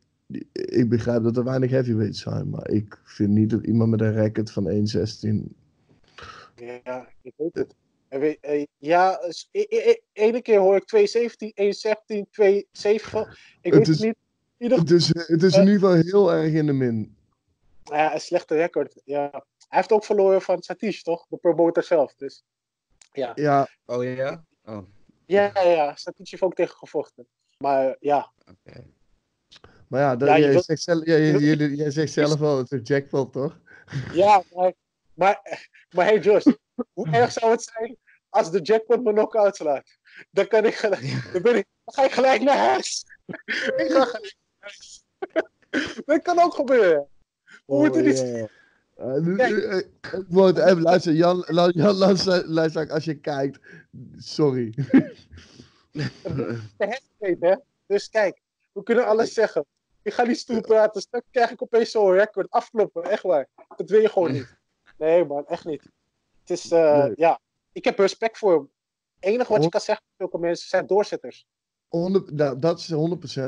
Ik 0.51 0.89
begrijp 0.89 1.23
dat 1.23 1.37
er 1.37 1.43
weinig 1.43 1.69
heavyweights 1.71 2.21
zijn. 2.21 2.49
Maar 2.49 2.69
ik 2.69 2.99
vind 3.03 3.29
niet 3.29 3.49
dat 3.49 3.65
iemand 3.65 3.89
met 3.91 4.01
een 4.01 4.13
record 4.13 4.51
van 4.51 4.69
1.16... 4.69 4.73
Ja, 6.83 7.07
ik 7.21 7.33
weet 7.35 7.53
het. 7.55 7.75
Eh, 8.21 8.65
Ja, 8.77 9.19
e- 9.51 9.65
e- 9.69 9.89
e- 9.89 9.99
ene 10.13 10.41
keer 10.41 10.59
hoor 10.59 10.75
ik 10.75 10.85
217, 10.85 11.51
117, 11.55 12.27
27. 12.71 13.39
Ik 13.61 13.73
Het 13.73 13.73
weet 13.73 13.87
is- 13.87 13.95
het 13.97 14.05
niet. 14.05 14.15
Ieder 14.57 14.77
Het 14.79 14.91
is, 14.91 15.07
het 15.07 15.43
is 15.43 15.53
in 15.55 15.67
ieder 15.67 15.73
geval 15.79 15.93
heel 15.93 16.31
erg 16.33 16.53
in 16.53 16.65
de 16.65 16.73
min. 16.73 17.17
Ja, 17.83 18.13
een 18.13 18.21
slechte 18.21 18.55
record. 18.55 19.01
Ja. 19.05 19.29
Hij 19.67 19.77
heeft 19.79 19.91
ook 19.91 20.05
verloren 20.05 20.41
van 20.41 20.61
Satish, 20.63 21.01
toch? 21.01 21.25
De 21.29 21.37
promoter 21.37 21.83
zelf. 21.83 22.13
Dus 22.15 22.43
ja, 23.11 23.31
Ja, 23.35 23.67
Oh 23.85 24.03
ja? 24.03 24.43
Oh, 24.65 24.85
ja, 25.25 25.51
ja, 25.53 25.61
ja. 25.61 25.95
Satish 25.95 26.31
heeft 26.31 26.43
ook 26.43 26.55
tegen 26.55 26.77
gevochten. 26.77 27.27
Maar 27.57 27.87
eh, 27.89 27.95
ja, 27.99 28.31
oké. 28.49 28.83
maar 29.87 30.01
ja, 30.01 30.15
dat, 30.15 30.27
Ja, 30.29 30.39
jij, 30.39 30.49
wilt- 30.49 30.65
zegt 30.65 30.81
zelf, 30.81 31.05
jij, 31.05 31.19
je 31.21 31.37
wilt- 31.37 31.59
jij, 31.59 31.69
jij 31.69 31.91
zegt 31.91 32.11
zelf 32.13 32.39
wel, 32.39 32.57
het 32.57 32.71
is 32.71 32.77
een 32.77 32.83
jackpot, 32.83 33.33
toch? 33.33 33.59
ja 34.13 34.43
maar, 34.53 34.73
maar, 35.13 35.67
maar 35.95 36.05
hey 36.05 36.19
Josh, 36.19 36.45
hoe 36.93 37.09
erg 37.11 37.31
zou 37.31 37.51
het 37.51 37.63
zijn 37.63 37.97
als 38.35 38.51
de 38.51 38.61
jackpot 38.61 39.03
me 39.03 39.11
knock-out 39.11 39.55
slaat? 39.55 39.97
Dan, 40.31 40.47
kan 40.47 40.65
ik 40.65 40.75
gelijk, 40.75 41.31
dan, 41.33 41.41
ben 41.41 41.55
ik, 41.55 41.65
dan 41.83 41.93
ga 41.95 42.03
ik 42.03 42.11
gelijk 42.11 42.41
naar 42.41 42.57
huis. 42.57 43.05
ik 43.81 43.87
ga 43.91 44.05
gelijk 44.05 44.35
naar 44.59 44.59
huis. 44.59 45.03
dat 46.05 46.21
kan 46.21 46.39
ook 46.39 46.53
gebeuren. 46.53 47.07
We 47.65 47.75
moeten 47.75 48.01
Oh, 48.01 48.07
niet... 48.07 48.19
ja. 48.19 48.47
Eh, 48.95 49.13
nu- 49.13 49.35
nu, 49.35 49.63
eh, 49.63 49.77
Ik 49.77 50.25
word 50.27 50.57
even 50.57 50.81
luisteren, 50.81 51.17
Jan, 51.17 51.43
Jan, 51.47 51.71
Jan 51.75 51.95
luister, 51.95 52.45
luister, 52.47 52.89
als 52.89 53.03
je 53.03 53.15
kijkt, 53.19 53.59
sorry. 54.17 54.73
de 55.91 57.37
hè? 57.39 57.55
Dus 57.85 58.09
kijk, 58.09 58.39
we 58.71 58.83
kunnen 58.83 59.05
alles 59.05 59.33
zeggen. 59.33 59.65
Ik 60.01 60.13
ga 60.13 60.23
niet 60.23 60.37
stoel 60.39 60.61
praten, 60.61 61.01
straks 61.01 61.25
krijg 61.31 61.51
ik 61.51 61.61
opeens 61.61 61.91
zo'n 61.91 62.11
record 62.13 62.49
afkloppen, 62.49 63.03
echt 63.03 63.23
waar. 63.23 63.47
Dat 63.75 63.89
wil 63.89 64.01
je 64.01 64.09
gewoon 64.09 64.31
niet. 64.31 64.55
Nee, 64.97 65.25
man, 65.25 65.47
echt 65.47 65.65
niet. 65.65 65.81
Het 66.39 66.49
is, 66.49 66.71
eh, 66.71 67.03
Nee. 67.03 67.13
ja, 67.15 67.39
ik 67.75 67.83
heb 67.83 67.99
respect 67.99 68.37
voor 68.37 68.51
hem. 68.53 68.69
Het 69.15 69.33
enige 69.33 69.53
wat 69.53 69.63
je 69.63 69.69
kan 69.69 69.81
zeggen 69.81 70.05
voor 70.05 70.27
zulke 70.27 70.47
mensen 70.47 70.67
zijn 70.67 70.87
doorzetters. 70.87 71.47
100, 71.87 72.31
nou, 72.31 72.59
dat 72.59 72.79
is 72.79 72.91
100%. 72.91 72.95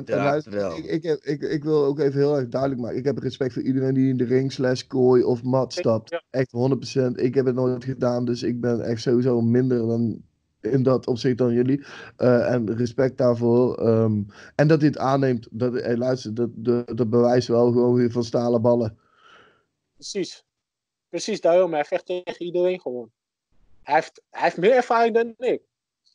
en 0.03 0.15
luister, 0.15 0.77
ik, 0.77 0.85
ik, 0.85 1.03
heb, 1.03 1.19
ik, 1.23 1.41
ik 1.41 1.63
wil 1.63 1.85
ook 1.85 1.99
even 1.99 2.19
heel 2.19 2.37
erg 2.37 2.47
duidelijk 2.47 2.81
maken. 2.81 2.97
Ik 2.97 3.05
heb 3.05 3.17
respect 3.17 3.53
voor 3.53 3.61
iedereen 3.61 3.93
die 3.93 4.09
in 4.09 4.17
de 4.17 4.23
ring 4.23 4.51
slash 4.51 4.81
kooi 4.81 5.23
of 5.23 5.43
mat 5.43 5.73
stapt. 5.73 6.09
Ja. 6.09 6.23
Echt 6.29 6.53
100%. 6.97 7.11
Ik 7.15 7.35
heb 7.35 7.45
het 7.45 7.55
nooit 7.55 7.83
gedaan, 7.83 8.25
dus 8.25 8.43
ik 8.43 8.61
ben 8.61 8.81
echt 8.81 9.01
sowieso 9.01 9.41
minder 9.41 9.87
dan 9.87 10.21
in 10.61 10.83
dat 10.83 11.07
opzicht 11.07 11.37
dan 11.37 11.53
jullie. 11.53 11.85
Eh, 12.15 12.53
en 12.53 12.75
respect 12.75 13.17
daarvoor. 13.17 13.75
ehm, 13.75 14.23
en 14.55 14.67
dat 14.67 14.79
dit 14.79 14.97
aanneemt, 14.97 15.47
dat, 15.51 15.73
hey, 15.73 15.97
luister, 15.97 16.33
dat, 16.33 16.49
dat, 16.53 16.97
dat 16.97 17.09
bewijst 17.09 17.47
wel 17.47 17.71
gewoon 17.71 17.93
weer 17.93 18.11
van 18.11 18.23
stalen 18.23 18.61
ballen. 18.61 18.97
Precies. 19.93 20.45
Precies, 21.09 21.41
daarom. 21.41 21.73
Hij 21.73 21.85
vecht 21.85 22.05
tegen 22.05 22.45
iedereen 22.45 22.81
gewoon. 22.81 23.11
Hij 23.87 23.95
heeft, 23.95 24.21
hij 24.29 24.41
heeft 24.41 24.57
meer 24.57 24.71
ervaring 24.71 25.13
dan 25.13 25.33
ik. 25.37 25.61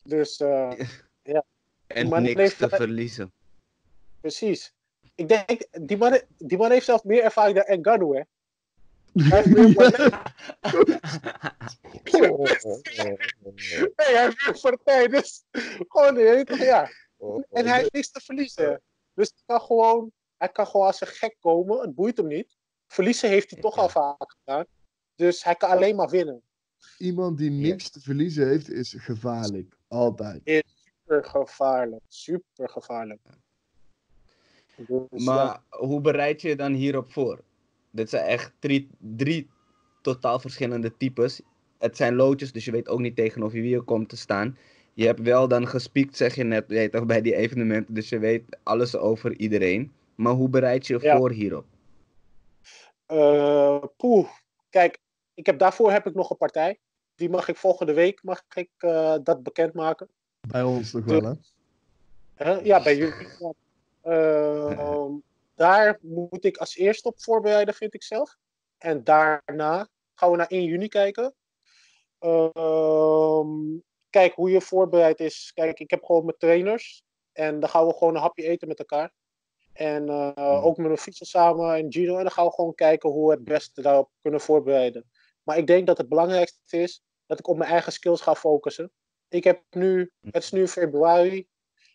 Dus, 0.02 0.40
eh, 0.40 0.72
En 1.86 2.08
Maar 2.08 2.20
niks 2.20 2.56
te 2.56 2.68
verliezen. 2.68 3.32
precies. 4.20 4.74
Ik 5.14 5.28
denk, 5.28 5.66
die 5.88 5.96
man, 5.96 6.20
die 6.38 6.58
man 6.58 6.70
heeft 6.70 6.84
zelfs 6.84 7.02
meer 7.02 7.22
ervaring 7.22 7.64
dan 7.64 7.78
Ngannou, 7.78 8.16
hè. 8.16 8.22
Hij 9.22 9.42
heeft 9.42 9.56
meer 9.56 9.68
Nee, 13.96 14.14
hij 14.14 14.22
heeft 14.22 14.46
meer 14.46 14.60
partij, 14.60 15.08
dus 15.08 15.44
gewoon, 15.88 16.18
ja. 16.18 16.90
En 17.50 17.66
hij 17.66 17.78
heeft 17.78 17.92
niks 17.92 18.10
te 18.10 18.20
verliezen. 18.20 18.82
Dus 19.14 19.32
hij 19.34 19.42
kan 19.46 19.60
gewoon, 19.66 20.12
hij 20.36 20.48
kan 20.48 20.66
gewoon 20.66 20.86
als 20.86 21.00
een 21.00 21.06
gek 21.06 21.36
komen. 21.40 21.80
Het 21.80 21.94
boeit 21.94 22.16
hem 22.16 22.26
niet. 22.26 22.56
Verliezen 22.86 23.28
heeft 23.28 23.50
hij 23.50 23.60
toch 23.60 23.78
al 23.78 23.88
vaak 23.88 24.36
gedaan. 24.38 24.66
Dus 25.14 25.44
hij 25.44 25.54
kan 25.54 25.70
alleen 25.70 25.96
maar 25.96 26.08
winnen. 26.08 26.42
Iemand 26.98 27.38
die 27.38 27.50
niks 27.50 27.90
te 27.90 28.00
verliezen 28.00 28.48
heeft, 28.48 28.70
is 28.70 28.94
gevaarlijk. 28.98 29.76
Altijd. 29.88 30.40
Super 30.44 31.24
gevaarlijk. 31.24 32.02
Super 32.08 32.68
gevaarlijk. 32.68 33.20
Dus, 34.76 35.24
Maar 35.24 35.36
ja. 35.46 35.62
hoe 35.68 36.00
bereid 36.00 36.40
je 36.42 36.48
je 36.48 36.56
dan 36.56 36.72
hierop 36.72 37.12
voor? 37.12 37.40
Dit 37.90 38.10
zijn 38.10 38.24
echt 38.24 38.52
drie, 38.58 38.88
drie 38.98 39.48
totaal 40.00 40.38
verschillende 40.38 40.96
types. 40.96 41.40
Het 41.78 41.96
zijn 41.96 42.14
loodjes, 42.14 42.52
dus 42.52 42.64
je 42.64 42.70
weet 42.70 42.88
ook 42.88 43.00
niet 43.00 43.16
tegenover 43.16 43.60
wie 43.60 43.70
je 43.70 43.80
komt 43.82 44.08
te 44.08 44.16
staan. 44.16 44.56
Je 44.94 45.06
hebt 45.06 45.20
wel 45.20 45.48
dan 45.48 45.66
gespiekt, 45.68 46.16
zeg 46.16 46.34
je 46.34 46.44
net, 46.44 46.64
weet 46.68 46.92
toch, 46.92 47.06
bij 47.06 47.20
die 47.22 47.34
evenementen, 47.34 47.94
dus 47.94 48.08
je 48.08 48.18
weet 48.18 48.42
alles 48.62 48.96
over 48.96 49.36
iedereen. 49.38 49.92
Maar 50.14 50.32
hoe 50.32 50.48
bereid 50.48 50.86
je 50.86 50.94
je 50.94 51.00
Ja. 51.02 51.16
voor 51.16 51.30
hierop? 51.30 51.64
Eh, 53.06 53.82
poeh. 53.96 54.28
Kijk, 54.70 54.98
ik 55.34 55.46
heb, 55.46 55.58
daarvoor 55.58 55.92
heb 55.92 56.06
ik 56.06 56.14
nog 56.14 56.30
een 56.30 56.36
partij. 56.36 56.80
Die 57.14 57.30
mag 57.30 57.48
ik 57.48 57.56
volgende 57.56 57.92
week 57.92 58.22
mag 58.22 58.42
ik, 58.54 58.70
eh, 58.78 59.16
dat 59.22 59.42
bekendmaken. 59.42 60.08
Bij 60.48 60.62
ons 60.62 60.90
toch 60.90 61.04
wel, 61.04 61.22
hè? 61.22 61.32
Hè? 62.34 62.52
Ja, 62.52 62.82
bij 62.82 62.96
jullie. 62.96 63.28
Ehm, 64.02 65.12
daar 65.54 65.98
moet 66.00 66.44
ik 66.44 66.56
als 66.56 66.76
eerste 66.76 67.08
op 67.08 67.22
voorbereiden, 67.22 67.74
vind 67.74 67.94
ik 67.94 68.02
zelf. 68.02 68.36
En 68.78 69.04
daarna 69.04 69.88
gaan 70.14 70.30
we 70.30 70.36
naar 70.36 70.50
1 70.50 70.64
juni 70.64 70.88
kijken. 70.88 71.34
Ehm, 72.18 73.48
kijk, 74.10 74.34
hoe 74.34 74.50
je 74.50 74.60
voorbereid 74.60 75.20
is. 75.20 75.50
Kijk, 75.54 75.80
ik 75.80 75.90
heb 75.90 76.04
gewoon 76.04 76.24
mijn 76.24 76.38
trainers. 76.38 77.02
En 77.32 77.60
dan 77.60 77.68
gaan 77.68 77.86
we 77.86 77.92
gewoon 77.92 78.14
een 78.14 78.20
hapje 78.20 78.46
eten 78.46 78.68
met 78.68 78.78
elkaar. 78.78 79.12
En 79.72 80.08
eh, 80.08 80.64
ook 80.64 80.76
met 80.76 80.86
mijn 80.86 80.98
fietsen 80.98 81.26
samen 81.26 81.74
en 81.74 81.92
Gino. 81.92 82.16
En 82.16 82.22
dan 82.22 82.32
gaan 82.32 82.46
we 82.46 82.52
gewoon 82.52 82.74
kijken 82.74 83.10
hoe 83.10 83.26
we 83.28 83.34
het 83.34 83.44
beste 83.44 83.82
daarop 83.82 84.10
kunnen 84.22 84.40
voorbereiden. 84.40 85.10
Maar 85.42 85.58
ik 85.58 85.66
denk 85.66 85.86
dat 85.86 85.98
het 85.98 86.08
belangrijkste 86.08 86.76
is 86.76 87.02
dat 87.26 87.38
ik 87.38 87.48
op 87.48 87.56
mijn 87.56 87.70
eigen 87.70 87.92
skills 87.92 88.20
ga 88.20 88.34
focussen. 88.34 88.92
Ik 89.28 89.44
heb 89.44 89.62
nu, 89.70 90.10
het 90.20 90.42
is 90.42 90.50
nu 90.50 90.68
februari, 90.68 91.48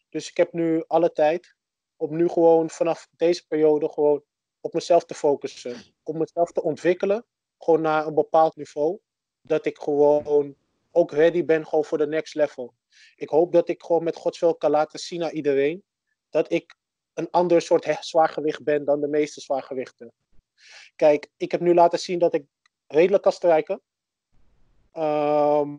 dus 0.09 0.29
ik 0.29 0.37
heb 0.37 0.53
nu 0.53 0.83
alle 0.87 1.11
tijd 1.11 1.55
om 1.95 2.15
nu 2.15 2.27
gewoon 2.27 2.69
vanaf 2.69 3.07
deze 3.11 3.47
periode 3.47 3.89
gewoon 3.89 4.23
op 4.59 4.73
mezelf 4.73 5.05
te 5.05 5.13
focussen. 5.13 5.75
Om 6.03 6.17
mezelf 6.17 6.51
te 6.51 6.63
ontwikkelen, 6.63 7.25
gewoon 7.57 7.81
naar 7.81 8.07
een 8.07 8.13
bepaald 8.13 8.55
niveau. 8.55 8.99
Dat 9.41 9.65
ik 9.65 9.77
gewoon 9.77 10.55
ook 10.91 11.11
ready 11.11 11.45
ben 11.45 11.67
gewoon 11.67 11.85
voor 11.85 11.97
de 11.97 12.07
next 12.07 12.35
level. 12.35 12.73
Ik 13.15 13.29
hoop 13.29 13.51
dat 13.51 13.69
ik 13.69 13.83
gewoon 13.83 14.03
met 14.03 14.15
Gods 14.15 14.39
wil 14.39 14.55
kan 14.55 14.71
laten 14.71 14.99
zien 14.99 15.23
aan 15.23 15.31
iedereen 15.31 15.83
dat 16.29 16.51
ik 16.51 16.75
een 17.13 17.29
ander 17.31 17.61
soort 17.61 17.97
zwaargewicht 17.99 18.63
ben 18.63 18.85
dan 18.85 19.01
de 19.01 19.07
meeste 19.07 19.41
zwaargewichten. 19.41 20.13
Kijk, 20.95 21.29
ik 21.37 21.51
heb 21.51 21.61
nu 21.61 21.73
laten 21.73 21.99
zien 21.99 22.19
dat 22.19 22.33
ik 22.33 22.45
redelijk 22.87 23.23
kan 23.23 23.31
strijken. 23.31 23.81
Ehm, 24.91 25.75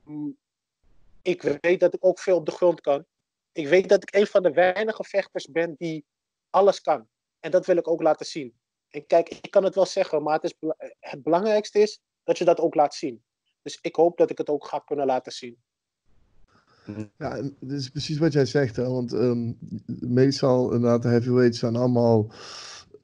ik 1.22 1.42
weet 1.60 1.80
dat 1.80 1.94
ik 1.94 2.04
ook 2.04 2.18
veel 2.18 2.36
op 2.36 2.46
de 2.46 2.52
grond 2.52 2.80
kan. 2.80 3.04
Ik 3.52 3.68
weet 3.68 3.88
dat 3.88 4.02
ik 4.02 4.14
een 4.14 4.26
van 4.26 4.42
de 4.42 4.52
weinige 4.52 5.04
vechters 5.04 5.46
ben 5.46 5.74
die 5.78 6.04
alles 6.50 6.80
kan. 6.80 7.06
En 7.40 7.50
dat 7.50 7.66
wil 7.66 7.76
ik 7.76 7.88
ook 7.88 8.02
laten 8.02 8.26
zien. 8.26 8.54
En 8.90 9.06
kijk, 9.06 9.28
ik 9.28 9.50
kan 9.50 9.64
het 9.64 9.74
wel 9.74 9.86
zeggen, 9.86 10.22
maar 10.22 10.40
het, 11.00 11.22
belangrijkste 11.22 11.78
is 11.78 12.00
dat 12.24 12.38
je 12.38 12.44
dat 12.44 12.60
ook 12.60 12.74
laat 12.74 12.94
zien. 12.94 13.22
Dus 13.62 13.78
ik 13.80 13.96
hoop 13.96 14.16
dat 14.16 14.30
ik 14.30 14.38
het 14.38 14.48
ook 14.48 14.66
ga 14.66 14.78
kunnen 14.78 15.06
laten 15.06 15.32
zien. 15.32 15.56
Ja, 17.18 17.42
dat 17.42 17.78
is 17.78 17.88
precies 17.88 18.18
wat 18.18 18.32
jij 18.32 18.46
zegt, 18.46 18.76
hè? 18.76 18.88
want 18.88 19.12
ehm, 19.12 19.52
meestal 19.86 20.72
inderdaad 20.72 21.02
de 21.02 21.08
heavyweights 21.08 21.58
zijn 21.58 21.76
allemaal 21.76 22.32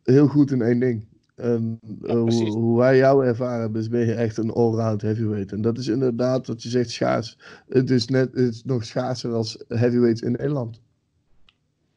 heel 0.03 0.27
goed 0.27 0.51
in 0.51 0.63
één 0.63 0.81
ding. 0.81 1.07
En 1.35 1.81
eh, 2.03 2.15
hoe, 2.15 2.79
wij 2.79 2.97
jou 2.97 3.27
ervaren 3.27 3.61
hebben, 3.61 3.81
is 3.81 3.89
ben 3.89 4.07
je 4.07 4.15
echt 4.15 4.37
een 4.37 4.51
allround 4.53 5.03
heavyweight. 5.03 5.53
En 5.53 5.63
dat 5.63 5.79
is 5.79 5.87
inderdaad 5.87 6.47
wat 6.47 6.63
je 6.63 6.69
zegt 6.69 6.91
schaars. 6.91 7.39
Het 7.69 7.91
is, 7.91 8.07
net, 8.07 8.29
het 8.35 8.55
is 8.55 8.63
nog 8.65 8.85
schaarser 8.85 9.33
als 9.33 9.65
heavyweights 9.69 10.21
in 10.21 10.33
Nederland. 10.33 10.81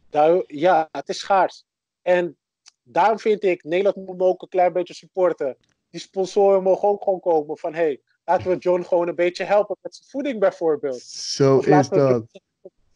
Daar, 0.09 0.43
ja, 0.47 0.89
het 0.91 1.09
is 1.09 1.19
schaars. 1.19 1.65
En 2.01 2.35
daarom 2.83 3.19
vind 3.19 3.43
ik, 3.43 3.63
Nederland 3.63 4.07
moet 4.07 4.17
me 4.17 4.23
ook 4.23 4.41
een 4.41 4.47
klein 4.49 4.73
beetje 4.73 4.93
supporten. 4.93 5.55
Die 5.89 6.01
sponsoren 6.01 6.63
mogen 6.63 6.87
ook 6.87 7.03
gewoon 7.03 7.19
komen 7.19 7.57
van, 7.57 7.73
hey, 7.73 8.01
laten 8.25 8.49
we 8.49 8.57
John 8.57 8.81
gewoon 8.81 9.07
een 9.07 9.15
beetje 9.15 9.43
helpen 9.43 9.77
met 9.81 9.95
zijn 9.95 10.09
voeding 10.09 10.39
bijvoorbeeld. 10.39 11.01
Zo 11.01 11.57
Of 11.57 11.67
is 11.67 11.89
dat. 11.89 12.25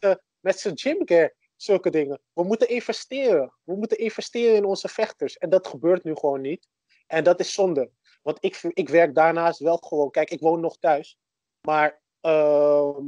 met- 0.00 0.20
met 0.40 0.58
zijn 0.58 0.78
gymcare, 0.78 1.34
zulke 1.62 1.90
dingen. 1.90 2.20
We 2.32 2.42
moeten 2.42 2.68
investeren. 2.68 3.52
We 3.64 3.74
moeten 3.74 3.98
investeren 3.98 4.56
in 4.56 4.64
onze 4.64 4.88
vechters. 4.88 5.38
En 5.38 5.50
dat 5.50 5.66
gebeurt 5.66 6.04
nu 6.04 6.14
gewoon 6.14 6.40
niet. 6.40 6.68
En 7.06 7.24
dat 7.24 7.40
is 7.40 7.52
zonde. 7.52 7.90
Want 8.22 8.38
ik, 8.40 8.60
ik 8.62 8.88
werk 8.88 9.14
daarnaast 9.14 9.58
wel 9.58 9.76
gewoon. 9.76 10.10
Kijk, 10.10 10.30
ik 10.30 10.40
woon 10.40 10.60
nog 10.60 10.78
thuis. 10.78 11.18
Maar 11.60 12.00
ehm, 12.20 13.04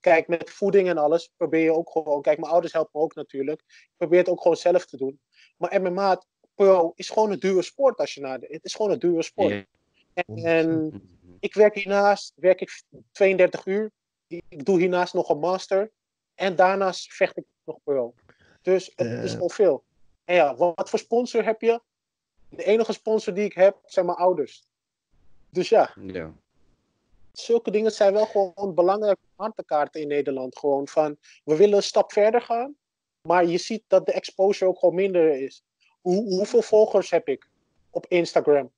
kijk, 0.00 0.28
met 0.28 0.50
voeding 0.50 0.88
en 0.88 0.98
alles 0.98 1.32
probeer 1.36 1.62
je 1.62 1.74
ook 1.74 1.90
gewoon. 1.90 2.22
Kijk, 2.22 2.38
mijn 2.38 2.52
ouders 2.52 2.72
helpen 2.72 2.90
me 2.92 3.00
ook 3.00 3.14
natuurlijk. 3.14 3.60
Ik 3.60 3.90
probeer 3.96 4.18
het 4.18 4.28
ook 4.28 4.42
gewoon 4.42 4.56
zelf 4.56 4.86
te 4.86 4.96
doen. 4.96 5.20
Maar 5.56 5.82
MMA 5.82 6.22
Pro 6.54 6.92
is 6.94 7.08
gewoon 7.08 7.30
een 7.30 7.38
dure 7.38 7.62
sport 7.62 7.98
als 7.98 8.14
je 8.14 8.20
naar 8.20 8.40
de, 8.40 8.46
Het 8.50 8.64
is 8.64 8.74
gewoon 8.74 8.90
een 8.92 8.98
dure 8.98 9.22
sport. 9.22 9.66
En, 10.14 10.36
en 10.44 11.00
ik 11.40 11.54
werk 11.54 11.74
hiernaast, 11.74 12.32
werk 12.36 12.60
ik 12.60 12.82
32 13.12 13.66
uur. 13.66 13.92
Ik 14.26 14.64
doe 14.64 14.78
hiernaast 14.78 15.14
nog 15.14 15.28
een 15.28 15.38
master. 15.38 15.90
En 16.40 16.56
daarnaast 16.56 17.12
vecht 17.12 17.36
ik 17.36 17.44
nog 17.64 17.76
pro. 17.84 18.14
Dus 18.62 18.92
het 18.96 19.08
Ja. 19.08 19.20
is 19.20 19.38
al 19.38 19.48
veel. 19.48 19.84
En 20.24 20.34
ja, 20.34 20.54
wat, 20.56 20.90
voor 20.90 20.98
sponsor 20.98 21.44
heb 21.44 21.60
je? 21.60 21.80
De 22.48 22.64
enige 22.64 22.92
sponsor 22.92 23.34
die 23.34 23.44
ik 23.44 23.52
heb, 23.54 23.78
zijn 23.84 24.06
mijn 24.06 24.18
ouders. 24.18 24.62
Dus 25.50 25.68
ja, 25.68 25.94
Ja. 26.00 26.32
zulke 27.32 27.70
dingen 27.70 27.92
zijn 27.92 28.12
wel 28.12 28.26
gewoon 28.26 28.74
belangrijk 28.74 29.18
aan 29.36 29.54
te 29.54 29.64
kaarten 29.64 30.00
in 30.00 30.08
Nederland. 30.08 30.58
Gewoon 30.58 30.88
van, 30.88 31.16
we 31.44 31.56
willen 31.56 31.76
een 31.76 31.82
stap 31.82 32.12
verder 32.12 32.40
gaan. 32.42 32.74
Maar 33.22 33.44
je 33.46 33.58
ziet 33.58 33.82
dat 33.86 34.06
de 34.06 34.12
exposure 34.12 34.70
ook 34.70 34.78
gewoon 34.78 34.94
minder 34.94 35.42
is. 35.42 35.62
Hoe, 36.00 36.34
hoeveel 36.34 36.62
volgers 36.62 37.10
heb 37.10 37.28
ik 37.28 37.48
op 37.90 38.06
Instagram? 38.06 38.70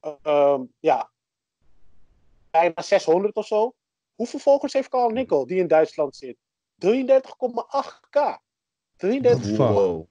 Ehm, 0.00 0.62
ja, 0.80 1.10
bijna 2.50 2.82
600 2.82 3.34
of 3.34 3.46
zo. 3.46 3.74
Hoeveel 4.14 4.38
volgers 4.40 4.72
heeft 4.72 4.88
Carl 4.88 5.08
Nickel, 5.10 5.46
die 5.46 5.58
in 5.58 5.66
Duitsland 5.68 6.16
zit? 6.16 6.36
33,8k. 6.78 8.44
33, 8.96 9.46
Fuck. 9.46 9.56
Wow. 9.56 10.06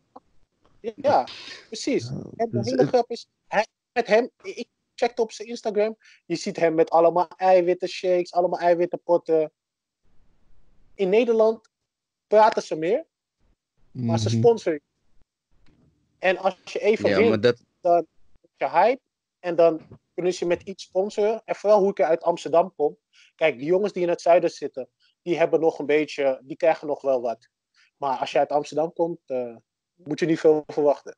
ja, 0.80 1.28
precies. 1.68 2.07
En 2.07 2.34
de 2.36 2.47
dus 2.49 2.70
hele 2.70 2.88
grap 2.88 3.09
is, 3.09 3.28
hij, 3.47 3.66
met 3.91 4.07
hem, 4.07 4.30
ik 4.41 4.68
checkte 4.95 5.22
op 5.22 5.32
zijn 5.32 5.47
Instagram, 5.47 5.97
je 6.26 6.36
ziet 6.36 6.57
hem 6.57 6.76
met 6.76 6.89
allemaal 6.89 7.28
eiwitten 7.28 7.88
shakes, 7.89 8.34
allemaal 8.34 8.59
eiwitten 8.59 9.01
potten. 9.03 9.51
In 10.93 11.09
Nederland 11.09 11.70
praten 12.28 12.61
ze 12.63 12.76
meer, 12.76 13.05
maar 13.91 14.20
ze 14.20 14.30
Mhm. 14.30 14.38
sponsoren. 14.38 14.82
En 16.20 16.38
als 16.38 16.57
je 16.63 16.80
even 16.80 17.09
Ja, 17.09 17.18
wint, 17.18 17.43
dat, 17.43 17.63
dan 17.82 18.07
is 18.41 18.49
je 18.57 18.70
hype. 18.70 19.01
En 19.39 19.55
dan 19.55 19.82
kunnen 20.13 20.34
ze 20.34 20.39
je 20.43 20.49
met 20.49 20.61
iets 20.61 20.84
sponsoren. 20.84 21.41
En 21.45 21.55
vooral 21.55 21.80
hoe 21.80 21.89
ik 21.89 21.99
er 21.99 22.05
uit 22.05 22.24
Amsterdam 22.24 22.74
kom. 22.76 22.97
Kijk, 23.36 23.57
die 23.57 23.66
jongens 23.66 23.93
die 23.93 24.03
in 24.03 24.09
het 24.09 24.22
zuiden 24.22 24.49
zitten, 24.49 24.89
die 25.26 25.38
hebben 25.38 25.59
nog 25.59 25.80
een 25.80 25.86
beetje, 25.86 26.41
die 26.43 26.57
krijgen 26.57 26.88
nog 26.88 27.01
wel 27.01 27.21
wat. 27.21 27.49
Maar 27.97 28.17
als 28.17 28.32
je 28.32 28.39
uit 28.39 28.49
Amsterdam 28.49 28.93
komt, 28.93 29.19
eh, 29.26 29.55
moet 29.95 30.19
je 30.19 30.26
niet 30.26 30.39
veel 30.39 30.63
verwachten. 30.67 31.17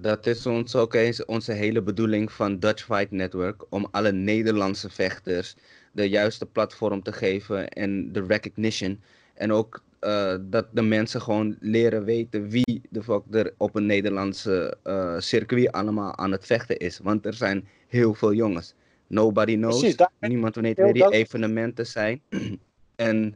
dat 0.00 0.26
is 0.26 0.46
ons 0.46 0.74
ook 0.74 0.94
eens 0.94 1.24
onze 1.24 1.52
hele 1.52 1.82
bedoeling 1.82 2.32
van 2.32 2.58
Dutch 2.58 2.84
Fight 2.84 3.10
Network. 3.10 3.64
Om 3.68 3.88
alle 3.90 4.12
Nederlandse 4.12 4.90
vechters 4.90 5.56
de 5.92 6.08
juiste 6.08 6.46
platform 6.46 7.02
te 7.02 7.12
geven 7.12 7.68
en 7.68 8.12
de 8.12 8.24
recognition. 8.26 9.02
En 9.34 9.52
ook 9.52 9.82
eh, 9.98 10.36
dat 10.40 10.66
de 10.70 10.82
mensen 10.82 11.20
gewoon 11.20 11.56
leren 11.60 12.04
weten 12.04 12.48
wie 12.48 12.82
de 12.90 13.02
fuck 13.02 13.22
er 13.30 13.54
op 13.56 13.74
een 13.74 13.86
Nederlandse 13.86 14.76
eh, 14.82 15.18
circuit 15.18 15.72
allemaal 15.72 16.16
aan 16.16 16.32
het 16.32 16.46
vechten 16.46 16.76
is. 16.76 16.98
Want 16.98 17.26
er 17.26 17.34
zijn 17.34 17.68
heel 17.88 18.14
veel 18.14 18.32
jongens. 18.32 18.74
Nobody 19.06 19.54
knows. 19.56 19.80
Precies, 19.80 20.06
Niemand 20.20 20.54
weet 20.54 20.78
waar 20.78 20.92
die 20.92 21.12
evenementen 21.12 21.86
zijn. 21.86 22.20
en 22.96 23.34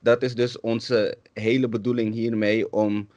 dat 0.00 0.22
is 0.22 0.34
dus 0.34 0.60
onze 0.60 1.16
hele 1.32 1.68
bedoeling 1.68 2.14
hiermee 2.14 2.72
om 2.72 3.08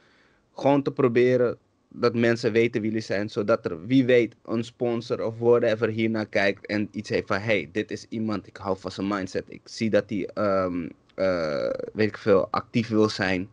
gewoon 0.54 0.82
te 0.82 0.92
proberen 0.92 1.58
dat 1.88 2.14
mensen 2.14 2.52
weten 2.52 2.80
wie 2.80 2.90
jullie 2.90 3.04
zijn, 3.04 3.28
zodat 3.28 3.64
er 3.64 3.86
wie 3.86 4.04
weet 4.04 4.36
een 4.44 4.64
sponsor 4.64 5.24
of 5.24 5.38
whatever 5.38 5.88
hiernaar 5.88 6.26
kijkt 6.26 6.66
en 6.66 6.88
iets 6.90 7.08
heeft 7.08 7.26
van 7.26 7.38
hey, 7.38 7.68
dit 7.72 7.90
is 7.90 8.06
iemand, 8.08 8.46
ik 8.46 8.56
hou 8.56 8.78
van 8.78 8.90
zijn 8.90 9.08
mindset, 9.08 9.44
ik 9.48 9.60
zie 9.64 9.90
dat 9.90 10.10
hij, 10.10 10.30
ehm, 10.34 10.88
eh, 11.14 11.70
weet 11.92 12.08
ik 12.08 12.18
veel, 12.18 12.48
actief 12.50 12.88
wil 12.88 13.08
zijn. 13.08 13.48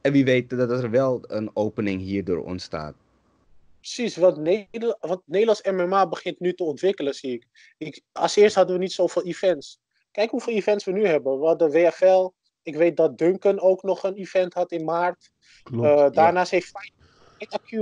En 0.00 0.12
wie 0.12 0.24
weet 0.24 0.50
dat 0.50 0.70
er 0.70 0.90
wel 0.90 1.22
een 1.26 1.50
opening 1.52 2.00
hierdoor 2.00 2.44
ontstaat. 2.44 2.94
Precies, 3.80 4.16
want, 4.16 4.36
Neder 4.36 4.96
want 5.00 5.22
Nederlands 5.24 5.62
MMA 5.62 6.08
begint 6.08 6.40
nu 6.40 6.54
te 6.54 6.64
ontwikkelen, 6.64 7.14
zie 7.14 7.32
ik. 7.32 7.46
ik. 7.78 8.02
Als 8.12 8.36
eerst 8.36 8.54
hadden 8.54 8.76
we 8.76 8.82
niet 8.82 8.92
zoveel 8.92 9.22
events. 9.24 9.78
Kijk 10.10 10.30
hoeveel 10.30 10.54
events 10.54 10.84
we 10.84 10.92
nu 10.92 11.06
hebben. 11.06 11.40
We 11.40 11.46
hadden 11.46 11.70
WFL. 11.70 12.30
Ik 12.62 12.76
weet 12.76 12.96
dat 12.96 13.18
Duncan 13.18 13.60
ook 13.60 13.82
nog 13.82 14.02
een 14.02 14.14
event 14.14 14.54
had 14.54 14.72
in 14.72 14.84
maart. 14.84 15.30
Klopt. 15.62 15.86
Eh, 15.86 16.10
daarnaast 16.10 16.50
heeft 16.50 16.66
Fight 16.66 16.92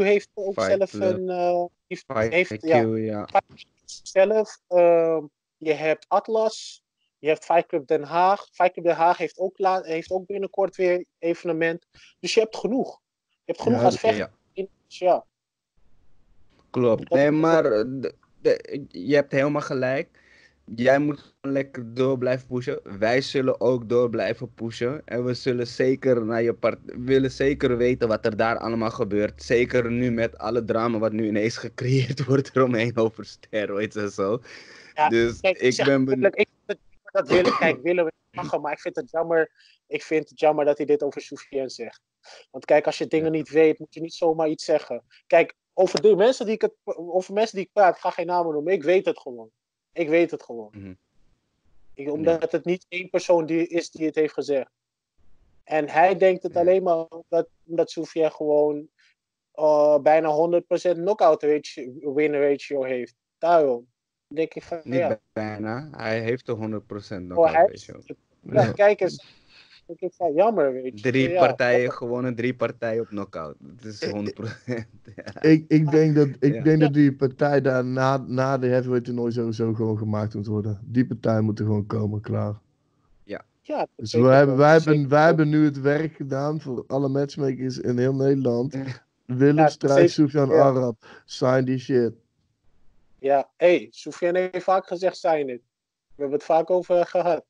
heeft 0.03 0.29
ook 0.35 0.53
Fight 0.63 0.69
zelf 0.79 0.91
Club. 0.91 1.03
een... 1.17 1.29
eh, 1.29 1.65
heeft, 1.87 2.05
Fight 2.07 2.33
heeft, 2.33 2.53
IQ, 2.53 2.59
ja, 2.61 2.81
ja. 2.97 3.29
zelf. 4.03 4.61
ehm, 4.69 5.25
je 5.57 5.73
hebt 5.73 6.05
Atlas. 6.09 6.83
Je 7.19 7.29
hebt 7.29 7.45
Fight 7.45 7.67
Club 7.67 7.87
Den 7.87 8.03
Haag. 8.03 8.49
Fight 8.53 8.73
Club 8.73 8.85
Den 8.85 8.95
Haag 8.95 9.17
heeft 9.17 9.39
ook, 9.39 9.59
la- 9.59 9.83
heeft 9.83 10.11
ook 10.11 10.27
binnenkort 10.27 10.77
weer 10.77 11.05
evenement. 11.19 11.87
Dus 12.21 12.35
je 12.35 12.41
hebt 12.41 12.57
genoeg. 12.57 13.01
Je 13.27 13.29
hebt 13.45 13.61
genoeg 13.61 13.79
Ja, 13.79 13.85
als 13.85 13.99
vechter. 13.99 14.31
Ja. 14.87 15.27
Klopt. 16.71 17.11
Nee, 17.11 17.31
maar 17.31 17.65
eh, 17.65 17.85
de- 17.87 18.15
de- 18.43 18.85
je 18.89 19.15
hebt 19.15 19.33
helemaal 19.33 19.61
gelijk. 19.63 20.09
Jij 20.75 20.99
moet 20.99 21.19
gewoon 21.19 21.55
lekker 21.57 21.95
door 21.95 22.19
blijven 22.19 22.47
pushen. 22.47 22.99
Wij 22.99 23.21
zullen 23.21 23.61
ook 23.61 23.89
door 23.89 24.11
blijven 24.11 24.55
pushen. 24.55 25.03
En 25.05 25.25
we 25.25 25.35
zullen 25.35 25.67
zeker 25.67 26.25
naar 26.25 26.43
je 26.43 26.55
part 26.55 26.79
willen 26.85 27.31
zeker 27.31 27.77
weten 27.77 28.09
wat 28.09 28.25
er 28.27 28.37
daar 28.37 28.59
allemaal 28.59 28.91
gebeurt. 28.91 29.43
Zeker 29.43 29.91
nu 29.91 30.11
met 30.11 30.39
alle 30.39 30.65
drama 30.65 30.99
wat 30.99 31.13
nu 31.13 31.27
ineens 31.27 31.57
gecreëerd 31.67 32.25
wordt 32.25 32.57
eromheen 32.57 32.97
over 32.97 33.25
steroids 33.25 33.97
en 33.97 34.11
zo. 34.11 34.41
Ja, 34.95 35.09
dus 35.09 35.41
Kijk, 35.41 35.59
ik 35.59 35.73
zeg 35.73 35.87
ben 35.87 36.05
benieuwd. 36.05 36.39
ik 36.39 36.49
dat 37.13 37.29
willen, 37.29 37.57
kijk, 37.59 37.83
willen 37.83 38.05
we 38.05 38.13
lachen, 38.31 38.61
maar 38.61 38.73
ik 38.73 38.81
vind 38.81 38.97
het 38.97 39.11
jammer. 39.11 39.51
Ik 39.87 40.03
vind 40.03 40.29
het 40.29 40.41
jammer 40.41 40.65
dat 40.65 40.77
hij 40.77 40.87
dit 40.87 41.03
over 41.03 41.21
Soufiane 41.21 41.69
zegt. 41.69 42.01
Want 42.51 42.65
kijk, 42.65 42.87
als 42.87 42.99
je 42.99 43.07
dingen 43.07 43.33
niet 43.33 43.49
weet, 43.49 43.79
moet 43.79 43.95
je 43.95 44.01
niet 44.01 44.15
zomaar 44.15 44.49
iets 44.49 44.65
zeggen. 44.65 45.03
Kijk, 45.27 45.55
over 45.79 46.03
de 46.03 46.17
mensen 46.17 46.45
die 46.47 46.55
ik, 46.55 46.63
het, 46.63 46.73
over 46.85 47.35
mensen 47.35 47.57
die 47.57 47.65
ik 47.65 47.73
praat, 47.73 47.95
ik 47.95 48.01
ga 48.01 48.11
geen 48.11 48.27
namen 48.27 48.53
noemen. 48.53 48.73
Ik 48.73 48.83
weet 48.83 49.05
het 49.05 49.19
gewoon. 49.19 49.51
Ik 49.93 50.09
weet 50.09 50.31
het 50.31 50.43
gewoon. 50.43 50.71
Mhm. 50.73 50.93
Ik, 51.95 52.11
omdat 52.13 52.53
het 52.53 52.65
niet 52.65 52.87
één 52.89 53.11
persoon 53.11 53.47
die 53.47 53.67
is 53.67 53.91
die 53.91 54.07
het 54.07 54.15
heeft 54.15 54.33
gezegd. 54.33 54.71
En 55.65 55.89
hij 55.89 56.17
denkt 56.17 56.43
het 56.43 56.57
alleen 56.57 56.83
maar 56.83 57.05
omdat, 57.07 57.49
omdat 57.67 57.91
Soufiane 57.91 58.31
gewoon 58.31 58.89
eh, 59.53 59.99
bijna 59.99 60.61
100% 60.61 60.63
knockout 60.93 61.43
ratio, 61.43 62.15
win 62.15 62.35
ratio 62.35 62.83
heeft. 62.83 63.15
Daarom 63.39 63.87
denk 64.27 64.55
ik 64.55 64.63
van, 64.63 64.81
Niet 64.85 64.95
ja. 64.99 65.21
bijna. 65.33 65.89
Hij 65.97 66.21
heeft 66.21 66.47
de 66.47 66.57
100% 66.57 67.23
nog 67.23 67.39
Oh, 67.39 67.53
hij- 67.53 67.67
ratio. 67.67 68.01
Ja. 68.43 68.73
kijk 68.73 69.01
eens. 69.01 69.27
Ik 69.89 69.99
denk 69.99 70.15
van 70.15 70.33
jammer, 70.33 70.73
weet 70.73 71.01
je. 71.01 71.11
Drie 71.11 71.29
Ja, 71.31 71.47
partijen 71.47 71.93
gewonnen, 71.93 72.35
drie 72.35 72.55
partijen 72.57 73.01
op 73.01 73.07
knockout. 73.07 73.57
Dat 73.61 73.85
is 73.85 74.05
100%. 74.07 74.11
ja. 75.17 75.43
Ik, 75.43 75.65
ik 75.69 75.91
denk, 75.91 76.15
dat, 76.15 76.29
ik 76.41 76.55
Ja. 76.55 76.63
denk 76.63 76.81
dat 76.81 76.93
die 76.93 77.15
partij 77.17 77.61
daar 77.61 77.85
na, 77.85 78.17
na 78.17 78.59
de 78.59 78.67
heavyweight 78.67 79.05
toernooi 79.05 79.33
sowieso 79.33 79.75
gewoon 79.75 79.99
gemaakt 79.99 80.35
moet 80.35 80.47
worden. 80.47 80.81
Die 80.85 81.07
partij 81.07 81.41
moet 81.41 81.59
er 81.59 81.65
gewoon 81.65 81.87
komen, 81.87 82.21
klaar. 82.21 82.55
ja, 83.61 83.79
dat 83.79 83.89
Dus 83.97 84.13
wij 84.13 84.37
hebben, 84.37 84.57
wij, 84.57 84.79
Zeker 84.79 84.93
hebben, 84.93 85.11
wij 85.11 85.25
hebben 85.25 85.49
nu 85.49 85.65
het 85.65 85.81
werk 85.81 86.13
gedaan 86.15 86.61
voor 86.61 86.85
alle 86.87 87.09
matchmakers 87.09 87.79
in 87.79 87.99
heel 87.99 88.15
Nederland. 88.15 88.73
Ja. 88.73 88.85
Willem 89.27 89.57
Ja, 89.57 89.69
strijd, 89.69 90.15
Ja. 90.15 90.45
Arab. 90.45 90.97
Sign 91.25 91.65
die 91.65 91.79
shit. 91.79 92.13
Ja, 93.19 93.51
hé, 93.57 93.67
hey, 93.77 93.87
Soufiane 93.91 94.49
heeft 94.53 94.65
vaak 94.65 94.87
gezegd, 94.87 95.17
zijn 95.17 95.49
het. 95.49 95.61
We 96.07 96.15
hebben 96.25 96.37
het 96.39 96.45
vaak 96.47 96.71
over 96.71 97.07
gehad. 97.07 97.45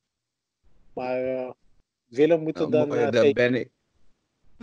Maar 0.92 1.24
eh, 1.24 1.50
Willem 2.08 2.42
moet 2.42 2.58
het 2.58 2.72
dan 2.72 2.88
mooi, 2.88 3.00
eh, 3.00 3.10
dan, 3.10 3.20
geven. 3.20 3.34
ben 3.34 3.54
ik, 3.54 3.68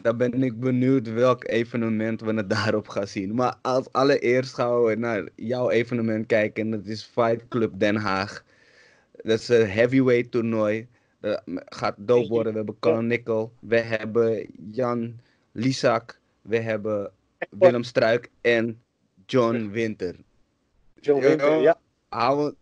dan 0.01 0.17
ben 0.17 0.43
ik 0.43 0.59
benieuwd 0.59 1.13
welk 1.13 1.47
evenement 1.47 2.21
we 2.21 2.33
het 2.33 2.49
daarop 2.59 2.87
gaan 2.87 3.07
zien. 3.07 3.35
Maar 3.35 3.55
als 3.61 3.91
allereerst 3.91 4.53
gaan 4.53 4.83
we 4.83 4.95
naar 4.95 5.29
jouw 5.35 5.69
evenement 5.69 6.25
kijken. 6.25 6.63
En 6.63 6.71
dat 6.71 6.85
is 6.85 7.03
Fight 7.03 7.47
Club 7.47 7.79
Den 7.79 7.95
Haag. 7.95 8.43
Dat 9.11 9.39
is 9.39 9.47
een 9.47 9.69
heavyweight 9.69 10.31
toernooi. 10.31 10.87
Dat 11.19 11.41
gaat 11.65 11.95
dope 11.97 12.27
worden. 12.27 12.51
We 12.51 12.57
hebben 12.57 12.79
Carl 12.79 13.01
Nickel. 13.01 13.53
We 13.59 13.77
hebben 13.79 14.47
Jan 14.71 15.19
Lisak. 15.51 16.19
We 16.41 16.59
hebben 16.59 17.11
Willem 17.49 17.83
Struik 17.83 18.29
en 18.41 18.81
John 19.25 19.69
Winter. 19.71 20.15
John 20.99 21.21
Winter, 21.21 21.61
ja. 21.61 21.79
Hou, 22.09 22.53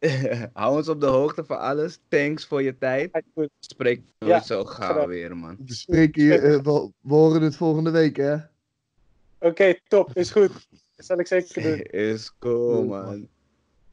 hou 0.52 0.76
ons 0.76 0.88
op 0.88 1.00
de 1.00 1.06
hoogte 1.06 1.44
van 1.44 1.58
alles. 1.58 1.98
Thanks 2.08 2.46
voor 2.46 2.62
je 2.62 2.78
tijd. 2.78 3.22
Spreek 3.58 4.02
nooit 4.18 4.32
Ja, 4.32 4.42
zo 4.42 4.64
gauw 4.64 4.92
gedaan. 4.92 5.08
weer, 5.08 5.36
man. 5.36 5.56
We 5.66 5.74
spreken 5.74 6.22
je, 6.22 6.38
eh, 6.38 6.58
we, 6.62 6.90
we 7.00 7.14
horen 7.14 7.42
het 7.42 7.56
volgende 7.56 7.90
week, 7.90 8.16
hè? 8.16 8.36
Oké, 9.38 9.74
top, 9.88 10.10
is 10.16 10.30
goed. 10.30 10.68
Dat 10.96 11.06
zal 11.06 11.18
ik 11.18 11.26
zeker 11.26 11.62
doen. 11.62 11.82
Is 12.10 12.32
cool, 12.38 12.84
man. 12.84 13.28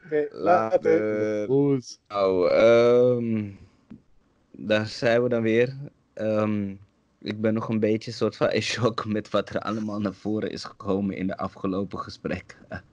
Oké, 0.06 0.28
later. 0.32 0.82
Later. 0.84 1.46
Goed. 1.46 2.00
Nou, 2.08 2.50
ehm, 2.50 3.50
daar 4.52 4.88
zijn 4.88 5.24
we 5.24 5.30
dan 5.30 5.42
weer. 5.42 5.76
Ehm, 6.14 6.70
ik 7.22 7.42
ben 7.42 7.54
nog 7.54 7.70
een 7.70 7.80
beetje 7.80 8.12
soort 8.12 8.36
van 8.36 8.52
in 8.52 8.62
shock 8.62 9.06
met 9.06 9.30
wat 9.30 9.50
er 9.50 9.60
allemaal 9.60 10.00
naar 10.00 10.14
voren 10.14 10.52
is 10.52 10.64
gekomen 10.64 11.16
in 11.16 11.28
de 11.28 11.38
afgelopen 11.38 12.00
gesprekken. 12.00 12.58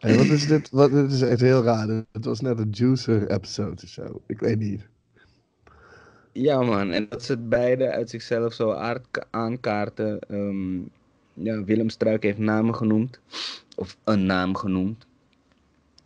Hey, 0.00 0.16
wat 0.16 0.26
is 0.30 0.46
dit? 0.46 0.70
Wat, 0.70 0.90
dit 0.90 1.12
is 1.12 1.22
echt 1.22 1.40
heel 1.40 1.62
raar. 1.62 1.88
Het 2.12 2.24
was 2.24 2.40
net 2.40 2.58
een 2.58 2.70
juicer-episode 2.70 3.82
of 3.82 3.88
zo. 3.88 4.22
Ik 4.26 4.40
weet 4.40 4.58
niet. 4.58 4.88
Ja, 6.32 6.62
man. 6.62 6.90
En 6.92 7.08
dat 7.08 7.22
ze 7.24 7.32
het 7.32 7.48
beide 7.48 7.90
uit 7.90 8.10
zichzelf 8.10 8.52
zo 8.52 8.72
aard- 8.72 9.26
aankaarten. 9.30 10.18
Ehm, 10.20 10.78
ja, 11.32 11.64
Willem 11.64 11.88
Struik 11.88 12.22
heeft 12.22 12.38
namen 12.38 12.74
genoemd. 12.74 13.20
Of 13.76 13.96
een 14.04 14.26
naam 14.26 14.54
genoemd. 14.56 15.06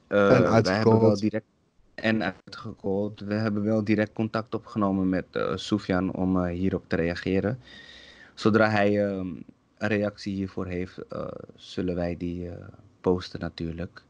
Eh, 0.06 0.36
En 0.36 0.62
wij 0.62 0.76
hebben 0.76 1.00
wel 1.00 1.18
direct 1.18 1.46
En 1.94 2.22
uitgecallt. 2.24 3.20
We 3.20 3.34
hebben 3.34 3.62
wel 3.62 3.84
direct 3.84 4.12
contact 4.12 4.54
opgenomen 4.54 5.08
met 5.08 5.26
eh 5.30 5.56
Soufiane 5.56 6.12
om 6.12 6.44
eh, 6.44 6.52
hierop 6.52 6.84
te 6.88 6.96
reageren. 6.96 7.60
Zodra 8.34 8.70
hij 8.70 9.04
ehm, 9.06 9.26
een 9.78 9.88
reactie 9.88 10.34
hiervoor 10.34 10.66
heeft, 10.66 10.98
zullen 11.56 11.94
wij 11.94 12.16
die 12.16 12.50
posten 13.04 13.40
natuurlijk. 13.40 14.02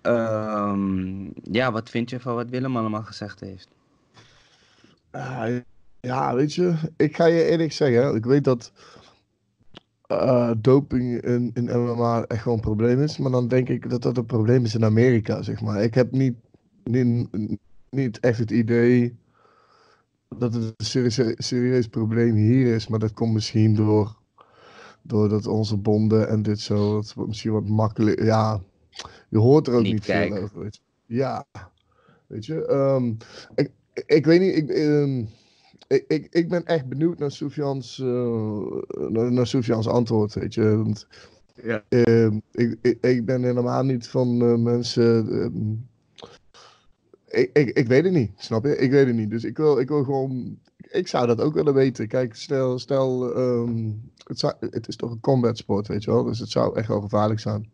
Ehm, 0.00 1.24
ja, 1.42 1.72
wat 1.72 1.90
vind 1.90 2.10
je 2.10 2.20
van 2.20 2.34
wat 2.34 2.48
Willem 2.48 2.76
allemaal 2.76 3.02
gezegd 3.02 3.40
heeft? 3.40 3.68
Ah, 5.10 5.56
ja, 6.00 6.34
weet 6.34 6.54
je, 6.54 6.74
ik 6.96 7.16
ga 7.16 7.26
je 7.26 7.44
eerlijk 7.44 7.72
zeggen, 7.72 8.14
ik 8.14 8.24
weet 8.24 8.44
dat 8.44 8.72
eh, 10.06 10.50
doping 10.58 11.22
in, 11.22 11.50
in 11.54 11.64
MMA 11.64 12.24
echt 12.24 12.42
gewoon 12.42 12.56
een 12.56 12.64
probleem 12.64 13.02
is, 13.02 13.18
maar 13.18 13.30
dan 13.30 13.48
denk 13.48 13.68
ik 13.68 13.90
dat 13.90 14.02
dat 14.02 14.16
een 14.16 14.26
probleem 14.26 14.64
is 14.64 14.74
in 14.74 14.84
Amerika, 14.84 15.42
zeg 15.42 15.60
maar. 15.60 15.82
Ik 15.82 15.94
heb 15.94 16.10
niet, 16.10 16.34
niet, 16.84 17.28
niet 17.90 18.20
echt 18.20 18.38
het 18.38 18.50
idee 18.50 19.16
dat 20.36 20.54
het 20.54 20.74
een 20.76 20.84
serieus, 20.84 21.20
serieus 21.36 21.88
probleem 21.88 22.34
hier 22.34 22.74
is, 22.74 22.88
maar 22.88 22.98
dat 22.98 23.12
komt 23.12 23.32
misschien 23.32 23.74
door 23.74 24.19
doordat 25.02 25.46
onze 25.46 25.76
bonden 25.76 26.28
en 26.28 26.42
dit 26.42 26.60
zo, 26.60 26.94
dat 26.94 27.12
wordt 27.14 27.28
misschien 27.28 27.52
wat 27.52 27.68
makkelijk, 27.68 28.22
ja, 28.22 28.60
je 29.28 29.38
hoort 29.38 29.66
er 29.66 29.74
ook 29.74 29.82
Niet 29.82 29.92
niet, 29.92 30.04
veel 30.04 30.36
over. 30.36 30.60
Weet 30.60 30.74
je. 30.76 31.14
Ja, 31.16 31.46
weet 32.26 32.46
je, 32.46 32.66
ehm, 32.66 33.12
ik, 33.54 33.70
ik 34.06 34.26
weet 34.26 34.40
niet, 34.40 34.56
ik, 34.56 34.68
ehm, 34.70 35.24
ik, 35.86 36.04
ik, 36.08 36.26
ik 36.30 36.48
ben 36.48 36.64
echt 36.64 36.86
benieuwd 36.86 37.18
naar 37.18 37.30
Sofians, 37.30 37.98
uh, 37.98 38.82
naar, 39.08 39.32
naar 39.32 39.46
Sofians 39.46 39.88
antwoord, 39.88 40.34
weet 40.34 40.54
je. 40.54 40.76
Want, 40.76 41.06
Ja. 41.62 41.84
uh, 41.88 42.30
ik, 42.52 42.78
ik, 42.82 42.98
ik 43.00 43.24
ben 43.24 43.42
helemaal 43.42 43.82
niet 43.82 44.08
van 44.08 44.42
uh, 44.42 44.56
mensen... 44.56 45.32
Uh, 45.32 45.72
ik, 47.26 47.50
ik, 47.52 47.68
ik 47.68 47.86
weet 47.86 48.04
het 48.04 48.12
niet, 48.12 48.30
snap 48.36 48.64
je? 48.64 48.76
Ik 48.76 48.90
weet 48.90 49.06
het 49.06 49.16
niet. 49.16 49.30
Dus 49.30 49.44
ik 49.44 49.56
wil, 49.56 49.78
ik 49.78 49.88
wil 49.88 50.04
gewoon... 50.04 50.58
Ik 50.90 51.08
zou 51.08 51.26
dat 51.26 51.40
ook 51.40 51.54
willen 51.54 51.74
weten. 51.74 52.08
Kijk, 52.08 52.34
stel... 52.34 52.78
stel 52.78 53.36
um, 53.38 54.10
het, 54.24 54.38
zou, 54.38 54.54
het 54.58 54.88
is 54.88 54.96
toch 54.96 55.10
een 55.10 55.20
combat 55.20 55.56
sport, 55.56 55.88
weet 55.88 56.04
je 56.04 56.10
wel? 56.10 56.24
Dus 56.24 56.38
het 56.38 56.50
zou 56.50 56.76
echt 56.76 56.88
wel 56.88 57.00
gevaarlijk 57.00 57.40
zijn. 57.40 57.70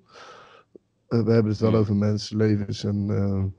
we 1.09 1.17
hebben 1.17 1.47
het 1.47 1.61
wel 1.61 1.75
over 1.75 1.97
mensenlevens 1.97 2.85
en... 2.85 3.55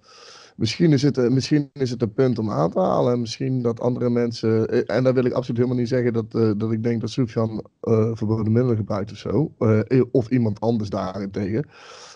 Misschien 0.57 0.93
is, 0.93 1.01
het, 1.01 1.29
misschien 1.29 1.69
is 1.73 1.89
het 1.89 2.01
een 2.01 2.13
punt 2.13 2.39
om 2.39 2.51
aan 2.51 2.71
te 2.71 2.79
halen. 2.79 3.13
En 3.13 3.19
misschien 3.19 3.61
dat 3.61 3.79
andere 3.79 4.09
mensen. 4.09 4.85
En 4.87 5.03
daar 5.03 5.13
wil 5.13 5.25
ik 5.25 5.33
absoluut 5.33 5.57
helemaal 5.57 5.79
niet 5.79 5.87
zeggen 5.87 6.13
dat, 6.13 6.33
uh, 6.35 6.51
dat 6.57 6.71
ik 6.71 6.83
denk 6.83 7.01
dat 7.01 7.09
Sofian 7.09 7.65
uh, 7.81 8.09
verboden 8.13 8.51
middelen 8.51 8.77
gebruikt 8.77 9.11
of 9.11 9.17
zo. 9.17 9.53
Uh, 9.59 10.03
of 10.11 10.29
iemand 10.29 10.59
anders 10.59 10.89
daarentegen. 10.89 11.67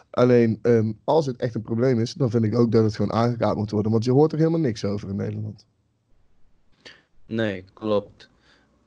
Alleen 0.10 0.60
um, 0.62 1.00
als 1.04 1.26
het 1.26 1.38
echt 1.38 1.56
een 1.56 1.62
probleem 1.62 2.00
is, 2.00 2.14
dan 2.14 2.30
vind 2.30 2.44
ik 2.44 2.58
ook 2.58 2.72
dat 2.72 2.84
het 2.84 2.96
gewoon 2.96 3.14
aangekaart 3.14 3.58
moet 3.58 3.72
worden. 3.72 3.92
Want 3.92 4.04
je 4.04 4.12
hoort 4.12 4.32
er 4.32 4.38
helemaal 4.38 4.60
niks 4.60 4.86
over 4.86 5.10
in 5.10 5.16
Nederland. 5.16 5.66
Nee, 7.32 7.64
klopt. 7.74 8.30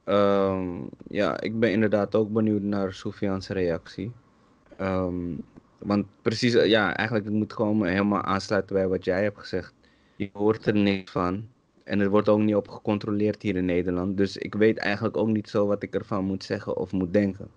Um, 0.04 0.88
ja, 1.08 1.40
ik 1.40 1.58
ben 1.58 1.72
inderdaad 1.72 2.14
ook 2.14 2.32
benieuwd 2.32 2.62
naar 2.62 2.92
Sofian's 2.92 3.48
reactie. 3.48 4.12
Um, 4.80 5.44
want 5.78 6.06
precies, 6.22 6.52
ja, 6.52 6.96
eigenlijk 6.96 7.26
het 7.26 7.34
moet 7.34 7.52
gewoon 7.52 7.86
helemaal 7.86 8.22
aansluiten 8.22 8.76
bij 8.76 8.88
wat 8.88 9.04
jij 9.04 9.22
hebt 9.22 9.38
gezegd. 9.38 9.74
Je 10.16 10.30
hoort 10.32 10.66
er 10.66 10.74
niks 10.74 11.12
van. 11.12 11.48
En 11.84 12.00
er 12.00 12.10
wordt 12.10 12.28
ook 12.28 12.40
niet 12.40 12.54
op 12.54 12.68
gecontroleerd 12.68 13.42
hier 13.42 13.56
in 13.56 13.64
Nederland. 13.64 14.16
Dus 14.16 14.36
ik 14.36 14.54
weet 14.54 14.78
eigenlijk 14.78 15.16
ook 15.16 15.28
niet 15.28 15.48
zo 15.48 15.66
wat 15.66 15.82
ik 15.82 15.94
ervan 15.94 16.24
moet 16.24 16.44
zeggen 16.44 16.76
of 16.76 16.92
moet 16.92 17.12
denken. 17.12 17.48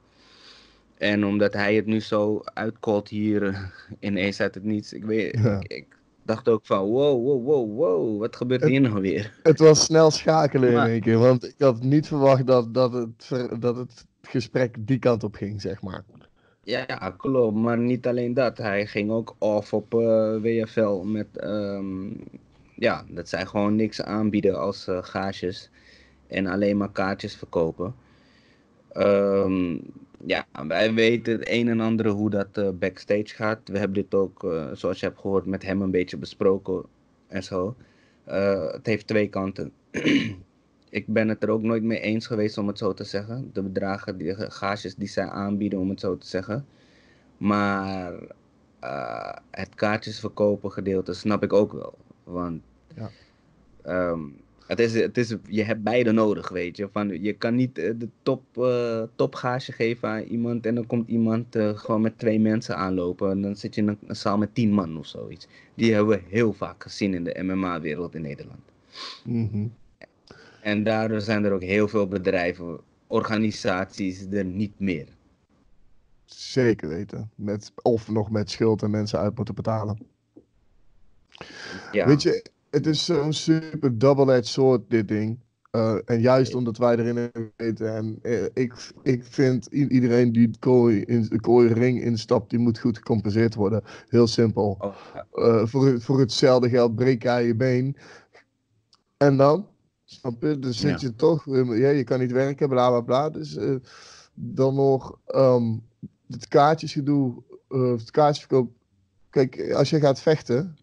En 0.97 1.25
omdat 1.25 1.53
hij 1.53 1.75
het 1.75 1.85
nu 1.85 1.99
zo 1.99 2.41
uitkolt 2.43 3.09
hier 3.09 3.71
ineens 3.99 4.41
uit 4.41 4.55
het 4.55 4.63
niets. 4.63 4.93
Ik, 4.93 5.05
weet, 5.05 5.37
ja. 5.37 5.59
ik, 5.59 5.71
ik, 5.71 5.96
dacht 6.27 6.49
ook 6.49 6.65
van 6.65 6.79
wow, 6.79 7.23
wow, 7.23 7.45
wow, 7.45 7.75
wow. 7.75 8.19
Wat 8.19 8.35
gebeurt 8.35 8.61
het, 8.61 8.69
hier 8.69 8.81
nou 8.81 9.01
weer? 9.01 9.39
Het 9.43 9.59
was 9.59 9.83
snel 9.83 10.11
schakelen 10.11 10.73
maar, 10.73 10.85
in 10.85 10.91
één 10.91 11.01
keer. 11.01 11.17
Want 11.17 11.47
ik 11.47 11.55
had 11.57 11.83
niet 11.83 12.07
verwacht 12.07 12.47
dat, 12.47 12.73
dat, 12.73 12.93
het, 12.93 13.49
dat 13.59 13.75
het 13.75 14.05
gesprek 14.21 14.75
die 14.79 14.99
kant 14.99 15.23
op 15.23 15.35
ging, 15.35 15.61
zeg 15.61 15.81
maar. 15.81 16.03
Ja, 16.63 17.13
klopt. 17.17 17.55
Maar 17.55 17.77
niet 17.77 18.07
alleen 18.07 18.33
dat. 18.33 18.57
Hij 18.57 18.87
ging 18.87 19.11
ook 19.11 19.35
off 19.37 19.73
op 19.73 19.93
uh, 19.93 20.35
WFL 20.41 21.01
met, 21.03 21.27
um, 21.43 22.23
ja, 22.75 23.05
dat 23.09 23.29
zij 23.29 23.45
gewoon 23.45 23.75
niks 23.75 24.01
aanbieden 24.01 24.59
als 24.59 24.87
uh, 24.87 24.97
gages 25.01 25.69
en 26.27 26.47
alleen 26.47 26.77
maar 26.77 26.91
kaartjes 26.91 27.35
verkopen. 27.35 27.95
Um, 28.93 29.81
ja, 30.25 30.45
wij 30.67 30.93
weten 30.93 31.33
het 31.33 31.49
een 31.49 31.67
en 31.67 31.79
ander 31.79 32.07
hoe 32.07 32.29
dat 32.29 32.57
uh, 32.57 32.69
backstage 32.69 33.27
gaat. 33.27 33.59
We 33.69 33.77
hebben 33.77 34.01
dit 34.01 34.13
ook, 34.13 34.41
zoals 34.73 34.99
je 34.99 35.05
hebt 35.05 35.19
gehoord, 35.19 35.45
met 35.45 35.63
hem 35.63 35.81
een 35.81 35.91
beetje 35.91 36.17
besproken 36.17 36.83
en 37.27 37.43
zo. 37.43 37.75
het 38.23 38.85
heeft 38.85 39.07
twee 39.07 39.27
kanten. 39.27 39.71
ik 40.89 41.07
ben 41.07 41.27
het 41.27 41.43
er 41.43 41.49
ook 41.49 41.61
nooit 41.61 41.83
mee 41.83 41.99
eens 41.99 42.27
geweest 42.27 42.57
om 42.57 42.67
het 42.67 42.77
zo 42.77 42.93
te 42.93 43.03
zeggen. 43.03 43.49
De 43.53 43.61
bedragen, 43.61 44.17
de 44.17 44.51
gages 44.51 44.95
die 44.95 45.07
zij 45.07 45.27
aanbieden, 45.29 45.79
om 45.79 45.89
het 45.89 45.99
zo 45.99 46.17
te 46.17 46.27
zeggen. 46.27 46.65
Maar 47.37 48.13
het 49.51 49.75
kaartjes 49.75 50.19
verkopen 50.19 50.71
gedeelte 50.71 51.13
snap 51.13 51.43
ik 51.43 51.53
ook 51.53 51.73
wel. 51.73 51.97
Want 52.23 52.61
ja. 52.95 53.09
um, 54.11 54.35
het 54.67 54.79
is, 54.79 54.93
het 54.93 55.17
is, 55.17 55.35
je 55.47 55.63
hebt 55.63 55.83
beide 55.83 56.11
nodig, 56.11 56.49
weet 56.49 56.77
je. 56.77 56.89
Van, 56.91 57.21
je 57.21 57.33
kan 57.33 57.55
niet 57.55 57.75
de 57.75 58.09
top, 58.21 58.43
uh, 58.57 59.03
topgage 59.15 59.71
geven 59.71 60.09
aan 60.09 60.21
iemand 60.21 60.65
en 60.65 60.75
dan 60.75 60.85
komt 60.85 61.07
iemand 61.07 61.55
uh, 61.55 61.77
gewoon 61.77 62.01
met 62.01 62.19
twee 62.19 62.39
mensen 62.39 62.77
aanlopen. 62.77 63.31
En 63.31 63.41
dan 63.41 63.55
zit 63.55 63.75
je 63.75 63.81
in 63.81 63.87
een, 63.87 63.97
een 64.07 64.15
zaal 64.15 64.37
met 64.37 64.55
tien 64.55 64.71
man 64.71 64.97
of 64.97 65.05
zoiets. 65.05 65.47
Die 65.75 65.93
hebben 65.93 66.17
we 66.17 66.23
heel 66.29 66.53
vaak 66.53 66.83
gezien 66.83 67.13
in 67.13 67.23
de 67.23 67.43
MMA-wereld 67.43 68.15
in 68.15 68.21
Nederland. 68.21 68.61
Mm 69.23 69.49
-hmm. 69.51 69.73
En 70.61 70.83
daardoor 70.83 71.21
zijn 71.21 71.43
er 71.43 71.51
ook 71.51 71.63
heel 71.63 71.87
veel 71.87 72.07
bedrijven, 72.07 72.79
organisaties 73.07 74.25
er 74.31 74.45
niet 74.45 74.79
meer. 74.79 75.07
Zeker 76.25 76.89
weten. 76.89 77.29
Met, 77.35 77.71
of 77.81 78.09
nog 78.09 78.31
met 78.31 78.51
schuld 78.51 78.81
en 78.81 78.89
mensen 78.89 79.19
uit 79.19 79.35
moeten 79.35 79.55
betalen. 79.55 79.97
Ja. 81.91 82.07
Weet 82.07 82.21
je, 82.21 82.45
het 82.69 82.85
is 82.85 83.05
zo'n 83.05 83.33
super 83.33 83.97
double-edged 83.97 84.47
sword, 84.47 84.89
dit 84.89 85.07
ding. 85.07 85.39
Uh, 85.71 85.95
en 86.05 86.21
juist 86.21 86.55
omdat 86.55 86.77
wij 86.77 86.97
erin 86.97 87.31
weten. 87.55 87.95
En 87.95 88.19
uh, 88.21 88.43
ik, 88.53 88.91
ik 89.03 89.23
vind 89.23 89.65
iedereen 89.65 90.31
die 90.31 90.49
de 90.49 90.59
kooi, 90.59 91.01
in, 91.01 91.21
de 91.21 91.41
kooi 91.41 91.73
ring 91.73 92.01
instapt, 92.01 92.49
die 92.49 92.59
moet 92.59 92.79
goed 92.79 92.97
gecompenseerd 92.97 93.55
worden. 93.55 93.83
Heel 94.07 94.27
simpel. 94.27 94.75
Oh, 94.79 94.95
ja. 95.13 95.25
uh, 95.33 95.65
voor, 95.65 96.01
voor 96.01 96.19
hetzelfde 96.19 96.69
geld 96.69 96.95
breek 96.95 97.23
jij 97.23 97.45
je 97.45 97.55
been. 97.55 97.97
En 99.17 99.37
dan? 99.37 99.67
Snap 100.03 100.41
je? 100.41 100.59
Dus 100.59 100.79
zit 100.79 101.01
Ja. 101.01 101.07
je 101.07 101.15
toch, 101.15 101.45
ja, 101.55 101.89
je 101.89 102.03
kan 102.03 102.19
niet 102.19 102.31
werken, 102.31 102.69
bla 102.69 102.89
bla 102.89 103.01
bla. 103.01 103.29
Dus 103.29 103.55
eh, 103.55 103.75
dan 104.33 104.75
nog 104.75 105.19
um, 105.35 105.83
het 106.27 106.47
kaartjesgedoe, 106.47 107.43
het 107.69 108.11
kaartjesverkoop. 108.11 108.71
Kijk, 109.29 109.71
als 109.71 109.89
je 109.89 109.99
gaat 109.99 110.21
vechten, 110.21 110.77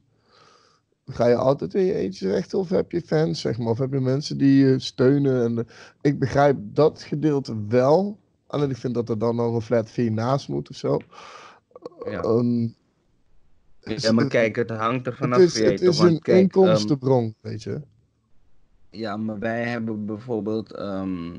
ga 1.06 1.26
je 1.26 1.36
altijd 1.36 1.74
in 1.74 1.84
je 1.84 1.94
eentje 1.94 2.28
vechten 2.28 2.58
of 2.58 2.68
heb 2.68 2.92
je 2.92 3.02
fans, 3.02 3.40
zeg 3.40 3.58
maar, 3.58 3.68
of 3.68 3.78
heb 3.78 3.92
je 3.92 4.00
mensen 4.00 4.38
die 4.38 4.64
je 4.66 4.78
steunen. 4.78 5.44
En, 5.44 5.52
uh, 5.52 5.64
ik 6.00 6.18
begrijp 6.18 6.56
dat 6.60 7.02
gedeelte 7.02 7.56
wel. 7.68 8.18
Alleen 8.46 8.70
ik 8.70 8.76
vind 8.76 8.94
dat 8.94 9.08
er 9.08 9.18
dan 9.18 9.36
nog 9.36 9.54
een 9.54 9.60
flat 9.60 9.90
fee 9.90 10.10
naast 10.10 10.48
moet 10.48 10.70
of 10.70 10.76
zo. 10.76 10.98
Ja. 12.04 12.22
Um, 12.24 12.74
Ja, 13.80 14.12
maar 14.12 14.26
kijk, 14.26 14.56
het 14.56 14.70
hangt 14.70 15.06
er 15.06 15.14
vanaf. 15.16 15.38
het 15.38 15.54
is, 15.54 15.58
het 15.58 15.80
is 15.80 15.98
want 15.98 16.10
een 16.10 16.18
kijk, 16.18 16.36
ehm, 16.36 16.62
inkomstenbron, 16.64 17.34
weet 17.40 17.62
je. 17.62 17.80
Ja, 18.90 19.16
maar 19.16 19.38
wij 19.38 19.64
hebben 19.64 20.06
bijvoorbeeld 20.06 20.72
ehm, 20.72 21.32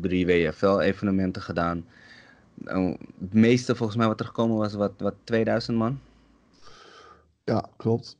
drie 0.00 0.26
WFL-evenementen 0.26 1.42
gedaan. 1.42 1.84
Nou, 2.54 2.96
het 3.20 3.34
meeste 3.34 3.74
volgens 3.76 3.98
mij 3.98 4.06
wat 4.06 4.20
er 4.20 4.26
gekomen 4.26 4.56
was, 4.56 4.74
wat, 4.74 4.92
wat 4.98 5.14
2000 5.24 5.76
man. 5.78 5.98
Ja, 7.50 7.68
klopt. 7.76 8.16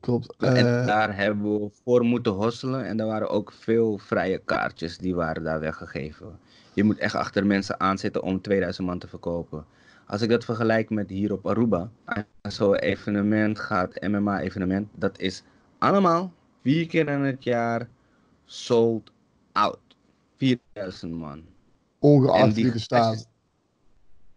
Klopt. 0.00 0.36
en 0.36 0.56
Eh, 0.56 0.86
daar 0.86 1.16
hebben 1.16 1.60
we 1.60 1.70
voor 1.84 2.04
moeten 2.04 2.32
hosselen. 2.32 2.84
En 2.84 3.00
er 3.00 3.06
waren 3.06 3.28
ook 3.28 3.52
veel 3.52 3.98
vrije 3.98 4.38
kaartjes 4.38 4.98
die 4.98 5.14
waren 5.14 5.42
daar 5.42 5.60
weggegeven. 5.60 6.38
Je 6.74 6.84
moet 6.84 6.98
echt 6.98 7.14
achter 7.14 7.46
mensen 7.46 7.80
aanzitten 7.80 8.22
om 8.22 8.40
2000 8.40 8.86
man 8.86 8.98
te 8.98 9.08
verkopen. 9.08 9.66
Als 10.06 10.22
ik 10.22 10.28
dat 10.28 10.44
vergelijk 10.44 10.90
met 10.90 11.10
hier 11.10 11.32
op 11.32 11.46
Aruba, 11.46 11.90
zo'n 12.42 12.74
evenement 12.74 13.58
gaat, 13.58 14.00
MMA-evenement, 14.00 14.88
dat 14.94 15.18
is 15.18 15.42
allemaal 15.78 16.32
vier 16.62 16.86
keer 16.86 17.08
in 17.08 17.20
het 17.20 17.44
jaar 17.44 17.88
sold 18.44 19.12
out. 19.52 19.78
4000 20.36 21.12
man. 21.12 21.42
Ongeacht 21.98 22.54
wie 22.54 22.72
er 22.72 22.80
staat. 22.80 23.28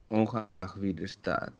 Ongeacht 0.07 0.75
wie 0.79 1.01
er 1.01 1.07
staat. 1.07 1.51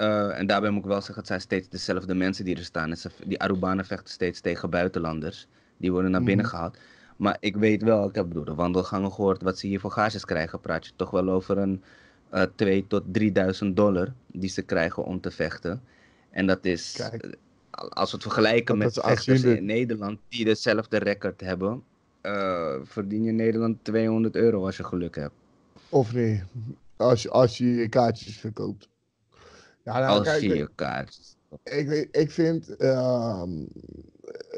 Eh, 0.00 0.38
en 0.38 0.46
daarbij 0.46 0.70
moet 0.70 0.82
ik 0.82 0.88
wel 0.88 0.96
zeggen, 1.00 1.16
het 1.16 1.26
zijn 1.26 1.40
steeds 1.40 1.68
dezelfde 1.68 2.14
mensen 2.14 2.44
die 2.44 2.56
er 2.56 2.64
staan. 2.64 2.94
Die 3.26 3.40
Arubanen 3.40 3.84
vechten 3.84 4.12
steeds 4.12 4.40
tegen 4.40 4.70
buitenlanders. 4.70 5.46
Die 5.76 5.92
worden 5.92 6.10
naar 6.10 6.22
binnen 6.22 6.44
Mhm. 6.46 6.54
gehaald. 6.54 6.78
Maar 7.16 7.36
ik 7.40 7.56
weet 7.56 7.82
wel, 7.82 8.08
ik 8.08 8.14
heb 8.14 8.32
door 8.32 8.44
de 8.44 8.54
wandelgangen 8.54 9.12
gehoord 9.12 9.42
wat 9.42 9.58
ze 9.58 9.66
hier 9.66 9.80
voor 9.80 9.90
gages 9.90 10.24
krijgen. 10.24 10.60
Praat 10.60 10.86
je 10.86 10.92
toch 10.96 11.10
wel 11.10 11.28
over 11.28 11.58
een 11.58 11.82
eh 12.30 12.42
2 12.54 12.86
tot 12.86 13.02
3000 13.06 13.76
dollar 13.76 14.12
die 14.26 14.50
ze 14.50 14.62
krijgen 14.62 15.04
om 15.04 15.20
te 15.20 15.30
vechten. 15.30 15.82
En 16.30 16.46
dat 16.46 16.64
is, 16.64 16.92
Kijk. 16.96 17.22
eh, 17.24 17.30
als 17.70 18.10
we 18.10 18.16
het 18.16 18.22
vergelijken 18.26 18.78
met 18.78 18.92
vechters 19.02 19.42
in 19.42 19.64
Nederland 19.64 20.18
die 20.28 20.48
hetzelfde 20.48 20.96
record 20.98 21.40
hebben, 21.40 21.82
eh, 22.20 22.74
verdien 22.84 23.22
je 23.22 23.28
in 23.28 23.36
Nederland 23.36 23.78
200 23.84 24.36
euro 24.36 24.64
als 24.66 24.76
je 24.76 24.84
geluk 24.84 25.14
hebt. 25.16 25.34
Of 25.88 26.14
niet? 26.14 26.42
Als 26.96 27.28
als 27.28 27.58
je 27.58 27.74
je 27.74 27.88
kaartjes 27.88 28.36
verkoopt. 28.38 28.88
Ja, 29.84 29.98
nou, 29.98 30.18
als 30.18 30.28
kijk, 30.28 30.42
je 30.42 30.70
kaart. 30.74 31.36
ik, 31.62 32.08
ik 32.10 32.30
vind 32.30 32.76
ehm, 32.76 33.50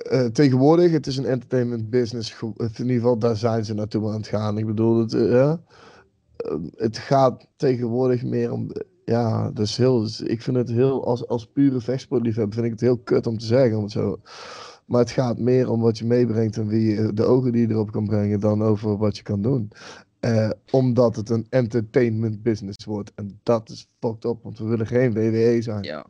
eh, 0.02 0.24
tegenwoordig, 0.24 0.92
het 0.92 1.06
is 1.06 1.16
een 1.16 1.26
entertainment 1.26 1.90
business. 1.90 2.40
In 2.40 2.54
ieder 2.76 2.94
geval, 2.94 3.18
daar 3.18 3.36
zijn 3.36 3.64
ze 3.64 3.74
naartoe 3.74 4.08
aan 4.08 4.16
het 4.16 4.26
gaan. 4.26 4.58
Ik 4.58 4.66
bedoel, 4.66 4.98
het, 4.98 5.14
eh, 5.14 5.54
Ehm, 6.42 6.62
het 6.76 6.98
gaat 6.98 7.46
tegenwoordig 7.56 8.24
meer 8.24 8.52
om. 8.52 8.70
Ja, 9.04 9.50
dus 9.50 9.76
heel, 9.76 10.08
ik 10.24 10.42
vind 10.42 10.56
het 10.56 10.68
heel, 10.68 11.06
als, 11.06 11.26
als 11.26 11.46
pure 11.46 11.80
vechtsportliefhebber, 11.80 12.54
vind 12.54 12.66
ik 12.66 12.72
het 12.72 12.80
heel 12.80 12.98
kut 12.98 13.26
om 13.26 13.38
te 13.38 13.44
zeggen. 13.46 13.76
Om 13.76 13.82
het 13.82 13.92
zo. 13.92 14.20
Maar 14.86 15.00
het 15.00 15.10
gaat 15.10 15.38
meer 15.38 15.70
om 15.70 15.80
wat 15.80 15.98
je 15.98 16.04
meebrengt 16.04 16.56
en 16.56 16.66
wie 16.66 16.94
je, 16.94 17.12
de 17.12 17.24
ogen 17.24 17.52
die 17.52 17.66
je 17.66 17.72
erop 17.72 17.90
kan 17.90 18.06
brengen, 18.06 18.40
dan 18.40 18.62
over 18.62 18.96
wat 18.96 19.16
je 19.16 19.22
kan 19.22 19.42
doen. 19.42 19.70
Eh, 20.22 20.50
omdat 20.70 21.16
het 21.16 21.30
een 21.30 21.46
entertainment 21.50 22.42
business 22.42 22.84
wordt. 22.84 23.12
En 23.14 23.40
dat 23.42 23.70
is 23.70 23.86
fucked 24.00 24.24
up, 24.24 24.36
want 24.42 24.58
we 24.58 24.64
willen 24.64 24.86
geen 24.86 25.12
WWE 25.12 25.62
zijn. 25.62 25.82
Ja. 25.82 26.06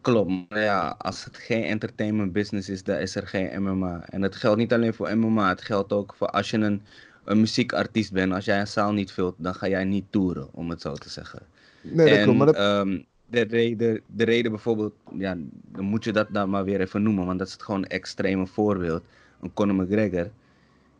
Klopt, 0.00 0.30
maar 0.48 0.60
ja, 0.60 0.94
als 0.98 1.24
het 1.24 1.36
geen 1.36 1.62
entertainment 1.62 2.32
business 2.32 2.68
is, 2.68 2.82
dan 2.82 2.96
is 2.96 3.14
er 3.14 3.26
geen 3.26 3.62
MMA. 3.62 4.04
En 4.08 4.20
dat 4.20 4.36
geldt 4.36 4.58
niet 4.58 4.72
alleen 4.72 4.94
voor 4.94 5.16
MMA, 5.16 5.48
het 5.48 5.62
geldt 5.62 5.92
ook 5.92 6.14
voor 6.14 6.26
als 6.26 6.50
je 6.50 6.56
een, 6.56 6.82
een 7.24 7.40
muziekartiest 7.40 8.12
bent. 8.12 8.32
Als 8.32 8.44
jij 8.44 8.60
een 8.60 8.66
zaal 8.66 8.92
niet 8.92 9.12
vult, 9.12 9.34
dan 9.38 9.54
ga 9.54 9.68
jij 9.68 9.84
niet 9.84 10.04
toeren, 10.10 10.48
om 10.52 10.70
het 10.70 10.80
zo 10.80 10.94
te 10.94 11.10
zeggen. 11.10 11.42
Nee, 11.82 12.08
dat 12.08 12.18
en 12.18 12.22
klopt. 12.22 12.38
Maar 12.38 12.46
dat, 12.46 12.56
ehm, 12.56 13.02
de, 13.26 13.40
reden, 13.40 14.00
de 14.06 14.24
reden 14.24 14.50
bijvoorbeeld, 14.50 14.94
ja, 15.16 15.36
dan 15.72 15.84
moet 15.84 16.04
je 16.04 16.12
dat 16.12 16.28
dan 16.30 16.50
maar 16.50 16.64
weer 16.64 16.80
even 16.80 17.02
noemen, 17.02 17.26
want 17.26 17.38
dat 17.38 17.46
is 17.46 17.52
het 17.52 17.62
gewoon 17.62 17.82
een 17.82 17.88
extreme 17.88 18.46
voorbeeld. 18.46 19.02
Een 19.40 19.52
Conor 19.52 19.74
McGregor, 19.74 20.30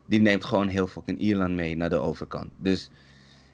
die 0.09 0.21
neemt 0.21 0.45
gewoon 0.45 0.69
heel 0.69 0.87
fucking 0.87 1.19
Ierland 1.19 1.55
mee 1.55 1.77
naar 1.77 1.91
de 1.91 1.97
overkant. 1.99 2.51
Dus 2.57 2.91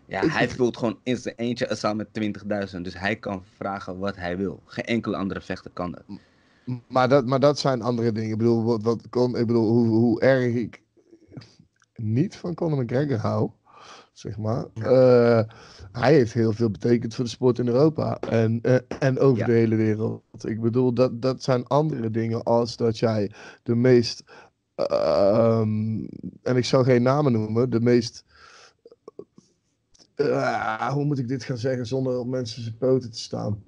ja, 0.06 0.26
hij 0.26 0.48
vult 0.48 0.76
gewoon 0.76 0.98
in 1.02 1.16
zijn 1.16 1.34
eentje 1.36 1.70
een 1.70 1.76
zaal 1.76 1.94
met 1.94 2.08
20.000. 2.74 2.80
Dus 2.82 2.98
hij 2.98 3.16
kan 3.16 3.42
vragen 3.56 3.98
wat 3.98 4.16
hij 4.16 4.36
wil. 4.36 4.62
Geen 4.64 4.84
enkele 4.84 5.16
andere 5.16 5.40
vechter 5.40 5.70
kan 5.70 5.90
dat. 5.90 6.18
maar, 6.88 7.08
dat, 7.08 7.26
maar 7.26 7.40
dat 7.40 7.58
zijn 7.58 7.82
andere 7.82 8.12
dingen. 8.12 8.30
Ik 8.30 8.38
bedoel, 8.38 8.64
wat, 8.64 8.82
wat 8.82 9.08
kon, 9.10 9.36
ik 9.36 9.46
bedoel 9.46 9.68
hoe, 9.68 9.86
hoe 9.88 10.20
erg 10.20 10.54
ik 10.54 10.82
niet 11.96 12.36
van 12.36 12.54
Conor 12.54 12.82
McGregor 12.82 13.18
hou, 13.18 13.50
zeg 14.12 14.38
maar. 14.38 14.64
eh, 14.74 15.42
hij 15.92 16.12
heeft 16.14 16.32
heel 16.32 16.52
veel 16.52 16.70
betekend 16.70 17.14
voor 17.14 17.24
de 17.24 17.30
sport 17.30 17.58
in 17.58 17.66
Europa 17.68 18.18
en, 18.18 18.58
eh, 18.62 18.76
en 18.98 19.18
over 19.18 19.38
Ja. 19.38 19.46
de 19.46 19.52
hele 19.52 19.76
wereld. 19.76 20.22
Ik 20.40 20.60
bedoel, 20.60 20.92
dat, 20.94 21.22
dat 21.22 21.42
zijn 21.42 21.66
andere 21.66 22.10
dingen 22.10 22.42
als 22.42 22.76
dat 22.76 22.98
jij 22.98 23.30
de 23.62 23.74
meest, 23.74 24.24
ehm, 24.74 26.04
en 26.42 26.56
ik 26.56 26.64
zal 26.64 26.84
geen 26.84 27.02
namen 27.02 27.32
noemen, 27.32 27.70
de 27.70 27.80
meest, 27.80 28.24
eh, 30.14 30.90
hoe 30.92 31.04
moet 31.04 31.18
ik 31.18 31.28
dit 31.28 31.44
gaan 31.44 31.58
zeggen 31.58 31.86
zonder 31.86 32.18
op 32.18 32.26
mensen 32.26 32.62
zijn 32.62 32.76
poten 32.78 33.10
te 33.10 33.18
staan? 33.18 33.64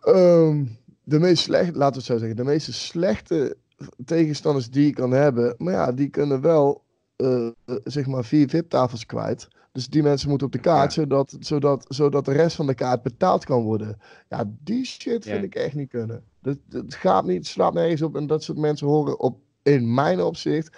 Ehm, 0.00 0.64
de 1.04 1.18
meest 1.18 1.42
slechte, 1.42 1.72
laten 1.78 1.92
we 1.92 1.98
het 1.98 2.06
zo 2.06 2.18
zeggen, 2.18 2.36
de 2.36 2.44
meeste 2.44 2.72
slechte 2.72 3.56
tegenstanders 4.04 4.70
die 4.70 4.86
je 4.86 4.92
kan 4.92 5.10
hebben, 5.10 5.54
maar 5.58 5.72
ja, 5.72 5.92
die 5.92 6.08
kunnen 6.08 6.40
wel, 6.40 6.82
eh, 7.16 7.48
zeg 7.84 8.06
maar, 8.06 8.24
vier 8.24 8.48
VIP-tafels 8.48 9.06
kwijt. 9.06 9.48
Dus 9.72 9.88
die 9.88 10.02
mensen 10.02 10.28
moeten 10.28 10.46
op 10.46 10.52
de 10.52 10.58
kaart, 10.58 10.92
zodat, 10.92 11.36
zodat, 11.40 11.84
zodat 11.88 12.24
de 12.24 12.32
rest 12.32 12.56
van 12.56 12.66
de 12.66 12.74
kaart 12.74 13.02
betaald 13.02 13.44
kan 13.44 13.62
worden. 13.62 13.98
Ja, 14.28 14.44
die 14.64 14.84
shit 14.84 15.24
vind 15.24 15.24
Ja. 15.24 15.42
ik 15.42 15.54
echt 15.54 15.74
niet 15.74 15.88
kunnen. 15.88 16.24
Dat, 16.40 16.58
dat 16.68 16.94
gaat 16.94 17.24
niet, 17.24 17.46
slaat 17.46 17.74
nergens 17.74 18.02
op. 18.02 18.16
En 18.16 18.26
dat 18.26 18.42
soort 18.42 18.58
mensen 18.58 18.86
horen 18.86 19.20
op, 19.20 19.38
in 19.62 19.94
mijn 19.94 20.20
opzicht, 20.20 20.76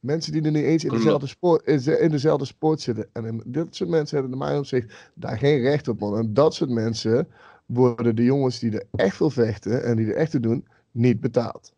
mensen 0.00 0.32
die 0.32 0.42
er 0.42 0.50
niet 0.50 0.64
eens 0.64 0.84
in 0.84 0.90
dezelfde, 0.90 1.26
sport, 1.26 1.66
in 1.66 1.78
de- 1.78 1.98
in 1.98 2.10
dezelfde 2.10 2.44
sport 2.44 2.80
zitten. 2.80 3.08
En 3.12 3.42
dit 3.46 3.76
soort 3.76 3.90
mensen 3.90 4.14
hebben 4.18 4.32
in 4.38 4.44
mijn 4.44 4.58
opzicht 4.58 5.10
daar 5.14 5.38
geen 5.38 5.60
recht 5.60 5.88
op, 5.88 6.00
man. 6.00 6.16
En 6.18 6.34
dat 6.34 6.54
soort 6.54 6.70
mensen 6.70 7.28
worden 7.66 8.16
de 8.16 8.24
jongens 8.24 8.58
die 8.58 8.70
er 8.78 8.84
echt 8.90 9.16
veel 9.16 9.30
vechten 9.30 9.84
en 9.84 9.96
die 9.96 10.06
er 10.06 10.16
echt 10.16 10.30
toe 10.30 10.40
doen, 10.40 10.66
niet 10.90 11.20
betaald. 11.20 11.72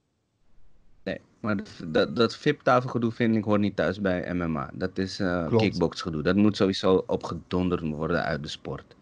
Nee, 1.03 1.21
maar 1.41 1.57
dat, 1.57 1.69
dat, 1.87 2.17
dat 2.17 2.37
VIP-tafelgedoe 2.37 3.13
vind 3.13 3.37
ik 3.37 3.45
hoort 3.45 3.61
niet 3.61 3.77
thuis 3.77 4.01
bij 4.01 4.35
MMA. 4.35 4.71
Dat 4.75 4.99
is 4.99 5.19
eh 5.21 5.47
Klopt. 5.47 5.63
kickboxgedoe. 5.63 6.23
Dat 6.23 6.37
moet 6.37 6.57
sowieso 6.57 7.03
opgedonderd 7.07 7.81
worden 7.83 8.23
uit 8.25 8.43
de 8.43 8.49
sport. 8.49 8.97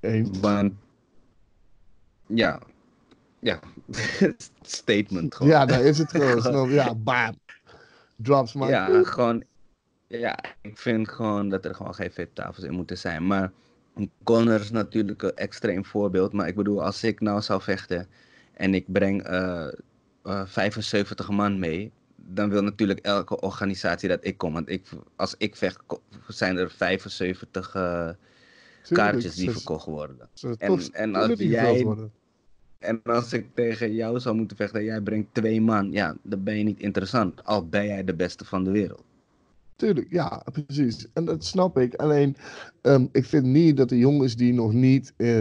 Eens. 0.00 0.40
Want, 0.40 0.72
ja, 2.26 2.60
ja, 3.42 3.60
statement 4.62 5.34
gewoon. 5.34 5.52
Ja, 5.52 5.66
daar 5.66 5.84
is 5.84 5.98
het 5.98 6.10
gewoon. 6.10 6.42
Snel, 6.42 6.68
ja, 6.80 6.94
bam. 6.94 7.34
Drops 8.16 8.52
maar. 8.52 8.68
Ja, 8.68 9.02
gewoon, 9.04 9.44
ja, 10.06 10.38
ik 10.60 10.78
vind 10.78 11.08
gewoon 11.08 11.48
dat 11.48 11.64
er 11.64 11.74
gewoon 11.74 11.94
geen 11.94 12.12
VIP-tafels 12.12 12.64
in 12.64 12.72
moeten 12.72 12.98
zijn. 12.98 13.26
Maar 13.26 13.52
Conor 14.24 14.60
is 14.60 14.70
natuurlijk 14.70 15.22
een 15.22 15.36
extreem 15.36 15.84
voorbeeld. 15.84 16.32
Maar 16.32 16.48
ik 16.48 16.54
bedoel, 16.54 16.84
als 16.84 17.04
ik 17.04 17.20
nou 17.20 17.40
zou 17.40 17.62
vechten 17.62 18.06
en 18.52 18.74
ik 18.74 18.92
breng 18.92 19.22
eh, 19.22 19.66
eh, 20.22 20.42
75 20.46 21.28
man 21.30 21.58
mee, 21.58 21.92
dan 22.16 22.50
wil 22.50 22.62
natuurlijk 22.62 22.98
elke 23.00 23.40
organisatie 23.40 24.08
dat 24.08 24.18
ik 24.24 24.38
kom. 24.38 24.52
Want 24.52 24.68
ik, 24.68 24.88
als 25.16 25.34
ik 25.38 25.56
vecht, 25.56 25.78
zijn 26.28 26.56
er 26.56 26.70
75 26.70 27.74
eh, 27.74 28.08
kaartjes 28.96 29.34
die 29.34 29.44
verkocht 29.52 29.86
worden. 29.86 30.28
En- 30.58 30.68
en 30.92 31.14
als 31.14 31.26
jij-. 31.50 31.84
En 32.82 33.02
als 33.02 33.32
ik 33.32 33.54
tegen 33.54 33.92
jou 33.94 34.20
zou 34.20 34.36
moeten 34.36 34.56
vechten 34.56 34.80
en 34.80 34.86
jij 34.86 35.00
brengt 35.00 35.34
twee 35.34 35.60
man, 35.60 35.92
ja, 35.92 36.16
dan 36.22 36.42
ben 36.42 36.58
je 36.58 36.64
niet 36.64 36.80
interessant. 36.80 37.44
Al 37.44 37.68
ben 37.68 37.86
jij 37.86 38.04
de 38.04 38.14
beste 38.14 38.44
van 38.44 38.64
de 38.64 38.70
wereld. 38.70 39.04
Tuurlijk, 39.76 40.06
ja, 40.10 40.44
precies. 40.52 41.06
En 41.12 41.24
dat 41.24 41.44
snap 41.44 41.78
ik. 41.78 41.94
Alleen, 41.94 42.36
ehm, 42.80 43.06
ik 43.12 43.24
vind 43.24 43.44
niet 43.44 43.76
dat 43.76 43.88
de 43.88 43.98
jongens 43.98 44.36
die 44.36 44.52
nog 44.52 44.72
niet. 44.72 45.14
eh, 45.16 45.38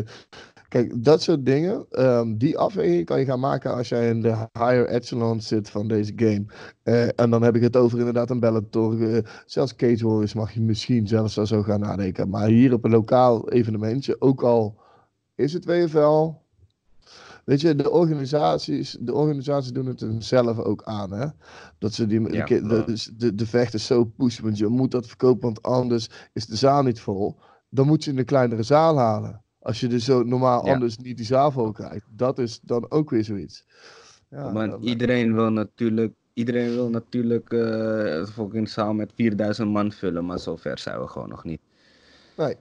kijk, 0.67 1.03
dat 1.03 1.21
soort 1.21 1.45
dingen, 1.45 1.85
ehm, 1.91 2.37
die 2.37 2.57
afweging 2.57 3.05
kan 3.05 3.19
je 3.19 3.25
gaan 3.25 3.39
maken 3.39 3.73
als 3.75 3.89
jij 3.89 4.09
in 4.09 4.21
de 4.21 4.35
higher 4.53 4.85
echelon 4.85 5.41
zit 5.41 5.69
van 5.69 5.87
deze 5.87 6.13
game. 6.15 6.45
Eh, 6.83 7.19
en 7.19 7.29
dan 7.29 7.41
heb 7.43 7.55
ik 7.55 7.61
het 7.61 7.75
over 7.75 7.97
inderdaad 7.99 8.29
een 8.29 8.39
Bellator. 8.39 9.13
eh, 9.15 9.23
zelfs 9.45 9.75
Cage 9.75 10.07
Warriors 10.07 10.33
mag 10.33 10.51
je 10.53 10.61
misschien 10.61 11.07
zelfs 11.07 11.35
wel 11.35 11.45
zo 11.45 11.61
gaan 11.63 11.79
nadenken. 11.79 12.29
Maar 12.29 12.47
hier 12.47 12.73
op 12.73 12.83
een 12.85 12.91
lokaal 12.91 13.49
evenementje, 13.51 14.21
ook 14.21 14.43
al 14.43 14.79
is 15.35 15.53
het 15.53 15.65
WFL. 15.65 16.33
Weet 17.45 17.61
je, 17.61 17.75
de 17.75 17.89
organisaties, 17.89 18.97
de 18.99 19.13
organisaties 19.13 19.71
doen 19.71 19.85
het 19.85 19.99
hunzelf 19.99 20.59
ook 20.59 20.83
aan, 20.83 21.11
hè? 21.13 21.27
Dat 21.77 21.93
ze 21.93 22.07
die, 22.07 22.21
de, 22.23 22.35
Ja, 22.37 22.45
de, 22.45 22.83
dus 22.85 23.11
de, 23.17 23.35
de 23.35 23.45
vechters 23.45 23.85
zo 23.85 24.03
pushen, 24.05 24.43
want 24.43 24.57
je 24.57 24.67
moet 24.67 24.91
dat 24.91 25.07
verkopen, 25.07 25.41
want 25.41 25.61
anders 25.61 26.09
is 26.33 26.45
de 26.45 26.55
zaal 26.55 26.83
niet 26.83 26.99
vol. 26.99 27.37
Dan 27.69 27.87
moet 27.87 28.03
je 28.03 28.17
een 28.17 28.25
kleinere 28.25 28.63
zaal 28.63 28.97
halen. 28.97 29.43
Als 29.59 29.79
je 29.79 29.87
dus 29.87 30.05
zo 30.05 30.23
normaal 30.23 30.65
Ja. 30.65 30.73
anders 30.73 30.97
niet 30.97 31.17
die 31.17 31.25
zaal 31.25 31.51
vol 31.51 31.71
krijgt. 31.71 32.05
Dat 32.09 32.39
is 32.39 32.59
dan 32.63 32.91
ook 32.91 33.09
weer 33.09 33.23
zoiets. 33.23 33.65
Ja, 34.29 34.51
Want 34.53 34.71
dan- 34.71 34.81
iedereen 34.83 35.33
wil 35.33 35.49
natuurlijk, 35.51 36.13
iedereen 36.33 36.69
wil 36.69 36.89
natuurlijk 36.89 37.53
eh 37.53 38.15
een 38.15 38.27
fucking 38.27 38.69
zaal 38.69 38.93
met 38.93 39.11
4000 39.15 39.69
man 39.69 39.91
vullen, 39.91 40.25
maar 40.25 40.39
zover 40.39 40.79
zijn 40.79 40.99
we 40.99 41.07
gewoon 41.07 41.29
nog 41.29 41.43
niet. 41.43 41.61
Nee. 42.37 42.55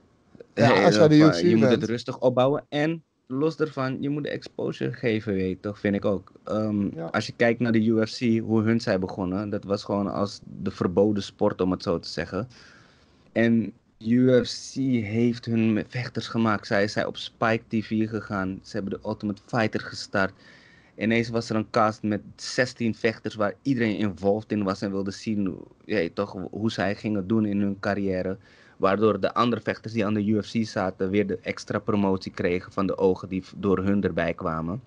Ja, 0.53 0.63
Hey, 0.73 0.85
als 0.85 0.95
jij 0.95 1.07
de 1.07 1.15
UFC 1.17 1.41
je 1.41 1.55
moet 1.55 1.69
het 1.69 1.83
rustig 1.83 2.19
opbouwen 2.19 2.65
en 2.69 3.03
los 3.31 3.55
daarvan, 3.57 4.01
je 4.01 4.09
moet 4.09 4.23
de 4.23 4.29
exposure 4.29 4.93
geven, 4.93 5.33
weet 5.33 5.49
je 5.49 5.59
toch, 5.59 5.79
vind 5.79 5.95
ik 5.95 6.05
ook. 6.05 6.31
Ehm, 6.43 6.95
Ja. 6.95 7.05
Als 7.05 7.25
je 7.25 7.33
kijkt 7.35 7.59
naar 7.59 7.71
de 7.71 7.83
UFC, 7.85 8.19
hoe 8.39 8.61
hun 8.61 8.79
zijn 8.81 8.99
begonnen, 8.99 9.49
dat 9.49 9.63
was 9.63 9.83
gewoon 9.83 10.07
als 10.11 10.39
de 10.61 10.71
verboden 10.71 11.23
sport, 11.23 11.61
om 11.61 11.71
het 11.71 11.83
zo 11.83 11.99
te 11.99 12.09
zeggen. 12.09 12.47
En 13.31 13.73
UFC 13.99 14.73
heeft 15.03 15.45
hun 15.45 15.83
vechters 15.87 16.27
gemaakt. 16.27 16.67
Zij 16.67 16.87
zijn 16.87 17.07
op 17.07 17.17
Spike 17.17 17.63
TV 17.67 18.09
gegaan. 18.09 18.59
Ze 18.63 18.71
hebben 18.77 18.99
de 19.01 19.07
Ultimate 19.07 19.41
Fighter 19.45 19.79
gestart. 19.79 20.33
Ineens 20.97 21.29
was 21.29 21.49
er 21.49 21.55
een 21.55 21.69
cast 21.69 22.03
met 22.03 22.21
16 22.35 22.95
vechters 22.95 23.35
waar 23.35 23.53
iedereen 23.61 23.97
involved 23.97 24.51
in 24.51 24.63
was 24.63 24.81
en 24.81 24.91
wilde 24.91 25.11
zien 25.11 25.57
ja, 25.85 26.07
toch, 26.13 26.47
hoe 26.51 26.71
zij 26.71 26.95
gingen 26.95 27.27
doen 27.27 27.45
in 27.45 27.59
hun 27.61 27.79
carrière. 27.79 28.37
Waardoor 28.81 29.19
de 29.19 29.33
andere 29.33 29.61
vechters 29.61 29.93
die 29.93 30.05
aan 30.05 30.13
de 30.13 30.25
UFC 30.25 30.65
zaten 30.67 31.09
weer 31.09 31.27
de 31.27 31.39
extra 31.41 31.79
promotie 31.79 32.31
kregen 32.31 32.71
van 32.71 32.87
de 32.87 32.97
ogen 32.97 33.29
die 33.29 33.43
door 33.55 33.77
hun 33.77 34.03
erbij 34.03 34.33
kwamen. 34.33 34.81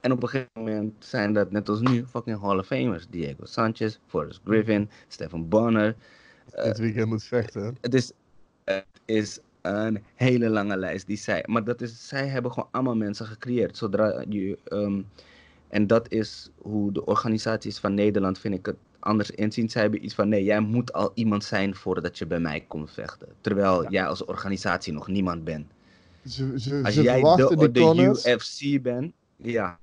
En 0.00 0.12
op 0.12 0.22
een 0.22 0.28
gegeven 0.28 0.50
moment 0.54 0.94
zijn 0.98 1.32
dat 1.32 1.50
net 1.50 1.68
als 1.68 1.80
nu 1.80 2.06
fucking 2.06 2.40
Hall 2.40 2.58
of 2.58 2.66
Famers. 2.66 3.06
Diego 3.10 3.44
Sanchez, 3.44 3.98
Forrest 4.06 4.40
Griffin, 4.44 4.90
Stephen 5.08 5.48
Bonner. 5.48 5.96
dit 6.62 6.78
weekend 6.78 7.08
moet 7.08 7.24
vechten. 7.24 7.76
Het 7.80 7.94
is, 7.94 8.12
het 8.64 8.86
is 9.04 9.38
een 9.62 10.02
hele 10.14 10.48
lange 10.48 10.76
lijst 10.76 11.06
die 11.06 11.16
zij. 11.16 11.44
Maar 11.46 11.64
dat 11.64 11.80
is, 11.80 12.08
zij 12.08 12.26
hebben 12.26 12.52
gewoon 12.52 12.68
allemaal 12.70 12.96
mensen 12.96 13.26
gecreëerd. 13.26 13.76
Zodra 13.76 14.24
je, 14.28 14.58
ehm, 14.64 15.02
en 15.68 15.86
dat 15.86 16.12
is 16.12 16.50
hoe 16.56 16.92
de 16.92 17.04
organisaties 17.04 17.78
van 17.78 17.94
Nederland, 17.94 18.38
vind 18.38 18.54
ik 18.54 18.66
het 18.66 18.76
anders 19.08 19.30
inzien. 19.30 19.68
Zij 19.70 19.82
hebben 19.82 20.04
iets 20.04 20.14
van: 20.14 20.28
nee, 20.28 20.44
jij 20.44 20.60
moet 20.60 20.92
al 20.92 21.10
iemand 21.14 21.44
zijn 21.44 21.74
voordat 21.74 22.18
je 22.18 22.26
bij 22.26 22.40
mij 22.40 22.64
komt 22.68 22.90
vechten. 22.90 23.28
Terwijl 23.40 23.82
Ja. 23.82 23.88
jij 23.90 24.06
als 24.06 24.24
organisatie 24.24 24.92
nog 24.92 25.08
niemand 25.08 25.44
bent. 25.44 25.66
Ze, 26.24 26.52
ze, 26.60 26.80
Als 26.84 26.94
ze 26.94 27.02
jij 27.02 27.20
de. 27.22 28.26
UFC 28.38 28.82
bent, 28.82 29.12
ja. 29.36 29.78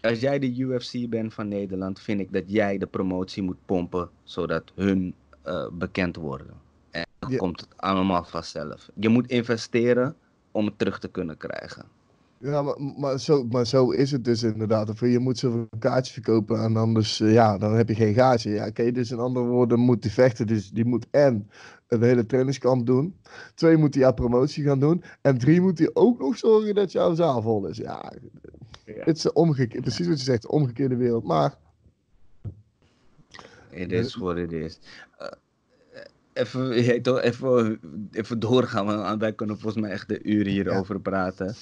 Als 0.00 0.20
jij 0.20 0.38
de 0.38 0.56
UFC 0.56 1.08
bent 1.08 1.34
van 1.34 1.48
Nederland, 1.48 2.00
vind 2.00 2.20
ik 2.20 2.32
dat 2.32 2.44
jij 2.46 2.78
de 2.78 2.86
promotie 2.86 3.42
moet 3.42 3.64
pompen, 3.66 4.10
zodat 4.24 4.72
hun 4.74 5.14
eh, 5.42 5.66
bekend 5.72 6.16
worden. 6.16 6.54
En 6.90 7.06
dan 7.18 7.30
Ja. 7.30 7.36
komt 7.36 7.60
het 7.60 7.68
allemaal 7.76 8.24
vanzelf. 8.24 8.88
Je 8.94 9.08
moet 9.08 9.28
investeren 9.30 10.16
om 10.50 10.64
het 10.66 10.78
terug 10.78 10.98
te 10.98 11.08
kunnen 11.08 11.36
krijgen. 11.36 11.84
Ja, 12.42 12.62
maar, 12.62 12.80
maar, 12.96 13.18
zo, 13.18 13.44
maar 13.44 13.66
zo 13.66 13.90
is 13.90 14.10
het 14.10 14.24
dus 14.24 14.42
inderdaad. 14.42 14.90
Of 14.90 15.00
je 15.00 15.18
moet 15.18 15.38
zoveel 15.38 15.68
kaartjes 15.78 16.14
verkopen 16.14 16.62
en 16.62 16.76
anders, 16.76 17.20
eh, 17.20 17.32
ja, 17.32 17.58
dan 17.58 17.74
heb 17.74 17.88
je 17.88 17.94
geen 17.94 18.14
gaatje. 18.14 18.50
Ja, 18.50 18.66
oké, 18.66 18.92
dus 18.92 19.10
in 19.10 19.18
andere 19.18 19.46
woorden 19.46 19.78
moet 19.78 20.02
die 20.02 20.10
vechten, 20.10 20.46
dus 20.46 20.70
die 20.70 20.84
moet 20.84 21.06
en 21.10 21.50
een 21.88 22.02
hele 22.02 22.26
trainingskamp 22.26 22.86
doen. 22.86 23.16
Twee 23.54 23.76
moet 23.76 23.94
hij 23.94 24.06
aan 24.06 24.14
promotie 24.14 24.64
gaan 24.64 24.80
doen. 24.80 25.02
En 25.20 25.38
drie 25.38 25.60
moet 25.60 25.78
hij 25.78 25.90
ook 25.92 26.18
nog 26.18 26.38
zorgen 26.38 26.74
dat 26.74 26.92
jouw 26.92 27.14
zaal 27.14 27.42
vol 27.42 27.66
is. 27.66 27.76
Ja, 27.76 28.12
het 28.84 29.16
is 29.16 29.22
de 29.22 29.32
omgekeerde, 29.32 29.80
precies 29.80 30.08
wat 30.08 30.18
je 30.18 30.24
zegt, 30.24 30.42
de 30.42 30.48
omgekeerde 30.48 30.96
wereld. 30.96 31.24
Maar 31.24 31.54
Het 33.68 33.92
is 33.92 34.14
wat 34.14 34.36
het 34.36 34.52
is. 34.52 34.78
Eh, 35.18 35.28
even, 36.32 36.74
je 36.84 37.00
toch, 37.00 37.20
even, 37.20 37.80
even 38.10 38.40
doorgaan, 38.40 38.86
want 38.86 39.20
wij 39.20 39.32
kunnen 39.32 39.58
volgens 39.58 39.82
mij 39.82 39.92
echt 39.92 40.08
de 40.08 40.22
uren 40.22 40.52
hierover 40.52 41.00
praten. 41.00 41.54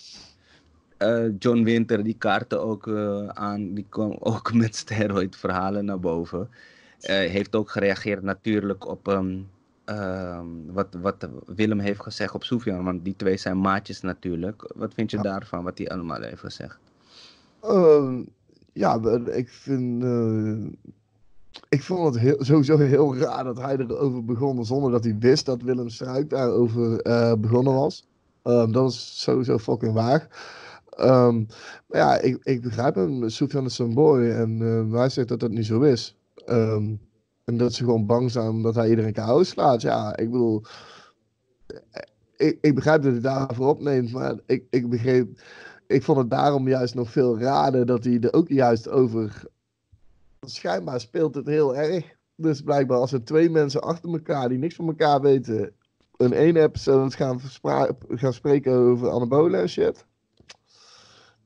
Uh, 0.99 1.31
John 1.39 1.63
Winter, 1.63 2.03
die 2.03 2.17
kaartte 2.19 2.59
ook 2.59 2.87
uh, 2.87 3.29
aan, 3.29 3.75
die 3.75 3.87
kwam 3.89 4.17
ook 4.31 4.53
met 4.53 4.77
steroid 4.77 5.37
verhalen 5.37 5.85
naar 5.85 6.01
boven. 6.01 6.49
Uh, 7.01 7.07
heeft 7.09 7.57
ook 7.57 7.71
gereageerd 7.71 8.23
natuurlijk 8.23 8.87
op 8.89 9.09
um, 9.09 9.47
wat, 10.73 10.87
wat 11.01 11.29
Willem 11.47 11.79
heeft 11.79 12.01
gezegd 12.01 12.35
op 12.35 12.45
Sofian, 12.45 12.85
want 12.85 13.05
die 13.05 13.17
twee 13.17 13.37
zijn 13.37 13.61
maatjes 13.61 14.01
natuurlijk. 14.01 14.73
Wat 14.75 14.95
vind 14.95 15.11
je 15.11 15.17
ja. 15.17 15.23
daarvan, 15.23 15.65
wat 15.65 15.79
hij 15.79 15.89
allemaal 15.89 16.21
heeft 16.21 16.41
gezegd? 16.41 16.79
Ehm, 17.61 18.23
ja, 18.73 19.01
ik 19.25 19.49
vind 19.49 20.05
ik 21.69 21.83
vond 21.83 22.15
het 22.15 22.23
heel, 22.23 22.37
sowieso 22.39 22.77
heel 22.77 23.17
raar 23.17 23.45
dat 23.45 23.59
hij 23.59 23.77
erover 23.77 24.25
begon 24.25 24.65
zonder 24.65 24.91
dat 24.91 25.05
hij 25.05 25.17
wist 25.19 25.47
dat 25.47 25.63
Willem 25.63 25.89
Struik 25.89 26.31
daarover 26.31 27.03
begonnen 27.41 27.75
was. 27.75 28.07
Um, 28.45 28.73
dat 28.73 28.91
is 28.91 29.23
sowieso 29.23 29.59
fucking 29.59 29.93
waar. 29.93 30.29
Um, 31.01 31.47
maar 31.87 32.01
ja, 32.01 32.19
ik, 32.19 32.39
ik 32.43 32.63
begrijp 32.63 32.95
hem. 32.95 33.29
Sofian 33.29 33.65
is 33.65 33.75
zo'n 33.75 33.95
boy 33.95 34.31
en 34.31 34.61
uh, 34.61 34.93
hij 34.93 35.09
zegt 35.09 35.29
dat 35.29 35.41
dat 35.41 35.51
niet 35.51 35.67
zo 35.67 35.81
is. 35.81 36.17
Um, 36.47 37.01
en 37.45 37.57
dat 37.57 37.73
ze 37.73 37.85
gewoon 37.85 38.07
bang 38.07 38.31
zijn 38.31 38.49
omdat 38.49 38.75
hij 38.75 38.89
iedereen 38.89 39.13
KO 39.13 39.43
slaat. 39.43 39.83
Ja, 39.83 40.17
ik 40.17 40.31
bedoel... 40.31 40.63
Ik, 42.37 42.59
ik 42.61 42.75
begrijp 42.75 43.03
dat 43.03 43.13
hij 43.13 43.21
daarvoor 43.21 43.69
opneemt, 43.69 44.13
maar 44.13 44.35
ik, 44.47 44.65
ik 44.71 44.89
begreep... 44.89 45.41
Ik 45.87 46.03
vond 46.03 46.19
het 46.19 46.31
daarom 46.31 46.69
juist 46.69 46.95
nog 46.95 47.11
veel 47.11 47.39
raarder 47.39 47.87
dat 47.87 48.05
hij 48.05 48.21
er 48.21 48.33
ook 48.33 48.49
juist 48.49 48.89
over 48.89 49.43
schijnbaar 50.41 51.01
speelt 51.01 51.35
het 51.35 51.47
heel 51.47 51.77
erg. 51.77 52.17
Dus 52.37 52.63
blijkbaar 52.63 52.99
als 52.99 53.13
er 53.13 53.25
twee 53.25 53.51
mensen 53.51 53.81
achter 53.81 54.13
elkaar 54.13 54.49
die 54.49 54.59
niks 54.59 54.75
van 54.75 54.87
elkaar 54.87 55.21
weten, 55.21 55.73
een 56.17 56.33
één 56.33 56.57
episode 56.57 57.17
gaan, 57.17 57.41
gaan 58.09 58.33
spreken 58.33 58.73
over 58.73 59.11
anabolen 59.11 59.61
en 59.61 59.69
shit, 59.69 60.07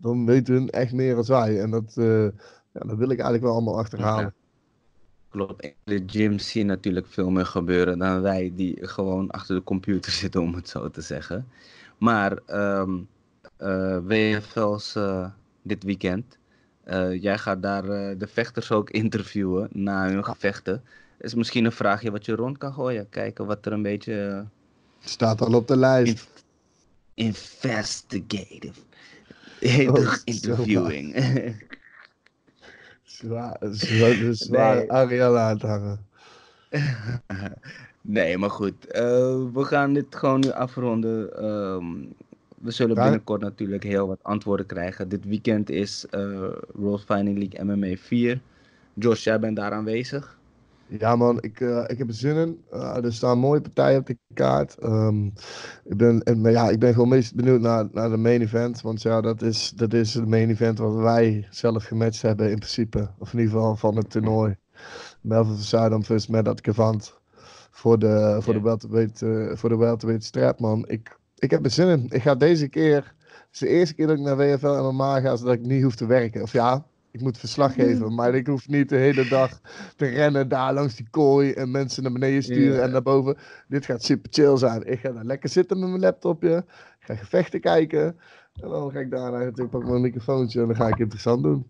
dan 0.02 0.26
weten 0.26 0.54
hun 0.54 0.70
echt 0.70 0.92
meer 0.92 1.14
dan 1.14 1.24
wij. 1.24 1.60
En 1.60 1.70
dat, 1.70 1.94
uh, 1.98 2.24
ja, 2.72 2.80
dat 2.80 2.96
wil 2.96 3.10
ik 3.10 3.18
eigenlijk 3.18 3.42
wel 3.42 3.52
allemaal 3.52 3.78
achterhalen. 3.78 4.24
Ja. 4.24 4.32
Klopt, 5.28 5.62
in 5.62 5.74
de 5.84 6.02
gym 6.06 6.38
zie 6.38 6.60
je 6.60 6.66
natuurlijk 6.66 7.06
veel 7.06 7.30
meer 7.30 7.46
gebeuren 7.46 7.98
dan 7.98 8.22
wij 8.22 8.52
die 8.54 8.86
gewoon 8.86 9.30
achter 9.30 9.54
de 9.54 9.62
computer 9.62 10.12
zitten, 10.22 10.40
om 10.40 10.54
het 10.54 10.68
zo 10.68 10.90
te 10.90 11.00
zeggen. 11.00 11.48
Maar 11.98 12.38
um, 12.46 13.08
uh, 13.58 13.98
WFL's 14.04 14.94
uh, 14.96 15.26
dit 15.62 15.82
weekend. 15.82 16.38
Jij 17.20 17.38
gaat 17.38 17.62
daar 17.62 17.82
de 18.18 18.26
vechters 18.26 18.70
ook 18.70 18.90
interviewen 19.04 19.68
na 19.72 20.08
hun 20.08 20.24
gevechten. 20.24 20.82
is 21.18 21.34
misschien 21.34 21.64
een 21.64 21.72
vraagje 21.72 22.10
wat 22.10 22.24
je 22.24 22.34
rond 22.34 22.58
kan 22.58 22.72
gooien. 22.72 23.08
Kijken 23.08 23.46
wat 23.46 23.66
er 23.66 23.72
een 23.72 23.82
beetje. 23.82 24.46
Staat 24.98 25.40
al 25.40 25.54
op 25.54 25.68
de 25.68 25.76
lijst. 25.76 26.28
In 27.14 27.24
investigative. 27.26 28.80
Oh, 29.62 30.14
interviewing. 30.24 31.14
zwaar, 33.02 33.56
zwaar, 33.70 34.34
zwaar 34.34 34.76
nee. 34.76 34.92
Ariel 34.92 35.38
aan 35.38 35.52
het 35.52 35.62
hangen. 35.62 36.06
nee, 38.00 38.38
maar 38.38 38.50
goed. 38.50 38.74
we 39.52 39.64
gaan 39.64 39.92
dit 39.92 40.16
gewoon 40.16 40.40
nu 40.40 40.50
afronden. 40.50 41.44
Um, 41.44 42.14
we 42.62 42.70
zullen 42.70 42.96
binnenkort 42.96 43.40
natuurlijk 43.40 43.82
heel 43.82 44.06
wat 44.06 44.18
antwoorden 44.22 44.66
krijgen. 44.66 45.08
Dit 45.08 45.24
weekend 45.24 45.70
is 45.70 46.06
uh, 46.10 46.48
World 46.72 47.04
Fighting 47.04 47.38
League 47.38 47.64
MMA 47.64 47.96
4. 47.96 48.40
Josh, 48.94 49.24
jij 49.24 49.40
bent 49.40 49.56
daar 49.56 49.72
aanwezig? 49.72 50.38
Ja 50.98 51.16
man, 51.16 51.42
ik, 51.42 51.60
uh, 51.60 51.84
ik 51.86 51.98
heb 51.98 52.08
er 52.08 52.14
zin 52.14 52.36
in. 52.36 52.64
Uh, 52.72 53.04
er 53.04 53.12
staan 53.12 53.38
mooie 53.38 53.60
partijen 53.60 53.98
op 53.98 54.06
de 54.06 54.18
kaart. 54.34 54.76
Um, 54.84 55.32
ik, 55.84 55.96
ben, 55.96 56.22
en, 56.22 56.40
maar 56.40 56.50
ja, 56.50 56.70
ik 56.70 56.78
ben 56.78 56.92
gewoon 56.92 57.08
meest 57.08 57.34
benieuwd 57.34 57.60
naar, 57.60 57.88
naar 57.92 58.10
de 58.10 58.16
main 58.16 58.40
event. 58.40 58.80
Want 58.80 59.02
ja, 59.02 59.20
dat 59.20 59.42
is, 59.42 59.70
dat 59.70 59.92
is 59.92 60.12
de 60.12 60.26
main 60.26 60.50
event 60.50 60.78
wat 60.78 60.94
wij 60.94 61.46
zelf 61.50 61.84
gematcht 61.84 62.22
hebben 62.22 62.50
in 62.50 62.58
principe. 62.58 63.10
Of 63.18 63.32
in 63.32 63.38
ieder 63.38 63.54
geval 63.54 63.76
van 63.76 63.96
het 63.96 64.10
toernooi. 64.10 64.56
Melvin 65.20 65.54
van 65.54 65.62
Zuidam 65.62 66.04
versus 66.04 66.30
Medat 66.30 66.60
Kevant. 66.60 67.20
Voor 67.70 67.98
de, 67.98 68.36
voor, 68.40 68.54
yeah. 68.54 68.78
de 68.78 69.26
uh, 69.26 69.56
voor 69.56 69.68
de 69.68 69.76
welterweight 69.76 70.24
strap 70.24 70.60
man. 70.60 70.84
Ik, 70.88 71.18
ik 71.38 71.50
heb 71.50 71.64
er 71.64 71.70
zin 71.70 71.88
in. 71.88 72.06
Ik 72.08 72.22
ga 72.22 72.34
deze 72.34 72.68
keer. 72.68 73.14
Het 73.26 73.46
is 73.52 73.58
de 73.58 73.68
eerste 73.68 73.94
keer 73.94 74.06
dat 74.06 74.16
ik 74.16 74.22
naar 74.22 74.36
WFL 74.36 74.66
en 74.66 74.94
MMA 74.94 75.20
ga, 75.20 75.36
zodat 75.36 75.54
ik 75.54 75.66
niet 75.66 75.82
hoef 75.82 75.96
te 75.96 76.06
werken. 76.06 76.42
Of 76.42 76.52
ja, 76.52 76.86
ik 77.12 77.20
moet 77.20 77.38
verslag 77.38 77.74
geven, 77.74 78.14
maar 78.18 78.34
ik 78.34 78.46
hoef 78.46 78.68
niet 78.68 78.88
de 78.88 78.96
hele 78.96 79.28
dag 79.28 79.60
te 79.96 80.06
rennen 80.06 80.48
daar 80.48 80.74
langs 80.74 80.96
die 80.96 81.06
kooi 81.10 81.52
en 81.52 81.70
mensen 81.70 82.02
naar 82.02 82.12
beneden 82.12 82.42
sturen 82.42 82.72
yeah. 82.72 82.84
en 82.84 82.90
naar 82.90 83.02
boven. 83.02 83.36
Dit 83.68 83.84
gaat 83.84 84.02
super 84.02 84.28
chill 84.32 84.56
zijn. 84.56 84.86
Ik 84.86 85.00
ga 85.00 85.12
daar 85.12 85.24
lekker 85.24 85.48
zitten 85.48 85.78
met 85.78 85.88
mijn 85.88 86.00
laptopje. 86.00 86.64
Ik 87.00 87.06
ga 87.06 87.14
gevechten 87.14 87.60
kijken. 87.60 88.18
En 88.60 88.68
dan 88.68 88.90
ga 88.90 88.98
ik 88.98 89.10
daarna 89.10 89.38
natuurlijk 89.38 89.70
pak 89.70 89.84
mijn 89.84 90.00
microfoontje 90.00 90.60
en 90.60 90.66
dan 90.66 90.76
ga 90.76 90.88
ik 90.88 90.98
interessant 90.98 91.42
doen. 91.42 91.66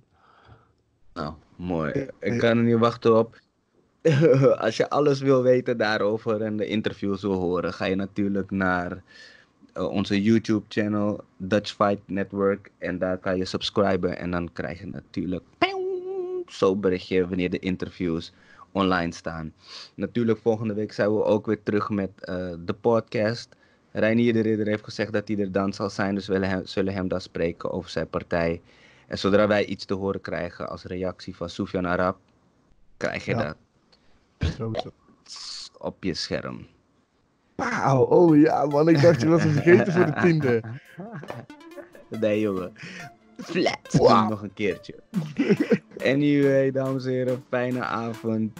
Nou, 1.14 1.34
mooi. 1.56 2.08
Ik 2.20 2.38
kan 2.38 2.58
er 2.58 2.64
niet 2.64 2.78
wachten 2.78 3.18
op. 3.18 3.40
Als 4.64 4.76
je 4.76 4.90
alles 4.90 5.20
wil 5.20 5.42
weten 5.42 5.76
daarover 5.76 6.42
en 6.42 6.56
de 6.56 6.66
interviews 6.66 7.22
wil 7.22 7.32
horen, 7.32 7.72
ga 7.72 7.84
je 7.84 7.94
natuurlijk 7.94 8.50
naar 8.50 9.02
onze 9.74 10.22
YouTube 10.22 10.64
channel 10.68 11.24
Dutch 11.36 11.74
Fight 11.74 12.00
Network 12.06 12.70
en 12.78 12.98
daar 12.98 13.18
kan 13.18 13.36
je 13.36 13.44
subscriben 13.44 14.18
en 14.18 14.30
dan 14.30 14.52
krijg 14.52 14.80
je 14.80 14.86
natuurlijk 14.86 15.42
zo 16.46 16.76
berichtje 16.76 17.28
wanneer 17.28 17.50
de 17.50 17.58
interviews 17.58 18.32
online 18.72 19.12
staan. 19.12 19.52
Natuurlijk 19.94 20.38
volgende 20.38 20.74
week 20.74 20.92
zijn 20.92 21.14
we 21.14 21.24
ook 21.24 21.46
weer 21.46 21.62
terug 21.62 21.90
met 21.90 22.10
uh, 22.20 22.52
de 22.64 22.74
podcast. 22.80 23.56
Reinier 23.90 24.32
de 24.32 24.40
Ridder 24.40 24.66
heeft 24.66 24.84
gezegd 24.84 25.12
dat 25.12 25.28
hij 25.28 25.38
er 25.38 25.52
dan 25.52 25.72
zal 25.72 25.90
zijn, 25.90 26.14
dus 26.14 26.26
we 26.26 26.60
zullen 26.64 26.94
hem 26.94 27.08
dan 27.08 27.20
spreken 27.20 27.70
over 27.70 27.90
zijn 27.90 28.08
partij. 28.08 28.60
En 29.06 29.18
zodra 29.18 29.46
wij 29.46 29.64
iets 29.64 29.84
te 29.84 29.94
horen 29.94 30.20
krijgen 30.20 30.68
als 30.68 30.84
reactie 30.84 31.36
van 31.36 31.48
Soufiane 31.48 31.88
Arab, 31.88 32.18
krijg 32.96 33.24
je 33.24 33.30
ja. 33.30 33.56
dat 34.38 34.92
op 35.78 36.04
je 36.04 36.14
scherm. 36.14 36.66
Wauw, 37.56 38.02
oh 38.02 38.36
ja 38.36 38.66
man, 38.66 38.88
ik 38.88 39.02
dacht 39.02 39.20
je 39.20 39.28
was 39.28 39.42
vergeten 39.42 39.92
voor 39.92 40.06
de 40.06 40.20
tiende. 40.20 40.60
Nee 42.20 42.40
jongen, 42.40 42.72
flat, 43.36 43.92
wow. 43.92 44.28
nog 44.28 44.42
een 44.42 44.54
keertje. 44.54 44.94
Anyway, 46.04 46.70
dames 46.70 47.04
en 47.04 47.10
heren, 47.10 47.44
fijne 47.48 47.84
avond. 47.84 48.52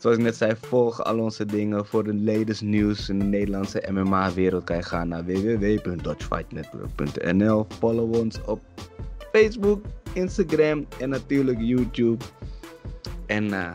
Zoals 0.00 0.16
ik 0.16 0.22
net 0.22 0.36
zei, 0.36 0.54
volg 0.60 1.04
al 1.04 1.18
onze 1.18 1.44
dingen. 1.44 1.86
Voor 1.86 2.04
de 2.04 2.14
latest 2.14 2.62
nieuws 2.62 3.08
in 3.08 3.18
de 3.18 3.24
Nederlandse 3.24 3.84
MMA-wereld 3.90 4.64
kan 4.64 4.76
je 4.76 4.82
gaan 4.82 5.08
naar 5.08 5.24
www.dutchfightnetwork.nl. 5.24 7.66
Follow 7.78 8.14
ons 8.14 8.40
op 8.46 8.60
Facebook, 9.32 9.84
Instagram 10.12 10.86
en 10.98 11.08
natuurlijk 11.08 11.58
YouTube. 11.60 12.24
En 13.26 13.44
uh, 13.44 13.72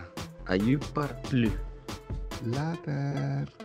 à 0.49 0.55
paraplu. 0.93 1.49
Later. 2.43 3.64